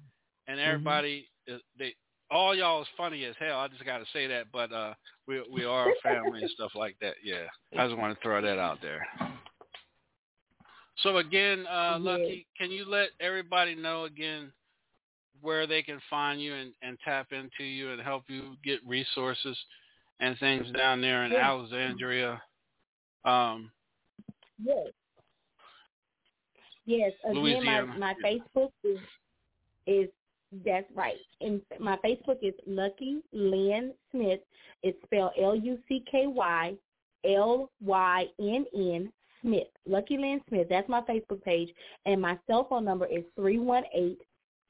and 0.46 0.60
everybody 0.60 1.28
is, 1.46 1.60
they 1.78 1.94
all 2.30 2.54
y'all 2.54 2.82
is 2.82 2.88
funny 2.96 3.24
as 3.24 3.36
hell. 3.38 3.60
I 3.60 3.68
just 3.68 3.84
got 3.84 3.98
to 3.98 4.06
say 4.12 4.26
that, 4.26 4.50
but 4.52 4.72
uh, 4.72 4.94
we 5.26 5.42
we 5.50 5.64
are 5.64 5.90
a 5.90 5.94
family 6.02 6.40
and 6.40 6.50
stuff 6.50 6.72
like 6.74 6.96
that. 7.00 7.14
Yeah, 7.22 7.46
I 7.78 7.86
just 7.86 7.98
want 7.98 8.16
to 8.16 8.22
throw 8.22 8.40
that 8.40 8.58
out 8.58 8.80
there. 8.80 9.06
So 10.98 11.18
again, 11.18 11.66
uh, 11.70 11.98
Lucky, 12.00 12.46
can 12.58 12.70
you 12.70 12.84
let 12.84 13.10
everybody 13.20 13.74
know 13.74 14.04
again 14.04 14.52
where 15.40 15.66
they 15.66 15.82
can 15.82 16.00
find 16.08 16.40
you 16.40 16.54
and, 16.54 16.72
and 16.82 16.98
tap 17.04 17.32
into 17.32 17.64
you 17.64 17.90
and 17.90 18.00
help 18.00 18.24
you 18.28 18.56
get 18.62 18.86
resources 18.86 19.58
and 20.20 20.38
things 20.38 20.70
down 20.72 21.00
there 21.00 21.24
in 21.24 21.32
Yes. 21.32 21.40
Alexandria? 21.40 22.42
Um, 23.24 23.72
Yes. 24.62 24.88
Yes. 26.86 27.12
Again, 27.24 27.42
Louisiana. 27.42 27.86
my 27.98 27.98
my 27.98 28.14
Facebook 28.24 28.70
is 28.84 28.98
is 29.86 30.08
that's 30.64 30.86
right. 30.94 31.16
And 31.40 31.62
my 31.80 31.96
Facebook 32.04 32.38
is 32.42 32.54
Lucky 32.66 33.22
Lynn 33.32 33.92
Smith. 34.10 34.40
It's 34.82 34.98
spelled 35.04 35.32
L 35.40 35.56
U 35.56 35.78
C 35.88 36.04
K 36.10 36.26
Y 36.26 36.74
L 37.24 37.70
Y 37.80 38.26
N 38.40 38.66
N 38.74 39.12
Smith. 39.40 39.68
Lucky 39.86 40.18
Lynn 40.18 40.40
Smith. 40.48 40.66
That's 40.68 40.88
my 40.88 41.00
Facebook 41.02 41.42
page. 41.42 41.70
And 42.04 42.20
my 42.20 42.38
cell 42.46 42.66
phone 42.68 42.84
number 42.84 43.06
is 43.06 43.24
three 43.36 43.58
one 43.58 43.84
eight 43.94 44.18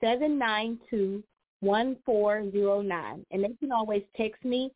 seven 0.00 0.38
nine 0.38 0.78
two 0.88 1.22
one 1.60 1.96
four 2.04 2.50
zero 2.50 2.82
nine, 2.82 3.24
and 3.30 3.44
they 3.44 3.54
can 3.60 3.72
always 3.72 4.02
text 4.16 4.44
me 4.44 4.72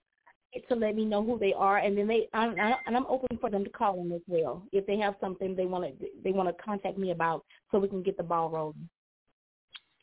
to 0.68 0.74
let 0.74 0.94
me 0.94 1.04
know 1.04 1.22
who 1.22 1.38
they 1.38 1.52
are, 1.52 1.78
and 1.78 1.96
then 1.96 2.06
they 2.06 2.28
I'm, 2.32 2.56
and 2.58 2.96
I'm 2.96 3.06
open 3.06 3.38
for 3.40 3.50
them 3.50 3.64
to 3.64 3.70
call 3.70 3.96
them 3.96 4.12
as 4.12 4.20
well 4.26 4.62
if 4.72 4.86
they 4.86 4.98
have 4.98 5.14
something 5.20 5.54
they 5.54 5.66
want 5.66 5.84
to 5.84 6.06
they 6.22 6.32
want 6.32 6.48
to 6.48 6.62
contact 6.62 6.98
me 6.98 7.10
about, 7.10 7.44
so 7.70 7.78
we 7.78 7.88
can 7.88 8.02
get 8.02 8.16
the 8.16 8.22
ball 8.22 8.50
rolling. 8.50 8.88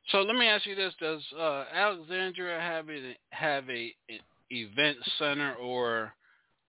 So 0.09 0.21
let 0.21 0.35
me 0.35 0.47
ask 0.47 0.65
you 0.65 0.75
this: 0.75 0.93
Does 0.99 1.21
uh, 1.37 1.65
Alexandria 1.73 2.59
have 2.59 2.89
a 2.89 3.15
have 3.31 3.69
a, 3.69 3.93
a 4.09 4.19
event 4.49 4.97
center 5.17 5.53
or 5.55 6.13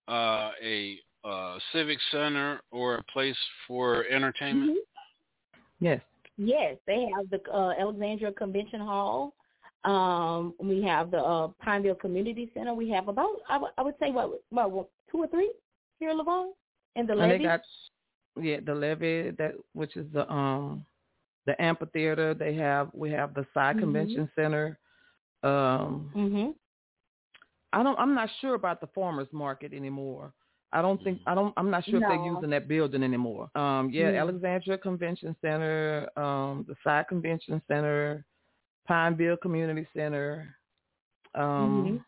uh, 0.08 0.50
a 0.62 0.98
uh, 1.24 1.58
civic 1.72 1.98
center 2.10 2.60
or 2.70 2.96
a 2.96 3.02
place 3.04 3.36
for 3.66 4.04
entertainment? 4.06 4.70
Mm-hmm. 4.72 5.84
Yes. 5.84 6.00
Yes, 6.36 6.76
they 6.86 7.08
have 7.16 7.30
the 7.30 7.40
uh, 7.50 7.72
Alexandria 7.78 8.32
Convention 8.32 8.80
Hall. 8.80 9.34
Um, 9.84 10.54
we 10.58 10.82
have 10.82 11.10
the 11.10 11.18
uh, 11.18 11.48
Pineville 11.62 11.94
Community 11.96 12.50
Center. 12.54 12.72
We 12.74 12.88
have 12.90 13.08
about 13.08 13.28
I, 13.48 13.54
w- 13.54 13.72
I 13.76 13.82
would 13.82 13.94
say 14.00 14.10
what, 14.10 14.30
what 14.50 14.88
two 15.10 15.18
or 15.18 15.26
three 15.28 15.52
here 16.00 16.10
in 16.10 16.18
Lavon, 16.18 16.52
and 16.96 17.08
the 17.08 17.12
And 17.12 17.20
levy. 17.22 17.38
they 17.38 17.44
got 17.44 17.60
yeah 18.40 18.58
the 18.64 18.74
levy 18.74 19.30
that 19.32 19.52
which 19.74 19.96
is 19.96 20.06
the 20.12 20.30
um 20.32 20.84
the 21.46 21.60
amphitheater. 21.62 22.32
They 22.34 22.54
have 22.54 22.88
we 22.94 23.10
have 23.10 23.34
the 23.34 23.46
Side 23.52 23.76
Mhm. 23.76 23.80
Convention 23.80 24.30
Center. 24.34 24.78
Um, 25.42 26.10
hmm 26.14 26.50
I 27.72 27.82
don't. 27.82 27.98
I'm 27.98 28.14
not 28.14 28.30
sure 28.40 28.54
about 28.54 28.80
the 28.80 28.86
farmers 28.94 29.28
market 29.32 29.72
anymore. 29.74 30.32
I 30.72 30.80
don't 30.80 31.02
think. 31.04 31.20
I 31.26 31.34
don't. 31.34 31.52
I'm 31.56 31.70
not 31.70 31.84
sure 31.84 31.96
if 31.96 32.00
they're 32.08 32.24
using 32.24 32.50
that 32.50 32.68
building 32.68 33.02
anymore. 33.02 33.50
Um, 33.56 33.90
yeah, 33.92 34.10
Yeah. 34.12 34.20
Alexandria 34.20 34.78
Convention 34.78 35.34
Center, 35.42 36.08
um, 36.16 36.64
the 36.68 36.74
Side 36.84 37.08
Convention 37.08 37.60
Center, 37.68 38.24
Pineville 38.86 39.36
Community 39.38 39.86
Center, 39.94 40.56
um, 41.34 41.44
Mhm. 41.84 42.04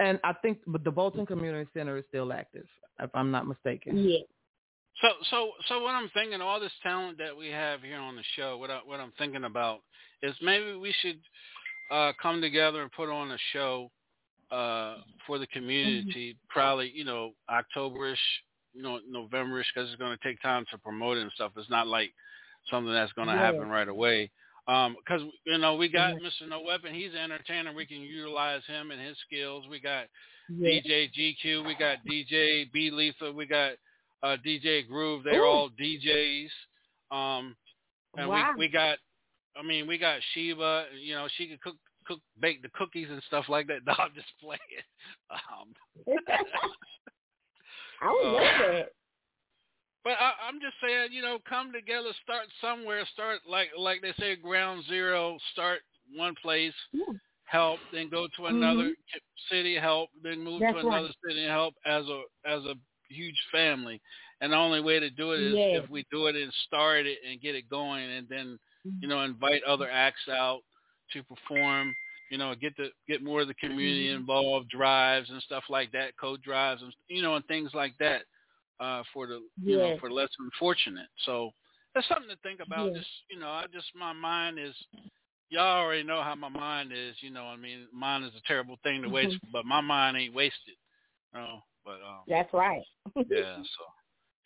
and 0.00 0.20
I 0.24 0.32
think 0.34 0.60
but 0.66 0.84
the 0.84 0.90
Bolton 0.90 1.26
Community 1.26 1.70
Center 1.72 1.96
is 1.96 2.04
still 2.08 2.32
active, 2.32 2.68
if 3.00 3.10
I'm 3.14 3.30
not 3.30 3.46
mistaken. 3.46 3.98
Yeah. 3.98 4.20
So, 5.02 5.08
so, 5.30 5.52
so 5.66 5.82
what 5.82 5.94
I'm 5.94 6.08
thinking, 6.10 6.40
all 6.40 6.58
this 6.58 6.72
talent 6.82 7.18
that 7.18 7.36
we 7.36 7.48
have 7.48 7.82
here 7.82 7.98
on 7.98 8.16
the 8.16 8.22
show, 8.34 8.56
what 8.56 8.70
I, 8.70 8.78
what 8.78 8.98
I'm 8.98 9.12
thinking 9.18 9.44
about 9.44 9.82
is 10.22 10.34
maybe 10.40 10.74
we 10.74 10.92
should 11.00 11.20
uh, 11.90 12.12
come 12.20 12.40
together 12.40 12.80
and 12.82 12.90
put 12.92 13.10
on 13.10 13.30
a 13.30 13.38
show 13.52 13.90
uh, 14.50 14.98
for 15.26 15.38
the 15.38 15.46
community, 15.48 16.36
probably 16.48 16.90
you 16.94 17.04
know 17.04 17.32
Octoberish, 17.50 18.16
you 18.72 18.82
know 18.82 19.00
Novemberish, 19.10 19.64
because 19.74 19.90
it's 19.90 19.98
going 19.98 20.16
to 20.16 20.24
take 20.24 20.40
time 20.40 20.64
to 20.70 20.78
promote 20.78 21.18
it 21.18 21.22
and 21.22 21.32
stuff. 21.32 21.52
It's 21.56 21.68
not 21.68 21.86
like 21.88 22.12
something 22.70 22.92
that's 22.92 23.12
going 23.12 23.28
to 23.28 23.34
Yeah. 23.34 23.40
happen 23.52 23.68
right 23.68 23.88
away. 23.88 24.30
Because 24.66 25.22
you 25.44 25.58
know 25.58 25.76
we 25.76 25.88
got 25.88 26.14
Mr. 26.14 26.48
No 26.48 26.60
Weapon, 26.60 26.92
he's 26.94 27.12
an 27.12 27.18
entertainer. 27.18 27.72
We 27.72 27.86
can 27.86 27.98
utilize 28.00 28.62
him 28.66 28.90
and 28.90 29.00
his 29.00 29.16
skills. 29.26 29.64
We 29.70 29.80
got 29.80 30.06
Yeah. 30.48 30.80
DJ 30.80 31.10
GQ, 31.16 31.64
we 31.66 31.74
got 31.76 31.98
DJ 32.08 32.70
B 32.72 32.90
Lethal, 32.90 33.32
we 33.32 33.46
got 33.46 33.72
uh, 34.22 34.36
DJ 34.44 34.86
Groove. 34.88 35.22
They're 35.24 35.42
Ooh. 35.44 35.46
all 35.46 35.70
DJs. 35.70 36.48
Um, 37.10 37.56
and 38.16 38.28
Wow. 38.28 38.52
we 38.56 38.66
we 38.66 38.68
got, 38.72 38.98
I 39.56 39.62
mean, 39.62 39.86
we 39.86 39.98
got 39.98 40.20
Sheba. 40.34 40.86
You 41.00 41.14
know, 41.14 41.28
she 41.36 41.46
can 41.46 41.58
cook 41.62 41.76
cook 42.06 42.20
bake 42.40 42.62
the 42.62 42.68
cookies 42.70 43.08
and 43.10 43.22
stuff 43.26 43.48
like 43.48 43.66
that. 43.68 43.80
No, 43.86 43.94
I'm 43.98 44.14
just 44.14 44.32
playing. 44.40 44.60
Um, 45.30 45.74
I 48.02 48.12
would 48.12 48.26
love 48.32 48.42
that. 48.60 48.88
But 50.06 50.12
I, 50.20 50.34
I'm 50.48 50.60
just 50.60 50.76
saying, 50.80 51.08
you 51.10 51.20
know, 51.20 51.38
come 51.48 51.72
together, 51.72 52.10
start 52.22 52.46
somewhere, 52.60 53.04
start 53.12 53.40
like 53.48 53.70
like 53.76 54.02
they 54.02 54.12
say, 54.20 54.36
ground 54.36 54.84
zero. 54.88 55.36
Start 55.52 55.80
one 56.14 56.36
place, 56.40 56.72
help, 57.42 57.80
then 57.90 58.08
go 58.08 58.28
to 58.36 58.46
another 58.46 58.84
Mhm. 58.84 59.20
city, 59.50 59.74
help, 59.74 60.10
then 60.22 60.44
move 60.44 60.60
That's 60.60 60.74
to 60.74 60.78
another 60.78 61.08
right. 61.08 61.16
city 61.26 61.44
help 61.46 61.74
as 61.84 62.04
a 62.06 62.22
as 62.44 62.62
a 62.66 62.76
huge 63.08 63.34
family. 63.50 64.00
And 64.40 64.52
the 64.52 64.56
only 64.56 64.80
way 64.80 65.00
to 65.00 65.10
do 65.10 65.32
it 65.32 65.40
is 65.40 65.58
if 65.72 65.90
we 65.90 66.06
do 66.12 66.28
it 66.28 66.36
and 66.36 66.52
start 66.68 67.06
it 67.06 67.18
and 67.28 67.40
get 67.40 67.56
it 67.56 67.68
going, 67.68 68.08
and 68.08 68.28
then 68.28 68.60
Mm-hmm. 68.86 69.00
you 69.00 69.08
know 69.08 69.22
invite 69.22 69.64
other 69.64 69.90
acts 69.90 70.28
out 70.30 70.60
to 71.14 71.24
perform. 71.24 71.96
You 72.30 72.38
know, 72.38 72.54
get 72.54 72.76
the 72.76 72.90
get 73.08 73.24
more 73.24 73.40
of 73.40 73.48
the 73.48 73.54
community 73.54 74.10
Mhm. 74.10 74.20
involved, 74.20 74.68
drives 74.68 75.30
and 75.30 75.42
stuff 75.42 75.64
like 75.68 75.90
that, 75.90 76.16
code 76.16 76.42
drives 76.42 76.80
and 76.82 76.94
you 77.08 77.22
know, 77.22 77.34
and 77.34 77.44
things 77.46 77.72
like 77.74 77.94
that 77.98 78.22
uh, 78.80 79.02
for 79.12 79.26
the 79.26 79.40
you 79.62 79.76
know 79.78 79.96
for 80.00 80.10
less 80.10 80.28
unfortunate. 80.38 81.08
So 81.24 81.50
that's 81.94 82.06
something 82.08 82.28
to 82.28 82.36
think 82.42 82.60
about. 82.64 82.86
Yes. 82.88 82.98
Just 82.98 83.10
you 83.30 83.38
know, 83.38 83.48
I 83.48 83.64
just 83.72 83.86
my 83.94 84.12
mind 84.12 84.58
is. 84.58 84.74
Y'all 85.48 85.62
already 85.84 86.02
know 86.02 86.22
how 86.24 86.34
my 86.34 86.48
mind 86.48 86.90
is. 86.92 87.14
You 87.20 87.30
know, 87.30 87.44
I 87.44 87.56
mean, 87.56 87.86
mine 87.92 88.24
is 88.24 88.32
a 88.36 88.42
terrible 88.48 88.78
thing 88.82 89.02
to 89.02 89.08
waste, 89.08 89.36
Mhm. 89.36 89.52
but 89.52 89.64
my 89.64 89.80
mind 89.80 90.16
ain't 90.16 90.34
wasted. 90.34 90.74
You 91.32 91.40
know, 91.40 91.60
but 91.84 92.02
um, 92.02 92.22
That's 92.26 92.52
right. 92.52 92.82
yeah, 93.14 93.56
so 93.56 93.84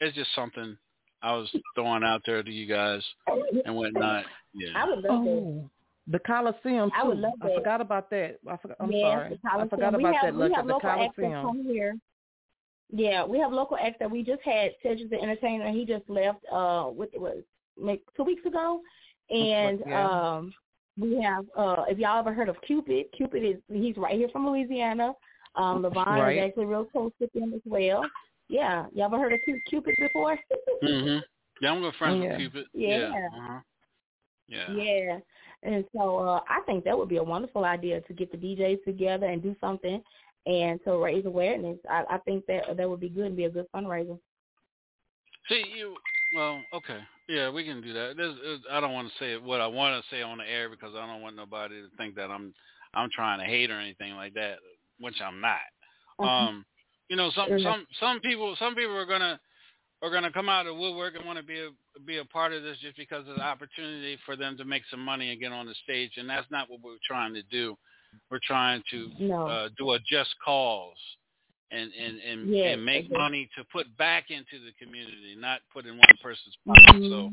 it's 0.00 0.14
just 0.14 0.28
something 0.34 0.76
I 1.22 1.34
was 1.34 1.50
throwing 1.74 2.04
out 2.04 2.20
there 2.26 2.42
to 2.42 2.50
you 2.50 2.66
guys 2.66 3.02
and 3.64 3.74
whatnot. 3.76 4.26
Yeah. 4.52 4.72
I 4.76 4.84
would 4.88 4.98
love 4.98 5.24
that. 5.24 5.30
Oh, 5.30 5.70
the 6.06 6.18
Coliseum 6.18 6.90
too. 6.90 6.96
I 6.96 7.04
would 7.04 7.18
love 7.18 7.32
I 7.40 7.48
that. 7.48 7.54
forgot 7.56 7.80
about 7.80 8.10
that. 8.10 8.36
I 8.46 8.56
forgot, 8.58 8.76
I'm 8.80 8.92
yes, 8.92 9.00
sorry. 9.00 9.40
I 9.44 9.48
Coliseum. 9.48 9.68
forgot 9.70 9.96
we 9.96 10.04
about 10.04 10.14
have, 10.16 10.22
that. 10.24 10.34
We 10.34 10.38
Look 10.42 10.52
have 10.52 10.58
at 10.64 10.66
the 10.66 10.72
local 10.74 10.90
acts 10.90 11.16
that 11.16 11.22
Coliseum. 11.42 11.64
here. 11.66 11.94
Yeah, 12.92 13.24
we 13.24 13.38
have 13.38 13.52
local 13.52 13.76
acts 13.76 13.96
that 14.00 14.10
we 14.10 14.22
just 14.22 14.42
had. 14.42 14.72
Cedric 14.82 15.10
the 15.10 15.20
Entertainer, 15.20 15.70
he 15.70 15.84
just 15.84 16.08
left 16.08 16.40
uh 16.50 16.84
what 16.84 17.10
it 17.12 17.20
was 17.20 17.42
like 17.76 18.00
two 18.16 18.24
weeks 18.24 18.44
ago. 18.44 18.80
And 19.30 19.80
Yeah. 19.86 20.36
um 20.36 20.52
we 20.98 21.20
have 21.22 21.46
uh 21.56 21.84
if 21.88 21.98
y'all 21.98 22.18
ever 22.18 22.32
heard 22.34 22.48
of 22.48 22.56
Cupid, 22.62 23.06
Cupid 23.16 23.44
is 23.44 23.56
he's 23.72 23.96
right 23.96 24.14
here 24.16 24.28
from 24.32 24.46
Louisiana. 24.46 25.14
Um 25.54 25.82
Levon 25.82 26.06
Right. 26.06 26.38
is 26.38 26.44
actually 26.48 26.66
real 26.66 26.84
close 26.84 27.12
with 27.20 27.34
him 27.34 27.52
as 27.54 27.62
well. 27.64 28.04
Yeah. 28.48 28.86
Y'all 28.92 29.06
ever 29.06 29.18
heard 29.18 29.32
of 29.32 29.40
Cu- 29.46 29.60
Cupid 29.68 29.94
before? 29.98 30.36
Mhm. 30.82 31.22
Yeah, 31.60 31.72
I'm 31.72 31.80
good 31.82 31.94
friends 31.96 32.22
Yeah. 32.24 32.28
with 32.30 32.38
Cupid. 32.38 32.64
Yeah. 32.72 33.12
Uh-huh. 33.36 33.60
Yeah. 34.48 34.72
Yeah. 34.72 35.18
And 35.62 35.84
so 35.94 36.18
uh, 36.18 36.40
I 36.48 36.60
think 36.66 36.84
that 36.84 36.96
would 36.98 37.08
be 37.10 37.18
a 37.18 37.22
wonderful 37.22 37.64
idea 37.64 38.00
to 38.00 38.12
get 38.14 38.32
the 38.32 38.38
DJs 38.38 38.82
together 38.84 39.26
and 39.26 39.42
do 39.42 39.54
something 39.60 40.02
and 40.46 40.80
to 40.84 40.96
raise 40.96 41.26
awareness. 41.26 41.78
I, 41.88 42.04
I 42.10 42.18
think 42.18 42.46
that 42.46 42.76
that 42.76 42.88
would 42.88 43.00
be 43.00 43.08
good 43.08 43.26
and 43.26 43.36
be 43.36 43.44
a 43.44 43.50
good 43.50 43.66
fundraiser. 43.74 44.18
See 45.48 45.64
you. 45.76 45.96
Well, 46.34 46.62
okay. 46.72 47.00
Yeah, 47.28 47.50
we 47.50 47.64
can 47.64 47.80
do 47.80 47.92
that. 47.92 48.14
There's, 48.16 48.36
I 48.70 48.80
don't 48.80 48.92
want 48.92 49.08
to 49.08 49.18
say 49.18 49.36
what 49.36 49.60
I 49.60 49.66
want 49.66 50.02
to 50.02 50.14
say 50.14 50.22
on 50.22 50.38
the 50.38 50.48
air 50.48 50.68
because 50.68 50.94
I 50.96 51.06
don't 51.06 51.22
want 51.22 51.36
nobody 51.36 51.80
to 51.80 51.88
think 51.96 52.14
that 52.16 52.30
I'm 52.30 52.54
I'm 52.94 53.08
trying 53.14 53.38
to 53.38 53.44
hate 53.44 53.70
or 53.70 53.78
anything 53.78 54.14
like 54.14 54.34
that, 54.34 54.58
which 54.98 55.20
I'm 55.24 55.40
not. 55.40 55.58
Mhm. 56.20 56.26
Um, 56.26 56.66
you 57.08 57.16
know, 57.16 57.30
some 57.30 57.50
Mhm. 57.50 57.62
some 57.62 57.86
some 57.98 58.20
people 58.20 58.56
some 58.56 58.74
people 58.74 58.96
are 58.96 59.06
gonna 59.06 59.40
are 60.02 60.10
gonna 60.10 60.32
come 60.32 60.48
out 60.48 60.66
of 60.66 60.76
woodwork 60.76 61.14
and 61.14 61.24
want 61.24 61.38
to 61.38 61.44
be 61.44 61.60
a 61.60 61.70
be 62.06 62.18
a 62.18 62.24
part 62.24 62.52
of 62.52 62.62
this 62.62 62.78
just 62.78 62.96
because 62.96 63.26
of 63.28 63.36
the 63.36 63.42
opportunity 63.42 64.16
for 64.24 64.36
them 64.36 64.56
to 64.56 64.64
make 64.64 64.84
some 64.86 65.04
money 65.04 65.30
and 65.30 65.40
get 65.40 65.52
on 65.52 65.66
the 65.66 65.74
stage, 65.84 66.16
and 66.16 66.28
that's 66.28 66.50
not 66.50 66.70
what 66.70 66.80
we're 66.82 66.96
trying 67.04 67.34
to 67.34 67.42
do. 67.44 67.76
We're 68.30 68.40
trying 68.42 68.82
to 68.90 69.10
No. 69.18 69.46
uh, 69.46 69.68
do 69.76 69.92
a 69.92 69.98
just 70.00 70.34
cause 70.44 70.96
and 71.70 71.92
and 71.94 72.18
and, 72.20 72.50
Yes, 72.50 72.74
and 72.74 72.84
make 72.84 73.04
exactly. 73.06 73.18
money 73.18 73.50
to 73.56 73.64
put 73.72 73.96
back 73.96 74.30
into 74.30 74.58
the 74.64 74.72
community, 74.72 75.36
not 75.36 75.60
put 75.72 75.86
in 75.86 75.98
one 75.98 76.16
person's 76.22 76.56
pocket. 76.66 76.84
Mhm. 76.96 77.08
So 77.08 77.32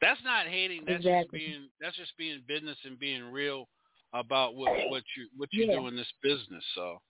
that's 0.00 0.22
not 0.24 0.46
hating. 0.46 0.84
That's 0.84 1.04
Exactly. 1.04 1.38
just 1.38 1.44
being 1.46 1.70
that's 1.80 1.96
just 1.96 2.16
being 2.16 2.42
business 2.46 2.78
and 2.84 2.98
being 2.98 3.30
real 3.30 3.68
about 4.12 4.54
what 4.54 4.70
what 4.88 5.04
you 5.16 5.28
what 5.36 5.52
you 5.52 5.66
Yeah. 5.66 5.72
do 5.78 5.86
in 5.88 5.96
this 5.96 6.12
business. 6.22 6.64
So 6.74 7.00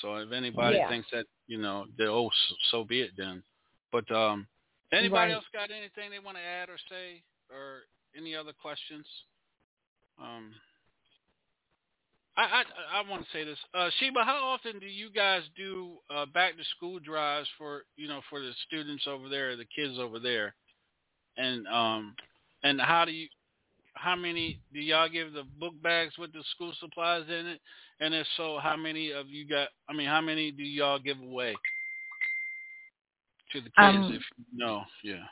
so 0.00 0.16
if 0.16 0.32
anybody 0.32 0.78
Yeah. 0.78 0.88
thinks 0.88 1.10
that 1.10 1.26
you 1.46 1.58
know, 1.58 1.86
that 1.96 2.08
oh 2.08 2.30
so, 2.48 2.54
so 2.70 2.84
be 2.84 3.00
it 3.00 3.16
then. 3.16 3.42
But 3.90 4.10
um, 4.10 4.46
anybody 4.92 5.32
Right. 5.32 5.36
else 5.36 5.46
got 5.52 5.70
anything 5.70 6.10
they 6.10 6.18
want 6.18 6.36
to 6.36 6.42
add 6.42 6.68
or 6.68 6.78
say 6.88 7.22
or 7.50 7.84
any 8.14 8.34
other 8.34 8.52
questions? 8.52 9.06
Um. 10.18 10.54
I, 12.38 12.42
I 12.42 13.00
I 13.00 13.10
want 13.10 13.24
to 13.24 13.28
say 13.32 13.44
this, 13.44 13.58
uh, 13.74 13.90
Sheba. 13.98 14.22
How 14.24 14.38
often 14.44 14.78
do 14.78 14.86
you 14.86 15.10
guys 15.10 15.42
do 15.56 15.96
uh, 16.08 16.24
back 16.26 16.56
to 16.56 16.62
school 16.76 17.00
drives 17.00 17.48
for 17.58 17.82
you 17.96 18.06
know 18.06 18.20
for 18.30 18.40
the 18.40 18.52
students 18.66 19.04
over 19.08 19.28
there, 19.28 19.56
the 19.56 19.66
kids 19.76 19.98
over 19.98 20.20
there, 20.20 20.54
and 21.36 21.66
um 21.66 22.14
and 22.62 22.80
how 22.80 23.04
do 23.04 23.10
you 23.10 23.26
how 23.94 24.14
many 24.14 24.60
do 24.72 24.78
y'all 24.78 25.08
give 25.08 25.32
the 25.32 25.42
book 25.58 25.74
bags 25.82 26.16
with 26.16 26.32
the 26.32 26.44
school 26.54 26.72
supplies 26.78 27.24
in 27.28 27.46
it? 27.46 27.60
And 28.00 28.14
if 28.14 28.26
so, 28.36 28.58
how 28.62 28.76
many 28.76 29.10
of 29.10 29.28
you 29.28 29.46
got? 29.46 29.68
I 29.90 29.92
mean, 29.92 30.06
how 30.06 30.20
many 30.20 30.52
do 30.52 30.62
y'all 30.62 31.00
give 31.00 31.18
away 31.20 31.56
to 33.52 33.60
the 33.60 33.70
kids? 33.70 33.74
Um, 33.76 34.12
if 34.14 34.22
you 34.38 34.64
know, 34.64 34.82
yeah. 35.02 35.24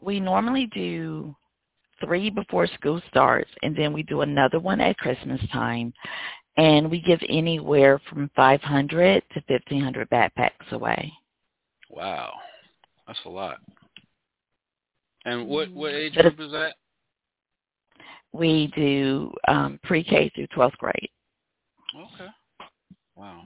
We 0.00 0.18
normally 0.18 0.70
do 0.74 1.36
three 2.04 2.30
before 2.30 2.66
school 2.66 3.00
starts, 3.08 3.50
and 3.62 3.76
then 3.76 3.92
we 3.92 4.02
do 4.02 4.20
another 4.22 4.58
one 4.58 4.80
at 4.80 4.98
Christmas 4.98 5.40
time. 5.52 5.92
And 6.58 6.90
we 6.90 7.00
give 7.00 7.20
anywhere 7.30 7.98
from 8.10 8.30
500 8.36 9.22
to 9.32 9.42
1,500 9.46 10.10
backpacks 10.10 10.70
away. 10.72 11.10
Wow, 11.88 12.34
that's 13.06 13.18
a 13.24 13.28
lot. 13.30 13.58
And 15.24 15.48
what 15.48 15.72
what 15.72 15.94
age 15.94 16.14
group 16.14 16.40
is 16.40 16.52
that? 16.52 16.74
we 18.32 18.72
do 18.74 19.32
um, 19.48 19.78
pre-K 19.82 20.30
through 20.34 20.46
12th 20.48 20.76
grade. 20.78 21.10
Okay. 21.94 22.28
Wow. 23.14 23.42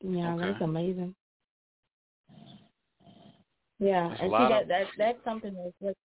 Yeah, 0.00 0.34
Okay. 0.34 0.46
that's 0.46 0.60
amazing. 0.62 1.14
Yeah, 3.80 4.08
That's 4.08 4.20
and 4.22 4.30
see 4.32 4.36
that 4.48 4.62
of- 4.62 4.68
that 4.68 4.86
that's 4.98 5.24
something 5.24 5.54
that's 5.54 5.74
just 5.82 5.98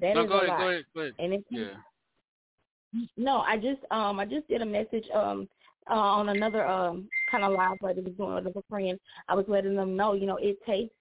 that 0.00 0.14
no, 0.14 0.22
is 0.24 0.28
go 0.28 0.34
a 0.34 0.36
ahead, 0.38 0.48
lot. 0.48 0.58
go 0.58 0.68
ahead, 0.68 0.84
go 0.94 1.00
ahead. 1.02 1.14
And 1.18 1.32
it 1.34 1.44
Yeah. 1.50 1.76
No, 3.16 3.38
I 3.40 3.56
just 3.56 3.80
um 3.90 4.18
I 4.20 4.24
just 4.24 4.46
did 4.48 4.62
a 4.62 4.66
message 4.66 5.04
um 5.14 5.48
uh, 5.90 5.94
on 5.94 6.30
another 6.30 6.66
um 6.66 7.08
kind 7.30 7.44
of 7.44 7.52
live 7.52 7.76
but 7.80 7.98
it 7.98 8.04
was 8.04 8.14
going 8.16 8.44
with 8.44 8.56
a 8.56 8.62
friend. 8.68 8.98
I 9.28 9.34
was 9.34 9.44
letting 9.48 9.74
them 9.76 9.96
know, 9.96 10.14
you 10.14 10.26
know, 10.26 10.36
it 10.36 10.58
takes 10.64 10.94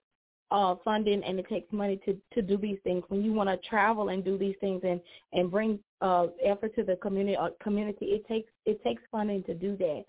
uh 0.52 0.76
funding 0.84 1.23
and 1.23 1.40
it 1.40 1.48
takes 1.48 1.72
money 1.72 1.99
to 2.06 2.18
to 2.34 2.41
do 2.41 2.57
these 2.57 2.80
things. 2.84 3.03
When 3.07 3.23
you 3.23 3.31
want 3.31 3.49
to 3.49 3.57
travel 3.69 4.10
and 4.10 4.23
do 4.23 4.38
these 4.38 4.56
things 4.60 4.81
and 4.84 4.99
and 5.34 5.49
bring 5.52 5.80
uh 6.02 6.27
effort 6.44 6.76
to 6.76 6.84
the 6.84 6.95
community 6.98 7.38
uh, 7.38 7.49
community, 7.61 8.07
it 8.07 8.27
takes 8.27 8.52
it 8.65 8.84
takes 8.84 9.02
funding 9.11 9.44
to 9.44 9.53
do 9.53 9.77
that. 9.77 10.03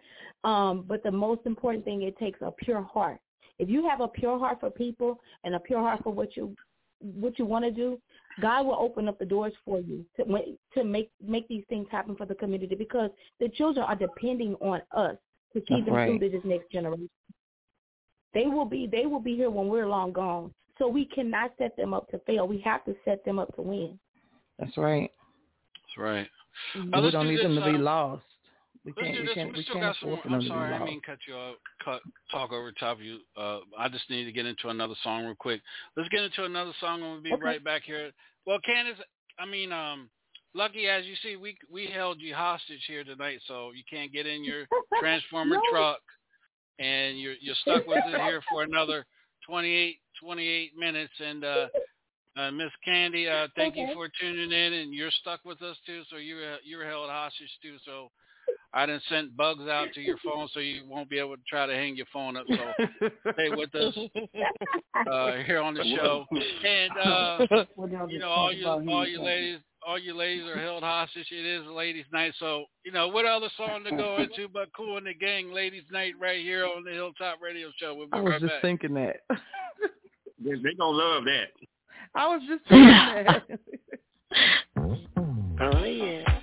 Um 0.49 0.85
but 0.89 1.03
the 1.03 1.13
most 1.13 1.43
important 1.45 1.85
thing 1.85 2.03
it 2.03 2.19
takes 2.19 2.41
a 2.41 2.51
pure 2.51 2.83
heart. 2.83 3.19
If 3.59 3.69
you 3.69 3.89
have 3.89 4.01
a 4.01 4.09
pure 4.09 4.39
heart 4.39 4.59
for 4.61 4.71
people 4.71 5.21
and 5.45 5.55
a 5.55 5.61
pure 5.61 5.81
heart 5.81 6.03
for 6.03 6.13
what 6.13 6.37
you 6.37 6.55
what 7.01 7.39
you 7.39 7.45
want 7.45 7.65
to 7.65 7.71
do, 7.71 8.01
God 8.41 8.65
will 8.67 8.77
open 8.77 9.09
up 9.09 9.19
the 9.19 9.27
doors 9.27 9.53
for 9.65 9.81
you 9.81 10.05
to 10.17 10.25
to 10.75 10.85
make 10.85 11.11
make 11.25 11.47
these 11.49 11.65
things 11.69 11.87
happen 11.91 12.17
for 12.17 12.27
the 12.27 12.35
community 12.35 12.75
because 12.75 13.11
the 13.41 13.49
children 13.51 13.85
are 13.87 13.97
depending 13.97 14.55
on 14.57 14.81
us 14.93 15.17
to 15.53 15.61
see 15.61 15.77
That's 15.77 15.85
them 15.87 15.95
right. 15.95 16.09
through 16.09 16.31
to 16.31 16.37
this 16.37 16.45
next 16.45 16.71
generation. 16.71 17.11
They 18.33 18.47
will 18.47 18.65
be 18.65 18.89
they 18.91 19.07
will 19.07 19.21
be 19.21 19.37
here 19.37 19.51
when 19.51 19.69
we're 19.69 19.87
long 19.87 20.13
gone. 20.13 20.53
So 20.79 20.89
we 20.89 21.05
cannot 21.05 21.53
set 21.57 21.77
them 21.77 21.95
up 21.95 22.11
to 22.11 22.19
fail. 22.21 22.49
We 22.49 22.61
have 22.63 22.85
to 22.87 22.97
set 23.05 23.25
them 23.25 23.39
up 23.39 23.55
to 23.55 23.63
win. 23.63 23.99
That's 24.59 24.77
right. 24.77 25.11
That's 25.75 25.99
right. 25.99 26.29
Mhm. 26.77 26.97
Uh, 26.97 27.03
we 27.03 27.11
don't 27.13 27.27
do 27.27 27.31
need 27.31 27.39
this, 27.39 27.45
them 27.45 27.55
to 27.57 27.65
be 27.65 27.77
uh, 27.77 27.81
lost. 27.81 28.25
We 28.85 28.93
Let's 28.97 29.01
can't. 29.01 29.15
do 29.15 29.21
We 29.23 29.27
this. 29.27 29.37
We 29.47 29.53
We 29.53 29.63
still 29.65 29.81
got 29.81 29.97
some. 30.01 30.19
I'm 30.31 30.43
sorry, 30.47 30.75
I 30.75 30.85
mean 30.85 31.01
cut 31.05 31.19
you 31.27 31.35
off, 31.35 31.57
cut 31.85 32.03
talk 32.31 32.53
over 32.53 32.71
top 32.73 32.99
of 32.99 33.03
you. 33.03 33.19
Uh, 33.37 33.61
I 33.79 33.89
just 33.89 34.09
need 34.11 34.25
to 34.25 34.33
get 34.33 34.47
into 34.47 34.69
another 34.69 34.95
song 35.03 35.25
real 35.25 35.35
quick. 35.35 35.61
Let's 35.97 36.09
get 36.11 36.23
into 36.23 36.45
another 36.45 36.73
song 36.81 37.03
and 37.03 37.13
we'll 37.13 37.23
be 37.23 37.33
Okay. 37.33 37.43
right 37.43 37.65
back 37.65 37.83
here. 37.85 38.13
Well, 38.47 38.59
Candace, 38.65 38.99
I 39.39 39.47
mean, 39.47 39.73
um, 39.73 40.11
Lucky, 40.55 40.87
as 40.87 41.05
you 41.07 41.15
see, 41.17 41.37
we 41.37 41.57
we 41.71 41.87
held 41.87 42.21
you 42.21 42.35
hostage 42.35 42.85
here 42.87 43.05
tonight, 43.05 43.41
so 43.47 43.73
you 43.73 43.83
can't 43.91 44.13
get 44.13 44.27
in 44.27 44.45
your 44.45 44.67
transformer 44.99 45.57
No. 45.71 45.71
truck, 45.71 46.01
and 46.79 47.19
you're 47.19 47.35
you're 47.41 47.57
stuck 47.63 47.87
with 47.87 48.05
it 48.07 48.21
here 48.21 48.43
for 48.51 48.63
another 48.63 49.07
28 49.47 49.99
28 50.21 50.77
minutes. 50.77 51.13
And 51.19 51.45
uh, 51.45 51.69
uh, 52.37 52.51
Miss 52.51 52.71
Candy, 52.85 53.29
uh, 53.29 53.49
thank 53.57 53.77
you 53.77 53.89
for 53.95 54.09
tuning 54.21 54.53
in, 54.53 54.73
and 54.75 54.95
you're 54.95 55.11
stuck 55.11 55.45
with 55.45 55.61
us 55.63 55.77
too, 55.87 56.03
so 56.11 56.17
you're 56.17 56.59
you're 56.65 56.87
held 56.87 57.09
hostage 57.09 57.51
too. 57.63 57.77
So 57.85 58.11
I 58.77 58.87
didn't 58.87 59.05
send 59.09 59.37
bugs 59.37 59.69
out 59.69 59.89
to 59.95 60.01
your 60.01 60.17
phone, 60.25 60.49
so 60.53 60.59
you 60.59 60.83
won't 60.89 61.09
be 61.09 61.19
able 61.21 61.37
to 61.37 61.43
try 61.49 61.65
to 61.65 61.73
hang 61.73 61.95
your 61.95 62.07
phone 62.13 62.37
up. 62.37 62.45
So 62.49 63.09
stay 63.33 63.49
with 63.51 63.73
us 63.73 63.97
uh, 65.11 65.33
here 65.47 65.61
on 65.61 65.75
the 65.75 65.85
show, 65.97 66.27
and 66.33 66.93
uh, 66.99 67.47
y'all 67.87 68.11
you 68.11 68.19
know 68.19 68.29
all 68.29 68.53
you 68.53 68.67
all 68.67 69.07
you 69.07 69.23
ladies. 69.23 69.61
All 69.87 69.99
you 69.99 70.17
ladies 70.17 70.45
are 70.49 70.59
held 70.59 70.83
hostage. 70.83 71.27
It 71.31 71.45
is 71.45 71.67
ladies' 71.67 72.07
night, 72.11 72.33
so 72.39 72.65
you 72.87 72.91
know 72.91 73.09
what 73.09 73.27
other 73.27 73.51
song 73.55 73.85
to 73.85 73.91
go 73.91 74.17
into 74.17 74.49
but 74.49 74.73
"Kool 74.75 74.99
& 75.03 75.05
the 75.05 75.13
Gang" 75.13 75.53
ladies' 75.53 75.85
night 75.93 76.15
right 76.19 76.41
here 76.41 76.65
on 76.65 76.85
the 76.85 76.91
Hilltop 76.91 77.37
Radio 77.43 77.69
Show. 77.77 77.95
We'll 77.95 78.07
be 78.07 78.13
I 78.15 78.21
was 78.23 78.31
right 78.31 78.41
just 78.41 78.53
back. 78.55 78.63
thinking 78.63 78.95
that. 78.95 79.17
They, 80.43 80.53
they 80.53 80.75
gonna 80.79 80.97
love 80.97 81.25
that. 81.25 81.49
I 82.15 82.35
was 82.35 82.43
just 82.49 82.65
thinking 82.67 82.89
that. 82.89 83.43
Oh 85.61 85.85
yeah. 85.85 86.34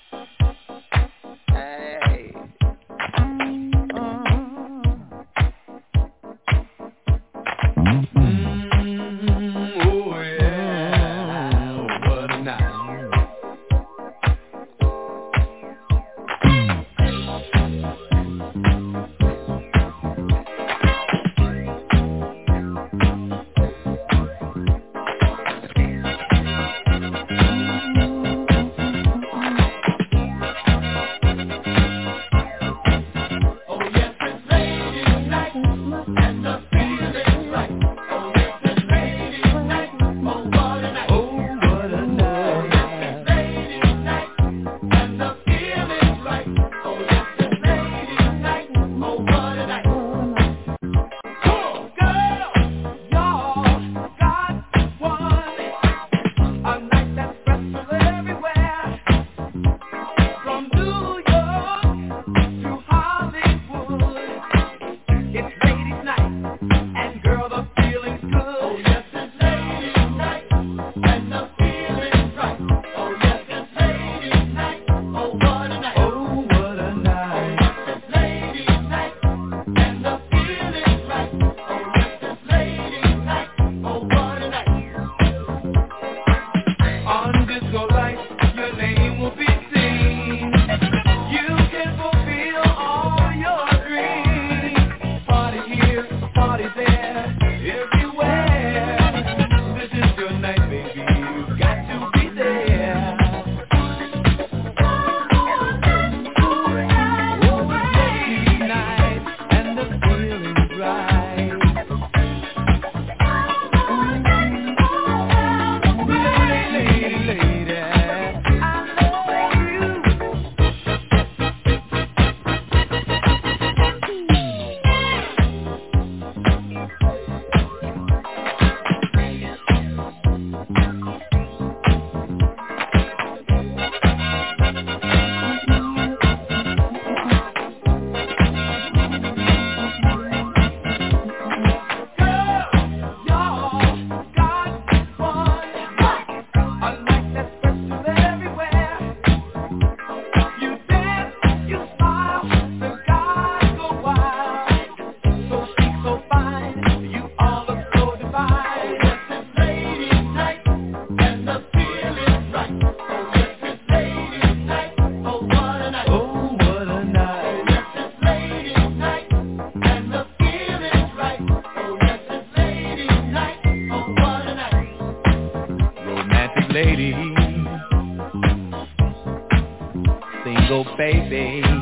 baby. 180.97 181.80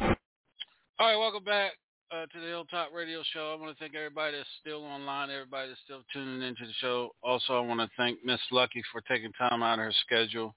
All 0.98 1.08
right, 1.08 1.16
welcome 1.18 1.44
back 1.44 1.72
uh, 2.10 2.24
to 2.24 2.40
the 2.40 2.46
Hilltop 2.46 2.88
Radio 2.94 3.22
Show. 3.34 3.52
I 3.52 3.60
want 3.60 3.76
to 3.76 3.78
thank 3.78 3.94
everybody 3.94 4.34
that's 4.34 4.48
still 4.62 4.82
online, 4.82 5.28
everybody 5.28 5.68
that's 5.68 5.80
still 5.84 6.00
tuning 6.10 6.40
into 6.40 6.64
the 6.64 6.72
show. 6.80 7.10
Also, 7.22 7.52
I 7.52 7.60
want 7.60 7.80
to 7.80 7.90
thank 7.98 8.24
Miss 8.24 8.40
Lucky 8.50 8.82
for 8.92 9.02
taking 9.02 9.30
time 9.32 9.62
out 9.62 9.78
of 9.78 9.84
her 9.84 9.92
schedule, 10.06 10.54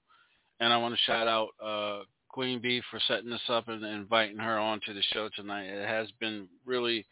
and 0.60 0.72
I 0.72 0.78
want 0.78 0.94
to 0.94 1.00
shout 1.02 1.28
out 1.28 1.48
uh, 1.62 2.04
Queen 2.30 2.58
Bee 2.58 2.80
for 2.90 2.98
setting 3.06 3.28
this 3.28 3.50
up 3.50 3.68
and 3.68 3.84
inviting 3.84 4.38
her 4.38 4.58
on 4.58 4.80
to 4.86 4.94
the 4.94 5.02
show 5.12 5.28
tonight. 5.36 5.64
It 5.64 5.86
has 5.86 6.08
been 6.20 6.48
really 6.64 7.04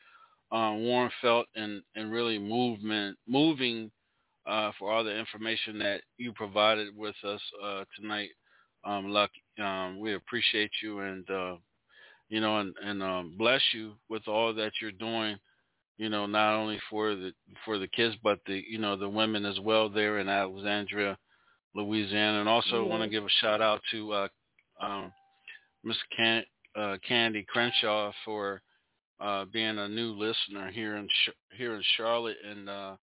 uh, 0.52 0.74
warm 0.76 1.10
felt 1.20 1.46
and, 1.54 1.82
and 1.94 2.12
really 2.12 2.38
movement 2.38 3.16
moving 3.26 3.90
uh, 4.46 4.70
for 4.78 4.92
all 4.92 5.02
the 5.02 5.16
information 5.16 5.78
that 5.78 6.02
you 6.18 6.32
provided 6.32 6.96
with 6.96 7.16
us 7.24 7.40
uh, 7.64 7.84
tonight. 7.98 8.30
Um, 8.84 9.10
Lucky, 9.10 9.42
um, 9.60 9.98
we 9.98 10.14
appreciate 10.14 10.70
you 10.82 11.00
and 11.00 11.28
uh, 11.30 11.56
you 12.28 12.40
know, 12.40 12.58
and, 12.58 12.74
and 12.84 13.02
um, 13.02 13.34
bless 13.38 13.60
you 13.72 13.92
with 14.08 14.26
all 14.26 14.52
that 14.54 14.72
you're 14.80 14.92
doing, 14.92 15.36
you 15.98 16.08
know, 16.08 16.26
not 16.26 16.56
only 16.56 16.78
for 16.90 17.14
the 17.14 17.32
for 17.64 17.78
the 17.78 17.88
kids, 17.88 18.14
but 18.22 18.38
the 18.46 18.62
you 18.68 18.78
know 18.78 18.96
the 18.96 19.08
women 19.08 19.44
as 19.44 19.58
well 19.60 19.88
there 19.88 20.18
in 20.18 20.28
Alexandria, 20.28 21.16
Louisiana, 21.74 22.40
and 22.40 22.48
also 22.48 22.82
Yeah. 22.82 22.88
want 22.88 23.02
to 23.02 23.08
give 23.08 23.24
a 23.24 23.28
shout 23.40 23.60
out 23.60 23.80
to 23.90 24.12
uh, 24.12 24.28
um, 24.80 25.12
Miss 25.84 25.96
Can- 26.16 26.44
uh, 26.74 26.96
Candy 27.06 27.44
Crenshaw 27.48 28.12
for 28.24 28.60
uh, 29.20 29.44
being 29.46 29.78
a 29.78 29.88
new 29.88 30.12
listener 30.12 30.70
here 30.70 30.96
in 30.96 31.08
here 31.56 31.74
in 31.74 31.82
Charlotte 31.96 32.36
and 32.48 32.68
uh, 32.68 32.96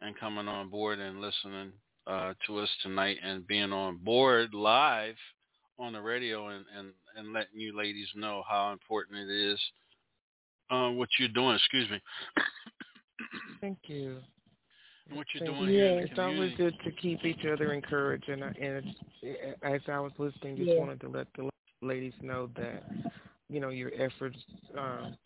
and 0.00 0.18
coming 0.18 0.48
on 0.48 0.68
board 0.68 0.98
and 0.98 1.20
listening 1.20 1.72
uh, 2.06 2.34
to 2.46 2.58
us 2.58 2.68
tonight 2.82 3.16
and 3.22 3.46
being 3.46 3.72
on 3.72 3.96
board 3.96 4.52
live 4.52 5.16
on 5.78 5.92
the 5.92 6.00
radio 6.00 6.48
and, 6.48 6.64
and, 6.76 6.88
and 7.16 7.32
letting 7.32 7.58
you 7.58 7.76
ladies 7.76 8.08
know 8.14 8.42
how 8.48 8.72
important 8.72 9.18
it 9.18 9.32
is 9.32 9.58
uh, 10.70 10.90
what 10.90 11.08
you're 11.18 11.28
doing. 11.28 11.56
Excuse 11.56 11.90
me. 11.90 12.00
Thank 13.60 13.78
you. 13.86 14.18
And 15.08 15.16
what 15.16 15.26
you're 15.34 15.46
Thank 15.46 15.58
doing 15.58 15.70
you. 15.70 15.80
here 15.80 15.88
in 15.88 15.96
the 15.96 16.02
It's 16.04 16.18
always 16.18 16.56
good 16.56 16.74
to 16.84 16.90
keep 16.92 17.24
each 17.24 17.44
other 17.50 17.72
encouraged, 17.72 18.28
and, 18.28 18.44
I- 18.44 18.54
and 18.60 18.84
it's, 19.22 19.58
as 19.62 19.80
I 19.88 20.00
was 20.00 20.12
listening, 20.18 20.56
just 20.56 20.70
Yeah. 20.70 20.80
wanted 20.80 21.00
to 21.00 21.08
let 21.08 21.26
the 21.36 21.48
ladies 21.82 22.14
know 22.22 22.48
that 22.56 22.82
you 23.48 23.60
know 23.60 23.68
your 23.70 23.90
efforts 23.98 24.38
um, 24.78 25.16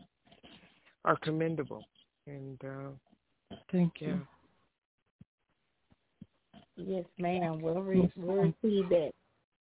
are 1.04 1.16
commendable, 1.16 1.84
and 2.26 2.58
uh, 2.64 3.54
Thank 3.72 3.94
yeah. 4.00 4.08
you. 4.08 4.26
Yes, 6.76 7.04
ma'am. 7.18 7.60
We'll, 7.60 7.82
re- 7.82 8.12
we'll 8.16 8.36
receive 8.62 8.88
that. 8.90 9.12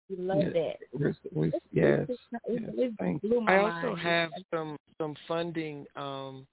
We 0.09 0.17
love 0.17 0.37
Yes. 0.39 0.53
that. 0.53 0.75
Yes, 0.99 1.15
we- 1.31 1.47
It's- 1.47 1.61
yes, 1.71 2.09
it's- 2.09 2.75
yes, 2.77 2.91
thank 2.99 3.23
you. 3.23 3.43
I 3.47 3.57
also 3.57 3.87
mind. 3.89 3.99
have 3.99 4.31
some 4.51 4.77
some 4.99 5.15
funding 5.27 5.85
um, 5.95 6.45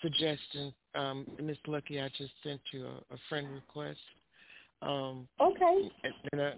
suggestions. 0.00 0.72
Um, 0.94 1.26
Miss 1.42 1.58
Lucky, 1.66 2.00
I 2.00 2.08
just 2.16 2.32
sent 2.42 2.60
you 2.72 2.86
a, 2.86 3.14
a 3.14 3.18
friend 3.28 3.48
request. 3.52 4.00
Um, 4.82 5.26
Okay. 5.40 5.90
and 6.04 6.14
and, 6.32 6.40
uh, 6.40 6.54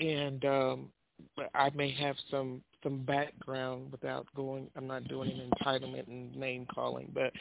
and 0.00 0.44
um, 0.44 0.92
but 0.92 1.01
I 1.54 1.70
may 1.74 1.90
have 1.92 2.16
some 2.30 2.62
some 2.82 3.04
background 3.04 3.90
without 3.92 4.26
going. 4.34 4.68
I'm 4.76 4.86
not 4.86 5.06
doing 5.08 5.30
an 5.30 5.50
entitlement 5.50 6.08
and 6.08 6.34
name 6.34 6.66
calling, 6.74 7.10
but 7.14 7.32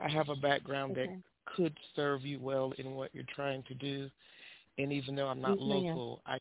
I 0.00 0.08
have 0.08 0.28
a 0.28 0.36
background 0.36 0.92
Okay. 0.92 1.06
that 1.06 1.54
could 1.54 1.76
serve 1.96 2.22
you 2.22 2.40
well 2.40 2.72
in 2.78 2.92
what 2.94 3.14
you're 3.14 3.24
trying 3.34 3.62
to 3.64 3.74
do. 3.74 4.10
And 4.76 4.92
even 4.92 5.14
though 5.14 5.28
I'm 5.28 5.40
not 5.40 5.58
Yes, 5.58 5.66
ma'am. 5.66 5.84
local, 5.84 6.22
I 6.26 6.38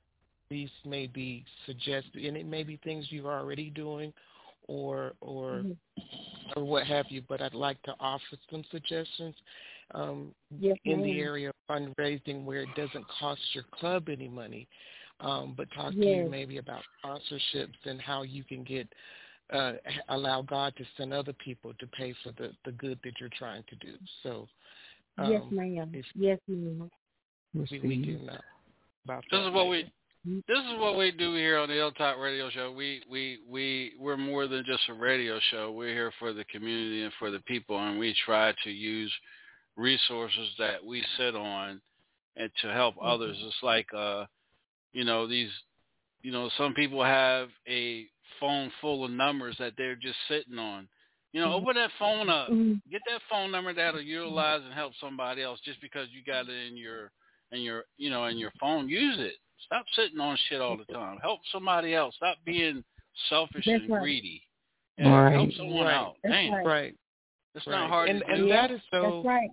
these 0.50 0.70
may 0.86 1.08
be 1.08 1.44
suggested, 1.66 2.24
and 2.24 2.38
it 2.38 2.46
may 2.46 2.64
be 2.64 2.78
things 2.78 3.06
you're 3.10 3.32
already 3.32 3.70
doing, 3.70 4.14
or 4.68 5.14
or 5.22 5.60
Mhm. 5.60 5.78
or 6.56 6.64
what 6.64 6.88
have 6.88 7.06
you. 7.10 7.22
But 7.28 7.42
I'd 7.42 7.54
like 7.54 7.82
to 7.84 7.96
offer 8.00 8.38
some 8.50 8.64
suggestions 8.72 9.36
um, 9.92 10.34
Yes, 10.60 10.78
in 10.86 11.04
the 11.04 11.20
area 11.20 11.50
of 11.50 11.56
fundraising 11.70 12.44
where 12.44 12.62
it 12.62 12.74
doesn't 12.76 13.08
cost 13.08 13.42
your 13.54 13.64
club 13.72 14.10
any 14.10 14.28
money, 14.28 14.68
um, 15.20 15.54
but 15.58 15.68
talk 15.72 15.92
to 15.94 15.98
Yes. 15.98 16.26
you 16.26 16.30
maybe 16.30 16.58
about 16.58 16.84
sponsorships 17.04 17.76
and 17.86 18.00
how 18.02 18.24
you 18.24 18.44
can 18.44 18.64
get 18.64 18.88
uh, 19.54 19.74
allow 20.10 20.42
God 20.42 20.76
to 20.76 20.84
send 20.98 21.14
other 21.14 21.34
people 21.34 21.74
to 21.80 21.88
pay 21.88 22.14
for 22.24 22.32
the 22.34 22.52
the 22.66 22.72
good 22.74 23.00
that 23.04 23.14
you're 23.20 23.30
trying 23.38 23.64
to 23.70 23.76
do. 23.78 23.94
So 24.24 24.48
yes, 25.18 25.42
um, 25.42 25.50
ma'am. 25.52 25.90
if 25.94 26.06
Yes, 26.16 26.40
ma'am. 26.48 26.90
we, 27.54 27.80
we 27.80 27.96
do 27.98 28.20
know 28.20 28.38
about 29.06 29.24
This 29.32 29.40
that 29.40 29.48
is 29.48 29.54
what 29.54 29.68
later. 29.68 29.88
we 30.26 30.44
this 30.48 30.58
is 30.60 30.80
what 30.80 30.98
we 30.98 31.12
do 31.12 31.34
here 31.36 31.58
on 31.58 31.70
the 31.70 31.76
Hilltop 31.76 32.18
Radio 32.18 32.50
Show. 32.50 32.72
We 32.72 33.02
we 33.10 33.40
we 33.50 33.94
we're 34.00 34.18
more 34.18 34.48
than 34.48 34.64
just 34.66 34.84
a 34.90 34.94
radio 34.94 35.40
show. 35.52 35.72
We're 35.72 35.94
here 35.94 36.12
for 36.20 36.34
the 36.34 36.44
community 36.46 37.04
and 37.04 37.14
for 37.18 37.32
the 37.32 37.40
people, 37.42 37.80
and 37.80 37.98
we 37.98 38.14
try 38.26 38.54
to 38.64 38.70
use 38.70 39.14
resources 39.78 40.50
that 40.60 40.84
we 40.84 41.04
sit 41.18 41.36
on 41.36 41.82
and 42.36 42.52
to 42.62 42.68
help 42.74 42.96
Mm-hmm. 42.98 43.08
others. 43.08 43.38
It's 43.40 43.64
like 43.64 43.88
uh, 43.96 44.26
you 44.94 45.04
know 45.04 45.28
these, 45.28 45.50
you 46.22 46.32
know, 46.32 46.50
some 46.58 46.74
people 46.74 47.04
have 47.04 47.50
a 47.68 48.06
phone 48.40 48.72
full 48.82 49.06
of 49.06 49.12
numbers 49.12 49.56
that 49.60 49.74
they're 49.78 49.96
just 49.96 50.18
sitting 50.28 50.58
on. 50.58 50.88
You 51.34 51.42
know, 51.42 51.54
open 51.54 51.76
that 51.76 51.92
phone 52.00 52.30
up, 52.30 52.50
mm-hmm. 52.50 52.74
get 52.90 53.02
that 53.08 53.22
phone 53.30 53.52
number 53.52 53.74
that'll 53.74 54.02
utilize 54.02 54.62
and 54.64 54.74
help 54.74 54.94
somebody 55.00 55.44
else 55.44 55.60
just 55.64 55.80
because 55.82 56.08
you 56.12 56.24
got 56.26 56.50
it 56.50 56.68
in 56.68 56.78
your 56.78 57.12
in 57.52 57.62
your 57.62 57.84
you 57.98 58.10
know 58.10 58.26
in 58.26 58.38
your 58.38 58.52
phone. 58.60 58.90
Use 58.90 59.18
it. 59.20 59.34
Stop 59.66 59.86
sitting 59.96 60.20
on 60.20 60.38
shit 60.50 60.62
all 60.62 60.78
the 60.78 60.92
time. 60.92 61.18
Help 61.22 61.40
somebody 61.52 61.94
else. 61.94 62.16
Stop 62.16 62.38
being 62.46 62.84
selfish 63.30 63.66
That's 63.66 63.82
and 63.82 63.92
right. 63.92 64.02
greedy. 64.02 64.42
Yeah, 64.98 65.30
Help 65.32 65.52
someone 65.54 65.86
right. 65.86 65.94
out. 65.94 66.16
That's 66.24 66.34
Damn. 66.34 66.54
right. 66.54 66.66
Right. 66.66 66.96
It's 67.56 67.68
right. 67.68 67.82
not 67.82 67.90
hard 67.90 68.10
and, 68.10 68.22
to 68.22 68.28
and 68.28 68.38
do. 68.44 68.50
that 68.50 68.72
is 68.72 68.82
so. 68.92 69.02
That's 69.02 69.26
right. 69.26 69.50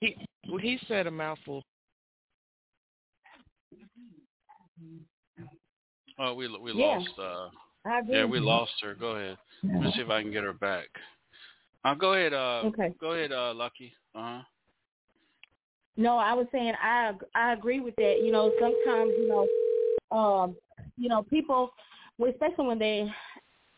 He 0.00 0.16
he 0.60 0.78
said 0.88 1.06
a 1.06 1.10
mouthful. 1.10 1.64
Oh, 6.18 6.34
we 6.34 6.48
we 6.58 6.72
Yeah. 6.72 6.98
lost. 6.98 7.18
uh 7.18 7.48
I 7.84 8.00
agree. 8.00 8.16
Yeah, 8.16 8.24
we 8.24 8.40
lost 8.40 8.72
her. 8.82 8.94
Go 8.94 9.10
ahead. 9.16 9.38
Let 9.62 9.80
me 9.80 9.92
see 9.94 10.02
if 10.02 10.10
I 10.10 10.22
can 10.22 10.32
get 10.32 10.42
her 10.44 10.52
back. 10.52 10.88
Uh, 11.84 11.94
go 11.94 12.14
ahead. 12.14 12.32
Uh, 12.32 12.62
Okay. 12.66 12.92
Go 13.00 13.12
ahead, 13.12 13.32
uh, 13.32 13.54
Lucky. 13.54 13.94
Uh 14.14 14.38
huh. 14.38 14.42
No, 15.96 16.16
I 16.18 16.34
was 16.34 16.46
saying 16.52 16.74
I 16.82 17.12
I 17.34 17.52
agree 17.52 17.80
with 17.80 17.94
that. 17.96 18.20
You 18.22 18.32
know, 18.32 18.52
sometimes 18.60 19.12
you 19.18 19.28
know, 19.28 20.16
um, 20.16 20.56
you 20.98 21.08
know, 21.08 21.22
people, 21.22 21.70
especially 22.18 22.66
when 22.66 22.78
they, 22.78 23.10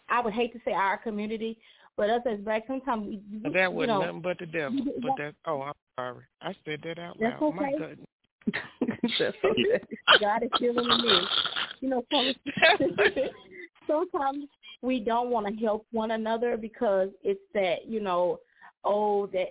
I 0.09 0.21
would 0.21 0.33
hate 0.33 0.53
to 0.55 0.61
say 0.65 0.73
our 0.73 0.97
community, 0.99 1.59
but 1.97 2.09
us 2.11 2.23
as 2.27 2.39
black, 2.41 2.65
sometimes 2.67 3.07
we, 3.07 3.21
we- 3.31 3.51
That 3.51 3.71
you 3.71 3.77
was 3.77 3.89
know, 3.89 4.01
nothing 4.01 4.23
but 4.23 4.39
the 4.39 4.47
devil. 4.47 4.79
But 5.03 5.13
that 5.19 5.35
oh, 5.47 5.63
I'm 5.63 5.75
sorry. 5.97 6.25
I 6.41 6.55
said 6.65 6.81
that 6.85 6.99
out 6.99 7.17
That's 7.21 7.41
loud. 7.41 7.55
My 7.55 7.73
goodness. 7.73 8.07
That's 9.19 9.37
okay. 9.45 9.81
God 10.21 10.43
is 10.45 10.51
still 10.57 10.79
in 10.79 10.89
the 10.89 10.97
midst. 10.97 11.29
You 11.81 11.89
know, 11.91 12.05
sometimes 13.87 14.45
we 14.83 15.01
don't 15.01 15.31
want 15.31 15.47
to 15.47 15.55
help 15.65 15.87
one 15.93 16.13
another 16.13 16.57
because 16.57 17.09
it's 17.23 17.41
that 17.55 17.87
you 17.87 18.01
know, 18.01 18.39
oh 18.85 19.27
that 19.29 19.49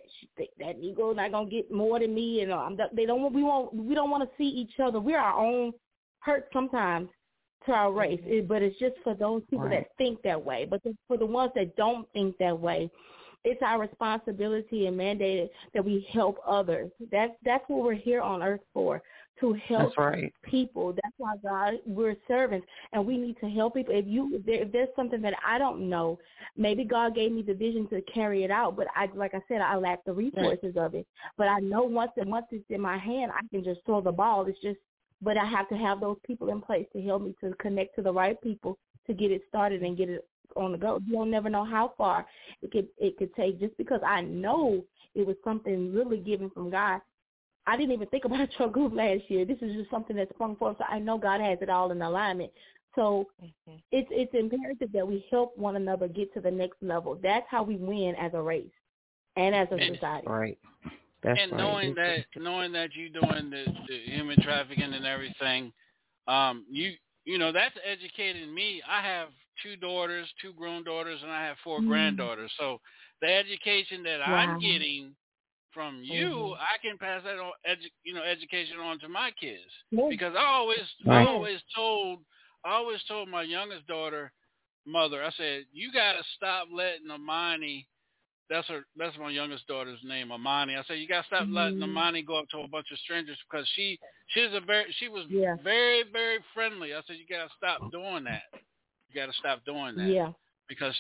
that 0.60 0.82
Negro 0.82 1.16
not 1.16 1.32
gonna 1.32 1.50
get 1.50 1.72
more 1.72 2.00
than 2.00 2.14
me, 2.14 2.42
and 2.42 2.52
um, 2.52 2.78
they 2.94 3.06
don't 3.06 3.22
want 3.22 3.34
we 3.34 3.44
want 3.44 3.74
we 3.74 3.96
don't 3.96 4.10
want 4.10 4.24
to 4.24 4.30
see 4.38 4.48
each 4.48 4.80
other. 4.80 5.00
We're 5.00 5.20
our 5.20 5.40
own 5.40 5.74
hurt 6.20 6.48
sometimes 6.54 7.10
to 7.66 7.72
our 7.74 7.92
race, 7.92 8.22
It- 8.26 8.48
but 8.48 8.62
it's 8.62 8.78
just 8.80 8.96
for 9.04 9.14
those 9.14 9.42
people 9.50 9.66
Right. 9.68 9.82
that 9.82 9.98
think 9.98 10.22
that 10.22 10.44
way. 10.44 10.66
But 10.66 10.84
the, 10.84 10.96
for 11.08 11.18
the 11.18 11.26
ones 11.26 11.52
that 11.56 11.76
don't 11.76 12.08
think 12.14 12.38
that 12.38 12.58
way, 12.58 12.90
it's 13.44 13.62
our 13.62 13.80
responsibility 13.80 14.88
and 14.88 14.96
mandate 14.96 15.52
that 15.74 15.84
we 15.84 16.08
help 16.12 16.38
others. 16.46 16.92
That's 17.12 17.34
that's 17.44 17.64
what 17.68 17.84
we're 17.84 17.94
here 17.94 18.22
on 18.22 18.42
earth 18.42 18.62
for 18.74 19.02
to 19.40 19.54
help 19.54 19.90
That's 19.90 19.98
right. 19.98 20.34
people. 20.44 20.94
That's 20.94 21.14
why 21.18 21.36
God 21.44 21.74
we're 21.86 22.16
servants 22.28 22.68
and 22.94 23.06
we 23.06 23.18
need 23.18 23.38
to 23.42 23.50
help 23.50 23.76
people. 23.76 23.94
If 23.96 24.06
you 24.08 24.36
if, 24.36 24.46
there, 24.46 24.62
if 24.64 24.72
there's 24.72 24.90
something 24.96 25.22
that 25.22 25.34
I 25.46 25.58
don't 25.58 25.90
know, 25.90 26.20
maybe 26.56 26.84
God 26.84 27.16
gave 27.16 27.32
me 27.32 27.42
the 27.42 27.54
vision 27.54 27.88
to 27.90 28.02
carry 28.02 28.44
it 28.44 28.52
out, 28.52 28.76
but 28.76 28.88
I 28.96 29.10
like 29.16 29.34
I 29.34 29.42
said, 29.48 29.62
I 29.62 29.76
lack 29.76 30.04
the 30.06 30.14
resources 30.14 30.76
of 30.78 30.96
it. 30.96 31.06
But 31.38 31.48
I 31.48 31.60
know 31.60 31.84
once 31.84 32.12
it 32.18 32.28
once 32.28 32.46
it's 32.52 32.66
in 32.70 32.82
my 32.82 32.98
hand, 32.98 33.32
I 33.32 33.46
can 33.52 33.64
just 33.64 33.82
throw 33.86 34.02
the 34.02 34.12
ball. 34.12 34.46
It's 34.46 34.60
just 34.62 34.80
but 35.22 35.38
I 35.38 35.46
have 35.46 35.68
to 35.70 35.78
have 35.78 36.00
those 36.00 36.18
people 36.26 36.50
in 36.50 36.62
place 36.62 36.86
to 36.94 37.02
help 37.02 37.24
me 37.24 37.36
to 37.42 37.54
connect 37.56 37.96
to 37.96 38.02
the 38.02 38.14
right 38.14 38.40
people 38.42 38.78
to 39.08 39.14
get 39.14 39.32
it 39.32 39.42
started 39.50 39.82
and 39.82 39.98
get 39.98 40.10
it 40.10 40.28
on 40.56 40.72
the 40.72 40.78
go. 40.78 41.00
You 41.06 41.14
don't 41.14 41.32
never 41.32 41.50
know 41.50 41.66
how 41.66 41.94
far 41.98 42.26
it 42.62 42.72
could 42.72 42.88
it 42.98 43.18
could 43.18 43.34
take 43.36 43.60
just 43.60 43.78
because 43.78 44.02
I 44.06 44.22
know 44.22 44.84
it 45.16 45.26
was 45.26 45.36
something 45.44 45.94
really 45.94 46.18
given 46.18 46.50
from 46.50 46.70
God. 46.70 47.02
I 47.68 47.78
didn't 47.78 47.92
even 47.94 48.08
think 48.08 48.26
about 48.26 48.48
your 48.60 48.70
group 48.70 48.94
last 48.96 49.24
year. 49.30 49.46
This 49.46 49.58
is 49.62 49.76
just 49.76 49.92
something 49.92 50.16
that 50.16 50.30
sprung 50.30 50.56
forth. 50.56 50.78
So 50.80 50.86
I 50.90 51.00
know 51.00 51.18
God 51.18 51.42
has 51.42 51.60
it 51.62 51.70
all 51.70 51.92
in 51.92 52.02
alignment. 52.02 52.52
So 52.96 53.28
it's 53.92 54.08
it's 54.10 54.34
imperative 54.34 54.92
that 54.94 55.08
we 55.08 55.24
help 55.30 55.56
one 55.58 55.76
another 55.76 56.08
get 56.08 56.34
to 56.34 56.42
the 56.42 56.50
next 56.50 56.82
level. 56.82 57.20
That's 57.22 57.46
how 57.50 57.62
we 57.62 57.76
win 57.76 58.16
as 58.20 58.32
a 58.34 58.42
race 58.42 58.72
and 59.36 59.54
as 59.54 59.68
a 59.72 59.76
And- 59.76 59.94
society. 59.96 60.26
Right. 60.28 60.58
That's 61.22 61.40
and 61.42 61.52
right. 61.52 61.58
knowing 61.60 61.96
that 61.96 62.26
knowing 62.36 62.72
that 62.74 62.90
you're 62.96 63.10
doing 63.10 63.50
the, 63.52 63.66
the 63.88 64.00
human 64.06 64.40
trafficking 64.42 64.94
and 64.94 65.06
everything, 65.06 65.72
um, 66.28 66.66
you 66.72 66.94
you 67.26 67.38
know 67.38 67.52
that's 67.52 67.76
educating 67.86 68.52
me. 68.54 68.82
I 68.88 69.02
have 69.02 69.30
two 69.62 69.76
daughters, 69.76 70.28
two 70.42 70.54
grown 70.54 70.84
daughters, 70.84 71.20
and 71.22 71.32
I 71.32 71.44
have 71.46 71.58
four 71.64 71.82
Mm. 71.82 71.88
granddaughters. 71.88 72.52
So 72.60 72.80
the 73.22 73.28
education 73.34 74.04
that 74.04 74.20
Wow. 74.22 74.36
I'm 74.36 74.60
getting 74.60 75.16
from 75.78 76.02
you, 76.04 76.30
Mhm. 76.30 76.58
I 76.60 76.78
can 76.82 76.98
pass 76.98 77.22
that 77.24 77.38
on, 77.38 77.54
edu- 77.70 77.92
you 78.04 78.16
know, 78.16 78.24
education 78.24 78.80
on 78.80 78.98
to 79.00 79.08
my 79.08 79.30
kids 79.32 79.72
Yeah. 79.92 80.10
because 80.10 80.34
I 80.36 80.44
always 80.44 80.82
Right. 81.06 81.22
I 81.22 81.28
always 81.30 81.62
told 81.76 82.26
I 82.66 82.72
always 82.72 83.04
told 83.04 83.30
my 83.30 83.44
youngest 83.44 83.86
daughter 83.86 84.34
mother, 84.86 85.24
I 85.24 85.30
said, 85.32 85.68
you 85.72 85.92
got 85.92 86.14
to 86.14 86.24
stop 86.36 86.68
letting 86.72 87.12
Amani 87.12 87.88
that's 88.50 88.68
her. 88.70 88.86
That's 88.96 89.16
my 89.18 89.30
youngest 89.30 89.68
daughter's 89.68 90.02
name, 90.04 90.32
Amani. 90.32 90.76
I 90.78 90.84
said 90.84 91.00
you 91.00 91.08
got 91.08 91.22
to 91.22 91.28
stop 91.28 91.48
letting 91.52 91.80
Mhm. 91.80 91.84
Amani 91.84 92.22
go 92.24 92.38
up 92.38 92.50
to 92.50 92.60
a 92.60 92.68
bunch 92.68 92.92
of 92.92 92.98
strangers 93.00 93.38
because 93.50 93.68
she 93.76 94.00
she's 94.28 94.54
a 94.54 94.62
very 94.62 94.92
she 94.94 95.10
was 95.10 95.28
Yeah. 95.28 95.56
very 95.58 96.04
very 96.04 96.42
friendly. 96.54 96.96
I 96.96 97.02
said 97.04 97.18
you 97.18 97.28
got 97.28 97.48
to 97.50 97.56
stop 97.56 97.92
doing 97.92 98.24
that. 98.24 98.44
You 99.10 99.16
got 99.16 99.28
to 99.28 99.34
stop 99.34 99.64
doing 99.66 99.96
that 99.98 100.10
Yeah. 100.10 100.32
because 100.68 100.98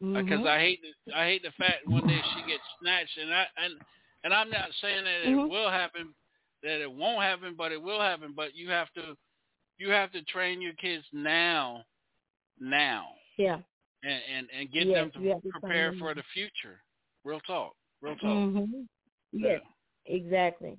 because 0.00 0.46
I 0.46 0.58
hate 0.58 0.80
the, 0.82 1.14
I 1.14 1.26
hate 1.26 1.42
the 1.42 1.50
fact 1.52 1.86
one 1.86 2.06
day 2.06 2.20
she 2.34 2.42
gets 2.50 2.62
snatched 2.80 3.18
and 3.18 3.34
I 3.34 3.46
and 3.58 3.74
and 4.24 4.32
I'm 4.34 4.50
not 4.50 4.68
saying 4.80 5.04
that 5.04 5.30
it 5.30 5.34
Mhm. 5.36 5.48
will 5.48 5.70
happen 5.70 6.14
that 6.62 6.80
it 6.80 6.90
won't 6.90 7.22
happen 7.22 7.54
but 7.56 7.72
it 7.72 7.80
will 7.80 8.00
happen 8.00 8.32
but 8.34 8.54
you 8.54 8.68
have 8.70 8.92
to 8.94 9.16
you 9.78 9.90
have 9.90 10.10
to 10.12 10.22
train 10.24 10.60
your 10.60 10.74
kids 10.74 11.04
now 11.12 11.84
now 12.60 13.08
Yeah. 13.36 13.58
and 14.02 14.20
and, 14.34 14.48
and 14.56 14.72
get 14.72 14.86
Yes, 14.88 14.96
them 14.96 15.10
to 15.12 15.20
you 15.20 15.34
to 15.34 15.40
prepare 15.50 15.92
for 15.98 16.14
the 16.14 16.22
future. 16.32 16.80
Real 17.24 17.40
talk. 17.40 17.74
Real 18.00 18.16
talk. 18.16 18.44
hmm 18.52 18.82
Yes, 19.32 19.60
exactly. 20.06 20.78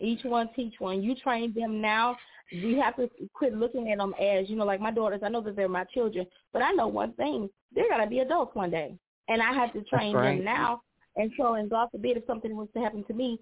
Each 0.00 0.24
one 0.24 0.48
teach 0.54 0.74
one. 0.78 1.02
You 1.02 1.14
train 1.14 1.52
them 1.54 1.80
now. 1.80 2.16
We 2.52 2.78
have 2.78 2.96
to 2.96 3.10
quit 3.34 3.54
looking 3.54 3.90
at 3.90 3.98
them 3.98 4.14
as, 4.20 4.48
you 4.48 4.56
know, 4.56 4.64
like 4.64 4.80
my 4.80 4.90
daughters. 4.90 5.20
I 5.24 5.28
know 5.28 5.40
that 5.42 5.56
they're 5.56 5.68
my 5.68 5.84
children, 5.84 6.26
but 6.52 6.62
I 6.62 6.72
know 6.72 6.86
one 6.88 7.12
thing: 7.14 7.48
they're 7.74 7.88
gonna 7.88 8.06
be 8.06 8.20
adults 8.20 8.54
one 8.54 8.70
day, 8.70 8.96
and 9.28 9.42
I 9.42 9.52
have 9.52 9.72
to 9.74 9.82
train 9.84 10.14
right. 10.14 10.36
them 10.38 10.44
now. 10.44 10.82
And 11.16 11.32
so, 11.38 11.54
and 11.54 11.70
God 11.70 11.88
forbid, 11.90 12.16
if 12.16 12.26
something 12.26 12.54
was 12.56 12.68
to 12.74 12.80
happen 12.80 13.04
to 13.04 13.14
me, 13.14 13.38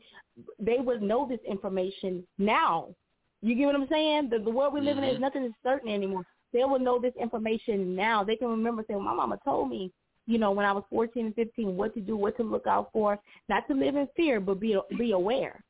they 0.59 0.79
would 0.79 1.03
know 1.03 1.27
this 1.29 1.41
information 1.49 2.27
now. 2.39 2.95
You 3.43 3.55
get 3.55 3.67
what 3.67 3.75
I'm 3.75 3.89
saying? 3.89 4.31
The, 4.31 4.39
the 4.39 4.51
world 4.51 4.73
we 4.75 4.81
live 4.81 4.97
in 4.97 5.05
is 5.05 5.17
Mhm. 5.17 5.21
nothing 5.21 5.45
is 5.45 5.53
certain 5.63 5.89
anymore. 5.89 6.25
They 6.53 6.65
will 6.65 6.79
know 6.79 6.99
this 7.01 7.15
information 7.17 7.95
now. 7.97 8.23
They 8.23 8.37
can 8.37 8.49
remember 8.49 8.85
saying, 8.87 9.03
"My 9.03 9.15
mama 9.15 9.39
told 9.45 9.71
me." 9.71 9.93
you 10.27 10.39
know, 10.39 10.53
when 10.53 10.65
I 10.65 10.73
was 10.73 10.85
14 10.91 11.27
and 11.27 11.35
15, 11.35 11.77
what 11.77 11.95
to 11.95 12.01
do, 12.01 12.17
what 12.17 12.37
to 12.39 12.43
look 12.43 12.67
out 12.67 12.91
for, 12.93 13.19
not 13.49 13.67
to 13.69 13.75
live 13.75 13.97
in 13.97 14.09
fear, 14.17 14.41
but 14.41 14.59
be 14.59 14.79
be 14.99 15.13
aware. 15.13 15.63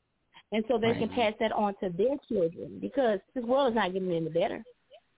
And 0.53 0.65
so 0.69 0.79
they 0.79 0.95
can 0.95 1.09
pass 1.09 1.33
that 1.41 1.51
on 1.53 1.75
to 1.81 1.89
their 1.91 2.17
children 2.29 2.79
because 2.81 3.19
this 3.35 3.45
world 3.45 3.71
is 3.71 3.75
not 3.75 3.93
getting 3.93 4.13
any 4.13 4.29
better. 4.29 4.63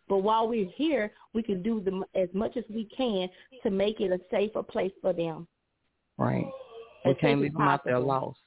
But 0.09 0.19
while 0.19 0.49
we're 0.49 0.71
here, 0.77 1.13
we 1.35 1.43
can 1.43 1.63
do 1.63 1.81
the, 1.81 2.03
as 2.19 2.29
much 2.33 2.57
as 2.57 2.65
we 2.71 2.89
can 2.97 3.29
to 3.63 3.71
make 3.71 4.01
it 4.01 4.13
a 4.13 4.21
safer 4.31 4.63
place 4.63 4.93
for 5.03 5.13
them. 5.13 5.47
Right. 6.17 6.47
We 7.07 7.13
As 7.13 7.19
can't 7.21 7.41
leave 7.41 7.53
them 7.53 7.63
out 7.63 7.85
there 7.85 7.95
possible. 7.95 8.37
lost. 8.37 8.39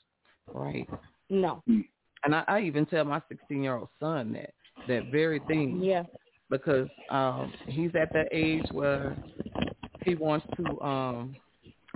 Right. 0.54 0.88
No. 1.30 1.64
And 1.68 2.36
I, 2.36 2.44
I 2.48 2.60
even 2.62 2.86
tell 2.86 3.06
my 3.06 3.22
16 3.30 3.64
year 3.64 3.78
old 3.78 3.90
son 4.00 4.34
that 4.34 4.54
that 4.88 5.06
very 5.12 5.40
thing. 5.48 5.82
Yeah. 5.82 6.04
Because 6.50 6.88
um 7.10 7.54
he's 7.68 7.92
at 7.96 8.12
that 8.14 8.28
age 8.32 8.66
where 8.72 9.16
he 10.04 10.16
wants 10.16 10.46
to 10.58 10.82
um 10.82 11.36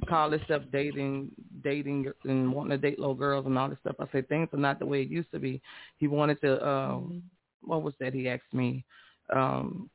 call 0.08 0.32
himself 0.32 0.64
dating 0.72 1.32
dating 1.64 2.12
and 2.26 2.52
wanting 2.54 2.72
to 2.72 2.78
date 2.78 3.00
little 3.00 3.16
girls 3.16 3.46
and 3.46 3.58
all 3.58 3.70
this 3.70 3.80
stuff. 3.82 3.96
I 4.00 4.06
say 4.12 4.22
things 4.22 4.50
are 4.54 4.58
not 4.60 4.80
the 4.80 4.86
way 4.86 5.02
it 5.02 5.10
used 5.10 5.32
to 5.32 5.40
be. 5.40 5.62
He 5.98 6.08
wanted 6.08 6.40
to 6.42 6.66
um 6.68 7.24
what 7.64 7.82
was 7.82 7.94
that 8.00 8.14
he 8.14 8.30
asked 8.30 8.54
me? 8.54 8.86
Um 9.36 9.90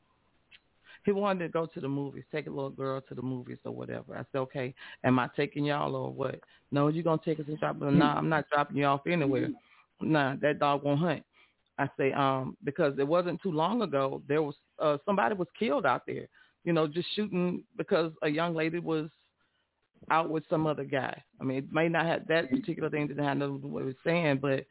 he 1.04 1.12
wanted 1.12 1.46
to 1.46 1.48
go 1.50 1.66
to 1.66 1.80
the 1.80 1.88
movies, 1.88 2.24
take 2.32 2.46
a 2.46 2.50
little 2.50 2.70
girl 2.70 3.00
to 3.00 3.14
the 3.14 3.22
movies 3.22 3.58
or 3.64 3.72
whatever. 3.72 4.14
I 4.14 4.24
said, 4.32 4.38
okay, 4.38 4.74
am 5.04 5.18
I 5.18 5.28
taking 5.36 5.64
y'all 5.64 5.94
or 5.94 6.12
what? 6.12 6.40
No, 6.70 6.88
you 6.88 7.02
gonna 7.02 7.20
take 7.24 7.40
us 7.40 7.46
and 7.48 7.58
drop 7.58 7.76
us? 7.82 7.92
No, 7.92 8.04
I'm 8.04 8.28
not 8.28 8.48
dropping 8.50 8.76
you 8.76 8.84
off 8.84 9.06
anywhere. 9.06 9.48
Nah, 10.00 10.36
that 10.42 10.58
dog 10.58 10.84
won't 10.84 11.00
hunt. 11.00 11.22
I 11.78 11.88
say, 11.96 12.12
um, 12.12 12.56
because 12.64 12.94
it 12.98 13.06
wasn't 13.06 13.40
too 13.40 13.52
long 13.52 13.82
ago 13.82 14.22
there 14.28 14.42
was 14.42 14.54
uh 14.80 14.98
somebody 15.06 15.34
was 15.34 15.48
killed 15.58 15.86
out 15.86 16.02
there, 16.06 16.26
you 16.64 16.72
know, 16.72 16.86
just 16.86 17.08
shooting 17.14 17.62
because 17.76 18.12
a 18.22 18.28
young 18.28 18.54
lady 18.54 18.80
was 18.80 19.08
out 20.10 20.30
with 20.30 20.44
some 20.48 20.66
other 20.66 20.84
guy. 20.84 21.22
I 21.40 21.44
mean, 21.44 21.58
it 21.58 21.72
may 21.72 21.88
not 21.88 22.06
have 22.06 22.26
that 22.28 22.50
particular 22.50 22.90
thing 22.90 23.06
didn't 23.06 23.24
have 23.24 23.36
nothing 23.36 23.56
to 23.56 23.62
do 23.62 23.68
with 23.68 23.74
what 23.74 23.84
was 23.86 23.94
saying, 24.04 24.38
but 24.40 24.64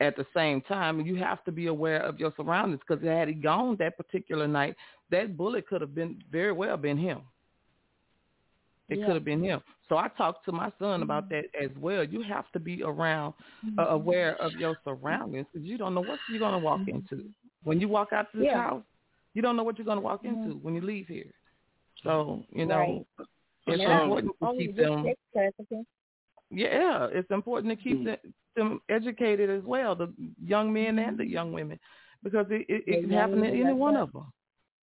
at 0.00 0.16
the 0.16 0.26
same 0.34 0.60
time, 0.62 1.00
you 1.00 1.16
have 1.16 1.42
to 1.44 1.52
be 1.52 1.66
aware 1.66 2.02
of 2.02 2.18
your 2.18 2.32
surroundings 2.36 2.80
because 2.86 3.02
had 3.02 3.28
he 3.28 3.34
gone 3.34 3.76
that 3.78 3.96
particular 3.96 4.46
night, 4.46 4.76
that 5.10 5.36
bullet 5.36 5.66
could 5.68 5.80
have 5.80 5.94
been 5.94 6.22
very 6.30 6.52
well 6.52 6.76
been 6.76 6.98
him. 6.98 7.22
It 8.88 8.98
Yeah. 9.00 9.06
could 9.06 9.14
have 9.14 9.24
been 9.24 9.42
him. 9.42 9.60
So 9.88 9.96
I 9.96 10.08
talked 10.08 10.44
to 10.44 10.52
my 10.52 10.70
son 10.78 11.02
about 11.02 11.28
that 11.30 11.46
as 11.60 11.70
well. 11.76 12.04
You 12.04 12.22
have 12.22 12.50
to 12.52 12.60
be 12.60 12.82
around, 12.82 13.34
uh, 13.78 13.86
aware 13.88 14.36
of 14.36 14.54
your 14.54 14.76
surroundings 14.84 15.46
because 15.52 15.66
you 15.66 15.76
don't 15.76 15.94
know 15.94 16.00
what 16.00 16.20
you're 16.28 16.38
going 16.38 16.52
to 16.52 16.58
walk 16.58 16.86
into. 16.88 17.28
When 17.64 17.80
you 17.80 17.88
walk 17.88 18.12
out 18.12 18.30
to 18.32 18.38
this 18.38 18.46
Yeah. 18.46 18.60
house, 18.62 18.84
you 19.34 19.42
don't 19.42 19.56
know 19.56 19.64
what 19.64 19.76
you're 19.76 19.84
going 19.84 19.98
to 19.98 20.02
walk 20.04 20.24
into 20.24 20.56
when 20.58 20.74
you 20.74 20.80
leave 20.80 21.08
here. 21.08 21.32
So 22.04 22.44
you 22.50 22.64
know, 22.66 22.78
Right. 23.18 23.26
it's 23.66 23.82
Yeah. 23.82 24.04
important 24.04 24.32
to 24.40 24.54
keep 24.56 24.76
them. 24.76 25.12
Yeah, 26.50 27.08
it's 27.10 27.30
important 27.30 27.76
to 27.76 27.82
keep 27.82 28.04
them, 28.04 28.16
them 28.54 28.80
educated 28.88 29.50
as 29.50 29.64
well, 29.64 29.96
the 29.96 30.12
young 30.42 30.72
men 30.72 30.98
and 30.98 31.18
the 31.18 31.26
young 31.26 31.52
women, 31.52 31.78
because 32.22 32.46
it, 32.50 32.64
it, 32.68 32.84
it 32.86 33.00
can 33.00 33.10
happen 33.10 33.40
to 33.40 33.48
any 33.48 33.72
one 33.72 33.96
of 33.96 34.12
them. 34.12 34.32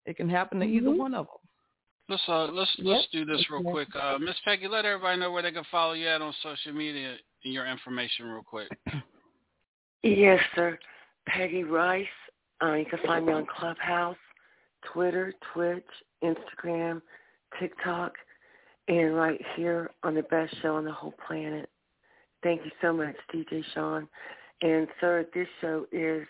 It 0.07 0.17
can 0.17 0.29
happen 0.29 0.61
to 0.61 0.67
either 0.67 0.91
Mhm. 0.91 0.97
one 0.99 1.15
of 1.15 1.27
them. 1.27 1.37
Let's 2.09 2.29
uh 2.29 2.47
let's 2.47 2.77
Yep. 2.79 2.87
let's 2.87 3.09
do 3.09 3.25
this 3.25 3.49
real 3.51 3.61
Okay. 3.61 3.71
quick. 3.71 3.97
Uh, 3.97 4.19
Miss 4.19 4.39
Peggy, 4.41 4.69
let 4.69 4.85
everybody 4.85 5.19
know 5.21 5.31
where 5.31 5.43
they 5.43 5.53
can 5.53 5.65
follow 5.65 5.93
you 5.95 6.09
at 6.09 6.21
on 6.21 6.33
social 6.35 6.73
media 6.73 7.17
and 7.45 7.55
your 7.55 7.67
information 7.67 8.31
real 8.31 8.43
quick. 8.43 8.69
Yes, 10.03 10.41
sir. 10.57 10.79
Peggy 11.27 11.63
Rice. 11.63 12.09
Uh, 12.61 12.73
you 12.75 12.85
can 12.87 12.99
find 13.07 13.25
me 13.25 13.33
on 13.33 13.47
Clubhouse, 13.47 14.17
Twitter, 14.93 15.33
Twitch, 15.53 15.87
Instagram, 16.25 17.01
TikTok, 17.61 18.19
and 18.89 19.17
right 19.17 19.41
here 19.55 19.91
on 20.03 20.15
the 20.15 20.25
best 20.25 20.53
show 20.61 20.75
on 20.75 20.85
the 20.85 20.93
whole 20.93 21.15
planet. 21.25 21.71
Thank 22.43 22.65
you 22.65 22.73
so 22.81 22.93
much, 22.93 23.15
DJ 23.33 23.63
Sean. 23.75 24.09
And 24.63 24.89
sir, 25.01 25.25
this 25.35 25.49
show 25.61 25.87
is 25.93 26.27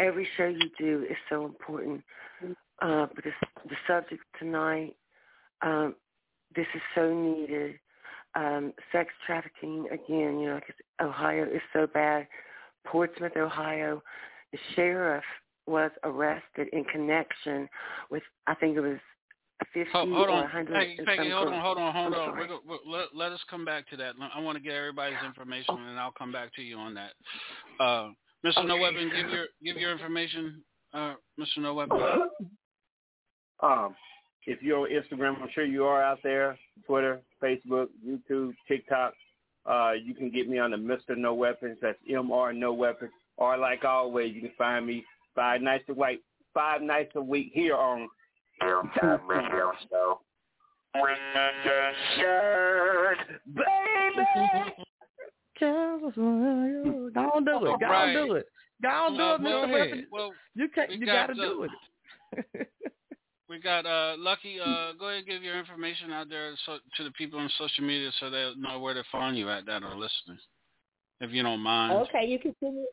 every 0.00 0.26
show 0.36 0.46
you 0.46 0.68
do 0.76 1.06
is 1.08 1.16
so 1.28 1.44
important. 1.44 2.02
Uh, 2.84 3.06
but 3.14 3.24
this, 3.24 3.32
the 3.70 3.76
subject 3.86 4.22
tonight, 4.38 4.94
um, 5.62 5.94
this 6.54 6.66
is 6.74 6.82
so 6.94 7.14
needed. 7.14 7.76
Um, 8.34 8.74
sex 8.92 9.10
trafficking 9.26 9.86
again, 9.90 10.38
you 10.38 10.48
know, 10.48 10.60
because 10.60 10.74
Ohio 11.00 11.44
is 11.44 11.62
so 11.72 11.86
bad. 11.86 12.26
Portsmouth, 12.84 13.36
Ohio, 13.36 14.02
the 14.52 14.58
sheriff 14.74 15.24
was 15.66 15.90
arrested 16.02 16.68
in 16.72 16.84
connection 16.84 17.68
with, 18.10 18.22
I 18.46 18.54
think 18.54 18.76
it 18.76 18.80
was 18.80 18.98
a 19.62 19.64
50 19.72 19.90
Hold, 19.92 20.12
hold 20.12 20.28
or 20.28 20.30
on, 20.32 20.42
100. 20.42 20.74
Peggy, 20.74 20.96
and 20.98 21.06
Peggy 21.06 21.30
some 21.30 21.38
hold 21.38 21.48
on, 21.48 21.62
hold 21.62 21.78
on, 21.78 21.94
hold 21.94 22.14
I'm 22.14 22.30
on. 22.32 22.36
We're 22.36 22.48
go, 22.48 22.60
we're, 22.68 22.78
let, 22.86 23.14
let 23.14 23.32
us 23.32 23.40
come 23.48 23.64
back 23.64 23.88
to 23.90 23.96
that. 23.96 24.14
I 24.34 24.40
want 24.40 24.58
to 24.58 24.62
get 24.62 24.74
everybody's 24.74 25.16
information, 25.24 25.76
and 25.78 25.98
I'll 25.98 26.12
come 26.12 26.32
back 26.32 26.54
to 26.56 26.62
you 26.62 26.76
on 26.76 26.92
that. 26.94 27.12
Uh, 27.80 28.10
Mr. 28.44 28.66
No 28.66 28.76
Weapon, 28.76 29.10
give 29.14 29.30
your 29.30 29.46
give 29.62 29.76
your 29.78 29.92
information, 29.92 30.62
uh, 30.92 31.14
Mr. 31.40 31.58
No 31.58 31.72
Weapon. 31.72 31.98
Um, 33.60 33.94
if 34.46 34.62
you're 34.62 34.78
on 34.80 34.88
Instagram, 34.90 35.40
I'm 35.40 35.48
sure 35.54 35.64
you 35.64 35.84
are 35.84 36.02
out 36.02 36.18
there. 36.22 36.58
Twitter, 36.86 37.20
Facebook, 37.42 37.88
YouTube, 38.06 38.54
TikTok. 38.68 39.14
Uh, 39.66 39.92
you 39.92 40.14
can 40.14 40.30
get 40.30 40.48
me 40.48 40.58
on 40.58 40.72
the 40.72 40.76
Mr. 40.76 41.16
No 41.16 41.32
Weapons. 41.34 41.78
That's 41.80 41.98
Mr. 42.06 42.52
No 42.52 42.72
Weapons. 42.74 43.10
Or 43.38 43.56
like 43.56 43.84
always, 43.84 44.34
you 44.34 44.40
can 44.42 44.52
find 44.58 44.86
me 44.86 45.04
five 45.34 45.62
nights 45.62 45.84
a 45.88 45.94
week, 45.94 46.22
five 46.52 46.82
nights 46.82 47.12
a 47.16 47.20
week 47.22 47.50
here 47.54 47.74
on 47.76 48.08
Hilltop 48.60 49.26
Radio 49.28 49.72
Show. 49.90 50.20
When 50.92 51.16
the 51.64 51.90
shirt, 52.16 53.18
baby. 53.52 54.74
Go 55.60 56.10
on 57.34 57.44
do 57.44 57.66
it. 57.66 57.80
Go 57.80 57.86
Right. 57.88 58.12
do 58.12 58.34
it. 58.34 58.46
Go 58.82 58.88
on 58.88 59.16
do 59.16 59.46
it, 59.46 59.48
Mr. 59.48 59.72
Weapon. 59.72 60.06
Well, 60.10 60.32
You 60.54 60.68
can't. 60.68 60.90
we 60.90 60.96
You 60.96 61.06
got, 61.06 61.28
got 61.28 61.34
to 61.34 61.34
do 61.34 61.64
it. 61.64 62.68
We 63.54 63.60
got 63.60 63.86
uh, 63.86 64.16
Lucky. 64.18 64.58
Uh, 64.58 64.94
go 64.98 65.06
ahead 65.06 65.18
and 65.18 65.26
give 65.28 65.44
your 65.44 65.56
information 65.56 66.10
out 66.10 66.28
there 66.28 66.50
so, 66.66 66.78
to 66.96 67.04
the 67.04 67.12
people 67.12 67.38
on 67.38 67.48
social 67.56 67.84
media 67.84 68.10
so 68.18 68.28
they'll 68.28 68.56
know 68.56 68.80
where 68.80 68.94
to 68.94 69.04
find 69.12 69.38
you 69.38 69.48
at 69.48 69.64
that 69.66 69.84
are 69.84 69.94
listening, 69.94 70.38
if 71.20 71.30
you 71.30 71.44
don't 71.44 71.60
mind. 71.60 71.92
Okay, 71.92 72.26
you 72.26 72.40
can 72.40 72.52
send 72.58 72.74
me. 72.74 72.86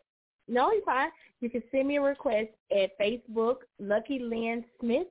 No, 0.47 0.71
you're 0.71 0.83
fine. 0.83 1.09
You 1.39 1.49
can 1.49 1.63
send 1.71 1.87
me 1.87 1.97
a 1.97 2.01
request 2.01 2.49
at 2.71 2.91
Facebook, 2.99 3.55
Lucky 3.79 4.19
Lynn 4.19 4.63
Smith, 4.79 5.07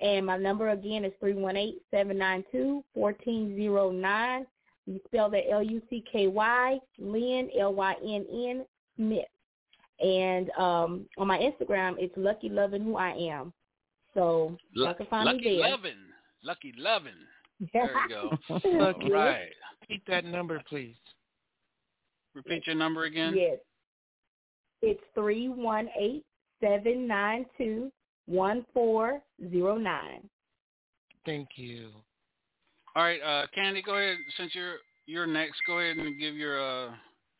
and 0.00 0.24
my 0.24 0.36
number 0.36 0.68
again 0.68 1.04
is 1.04 1.12
three 1.18 1.34
one 1.34 1.56
eight 1.56 1.82
seven 1.90 2.16
nine 2.16 2.44
two 2.52 2.84
fourteen 2.94 3.56
zero 3.56 3.90
nine. 3.90 4.46
You 4.86 5.00
spell 5.08 5.28
that 5.30 5.50
L 5.50 5.64
U 5.64 5.82
C 5.90 6.04
K 6.12 6.28
Y 6.28 6.78
Lynn 7.00 7.50
L 7.58 7.74
Y 7.74 7.94
N 8.04 8.24
N 8.32 8.66
Smith, 8.94 9.24
and 9.98 10.48
um, 10.50 11.06
on 11.18 11.26
my 11.26 11.38
Instagram 11.38 11.96
it's 11.98 12.14
Lucky 12.16 12.48
Loving 12.48 12.84
Who 12.84 12.94
I 12.94 13.10
Am. 13.14 13.52
So 14.16 14.56
Lu- 14.74 14.88
you 14.88 14.94
can 14.94 15.06
find 15.06 15.26
Lucky 15.26 15.38
me 15.44 15.58
there. 15.58 15.70
Lovin'. 15.70 15.92
Lucky 16.42 16.72
Lovin'. 16.76 17.12
There 17.72 17.90
you 17.90 18.08
go. 18.08 18.30
Lucky. 18.48 19.10
right. 19.12 19.48
Repeat 19.82 20.02
that 20.08 20.24
number, 20.24 20.60
please. 20.68 20.96
Repeat 22.34 22.66
your 22.66 22.76
number 22.76 23.04
again. 23.04 23.34
Yes. 23.36 23.58
It's 24.82 25.00
three 25.14 25.48
one 25.48 25.88
eight 25.98 26.24
seven 26.60 27.06
nine 27.06 27.46
two 27.56 27.90
one 28.26 28.66
four 28.74 29.22
zero 29.50 29.76
nine. 29.76 30.28
Thank 31.24 31.48
you. 31.56 31.90
All 32.94 33.02
right, 33.02 33.20
uh, 33.20 33.46
Candy, 33.54 33.82
go 33.82 33.96
ahead. 33.96 34.16
Since 34.36 34.54
you're 34.54 34.76
you're 35.06 35.26
next, 35.26 35.56
go 35.66 35.78
ahead 35.78 35.96
and 35.98 36.18
give 36.18 36.34
your 36.34 36.60
uh, 36.62 36.90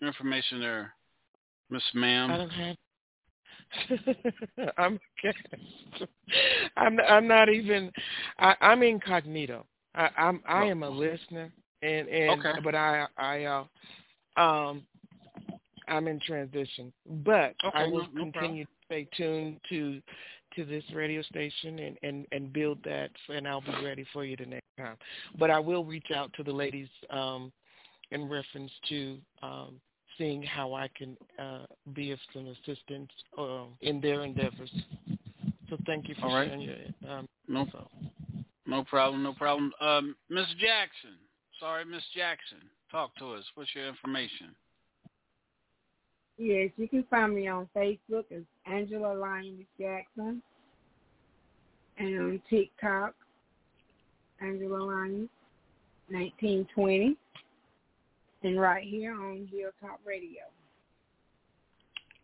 information 0.03 0.61
there, 0.61 0.95
Miss 1.71 1.83
Ma'am. 1.95 2.31
I 2.31 2.37
don't 2.37 2.51
have. 2.51 2.77
I'm 4.79 4.99
okay. 5.25 5.35
I'm 6.77 6.99
I'm 7.01 7.27
not 7.27 7.49
even. 7.49 7.91
I, 8.39 8.55
I'm 8.61 8.83
incognito. 8.83 9.67
I, 9.95 10.09
I'm 10.17 10.43
I 10.49 10.65
am 10.65 10.83
a 10.83 10.91
listener, 10.91 11.53
and 11.83 12.09
and 12.09 12.47
Okay. 12.47 12.59
but 12.63 12.75
I 12.75 13.07
I 13.17 13.45
uh 13.45 13.65
um 14.41 14.83
I'm 15.89 16.07
in 16.09 16.21
transition, 16.21 16.93
but 17.25 17.55
I 17.73 17.85
will 17.85 18.07
no- 18.07 18.09
no 18.13 18.27
problem. 18.27 18.59
continue 18.59 18.65
to 18.65 18.71
stay 18.87 19.09
tuned 19.17 19.61
to 19.69 20.01
to 20.57 20.65
this 20.65 20.85
radio 20.95 21.23
station 21.23 21.79
and 21.79 21.99
and 22.03 22.27
and 22.33 22.53
build 22.53 22.79
that, 22.85 23.11
and 23.29 23.47
I'll 23.47 23.61
be 23.61 23.75
ready 23.85 24.05
for 24.13 24.25
you 24.25 24.37
the 24.37 24.47
next 24.47 24.67
time. 24.79 24.97
But 25.39 25.51
I 25.51 25.59
will 25.59 25.85
reach 25.85 26.11
out 26.15 26.33
to 26.35 26.43
the 26.43 26.53
ladies 26.53 26.89
um 27.11 27.53
in 28.11 28.29
reference 28.29 28.73
to 28.89 29.19
um 29.43 29.81
seeing 30.19 30.43
how 30.43 30.75
I 30.75 30.89
can 30.97 31.17
uh, 31.39 31.67
be 31.95 32.11
of 32.13 32.19
some 32.33 32.47
assistance 32.47 33.11
uh, 33.39 33.65
in 33.81 34.01
their 34.01 34.23
endeavors. 34.25 34.71
So 35.69 35.77
thank 35.87 36.09
you 36.09 36.15
for 36.21 36.27
All 36.27 36.35
right. 36.35 36.49
sharing 36.49 36.61
your 36.61 36.77
um, 37.09 37.29
No, 37.49 37.61
info. 37.63 37.89
no 38.67 38.85
problem, 38.85 39.23
no 39.23 39.33
problem. 39.33 39.73
Um, 39.81 40.17
Miss 40.31 40.47
Jackson. 40.59 41.17
Sorry, 41.61 41.85
Miss 41.85 42.03
Jackson. 42.15 42.59
Talk 42.91 43.15
to 43.17 43.33
us. 43.33 43.45
What's 43.55 43.75
your 43.75 43.89
information? 43.89 44.55
Yes, 46.39 46.71
you 46.77 46.87
can 46.89 47.05
find 47.11 47.35
me 47.35 47.49
on 47.49 47.69
Facebook 47.75 48.25
as 48.35 48.43
Angela 48.67 49.15
Lyons 49.15 49.65
Jackson. 49.81 50.43
And 51.99 52.21
on 52.21 52.43
TikTok, 52.51 53.15
Angela 54.41 54.83
Lyons, 54.85 55.31
1920. 56.11 57.17
And 58.47 58.61
right 58.61 58.87
here 58.87 59.13
on 59.13 59.49
Hilltop 59.51 59.99
Radio. 60.07 60.43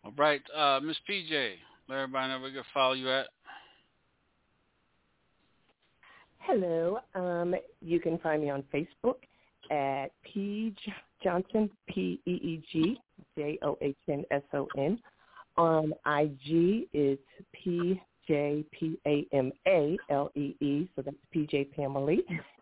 All 0.05 0.13
right, 0.15 0.41
uh, 0.55 0.79
Miss 0.81 0.95
PJ. 1.09 1.55
Let 1.89 1.95
everybody 1.97 2.29
know 2.29 2.39
where 2.39 2.49
we 2.49 2.53
can 2.53 2.63
follow 2.73 2.93
you 2.93 3.09
at. 3.09 3.25
Hello. 6.37 6.99
Um, 7.13 7.53
you 7.81 7.99
can 7.99 8.19
find 8.19 8.41
me 8.41 8.49
on 8.49 8.63
Facebook 8.73 9.15
at 9.69 10.13
P 10.23 10.73
J- 10.85 10.93
Johnson, 11.21 11.69
P 11.89 12.21
E 12.25 12.31
E 12.31 12.63
G 12.71 12.97
J 13.37 13.59
O 13.61 13.77
H 13.81 13.97
N 14.07 14.23
S 14.31 14.43
O 14.53 14.65
N. 14.77 14.97
On 15.57 15.91
IG, 16.05 16.87
it's 16.93 17.21
P 17.51 18.01
J 18.27 18.63
P 18.71 18.97
A 19.05 19.25
M 19.33 19.51
A 19.67 19.97
L 20.09 20.31
E 20.35 20.55
E, 20.59 20.89
so 20.95 21.01
that's 21.01 21.17
PJ 21.35 21.73
Pamela. 21.75 22.15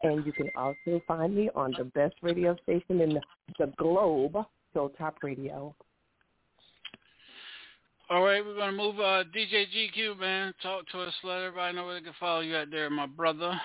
And 0.04 0.26
you 0.26 0.34
can 0.34 0.50
also 0.56 1.02
find 1.08 1.36
me 1.36 1.50
on 1.56 1.74
the 1.78 1.86
best 1.86 2.16
radio 2.22 2.56
station 2.64 3.02
in 3.02 3.10
the, 3.10 3.22
the 3.60 3.72
globe, 3.78 4.36
Hilltop 4.74 5.18
Radio. 5.22 5.76
All 8.10 8.24
right, 8.24 8.46
we're 8.46 8.58
gonna 8.58 8.72
move. 8.74 9.00
Uh, 9.00 9.24
DJ 9.36 9.66
GQ, 9.74 10.20
man, 10.20 10.54
talk 10.62 10.88
to 10.90 11.02
us. 11.02 11.14
Let 11.24 11.44
everybody 11.44 11.76
know 11.76 11.86
where 11.86 11.96
they 11.96 12.02
can 12.02 12.14
follow 12.20 12.42
you 12.42 12.56
out 12.56 12.70
there, 12.70 12.90
my 12.90 13.06
brother. 13.06 13.60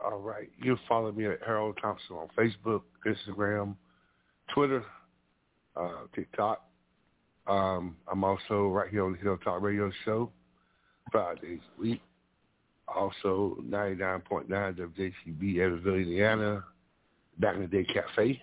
All 0.00 0.18
right. 0.18 0.48
You 0.62 0.78
follow 0.88 1.10
me 1.12 1.26
at 1.26 1.38
Harold 1.44 1.78
Thompson 1.82 2.16
on 2.16 2.28
Facebook, 2.38 2.82
Instagram, 3.06 3.74
Twitter, 4.54 4.84
uh, 5.76 6.02
TikTok. 6.14 6.62
Um, 7.46 7.96
I'm 8.10 8.22
also 8.22 8.68
right 8.68 8.88
here 8.90 9.04
on 9.04 9.12
the 9.12 9.18
Hilltop 9.18 9.62
Radio 9.62 9.90
Show, 10.04 10.30
five 11.12 11.40
days 11.40 11.60
a 11.76 11.80
week. 11.80 12.00
Also, 12.88 13.58
99.9 13.68 14.48
WJCB, 14.48 15.58
Evansville, 15.58 15.94
Indiana, 15.94 16.64
Back 17.38 17.56
in 17.56 17.62
the 17.62 17.66
Day 17.66 17.84
Cafe. 17.84 18.40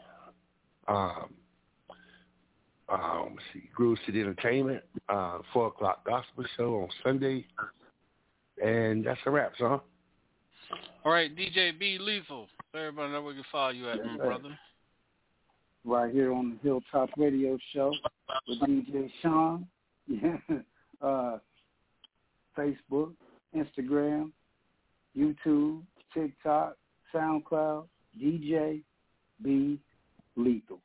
Um, 0.87 1.33
um, 2.87 3.29
let's 3.31 3.41
see, 3.53 3.69
Groove 3.73 3.97
City 4.05 4.21
Entertainment, 4.21 4.83
uh, 5.09 5.39
four 5.51 5.67
o'clock 5.67 6.05
gospel 6.05 6.45
show 6.55 6.75
on 6.81 6.89
Sunday, 7.03 7.45
and 8.63 9.03
that's 9.03 9.19
a 9.25 9.31
wrap, 9.31 9.53
son. 9.57 9.79
All 11.03 11.11
right, 11.11 11.35
DJ 11.35 11.77
B 11.77 11.97
Lethal. 11.99 12.47
Everybody 12.75 13.13
know 13.13 13.21
where 13.21 13.29
we 13.29 13.35
can 13.35 13.43
follow 13.51 13.71
you 13.71 13.89
at, 13.89 14.05
my 14.05 14.17
brother. 14.17 14.59
Right 15.83 16.13
here 16.13 16.33
on 16.33 16.51
the 16.51 16.57
Hilltop 16.67 17.09
Radio 17.17 17.57
Show 17.73 17.93
with 18.47 18.59
DJ 18.61 19.11
Sean. 19.21 19.67
Yeah. 20.07 20.37
Uh, 21.01 21.39
Facebook, 22.57 23.13
Instagram, 23.55 24.31
YouTube, 25.17 25.81
TikTok, 26.13 26.77
SoundCloud, 27.13 27.85
DJ 28.21 28.81
B 29.41 29.79
Lethal. 30.35 30.79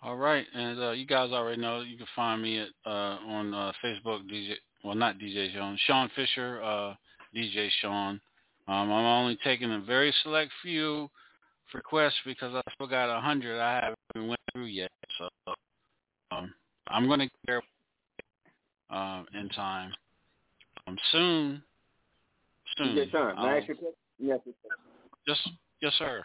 All 0.00 0.16
right, 0.16 0.46
and 0.54 0.80
uh, 0.80 0.90
you 0.92 1.06
guys 1.06 1.30
already 1.32 1.60
know 1.60 1.80
you 1.80 1.96
can 1.96 2.06
find 2.14 2.40
me 2.40 2.58
at 2.60 2.68
uh, 2.86 3.18
on 3.26 3.52
uh, 3.52 3.72
Facebook, 3.84 4.20
DJ. 4.30 4.52
Well, 4.84 4.94
not 4.94 5.18
DJ 5.18 5.52
Sean, 5.52 5.76
Sean 5.86 6.08
Fisher, 6.14 6.62
uh, 6.62 6.94
DJ 7.36 7.68
Sean. 7.82 8.20
Um, 8.68 8.92
I'm 8.92 8.92
only 8.92 9.36
taking 9.42 9.72
a 9.72 9.80
very 9.80 10.14
select 10.22 10.52
few 10.62 11.10
requests 11.74 12.20
because 12.24 12.54
I 12.54 12.62
still 12.74 12.86
got 12.86 13.14
a 13.14 13.20
hundred 13.20 13.60
I 13.60 13.94
haven't 14.14 14.28
went 14.28 14.40
through 14.52 14.66
yet. 14.66 14.90
So 15.18 15.28
um, 16.30 16.54
I'm 16.86 17.06
going 17.06 17.20
to 17.20 17.28
get 17.46 17.62
uh, 18.90 19.22
in 19.38 19.48
time. 19.50 19.92
Um, 20.86 20.96
soon, 21.12 21.62
soon. 22.76 22.88
DJ 22.96 23.10
Sean, 23.10 23.34
may 23.36 23.40
I 23.42 23.50
I'll- 23.52 23.58
ask 23.58 23.68
you 23.68 23.74
a 23.74 23.76
question? 23.76 23.94
Yes, 24.18 24.40
sir. 24.44 24.52
Yes, 25.26 25.48
yes, 25.82 25.92
sir. 25.98 26.22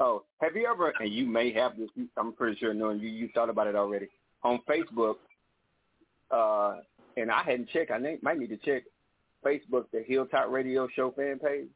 Oh, 0.00 0.22
have 0.40 0.54
you 0.54 0.66
ever, 0.70 0.92
and 1.00 1.12
you 1.12 1.26
may 1.26 1.52
have 1.52 1.76
this, 1.76 1.88
I'm 2.16 2.32
pretty 2.32 2.56
sure 2.58 2.72
knowing 2.72 3.00
you, 3.00 3.08
you 3.08 3.28
thought 3.34 3.50
about 3.50 3.66
it 3.66 3.74
already, 3.74 4.08
on 4.44 4.60
Facebook, 4.68 5.16
uh, 6.30 6.76
and 7.16 7.32
I 7.32 7.42
hadn't 7.42 7.68
checked, 7.70 7.90
I 7.90 7.98
may, 7.98 8.18
might 8.22 8.38
need 8.38 8.50
to 8.50 8.56
check 8.58 8.84
Facebook, 9.44 9.86
the 9.92 10.04
Hilltop 10.06 10.50
Radio 10.50 10.86
Show 10.94 11.10
fan 11.12 11.40
page. 11.40 11.66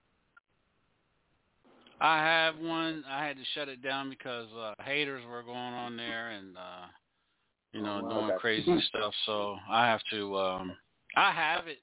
I 2.01 2.19
have 2.19 2.59
one. 2.59 3.05
I 3.09 3.25
had 3.27 3.37
to 3.37 3.45
shut 3.55 3.69
it 3.69 3.83
down 3.83 4.11
because 4.11 4.49
uh, 4.57 4.75
haters 4.83 5.23
were 5.29 5.43
going 5.43 5.57
on 5.57 5.97
there 5.97 6.31
and 6.31 6.57
uh, 6.57 6.87
you 7.73 7.83
know 7.83 8.01
Oh, 8.03 8.03
wow, 8.03 8.27
doing 8.27 8.39
crazy 8.39 8.81
stuff. 8.89 9.13
So 9.27 9.57
I 9.71 9.87
have 9.87 10.01
to. 10.11 10.37
um 10.37 10.77
I 11.17 11.33
have 11.33 11.67
it 11.67 11.79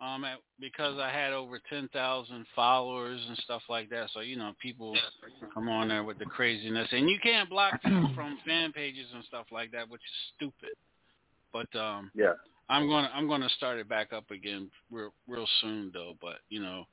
um 0.00 0.24
at, 0.24 0.38
because 0.60 0.98
I 0.98 1.10
had 1.10 1.32
over 1.32 1.60
ten 1.68 1.88
thousand 1.92 2.46
followers 2.54 3.20
and 3.28 3.36
stuff 3.38 3.62
like 3.68 3.90
that. 3.90 4.10
So 4.12 4.20
you 4.20 4.36
know 4.36 4.52
people 4.60 4.96
come 5.54 5.68
on 5.68 5.88
there 5.88 6.04
with 6.04 6.18
the 6.18 6.26
craziness, 6.26 6.88
and 6.92 7.08
you 7.08 7.18
can't 7.22 7.50
block 7.50 7.80
people 7.82 8.10
from 8.14 8.38
fan 8.46 8.72
pages 8.72 9.06
and 9.14 9.24
stuff 9.24 9.46
like 9.50 9.70
that, 9.72 9.88
which 9.88 10.00
is 10.00 10.34
stupid. 10.36 10.76
But 11.52 11.78
um 11.78 12.10
Yeah. 12.14 12.32
I'm 12.68 12.88
gonna 12.88 13.10
I'm 13.12 13.28
gonna 13.28 13.50
start 13.50 13.78
it 13.78 13.88
back 13.88 14.12
up 14.12 14.30
again 14.30 14.70
real 14.90 15.12
real 15.26 15.46
soon 15.60 15.90
though. 15.92 16.14
But 16.20 16.36
you 16.48 16.60
know, 16.60 16.84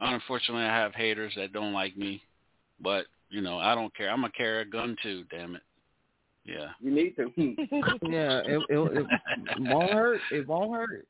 unfortunately, 0.00 0.64
I 0.64 0.74
have 0.74 0.94
haters 0.94 1.34
that 1.36 1.52
don't 1.52 1.72
like 1.74 1.96
me. 1.96 2.22
But 2.80 3.06
you 3.28 3.42
know, 3.42 3.58
I 3.58 3.74
don't 3.74 3.94
care. 3.94 4.10
I'm 4.10 4.20
gonna 4.22 4.32
carry 4.32 4.62
a 4.62 4.64
gun 4.64 4.96
too. 5.02 5.24
Damn 5.30 5.56
it. 5.56 5.62
Yeah. 6.48 6.70
You 6.80 6.90
need 6.90 7.14
to. 7.16 7.30
yeah, 8.08 8.40
it, 8.44 8.62
it, 8.70 9.06
it 9.06 9.60
won't 9.60 9.92
hurt. 9.92 10.20
It 10.32 10.48
won't 10.48 10.74
hurt. 10.74 11.06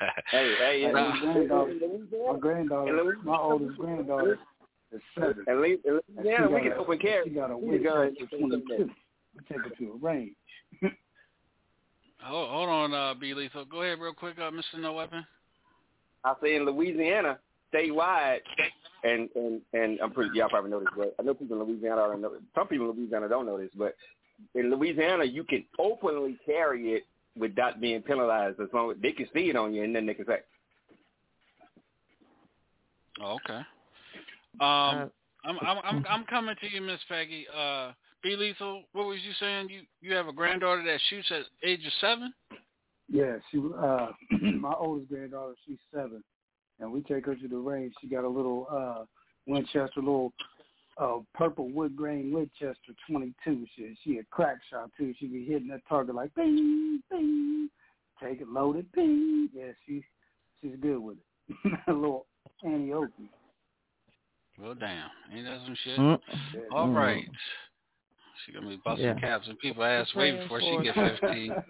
hey, 0.30 0.54
hey, 0.58 0.82
Hey, 0.82 0.92
know, 0.92 1.10
my 1.10 1.20
granddaughter, 1.20 1.74
my 2.32 2.38
granddaughter, 2.38 3.16
my 3.22 3.36
oldest 3.36 3.78
granddaughter 3.78 4.38
is 4.92 5.00
seven. 5.14 5.44
At 5.46 5.58
least, 5.58 5.84
And 5.84 6.00
yeah, 6.24 6.46
we 6.46 6.60
can 6.62 6.72
a- 6.72 6.76
open 6.76 6.98
carry. 6.98 7.28
She 7.28 7.34
got 7.34 7.50
a 7.50 7.56
We 7.56 7.76
can 7.76 7.84
go 7.84 8.02
ahead 8.02 8.14
Winchester 8.18 8.38
22. 8.38 8.90
We 9.36 9.40
take 9.48 9.64
her 9.64 9.70
to 9.70 9.92
a 9.92 9.96
range. 10.04 10.34
Hold, 12.22 12.50
hold 12.50 12.68
on, 12.68 12.92
uh, 12.94 13.14
B 13.14 13.32
Lethal. 13.32 13.64
Go 13.64 13.82
ahead 13.82 13.98
real 13.98 14.12
quick, 14.12 14.38
uh, 14.38 14.50
Mr. 14.50 14.78
No 14.78 14.92
Weapon. 14.92 15.24
I 16.24 16.34
say 16.42 16.56
in 16.56 16.66
Louisiana, 16.66 17.38
statewide, 17.72 18.40
and 19.04 19.28
and 19.34 19.60
and 19.72 19.98
I'm 20.00 20.10
pretty 20.12 20.36
y'all 20.36 20.50
probably 20.50 20.70
know 20.70 20.80
this, 20.80 20.88
but 20.96 21.14
I 21.18 21.22
know 21.22 21.32
people 21.32 21.60
in 21.60 21.66
Louisiana 21.66 22.02
already 22.02 22.20
know. 22.20 22.32
Some 22.54 22.68
people 22.68 22.90
in 22.90 22.96
Louisiana 22.96 23.28
don't 23.28 23.46
know 23.46 23.56
this, 23.56 23.70
but 23.74 23.94
in 24.54 24.70
Louisiana, 24.70 25.24
you 25.24 25.44
can 25.44 25.64
openly 25.78 26.38
carry 26.44 26.92
it 26.92 27.06
without 27.36 27.80
being 27.80 28.02
penalized 28.02 28.60
as 28.60 28.68
long 28.72 28.90
as 28.90 28.96
they 29.00 29.12
can 29.12 29.26
see 29.32 29.50
it 29.50 29.56
on 29.56 29.72
you, 29.72 29.84
and 29.84 29.94
then 29.94 30.06
they 30.06 30.14
can 30.14 30.26
say, 30.26 30.40
Oh, 33.22 33.36
okay. 33.44 33.60
Um, 34.60 35.10
I'm 35.44 35.58
I'm 35.62 35.78
I'm 35.84 36.04
I'm 36.08 36.24
coming 36.24 36.54
to 36.60 36.70
you, 36.72 36.80
Miss 36.80 37.00
Peggy. 37.08 37.46
Uh, 37.54 37.92
B 38.22 38.36
Lethal. 38.36 38.82
What 38.92 39.06
was 39.06 39.18
you 39.24 39.32
saying? 39.38 39.68
You 39.70 39.82
you 40.00 40.14
have 40.14 40.28
a 40.28 40.32
granddaughter 40.32 40.82
that 40.84 41.00
shoots 41.08 41.30
at 41.30 41.42
age 41.62 41.84
of 41.86 41.92
seven? 42.00 42.32
Yeah, 43.08 43.36
she 43.50 43.58
uh 43.58 44.08
my 44.60 44.74
oldest 44.78 45.10
granddaughter, 45.10 45.54
she's 45.66 45.78
seven. 45.94 46.22
And 46.78 46.90
we 46.90 47.02
take 47.02 47.26
her 47.26 47.34
to 47.34 47.48
the 47.48 47.56
range. 47.56 47.92
She 48.00 48.08
got 48.08 48.24
a 48.24 48.28
little 48.28 48.66
uh 48.70 49.04
Winchester 49.46 50.00
little 50.00 50.32
uh 51.00 51.18
purple 51.34 51.68
wood 51.70 51.96
grain 51.96 52.32
Winchester 52.32 52.92
twenty 53.08 53.32
two. 53.44 53.64
She 53.74 53.96
she 54.04 54.18
a 54.18 54.24
crack 54.30 54.58
shot 54.70 54.90
too. 54.96 55.14
She 55.18 55.26
be 55.26 55.44
hitting 55.44 55.68
that 55.68 55.80
target 55.88 56.14
like 56.14 56.34
bing 56.34 57.02
bing. 57.10 57.70
Take 58.22 58.40
it 58.40 58.48
loaded, 58.48 58.90
bing. 58.92 59.48
Yeah, 59.54 59.72
she 59.86 60.04
she's 60.60 60.76
good 60.80 60.98
with 60.98 61.16
it. 61.16 61.72
a 61.88 61.92
little 61.92 62.26
Annie 62.64 62.92
Oakley. 62.92 63.30
Well, 64.60 64.74
damn. 64.74 65.08
Ain't 65.34 65.46
that 65.46 65.60
some 65.64 65.76
shit? 65.84 65.98
Mm. 65.98 66.18
All 66.70 66.88
right. 66.90 67.24
She 68.44 68.52
gonna 68.52 68.68
be 68.68 68.80
busting 68.84 69.06
Yeah. 69.06 69.14
caps 69.14 69.48
and 69.48 69.58
people 69.58 69.82
ass 69.82 70.14
way 70.14 70.32
before 70.32 70.60
she 70.60 70.78
get 70.82 70.94
fifteen. 70.94 71.54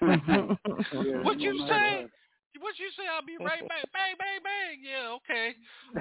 Yeah, 0.92 1.22
what 1.22 1.40
you 1.40 1.58
no 1.58 1.68
say? 1.68 2.06
Matter 2.54 2.64
What 2.64 2.78
you 2.78 2.88
say? 2.96 3.04
I'll 3.10 3.24
be 3.24 3.36
right 3.42 3.66
back. 3.68 3.84
Bang, 3.92 4.14
bang, 4.18 4.40
bang. 4.42 4.78
Yeah, 4.82 5.16
okay. 5.18 5.54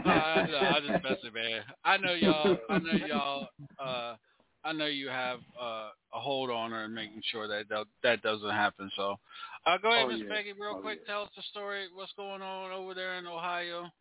Uh, 0.05 0.09
I, 0.09 0.77
I 0.77 0.79
just 0.79 1.03
messing, 1.03 1.33
man. 1.33 1.61
I 1.83 1.97
know 1.97 2.13
y'all. 2.13 2.57
I 2.69 2.77
know 2.79 3.05
y'all. 3.05 3.47
Uh, 3.79 4.15
I 4.63 4.73
know 4.73 4.85
you 4.85 5.09
have 5.09 5.39
uh, 5.59 5.89
a 6.13 6.19
hold 6.19 6.51
on 6.51 6.71
her 6.71 6.83
and 6.83 6.93
making 6.93 7.21
sure 7.31 7.47
that 7.47 7.67
that, 7.69 7.85
that 8.03 8.21
doesn't 8.21 8.49
happen. 8.51 8.91
So, 8.95 9.17
uh, 9.65 9.77
go 9.77 9.91
ahead, 9.91 10.05
Oh, 10.05 10.11
Miss 10.11 10.21
yeah. 10.21 10.35
Peggy, 10.35 10.53
real 10.53 10.75
Oh, 10.77 10.81
quick. 10.81 11.05
Tell 11.07 11.23
us 11.23 11.29
the 11.35 11.41
story. 11.51 11.87
What's 11.93 12.13
going 12.13 12.41
on 12.41 12.71
over 12.71 12.93
there 12.93 13.15
in 13.15 13.25
Ohio? 13.25 13.91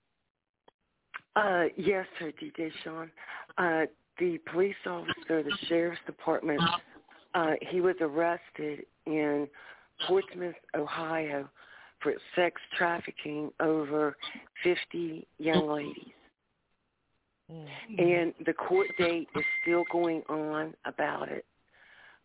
Uh, 1.37 1.65
yes, 1.77 2.07
sir, 2.19 2.33
DJ 2.43 2.71
Sean. 2.85 3.11
Uh, 3.57 3.87
the 4.19 4.39
police 4.53 4.75
officer, 4.87 5.43
the 5.43 5.57
sheriff's 5.69 6.01
department, 6.05 6.61
uh, 7.35 7.53
he 7.71 7.81
was 7.81 7.95
arrested 8.01 8.85
in 9.07 9.49
Portsmouth, 10.07 10.55
Ohio, 10.77 11.49
for 12.03 12.15
sex 12.35 12.61
trafficking 12.77 13.51
over 13.61 14.17
50 14.63 15.27
young 15.39 15.69
ladies. 15.69 16.13
And 17.99 18.33
the 18.47 18.53
court 18.53 18.87
date 18.97 19.29
is 19.35 19.45
still 19.63 19.85
going 19.91 20.23
on 20.29 20.75
about 20.85 21.29
it. 21.29 21.45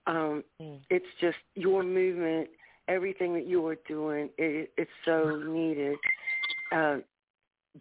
Um, 0.08 0.44
It's 0.90 1.06
just 1.20 1.38
your 1.56 1.82
movement, 1.84 2.50
everything 2.88 3.34
that 3.34 3.48
you 3.48 3.66
are 3.66 3.78
doing, 3.88 4.30
it, 4.38 4.72
it's 4.78 4.92
so 5.04 5.42
needed. 5.48 5.98
Uh, 6.72 6.98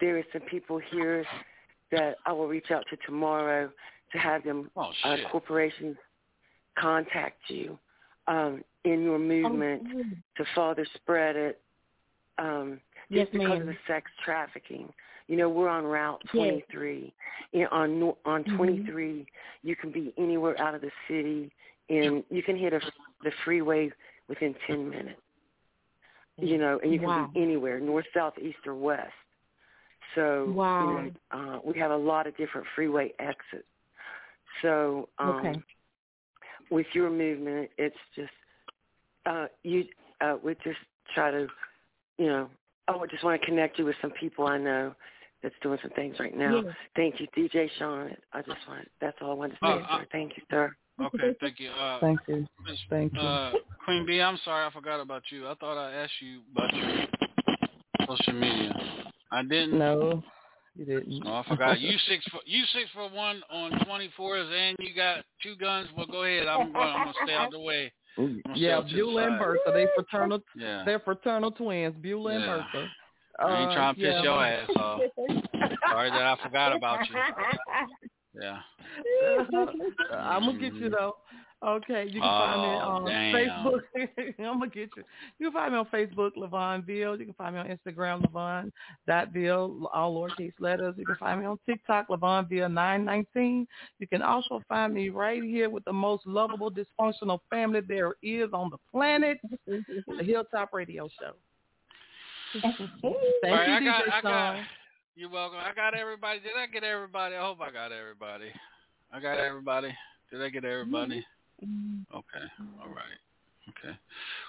there 0.00 0.16
are 0.18 0.24
some 0.32 0.42
people 0.50 0.80
here 0.90 1.24
that 1.92 2.16
I 2.26 2.32
will 2.32 2.48
reach 2.48 2.70
out 2.70 2.84
to 2.90 2.96
tomorrow 3.04 3.70
to 4.12 4.18
have 4.18 4.42
them 4.42 4.70
Oh, 4.74 4.90
uh, 5.04 5.16
corporations 5.30 5.96
contact 6.78 7.38
you 7.48 7.78
um, 8.26 8.64
in 8.84 9.02
your 9.02 9.18
movement 9.18 9.82
to 10.36 10.44
further 10.54 10.86
spread 10.94 11.36
it. 11.36 11.60
Um, 12.38 12.80
Yes, 13.10 13.26
just 13.28 13.32
because 13.32 13.60
of 13.60 13.66
the 13.66 13.76
sex 13.86 14.10
trafficking. 14.24 14.92
You 15.28 15.36
know, 15.36 15.48
we're 15.48 15.68
on 15.68 15.84
Route 15.84 16.22
Yes. 16.34 16.62
23. 16.70 17.12
And 17.52 17.68
on 17.68 18.14
on 18.24 18.44
Mhm. 18.44 18.56
23, 18.56 19.26
you 19.62 19.76
can 19.76 19.90
be 19.92 20.14
anywhere 20.18 20.60
out 20.60 20.74
of 20.74 20.80
the 20.80 20.90
city, 21.08 21.50
and 21.90 22.24
you 22.30 22.42
can 22.42 22.56
hit 22.56 22.72
a, 22.72 22.80
the 23.22 23.30
freeway 23.44 23.90
within 24.28 24.54
10 24.66 24.88
minutes. 24.88 25.20
You 26.38 26.58
know, 26.58 26.80
and 26.82 26.92
you 26.92 26.98
can 26.98 27.08
Wow. 27.08 27.30
be 27.34 27.42
anywhere, 27.42 27.78
north, 27.80 28.06
south, 28.14 28.34
east, 28.38 28.66
or 28.66 28.74
west. 28.74 29.12
So, 30.14 30.52
Wow. 30.56 30.80
you 30.80 30.86
know, 30.94 31.10
uh, 31.30 31.60
we 31.64 31.78
have 31.78 31.90
a 31.90 31.96
lot 31.96 32.26
of 32.26 32.36
different 32.36 32.66
freeway 32.74 33.12
exits. 33.18 33.68
So, 34.62 35.08
um, 35.18 35.36
Okay. 35.36 35.62
with 36.70 36.86
your 36.94 37.10
movement, 37.10 37.70
it's 37.78 37.96
just 38.16 38.32
uh, 39.26 39.46
you. 39.62 39.84
Uh, 40.20 40.36
we 40.42 40.54
just 40.64 40.78
try 41.14 41.30
to, 41.30 41.48
you 42.18 42.26
know, 42.26 42.48
I 42.88 42.96
would 42.96 43.10
just 43.10 43.24
want 43.24 43.40
to 43.40 43.46
connect 43.46 43.78
you 43.78 43.84
with 43.84 43.96
some 44.02 44.10
people 44.12 44.46
I 44.46 44.58
know 44.58 44.94
that's 45.42 45.54
doing 45.62 45.78
some 45.82 45.90
things 45.92 46.16
right 46.18 46.36
now. 46.36 46.62
Yes. 46.64 46.74
Thank 46.96 47.20
you, 47.20 47.26
DJ 47.36 47.68
Sean. 47.78 48.14
I 48.32 48.40
just 48.42 48.58
want. 48.68 48.88
That's 49.00 49.16
all 49.20 49.30
I 49.32 49.34
wanted 49.34 49.52
to 49.54 49.58
say, 49.62 49.68
Uh, 49.68 49.76
uh, 49.76 49.98
sir. 49.98 50.06
Thank 50.12 50.36
you, 50.36 50.42
sir. 50.50 50.76
Okay, 51.00 51.34
thank 51.40 51.58
you. 51.58 51.70
Uh, 51.70 51.98
Thank 52.00 52.20
you. 52.28 52.46
Miss- 52.64 52.78
Thank 52.88 53.14
you. 53.14 53.20
Uh, 53.20 53.52
Queen 53.84 54.06
B, 54.06 54.20
I'm 54.20 54.38
sorry, 54.44 54.64
I 54.64 54.70
forgot 54.70 55.00
about 55.00 55.22
you. 55.30 55.48
I 55.48 55.54
thought 55.54 55.76
I 55.76 55.92
asked 55.92 56.12
you 56.20 56.40
about 56.52 56.72
your 56.72 58.06
social 58.06 58.32
media. 58.32 58.72
I 59.32 59.42
didn't. 59.42 59.76
No, 59.78 60.22
You 60.76 60.84
didn't. 60.84 61.22
Oh, 61.26 61.34
I 61.34 61.44
forgot. 61.48 61.80
You 61.80 61.96
six 62.08 62.24
for 62.30 62.40
you 62.46 62.62
six 62.72 62.88
for 62.94 63.08
one 63.10 63.42
on 63.50 63.72
twenty 63.84 64.08
fours, 64.16 64.48
and 64.56 64.76
you 64.78 64.94
got 64.94 65.24
two 65.42 65.56
guns. 65.56 65.88
Well, 65.96 66.06
go 66.06 66.22
ahead. 66.22 66.46
I'm 66.46 66.72
gonna, 66.72 66.84
I'm 66.90 67.04
gonna 67.04 67.12
stay 67.24 67.34
out 67.34 67.46
of 67.46 67.52
the 67.52 67.60
way. 67.60 67.92
I'm 68.16 68.26
gonna 68.26 68.40
stay 68.56 68.60
Yeah, 68.60 68.78
off 68.78 68.84
Beulah 68.90 69.22
and 69.26 69.32
side. 69.32 69.40
Bertha. 69.40 69.70
They 69.72 69.86
fraternal. 69.94 70.40
Yeah. 70.56 70.82
They're 70.84 71.00
fraternal 71.00 71.50
twins. 71.50 71.96
Beulah 72.00 72.32
and 72.34 72.44
Yeah. 72.44 72.56
Bertha. 72.72 72.88
I 73.40 73.62
ain't 73.62 73.70
Uh, 73.70 73.74
trying 73.74 73.94
to 73.94 74.00
piss 74.00 74.12
yeah. 74.14 74.22
your 74.22 74.44
ass 74.46 74.70
off. 74.76 75.00
Sorry 75.90 76.10
that 76.10 76.22
I 76.22 76.36
forgot 76.42 76.76
about 76.76 77.08
you. 77.08 77.16
Yeah. 78.40 78.58
I'm 80.12 80.44
gonna 80.44 80.58
get 80.58 80.74
you 80.74 80.88
though. 80.90 81.14
Okay, 81.64 82.04
you 82.04 82.20
can 82.20 82.20
find 82.20 82.60
me 82.60 82.68
Oh, 82.68 82.90
on 82.90 83.04
damn. 83.06 83.34
Facebook. 83.34 83.80
I'm 84.38 84.58
gonna 84.58 84.66
get 84.68 84.90
you. 84.96 85.02
You 85.38 85.46
can 85.50 85.52
find 85.52 85.72
me 85.72 85.78
on 85.78 85.86
Facebook, 85.86 86.32
Levon 86.36 86.84
Bill. 86.84 87.18
You 87.18 87.24
can 87.24 87.34
find 87.34 87.54
me 87.54 87.60
on 87.62 87.66
Instagram, 87.68 88.22
Levon 88.22 88.70
dot 89.06 89.32
Bill, 89.32 89.88
all 89.94 90.14
lowercase 90.14 90.52
letters. 90.58 90.94
You 90.98 91.06
can 91.06 91.16
find 91.16 91.40
me 91.40 91.46
on 91.46 91.58
TikTok, 91.64 92.08
Levon 92.08 92.48
Bill 92.50 92.68
nine 92.68 93.04
nineteen. 93.04 93.66
You 93.98 94.06
can 94.06 94.20
also 94.20 94.62
find 94.68 94.92
me 94.92 95.08
right 95.08 95.42
here 95.42 95.70
with 95.70 95.84
the 95.84 95.92
most 95.92 96.26
lovable 96.26 96.70
dysfunctional 96.70 97.38
family 97.48 97.80
there 97.80 98.12
is 98.22 98.50
on 98.52 98.68
the 98.70 98.78
planet, 98.92 99.38
the 99.66 100.22
Hilltop 100.22 100.72
Radio 100.74 101.08
Show. 101.18 101.32
Thank 102.60 102.80
All 103.02 103.16
you, 103.42 103.50
right, 103.50 103.68
I 103.68 103.80
DJ 103.80 103.84
got, 103.86 104.02
I 104.12 104.20
got, 104.20 104.56
Sean. 104.56 104.66
you're 105.16 105.30
welcome. 105.30 105.58
I 105.58 105.74
got 105.74 105.94
everybody. 105.94 106.40
Did 106.40 106.52
I 106.56 106.66
get 106.66 106.84
everybody? 106.84 107.34
I 107.36 107.40
hope 107.40 107.60
I 107.60 107.70
got 107.72 107.90
everybody. 107.90 108.46
I 109.12 109.20
got 109.20 109.38
everybody. 109.38 109.88
Did 110.30 110.42
I 110.42 110.48
get 110.50 110.64
everybody? 110.64 111.24
Okay. 111.62 112.46
All 112.82 112.88
right. 112.88 113.18
Okay. 113.70 113.96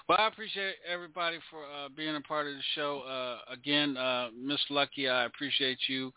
Well, 0.08 0.18
I 0.20 0.28
appreciate 0.28 0.74
everybody 0.90 1.38
for 1.50 1.64
uh, 1.64 1.88
being 1.96 2.16
a 2.16 2.20
part 2.20 2.46
of 2.46 2.52
the 2.52 2.60
show. 2.74 3.00
Uh, 3.00 3.52
again, 3.52 3.96
uh, 3.96 4.28
Miss 4.38 4.60
Lucky, 4.68 5.08
I 5.08 5.24
appreciate 5.24 5.78
you 5.88 6.12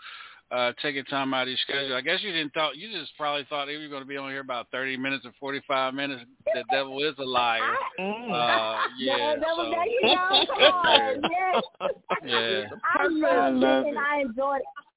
uh, 0.51 0.73
taking 0.81 1.03
time 1.05 1.33
out 1.33 1.43
of 1.43 1.49
your 1.49 1.57
schedule. 1.57 1.95
I 1.95 2.01
guess 2.01 2.19
you 2.21 2.31
didn't 2.31 2.53
thought 2.53 2.75
you 2.75 2.91
just 2.91 3.15
probably 3.17 3.45
thought 3.49 3.67
you 3.67 3.79
were 3.79 3.87
going 3.87 4.01
to 4.01 4.07
be 4.07 4.17
on 4.17 4.29
here 4.31 4.41
about 4.41 4.67
thirty 4.71 4.97
minutes 4.97 5.25
or 5.25 5.31
forty 5.39 5.61
five 5.67 5.93
minutes. 5.93 6.23
The 6.53 6.63
devil 6.71 7.01
is 7.07 7.13
a 7.19 7.23
liar. 7.23 7.61
Uh, 7.99 8.77
yeah. 8.97 9.35
So, 9.55 9.63
no, 9.63 9.71
there 9.71 9.85
you 9.85 9.99
go. 10.03 10.45
Come 10.47 10.73
on. 10.73 11.21
Yes. 12.25 12.65
yeah. 12.65 12.65
I 12.99 13.07
love 13.07 13.85
it. 13.85 13.95
I 13.95 14.21
enjoyed 14.21 14.57
it. 14.57 14.88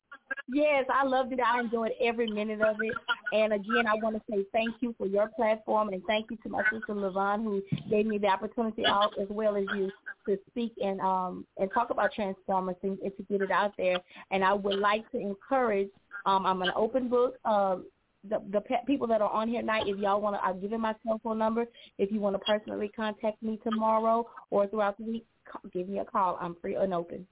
Yes, 0.53 0.85
I 0.93 1.05
loved 1.05 1.33
it. 1.33 1.41
I 1.41 1.61
enjoyed 1.61 1.93
every 2.01 2.27
minute 2.27 2.61
of 2.61 2.77
it. 2.83 2.93
And 3.33 3.55
again, 3.55 3.87
I 3.87 3.95
want 3.95 4.17
to 4.17 4.23
say 4.31 4.45
thank 4.53 4.75
you 4.81 4.95
for 4.99 5.07
your 5.07 5.29
platform 5.29 5.89
and 5.89 6.03
thank 6.07 6.31
you 6.31 6.37
to 6.43 6.49
my 6.51 6.63
sister 6.65 6.93
Levon 6.95 7.43
who 7.43 7.63
gave 7.89 8.05
me 8.05 8.19
the 8.19 8.27
opportunity 8.27 8.85
out 8.87 9.15
as 9.19 9.29
well 9.31 9.57
as 9.57 9.65
you 9.73 9.91
to 10.29 10.39
speak 10.51 10.73
and 10.81 11.01
um 11.01 11.45
and 11.59 11.69
talk 11.73 11.91
about 11.91 12.13
Transformers 12.13 12.77
and, 12.83 12.99
and 13.01 13.17
to 13.17 13.23
get 13.25 13.41
it 13.41 13.51
out 13.51 13.73
there. 13.79 14.01
And 14.31 14.45
I 14.45 14.53
would 14.53 14.79
like 14.79 15.11
to 15.13 15.19
encourage. 15.19 15.89
Um, 16.27 16.45
I'm 16.47 16.63
an 16.63 16.73
open 16.77 17.09
book. 17.09 17.37
Um, 17.47 17.87
the 18.29 18.43
the 18.51 18.61
pe- 18.61 18.85
people 18.87 19.07
that 19.09 19.23
are 19.23 19.31
on 19.31 19.49
here 19.49 19.63
tonight, 19.63 19.85
if 19.87 19.99
y'all 19.99 20.21
want 20.21 20.37
to, 20.37 20.45
I've 20.45 20.61
given 20.61 20.83
my 20.83 20.95
cell 21.05 21.19
phone 21.25 21.39
number. 21.39 21.65
If 21.99 22.13
you 22.13 22.21
want 22.21 22.35
to 22.35 22.39
personally 22.41 22.91
contact 22.95 23.43
me 23.43 23.59
tomorrow 23.65 24.29
or 24.51 24.67
throughout 24.67 24.99
the 24.99 25.05
week, 25.05 25.27
give 25.73 25.89
me 25.89 25.99
a 25.99 26.05
call. 26.05 26.39
I'm 26.41 26.57
free 26.61 26.75
and 26.75 26.93
open. 26.93 27.27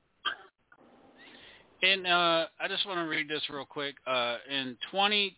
And 1.82 2.06
uh, 2.06 2.46
I 2.60 2.68
just 2.68 2.86
want 2.86 2.98
to 2.98 3.08
read 3.08 3.28
this 3.28 3.42
real 3.50 3.64
quick. 3.64 3.94
Uh, 4.06 4.36
in 4.50 4.76
20 4.90 5.36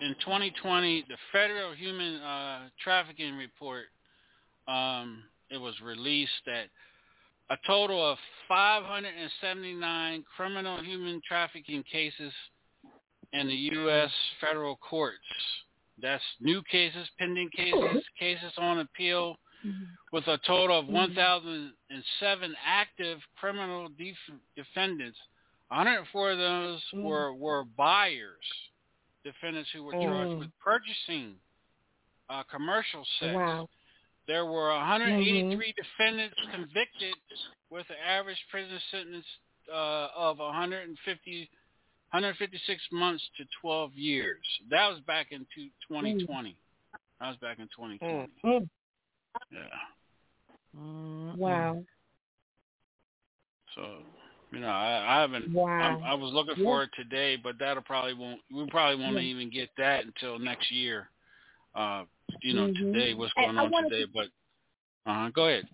in 0.00 0.14
2020, 0.20 1.04
the 1.08 1.16
Federal 1.32 1.72
Human 1.74 2.16
uh, 2.20 2.68
Trafficking 2.82 3.36
Report 3.36 3.86
um, 4.66 5.22
it 5.50 5.58
was 5.58 5.74
released 5.82 6.32
that 6.46 6.66
a 7.50 7.56
total 7.66 8.12
of 8.12 8.18
579 8.48 10.24
criminal 10.36 10.82
human 10.82 11.20
trafficking 11.26 11.84
cases 11.90 12.32
in 13.32 13.46
the 13.48 13.54
U.S. 13.54 14.10
federal 14.40 14.76
courts. 14.76 15.18
That's 16.00 16.22
new 16.40 16.62
cases, 16.70 17.08
pending 17.18 17.50
cases, 17.54 18.02
cases 18.18 18.52
on 18.56 18.80
appeal, 18.80 19.36
with 20.12 20.26
a 20.28 20.38
total 20.46 20.78
of 20.80 20.86
1,007 20.88 22.54
active 22.64 23.18
criminal 23.38 23.88
def- 23.98 24.38
defendants. 24.56 25.18
104 25.68 26.32
of 26.32 26.38
those 26.38 26.82
were 26.94 27.32
were 27.34 27.64
buyers, 27.76 28.44
defendants 29.24 29.70
who 29.72 29.82
were 29.82 29.92
charged 29.92 30.32
Mm. 30.32 30.38
with 30.40 30.50
purchasing 30.62 31.34
uh, 32.28 32.42
commercial 32.44 33.04
sex. 33.20 33.34
Wow. 33.34 33.68
There 34.26 34.46
were 34.46 34.68
183 34.70 35.74
defendants 35.76 36.36
convicted 36.50 37.14
with 37.70 37.88
an 37.90 37.96
average 38.06 38.38
prison 38.50 38.78
sentence 38.90 39.26
uh, 39.70 40.08
of 40.16 40.38
150, 40.38 41.50
156 42.10 42.82
months 42.92 43.22
to 43.36 43.44
12 43.60 43.92
years. 43.94 44.44
That 44.70 44.88
was 44.88 45.00
back 45.00 45.32
in 45.32 45.40
two- 45.54 45.70
2020. 45.88 46.56
That 47.20 47.28
was 47.28 47.36
back 47.38 47.58
in 47.58 47.66
2020. 47.76 48.28
Mm. 48.44 48.68
Yeah. 49.50 49.60
Wow. 51.36 51.84
So, 53.74 53.98
you 54.52 54.60
know, 54.60 54.68
I, 54.68 55.16
I 55.16 55.20
haven't. 55.20 55.52
Wow. 55.52 56.00
I, 56.04 56.12
I 56.12 56.14
was 56.14 56.32
looking 56.32 56.54
Yeah. 56.58 56.64
for 56.64 56.82
it 56.84 56.90
today, 56.96 57.36
but 57.36 57.58
that'll 57.58 57.82
probably 57.82 58.14
won't. 58.14 58.40
We 58.52 58.66
probably 58.66 59.02
won't 59.02 59.16
Yeah. 59.16 59.22
even 59.22 59.50
get 59.50 59.70
that 59.78 60.04
until 60.04 60.38
next 60.38 60.70
year. 60.70 61.08
Uh, 61.74 62.04
you 62.40 62.54
know, 62.54 62.68
Mhm. 62.68 62.92
today 62.92 63.14
what's 63.14 63.32
going 63.34 63.56
on 63.58 63.72
today, 63.84 64.04
to- 64.04 64.08
but 64.12 64.28
uh, 65.10 65.28
go 65.30 65.48
ahead. 65.48 65.68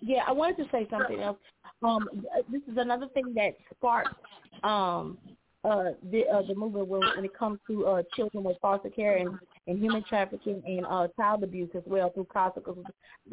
Yeah, 0.00 0.24
I 0.26 0.32
wanted 0.32 0.56
to 0.64 0.70
say 0.70 0.86
something 0.90 1.20
else. 1.20 1.38
Um, 1.82 2.08
this 2.50 2.62
is 2.70 2.76
another 2.76 3.08
thing 3.08 3.34
that 3.34 3.56
sparked 3.74 4.14
um, 4.62 5.18
uh, 5.64 5.92
the 6.10 6.26
uh, 6.28 6.42
the 6.42 6.54
movement 6.54 6.88
when, 6.88 7.00
when 7.16 7.24
it 7.24 7.34
comes 7.36 7.58
to 7.66 7.86
uh, 7.86 8.02
children 8.14 8.44
with 8.44 8.58
foster 8.60 8.90
care 8.90 9.16
and, 9.18 9.38
and 9.66 9.78
human 9.78 10.04
trafficking 10.04 10.62
and 10.66 10.84
uh, 10.86 11.08
child 11.16 11.42
abuse 11.42 11.70
as 11.74 11.82
well 11.86 12.10
through. 12.10 12.24
'cause 12.26 12.76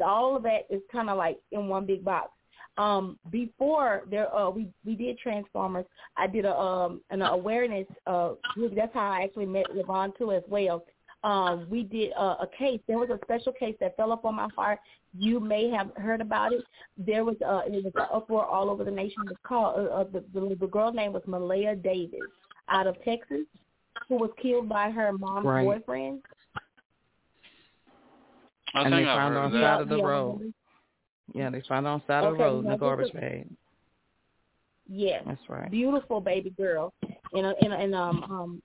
All 0.04 0.36
of 0.36 0.42
that 0.44 0.62
is 0.70 0.80
kind 0.90 1.10
of 1.10 1.18
like 1.18 1.38
in 1.50 1.68
one 1.68 1.86
big 1.86 2.04
box. 2.04 2.30
Um, 2.78 3.18
before 3.30 4.02
there, 4.10 4.34
uh, 4.34 4.48
we 4.48 4.68
we 4.84 4.96
did 4.96 5.18
Transformers. 5.18 5.84
I 6.16 6.26
did 6.26 6.46
a 6.46 6.56
um 6.56 7.02
an 7.10 7.20
awareness. 7.22 7.86
Uh, 8.06 8.30
group. 8.54 8.74
that's 8.74 8.94
how 8.94 9.10
I 9.10 9.22
actually 9.24 9.46
met 9.46 9.66
Levon 9.74 10.16
too 10.16 10.32
as 10.32 10.42
well. 10.48 10.84
Um, 11.24 11.66
we 11.70 11.84
did 11.84 12.12
a, 12.12 12.22
a 12.42 12.48
case. 12.58 12.80
There 12.88 12.98
was 12.98 13.10
a 13.10 13.18
special 13.24 13.52
case 13.52 13.76
that 13.80 13.96
fell 13.96 14.10
up 14.10 14.24
on 14.24 14.34
my 14.34 14.48
heart. 14.56 14.80
You 15.16 15.38
may 15.38 15.68
have 15.70 15.90
heard 15.96 16.20
about 16.20 16.52
it. 16.52 16.64
There 16.96 17.24
was 17.24 17.36
uh, 17.46 17.60
it 17.66 17.72
was 17.84 17.92
an 17.94 18.06
uproar 18.12 18.46
all 18.46 18.70
over 18.70 18.84
the 18.84 18.90
nation. 18.90 19.22
It 19.26 19.28
was 19.30 19.38
called 19.44 19.76
uh, 19.76 19.92
uh, 19.92 20.04
the, 20.04 20.24
the 20.32 20.56
the 20.58 20.66
girl's 20.66 20.96
name 20.96 21.12
was 21.12 21.22
Maleah 21.28 21.80
Davis 21.82 22.20
out 22.70 22.86
of 22.86 22.96
Texas, 23.04 23.44
who 24.08 24.16
was 24.16 24.30
killed 24.40 24.68
by 24.68 24.90
her 24.90 25.12
mom's 25.12 25.46
Right. 25.46 25.64
boyfriend. 25.64 26.22
I 28.74 28.82
and 28.82 28.92
they 28.92 29.04
I've 29.04 29.16
found 29.16 29.34
heard 29.34 29.40
her 29.40 29.44
on 29.46 29.52
the 29.52 29.58
that. 29.58 29.64
side 29.64 29.80
of 29.82 29.88
the 29.88 29.96
Yeah, 29.98 30.04
road. 30.06 30.54
Yeah, 31.34 31.50
they 31.50 31.60
found 31.62 31.86
her 31.86 31.92
on 31.92 32.00
the 32.00 32.06
side 32.06 32.24
of 32.24 32.36
the 32.36 32.42
road 32.42 32.64
in 32.64 32.70
the 32.70 32.76
garbage 32.76 33.12
bag. 33.12 33.48
Yes. 34.88 35.22
That's 35.26 35.48
right. 35.48 35.70
Beautiful 35.70 36.20
baby 36.20 36.50
girl. 36.50 36.92
And 37.32 37.46
and, 37.46 37.72
and 37.72 37.94
um 37.94 38.22
um 38.24 38.62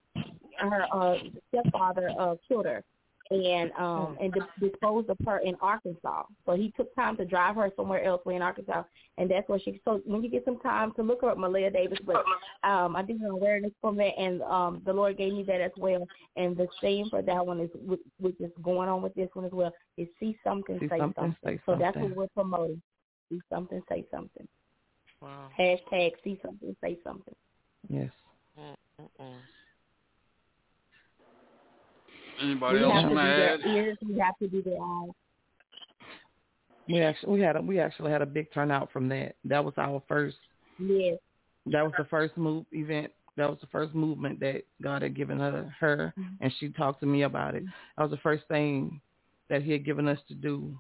her 0.60 0.86
uh 0.92 1.18
stepfather 1.50 2.12
uh 2.20 2.36
killed 2.48 2.66
her 2.66 2.84
and 3.30 3.72
um 3.74 4.18
and 4.22 4.34
di- 4.34 4.68
disposed 4.70 5.10
of 5.10 5.18
her 5.26 5.40
in 5.40 5.56
Arkansas. 5.62 6.24
So 6.46 6.54
he 6.54 6.74
took 6.78 6.94
time 6.96 7.18
to 7.18 7.26
drive 7.26 7.56
her 7.56 7.72
somewhere 7.76 8.04
else 8.04 8.26
way 8.26 8.36
in 8.36 8.42
Arkansas 8.42 8.84
and 9.18 9.30
that's 9.30 9.48
where 9.50 9.60
she 9.60 9.82
so 9.86 10.02
when 10.06 10.24
you 10.24 10.30
get 10.30 10.46
some 10.46 10.60
time 10.60 10.94
to 10.94 11.04
look 11.04 11.22
her 11.22 11.30
up 11.30 11.38
Maleah 11.38 11.74
Davis 11.74 12.00
but 12.06 12.24
um 12.64 12.96
I 12.96 13.04
did 13.04 13.20
an 13.22 13.28
awareness 13.28 13.72
from 13.82 13.98
that 13.98 14.18
and 14.18 14.42
um 14.44 14.82
the 14.86 14.94
Lord 14.94 15.18
gave 15.18 15.34
me 15.34 15.44
that 15.44 15.62
as 15.62 15.72
well 15.78 16.08
and 16.36 16.56
the 16.56 16.68
same 16.82 17.10
for 17.10 17.22
that 17.22 17.46
one 17.46 17.60
is 17.60 17.70
which, 17.76 18.00
which 18.20 18.40
is 18.40 18.52
going 18.62 18.90
on 18.90 19.02
with 19.02 19.14
this 19.16 19.30
one 19.34 19.46
as 19.46 19.52
well 19.52 19.74
is 19.98 20.08
see 20.20 20.38
something 20.44 20.80
See 20.80 20.88
say 20.88 21.00
something, 21.00 21.24
something. 21.24 21.58
say 21.58 21.60
So 21.66 21.76
that's 21.78 21.98
what 21.98 22.16
we're 22.16 22.28
promoting. 22.28 22.82
See 23.30 23.42
something 23.52 23.82
say 23.90 24.06
something. 24.12 24.48
Wow. 25.22 25.50
Hashtag 25.58 26.12
see 26.24 26.40
something 26.44 26.76
say 26.82 26.98
something. 27.04 27.36
Yes. 27.90 28.12
Anybody 32.42 32.78
we 32.80 32.84
else 32.84 32.94
have 32.94 33.10
to 33.10 33.16
want 33.16 33.28
do 33.28 33.32
to 33.32 33.38
their 33.38 33.54
add? 33.54 33.60
ears. 33.66 33.98
We 34.08 34.20
have 34.20 34.38
to 34.38 34.48
do 34.48 34.62
their 34.62 34.78
eyes. 34.82 35.10
We 36.88 37.02
actually 37.02 37.34
we 37.34 37.42
had 37.42 37.56
a, 37.56 37.62
we 37.62 37.80
actually 37.80 38.12
had 38.12 38.22
a 38.22 38.26
big 38.26 38.52
turnout 38.54 38.92
from 38.92 39.10
that. 39.10 39.36
That 39.46 39.64
was 39.64 39.74
our 39.78 40.02
first. 40.08 40.38
Yes. 40.80 41.18
That 41.66 41.84
was 41.84 41.94
the 41.98 42.06
first 42.06 42.38
move 42.38 42.66
event. 42.72 43.12
That 43.36 43.50
was 43.50 43.60
the 43.60 43.68
first 43.68 43.94
movement 43.94 44.40
that 44.40 44.64
God 44.82 45.02
had 45.04 45.16
given 45.16 45.38
her, 45.40 45.74
her, 45.80 46.14
and 46.42 46.52
she 46.60 46.70
talked 46.70 47.02
to 47.02 47.06
me 47.06 47.22
about 47.24 47.54
it. 47.56 47.64
That 47.98 48.04
was 48.04 48.12
the 48.12 48.18
first 48.18 48.44
thing 48.48 49.00
that 49.50 49.62
He 49.62 49.72
had 49.72 49.86
given 49.86 50.08
us 50.08 50.18
to 50.30 50.34
do, 50.34 50.76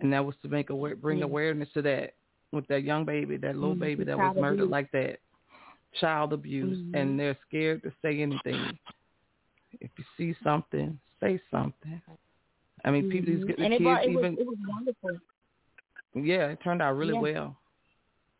and 0.00 0.10
that 0.12 0.24
was 0.24 0.34
to 0.42 0.48
make 0.48 0.70
aware, 0.70 0.96
bring 0.96 1.18
Yeah. 1.18 1.24
awareness 1.24 1.68
to 1.74 1.82
that 1.82 2.14
with 2.52 2.66
that 2.68 2.84
young 2.84 3.04
baby, 3.04 3.36
that 3.38 3.54
little 3.56 3.74
Mhm, 3.76 3.80
baby 3.80 4.04
that 4.04 4.16
child 4.16 4.36
was 4.36 4.40
murdered 4.40 4.60
abuse. 4.60 4.70
like 4.70 4.90
that, 4.92 5.20
child 5.94 6.32
abuse, 6.32 6.78
Mhm. 6.78 6.94
and 6.94 7.20
they're 7.20 7.36
scared 7.46 7.82
to 7.82 7.92
say 8.00 8.20
anything. 8.22 8.78
If 9.80 9.90
you 9.96 10.04
see 10.16 10.34
something, 10.42 10.98
say 11.20 11.40
something. 11.50 12.00
I 12.84 12.90
mean, 12.90 13.10
people, 13.10 13.34
these 13.34 13.46
the 13.46 13.62
and 13.62 13.72
it, 13.74 13.78
kids 13.78 13.82
brought, 13.84 14.04
it, 14.04 14.08
was, 14.08 14.18
even 14.18 14.38
it 14.38 14.46
was 14.46 14.56
wonderful. 14.66 15.18
yeah, 16.14 16.46
it 16.48 16.58
turned 16.64 16.80
out 16.82 16.96
really 16.96 17.14
Yeah. 17.14 17.20
well. 17.20 17.56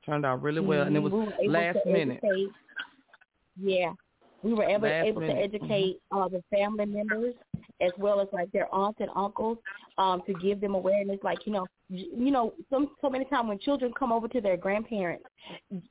Turned 0.04 0.24
out 0.24 0.42
really 0.42 0.60
well, 0.62 0.82
and 0.86 0.96
it 0.96 1.00
was 1.00 1.12
Mhm. 1.12 1.32
We 1.40 1.48
last 1.48 1.78
minute. 1.86 2.20
educate- 2.24 2.52
Yeah, 3.56 3.92
we 4.42 4.54
were 4.54 4.64
able, 4.64 4.88
Last 4.88 5.06
able 5.06 5.20
to 5.20 5.26
minute. 5.26 5.54
educate 5.54 6.00
uh, 6.10 6.28
the 6.28 6.42
family 6.50 6.86
members 6.86 7.34
as 7.80 7.92
well 7.98 8.20
as 8.20 8.28
like 8.32 8.50
their 8.52 8.72
aunts 8.74 9.00
and 9.00 9.10
uncles 9.14 9.58
um, 9.98 10.22
to 10.26 10.34
give 10.34 10.60
them 10.60 10.74
awareness. 10.74 11.18
Like 11.22 11.46
you 11.46 11.52
know, 11.52 11.66
you 11.88 12.30
know, 12.30 12.52
some 12.70 12.90
so 13.00 13.10
many 13.10 13.24
times 13.26 13.48
when 13.48 13.58
children 13.58 13.92
come 13.98 14.12
over 14.12 14.28
to 14.28 14.40
their 14.40 14.56
grandparents, 14.56 15.24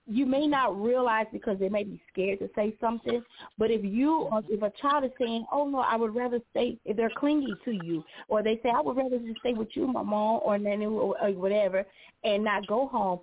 you 0.07 0.25
may 0.25 0.47
not 0.47 0.81
realize 0.81 1.25
because 1.31 1.59
they 1.59 1.69
may 1.69 1.83
be 1.83 2.01
scared 2.11 2.39
to 2.39 2.49
say 2.55 2.75
something. 2.79 3.21
But 3.57 3.71
if 3.71 3.83
you, 3.83 4.29
uh, 4.31 4.41
if 4.49 4.61
a 4.61 4.71
child 4.81 5.03
is 5.03 5.11
saying, 5.19 5.45
"Oh 5.51 5.67
no, 5.67 5.79
I 5.79 5.95
would 5.95 6.15
rather 6.15 6.39
stay," 6.51 6.77
if 6.85 6.95
they're 6.95 7.11
clingy 7.17 7.55
to 7.65 7.71
you, 7.71 8.03
or 8.27 8.43
they 8.43 8.59
say, 8.63 8.69
"I 8.69 8.81
would 8.81 8.97
rather 8.97 9.19
just 9.19 9.39
stay 9.39 9.53
with 9.53 9.69
you, 9.75 9.87
my 9.87 10.03
mom, 10.03 10.41
or 10.43 10.57
nanny, 10.57 10.85
or, 10.85 11.15
whatever," 11.33 11.85
and 12.23 12.43
not 12.43 12.67
go 12.67 12.87
home, 12.87 13.19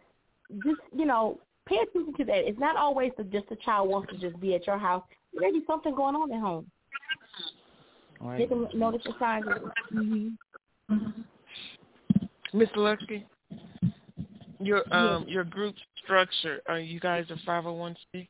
just 0.65 0.81
you 0.95 1.07
know, 1.07 1.39
pay 1.67 1.79
attention 1.79 2.15
to 2.15 2.25
that. 2.25 2.49
It's 2.49 2.59
not 2.59 2.77
always 2.77 3.13
that 3.17 3.31
just 3.31 3.49
the 3.49 3.57
child 3.57 3.89
wants 3.89 4.13
to 4.13 4.19
just 4.19 4.41
be 4.41 4.55
at 4.55 4.67
your 4.67 4.79
house. 4.79 5.03
There 5.33 5.43
may 5.43 5.59
be 5.59 5.65
something 5.67 5.95
going 5.95 6.15
on 6.15 6.33
at 6.33 6.41
home. 6.41 6.71
They 8.37 8.47
can 8.47 8.69
notice 8.75 9.03
the 9.05 9.15
signs. 9.19 9.47
Mm-hmm. 9.93 11.05
Miss 12.53 12.69
Lucky, 12.77 13.27
your 14.61 14.83
um 14.95 15.27
your 15.29 15.45
group 15.45 15.75
structure. 16.03 16.61
Are 16.67 16.79
you 16.79 17.01
guys 17.01 17.27
a 17.31 17.37
five 17.45 17.65
hundred 17.65 17.79
one 17.79 17.97
c? 18.13 18.29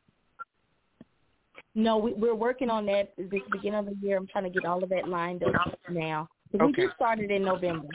No, 1.75 1.99
we, 1.99 2.15
we're 2.15 2.35
working 2.35 2.71
on 2.71 2.87
that. 2.87 3.13
This 3.19 3.43
beginning 3.53 3.75
of 3.79 3.87
the 3.87 3.97
year, 4.01 4.17
I'm 4.17 4.27
trying 4.27 4.45
to 4.45 4.51
get 4.51 4.65
all 4.65 4.83
of 4.83 4.89
that 4.89 5.09
lined 5.09 5.43
up 5.43 5.79
now. 5.91 6.27
'Cause 6.51 6.61
We 6.61 6.67
Okay. 6.69 6.85
just 6.85 6.97
started 6.97 7.31
in 7.31 7.45
November. 7.45 7.89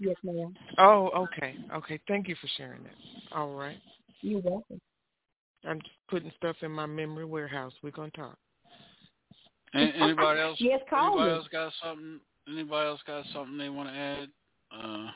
Yes, 0.00 0.16
ma'am. 0.24 0.56
Oh, 0.78 1.08
okay, 1.10 1.56
okay. 1.72 2.00
Thank 2.08 2.28
you 2.28 2.34
for 2.36 2.48
sharing 2.56 2.82
that. 2.82 2.94
All 3.32 3.54
right. 3.54 3.78
You're 4.22 4.40
welcome. 4.40 4.80
I'm 5.64 5.80
just 5.80 5.94
putting 6.08 6.30
stuff 6.36 6.56
in 6.62 6.72
my 6.72 6.86
memory 6.86 7.24
warehouse. 7.24 7.72
We're 7.82 7.90
gonna 7.90 8.10
talk. 8.10 8.38
A- 9.74 9.78
Anybody 9.78 10.40
else? 10.40 10.56
Yes, 10.60 10.80
call 10.88 11.08
Anybody 11.18 11.30
me. 11.30 11.36
else 11.36 11.48
got 11.52 11.72
something? 11.82 12.20
Anybody 12.48 12.88
else 12.88 13.00
got 13.06 13.24
something 13.32 13.58
they 13.58 13.68
want 13.68 13.88
to 13.88 13.94
add? 13.94 14.28
Uh, 14.72 15.10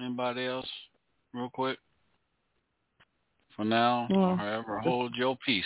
anybody 0.00 0.46
else, 0.46 0.68
real 1.34 1.50
quick? 1.50 1.78
For 3.56 3.64
now, 3.64 4.06
No. 4.10 4.36
however, 4.36 4.78
hold 4.80 5.14
your 5.14 5.36
peace. 5.44 5.64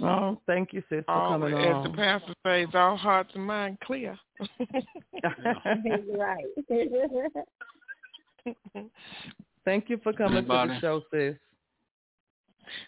Oh, 0.00 0.40
thank 0.46 0.72
you, 0.72 0.82
sis, 0.88 1.04
for 1.04 1.12
All, 1.12 1.32
coming 1.38 1.52
as 1.54 1.76
on. 1.76 1.82
the 1.84 1.90
pastor 1.90 2.34
says, 2.44 2.68
all 2.74 2.96
hearts 2.96 3.30
and 3.34 3.44
mind 3.44 3.78
clear. 3.84 4.18
right. 6.16 6.44
Thank 9.64 9.88
you 9.88 9.98
for 10.02 10.12
coming 10.12 10.42
to 10.44 10.48
the 10.48 10.78
show, 10.80 11.02
sis. 11.12 11.36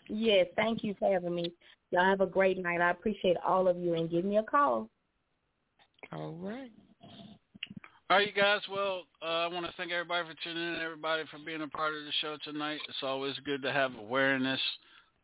yes, 0.08 0.46
thank 0.56 0.82
you 0.82 0.94
for 0.98 1.12
having 1.12 1.34
me. 1.34 1.52
Y'all 1.94 2.04
have 2.04 2.20
a 2.20 2.26
great 2.26 2.58
night. 2.58 2.80
I 2.80 2.90
appreciate 2.90 3.36
all 3.46 3.68
of 3.68 3.78
you 3.78 3.94
and 3.94 4.10
give 4.10 4.24
me 4.24 4.38
a 4.38 4.42
call. 4.42 4.88
All 6.12 6.32
right. 6.40 6.72
All 8.10 8.16
right, 8.16 8.26
you 8.26 8.32
guys. 8.32 8.62
Well, 8.68 9.04
uh, 9.22 9.26
I 9.26 9.46
want 9.46 9.64
to 9.64 9.72
thank 9.76 9.92
everybody 9.92 10.26
for 10.28 10.34
tuning 10.42 10.74
in, 10.74 10.80
everybody 10.80 11.22
for 11.30 11.38
being 11.46 11.62
a 11.62 11.68
part 11.68 11.94
of 11.94 12.02
the 12.04 12.10
show 12.20 12.36
tonight. 12.42 12.80
It's 12.88 12.98
always 13.04 13.36
good 13.44 13.62
to 13.62 13.72
have 13.72 13.92
awareness. 13.96 14.58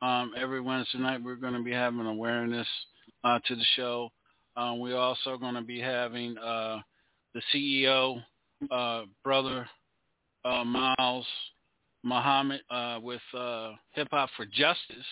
Um, 0.01 0.31
every 0.37 0.61
Wednesday 0.61 0.99
night, 0.99 1.21
we're 1.25 1.35
going 1.35 1.55
to 1.55 1.63
be 1.63 1.73
having 1.73 2.07
awareness 2.07 2.69
uh, 3.25 3.41
to 3.49 3.57
the 3.57 3.65
show. 3.75 4.13
Um, 4.57 4.79
we're 4.79 4.97
also 4.97 5.37
going 5.39 5.57
to 5.57 5.63
be 5.63 5.81
having 5.81 6.39
uh, 6.39 6.79
the 7.35 7.43
CEO, 7.53 8.23
uh, 8.71 9.03
brother 9.25 9.69
uh, 10.45 10.63
Miles 10.63 11.27
Muhammad, 12.05 12.61
uh, 12.71 13.01
with 13.03 13.23
Hip 13.33 14.07
Hop 14.13 14.31
for 14.37 14.47
Justice. 14.47 15.07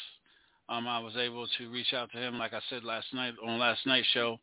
Um, 0.69 0.87
I 0.87 0.99
was 0.99 1.17
able 1.17 1.47
to 1.59 1.71
reach 1.71 1.95
out 1.95 2.11
to 2.13 2.19
him, 2.19 2.39
like 2.39 2.53
I 2.53 2.61
said 2.69 2.85
last 2.85 3.07
night 3.15 3.35
on 3.45 3.59
last 3.59 3.87
night's 3.87 4.07
show. 4.09 4.39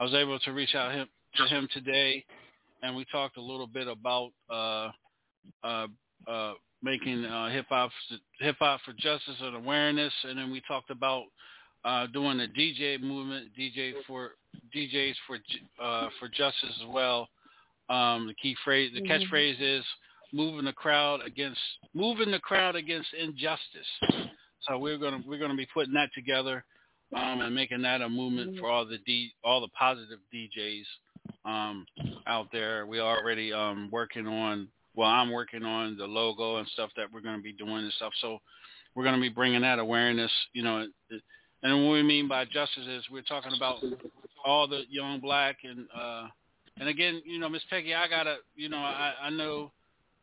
I 0.00 0.04
was 0.04 0.14
able 0.14 0.38
to 0.40 0.52
reach 0.52 0.74
out 0.74 0.92
him, 0.92 1.08
to 1.36 1.46
him 1.46 1.68
today, 1.72 2.24
and 2.82 2.96
we 2.96 3.04
talked 3.06 3.36
a 3.36 3.42
little 3.42 3.66
bit 3.66 3.86
about 3.86 4.30
uh, 4.50 4.90
uh, 5.62 5.86
uh, 6.26 6.52
making 6.82 7.24
uh, 7.24 7.50
hip 7.50 7.66
hop 7.68 7.90
hip 8.40 8.56
hop 8.58 8.80
for 8.84 8.92
justice 8.92 9.36
and 9.40 9.56
awareness, 9.56 10.12
and 10.24 10.38
then 10.38 10.50
we 10.50 10.60
talked 10.66 10.90
about 10.90 11.24
uh, 11.84 12.06
doing 12.08 12.38
the 12.38 12.48
DJ 12.48 13.00
movement, 13.00 13.48
DJ 13.58 13.92
for 14.06 14.32
DJs 14.74 15.14
for 15.26 15.38
uh, 15.82 16.08
for 16.18 16.28
justice 16.28 16.76
as 16.80 16.88
well. 16.88 17.28
Um, 17.88 18.26
the 18.26 18.34
key 18.34 18.56
phrase, 18.64 18.92
the 18.92 19.00
Mhm. 19.00 19.08
catchphrase 19.08 19.60
is 19.60 19.84
moving 20.32 20.64
the 20.64 20.72
crowd 20.72 21.22
against 21.24 21.60
moving 21.94 22.30
the 22.30 22.40
crowd 22.40 22.76
against 22.76 23.12
injustice. 23.14 23.88
So 24.66 24.78
we're 24.78 24.98
gonna 24.98 25.22
we're 25.26 25.38
gonna 25.38 25.54
be 25.54 25.68
putting 25.72 25.94
that 25.94 26.10
together 26.14 26.64
um, 27.14 27.40
and 27.40 27.54
making 27.54 27.82
that 27.82 28.02
a 28.02 28.08
movement 28.08 28.58
for 28.58 28.70
all 28.70 28.86
the 28.86 28.98
D 28.98 29.32
all 29.44 29.60
the 29.60 29.68
positive 29.68 30.18
DJs 30.34 30.84
um, 31.44 31.86
out 32.26 32.48
there. 32.52 32.86
We 32.86 32.98
are 32.98 33.18
already 33.18 33.52
um, 33.52 33.88
working 33.92 34.26
on 34.26 34.68
well, 34.94 35.08
I'm 35.08 35.30
working 35.30 35.64
on 35.64 35.96
the 35.96 36.06
logo 36.06 36.56
and 36.56 36.66
stuff 36.68 36.90
that 36.96 37.06
we're 37.12 37.20
going 37.20 37.36
to 37.36 37.42
be 37.42 37.52
doing 37.52 37.84
and 37.84 37.92
stuff. 37.92 38.12
So 38.20 38.38
we're 38.94 39.04
going 39.04 39.14
to 39.14 39.20
be 39.20 39.28
bringing 39.28 39.60
that 39.60 39.78
awareness, 39.78 40.32
you 40.52 40.64
know. 40.64 40.86
And 41.62 41.84
what 41.84 41.92
we 41.92 42.02
mean 42.02 42.26
by 42.26 42.44
justice 42.44 42.86
is 42.88 43.04
we're 43.10 43.22
talking 43.22 43.52
about 43.56 43.78
all 44.44 44.66
the 44.66 44.82
young 44.90 45.20
black 45.20 45.58
and 45.62 45.86
uh, 45.96 46.26
and 46.80 46.88
again, 46.88 47.22
you 47.24 47.38
know, 47.38 47.48
Miss 47.48 47.62
Peggy, 47.70 47.94
I 47.94 48.08
gotta, 48.08 48.36
you 48.54 48.68
know, 48.68 48.78
I, 48.78 49.14
I 49.22 49.30
know, 49.30 49.72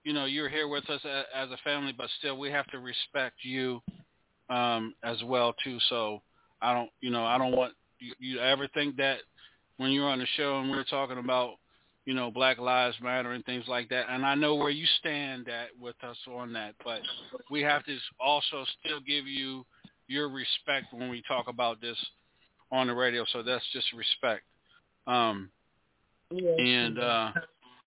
you 0.04 0.14
know, 0.14 0.26
you're 0.26 0.48
here 0.48 0.70
with 0.70 0.90
us 0.90 1.02
a, 1.04 1.24
as 1.36 1.50
a 1.52 1.58
family, 1.64 1.94
but 1.98 2.08
still, 2.20 2.38
we 2.38 2.50
have 2.50 2.68
to 2.68 2.80
respect 2.80 3.36
you 3.44 3.82
um, 4.50 4.94
as 5.04 5.22
well 5.24 5.54
too. 5.64 5.78
So 5.90 6.22
I 6.62 6.74
don't, 6.74 6.90
you 7.02 7.10
know, 7.10 7.26
I 7.26 7.38
don't 7.38 7.56
want 7.56 7.74
you, 8.00 8.14
you 8.20 8.40
ever 8.40 8.68
think 8.70 8.98
that 8.98 9.20
when 9.78 9.92
you're 9.92 10.08
on 10.08 10.20
the 10.20 10.28
show 10.38 10.60
and 10.60 10.70
we're 10.70 10.84
talking 10.84 11.18
about, 11.18 11.56
you 12.06 12.14
know, 12.14 12.30
Black 12.30 12.60
Lives 12.60 12.96
Matter 13.02 13.32
and 13.32 13.44
things 13.46 13.66
like 13.68 13.90
that. 13.90 14.06
And 14.10 14.26
I 14.26 14.36
know 14.36 14.56
where 14.56 14.70
you 14.70 14.86
stand 15.00 15.48
at 15.50 15.70
with 15.80 15.96
us 16.04 16.18
on 16.32 16.54
that, 16.54 16.76
but 16.84 17.00
we 17.50 17.62
have 17.62 17.84
to 17.86 17.98
also 18.20 18.64
still 18.80 19.00
give 19.00 19.28
you 19.28 19.66
your 20.08 20.30
respect 20.30 20.94
when 20.94 21.10
we 21.10 21.24
talk 21.28 21.48
about 21.48 21.82
this 21.82 21.98
on 22.72 22.88
the 22.88 22.94
radio. 22.94 23.26
So 23.34 23.42
that's 23.42 23.66
just 23.74 23.88
respect. 23.94 24.44
Um, 25.08 25.50
and 26.32 27.00
uh, 27.00 27.32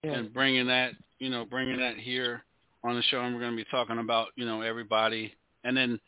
and 0.03 0.33
bringing 0.33 0.67
that, 0.67 0.93
you 1.19 1.31
know, 1.31 1.45
bringing 1.45 1.79
that 1.79 1.97
here 1.97 2.45
on 2.85 2.95
the 2.95 3.03
show, 3.03 3.21
and 3.21 3.35
we're 3.35 3.41
going 3.41 3.57
to 3.57 3.57
be 3.57 3.69
talking 3.71 3.99
about, 3.99 4.29
you 4.37 4.47
know, 4.47 4.63
everybody. 4.63 5.35
And 5.65 5.77
then 5.77 6.01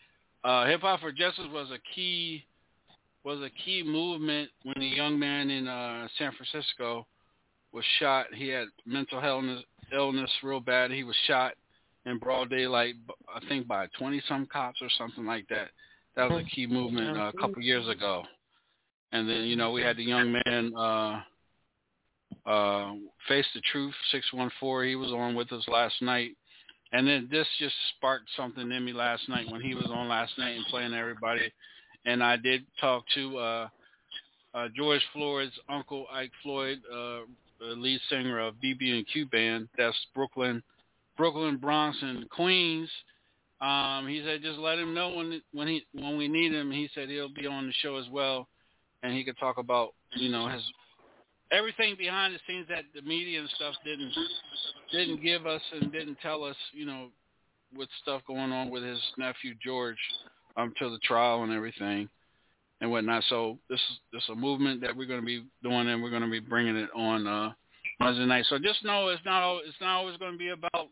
uh, 0.45 0.67
Hip 0.67 0.81
Hop 0.81 1.01
for 1.01 1.13
Justice 1.13 1.47
was 1.53 1.69
a 1.71 1.79
key 1.95 2.45
was 3.25 3.41
a 3.41 3.51
key 3.65 3.83
movement 3.85 4.49
when 4.63 4.81
a 4.81 4.87
young 4.87 5.19
man 5.19 5.51
in 5.51 5.69
uh, 5.69 6.09
San 6.19 6.33
Francisco 6.33 7.07
was 7.73 7.85
shot. 7.99 8.27
He 8.35 8.49
had 8.49 8.69
mental 8.87 9.23
illness, 9.23 9.63
illness 9.93 10.31
real 10.43 10.61
bad. 10.61 10.91
He 10.91 11.05
was 11.05 11.17
shot 11.27 11.53
in 12.07 12.19
broad 12.19 12.49
daylight, 12.49 12.95
I 13.35 13.47
think 13.47 13.67
by 13.67 13.89
20 13.99 14.23
some 14.27 14.47
cops 14.47 14.81
or 14.81 14.89
something 14.97 15.27
like 15.27 15.47
that. 15.49 15.69
That 16.17 16.31
was 16.31 16.43
a 16.43 16.55
key 16.55 16.67
movement 16.67 17.17
uh, 17.17 17.31
a 17.35 17.41
couple 17.41 17.63
years 17.63 17.87
ago. 17.89 18.25
And 19.13 19.29
then 19.29 19.43
you 19.43 19.57
know 19.57 19.71
we 19.73 19.83
had 19.83 19.97
the 19.97 20.05
young 20.05 20.33
man 20.45 20.73
uh, 20.77 21.21
uh, 22.47 22.93
face 23.29 23.47
the 23.55 23.61
truth 23.73 23.95
614. 24.13 24.89
He 24.89 24.97
was 24.97 25.13
on 25.13 25.35
with 25.35 25.53
us 25.53 25.65
last 25.69 26.01
night. 26.01 26.37
And 26.93 27.07
then 27.07 27.29
this 27.31 27.47
just 27.59 27.75
sparked 27.97 28.29
something 28.37 28.71
in 28.71 28.85
me 28.85 28.93
last 28.93 29.29
night 29.29 29.51
when 29.51 29.61
he 29.61 29.75
was 29.75 29.87
on 29.91 30.09
last 30.09 30.33
night 30.39 30.57
and 30.57 30.67
playing 30.67 30.95
everybody. 30.95 31.53
And 32.05 32.23
I 32.23 32.37
did 32.37 32.65
talk 32.81 33.05
to 33.15 33.39
uh, 33.39 33.69
uh, 34.55 34.69
George 34.77 35.03
Floyd's 35.13 35.53
uncle, 35.69 36.07
Ike 36.13 36.33
Floyd, 36.43 36.79
uh, 36.93 37.21
lead 37.61 38.01
singer 38.09 38.41
of 38.41 38.55
BB 38.55 38.97
and 38.97 39.07
Q 39.07 39.27
band. 39.27 39.69
That's 39.77 39.97
Brooklyn, 40.15 40.63
Brooklyn, 41.17 41.59
Bronx, 41.59 41.97
and 42.01 42.29
Queens. 42.31 42.89
Um, 43.61 44.09
he 44.09 44.23
said 44.25 44.43
just 44.43 44.59
let 44.59 44.79
him 44.79 44.95
know 44.95 45.11
when 45.11 45.43
when 45.53 45.69
he 45.69 45.85
when 45.93 46.17
we 46.17 46.29
need 46.29 46.53
him. 46.53 46.71
He 46.71 46.89
said 46.95 47.09
he'll 47.09 47.29
be 47.29 47.47
on 47.47 47.67
the 47.67 47.73
show 47.83 47.97
as 47.97 48.07
well, 48.11 48.49
and 49.03 49.13
he 49.13 49.23
could 49.23 49.39
talk 49.39 49.59
about 49.59 49.93
you 50.17 50.31
know 50.31 50.49
his 50.49 50.63
everything 51.53 51.97
behind 51.99 52.35
the 52.35 52.39
scenes 52.47 52.67
that 52.69 52.85
the 52.95 53.03
media 53.03 53.41
and 53.41 53.49
stuff 53.51 53.75
didn't 53.85 54.13
didn't 54.93 55.23
give 55.23 55.47
us 55.47 55.63
and 55.73 55.93
didn't 55.93 56.19
tell 56.23 56.45
us. 56.45 56.57
You 56.73 56.87
know, 56.87 57.09
with 57.77 57.89
stuff 58.03 58.23
going 58.27 58.53
on 58.53 58.71
with 58.71 58.83
his 58.83 59.01
nephew 59.19 59.55
George 59.63 59.99
um 60.57 60.73
till 60.79 60.91
the 60.91 60.99
trial 60.99 61.43
and 61.43 61.53
everything 61.53 62.09
and 62.81 62.91
whatnot. 62.91 63.23
So 63.29 63.59
this 63.69 63.81
is 63.91 63.99
this 64.13 64.23
is 64.25 64.29
a 64.31 64.35
movement 64.35 64.81
that 64.83 64.97
we're 64.97 65.07
going 65.07 65.21
to 65.21 65.27
be 65.27 65.45
doing, 65.63 65.89
and 65.89 66.03
we're 66.03 66.11
going 66.11 66.23
to 66.23 66.31
be 66.31 66.41
bringing 66.41 66.77
it 66.77 66.91
on 66.95 67.27
uh, 67.27 67.53
Wednesday 68.01 68.27
night. 68.27 68.47
So 68.49 68.59
just 68.59 68.85
know 68.85 69.09
it's 69.09 69.25
not 69.25 69.59
it's 69.59 69.81
not 69.81 69.99
always 69.99 70.17
going 70.17 70.33
to 70.33 70.39
be 70.39 70.51
about 70.51 70.89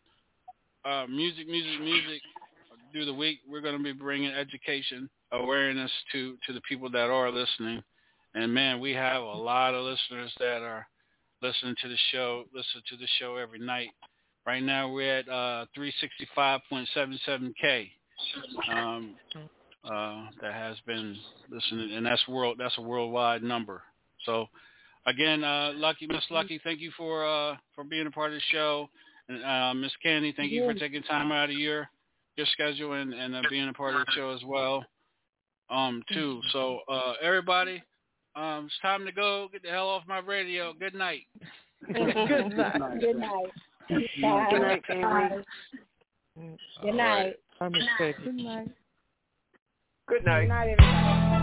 uh, 0.85 1.07
music, 1.09 1.49
music, 1.49 1.81
music. 1.81 2.23
Through 2.91 3.05
the 3.05 3.15
week, 3.15 3.41
we're 3.47 3.61
going 3.61 3.77
to 3.77 3.83
be 3.83 3.93
bringing 3.93 4.31
education, 4.31 5.11
awareness 5.33 5.91
to 6.13 6.37
to 6.47 6.53
the 6.55 6.61
people 6.63 6.91
that 6.91 7.11
are 7.11 7.31
listening. 7.31 7.83
And 8.39 8.55
man, 8.55 8.79
we 8.79 8.93
have 8.93 9.21
a 9.21 9.27
lot 9.27 9.75
of 9.75 9.85
listeners 9.85 10.33
that 10.39 10.63
are 10.63 10.87
listening 11.43 11.75
to 11.83 11.89
the 11.89 11.97
show, 12.13 12.45
listen 12.55 12.83
to 12.89 12.97
the 12.97 13.09
show 13.19 13.35
every 13.35 13.59
night. 13.59 13.89
Right 14.47 14.63
now, 14.63 14.93
we're 14.93 15.19
at 15.19 15.29
uh, 15.29 15.67
365.77k. 15.77 17.91
um, 18.73 19.17
uh, 19.85 20.27
that 20.41 20.55
has 20.55 20.77
been 20.87 21.17
listening, 21.51 21.95
and 21.95 22.07
that's 22.07 22.29
world. 22.29 22.59
That's 22.61 22.79
a 22.79 22.81
worldwide 22.81 23.43
number. 23.43 23.83
So, 24.25 24.47
again, 25.07 25.43
uh, 25.43 25.73
Lucky 25.75 26.07
Miss 26.07 26.23
Lucky, 26.31 26.61
thank 26.63 26.79
you 26.79 26.93
for 26.97 27.27
uh, 27.27 27.57
for 27.75 27.83
being 27.83 28.07
a 28.07 28.11
part 28.13 28.31
of 28.31 28.37
the 28.37 28.43
show, 28.53 28.89
and 29.29 29.45
uh, 29.45 29.75
Miss 29.75 29.91
Candy, 30.01 30.33
thank 30.37 30.53
you 30.53 30.65
for 30.65 30.75
taking 30.75 31.03
time 31.03 31.33
out 31.33 31.51
of 31.51 31.57
your 31.57 31.91
your 32.37 32.47
schedule 32.53 32.93
and, 32.93 33.13
and 33.13 33.35
uh, 33.35 33.43
being 33.51 33.69
a 33.69 33.73
part 33.73 33.97
of 33.97 34.07
the 34.07 34.13
show 34.13 34.31
as 34.31 34.45
well, 34.45 34.87
um, 35.71 36.05
too. 36.13 36.41
So, 36.53 36.83
uh, 36.89 37.15
everybody, 37.21 37.83
um, 38.39 38.67
it's 38.67 38.75
time 38.81 39.05
to 39.05 39.13
go. 39.13 39.49
Get 39.53 39.63
the 39.63 39.71
hell 39.71 39.89
off 39.89 40.05
my 40.07 40.19
radio. 40.19 40.73
Good 40.73 40.95
night. 40.95 41.23
Good 41.87 41.97
night. 42.17 43.01
Good 43.01 43.17
night. 43.17 43.47
Good 43.89 44.61
night, 44.61 44.83
family. 44.87 45.45
Good 46.83 46.95
night. 46.95 47.35
I'm 47.61 47.75
expecting. 47.75 48.37
Good 48.37 48.45
night. 48.45 48.69
Good 50.09 50.25
night. 50.25 50.41
Good 50.43 50.49
night, 50.49 50.77
everybody. 50.79 51.38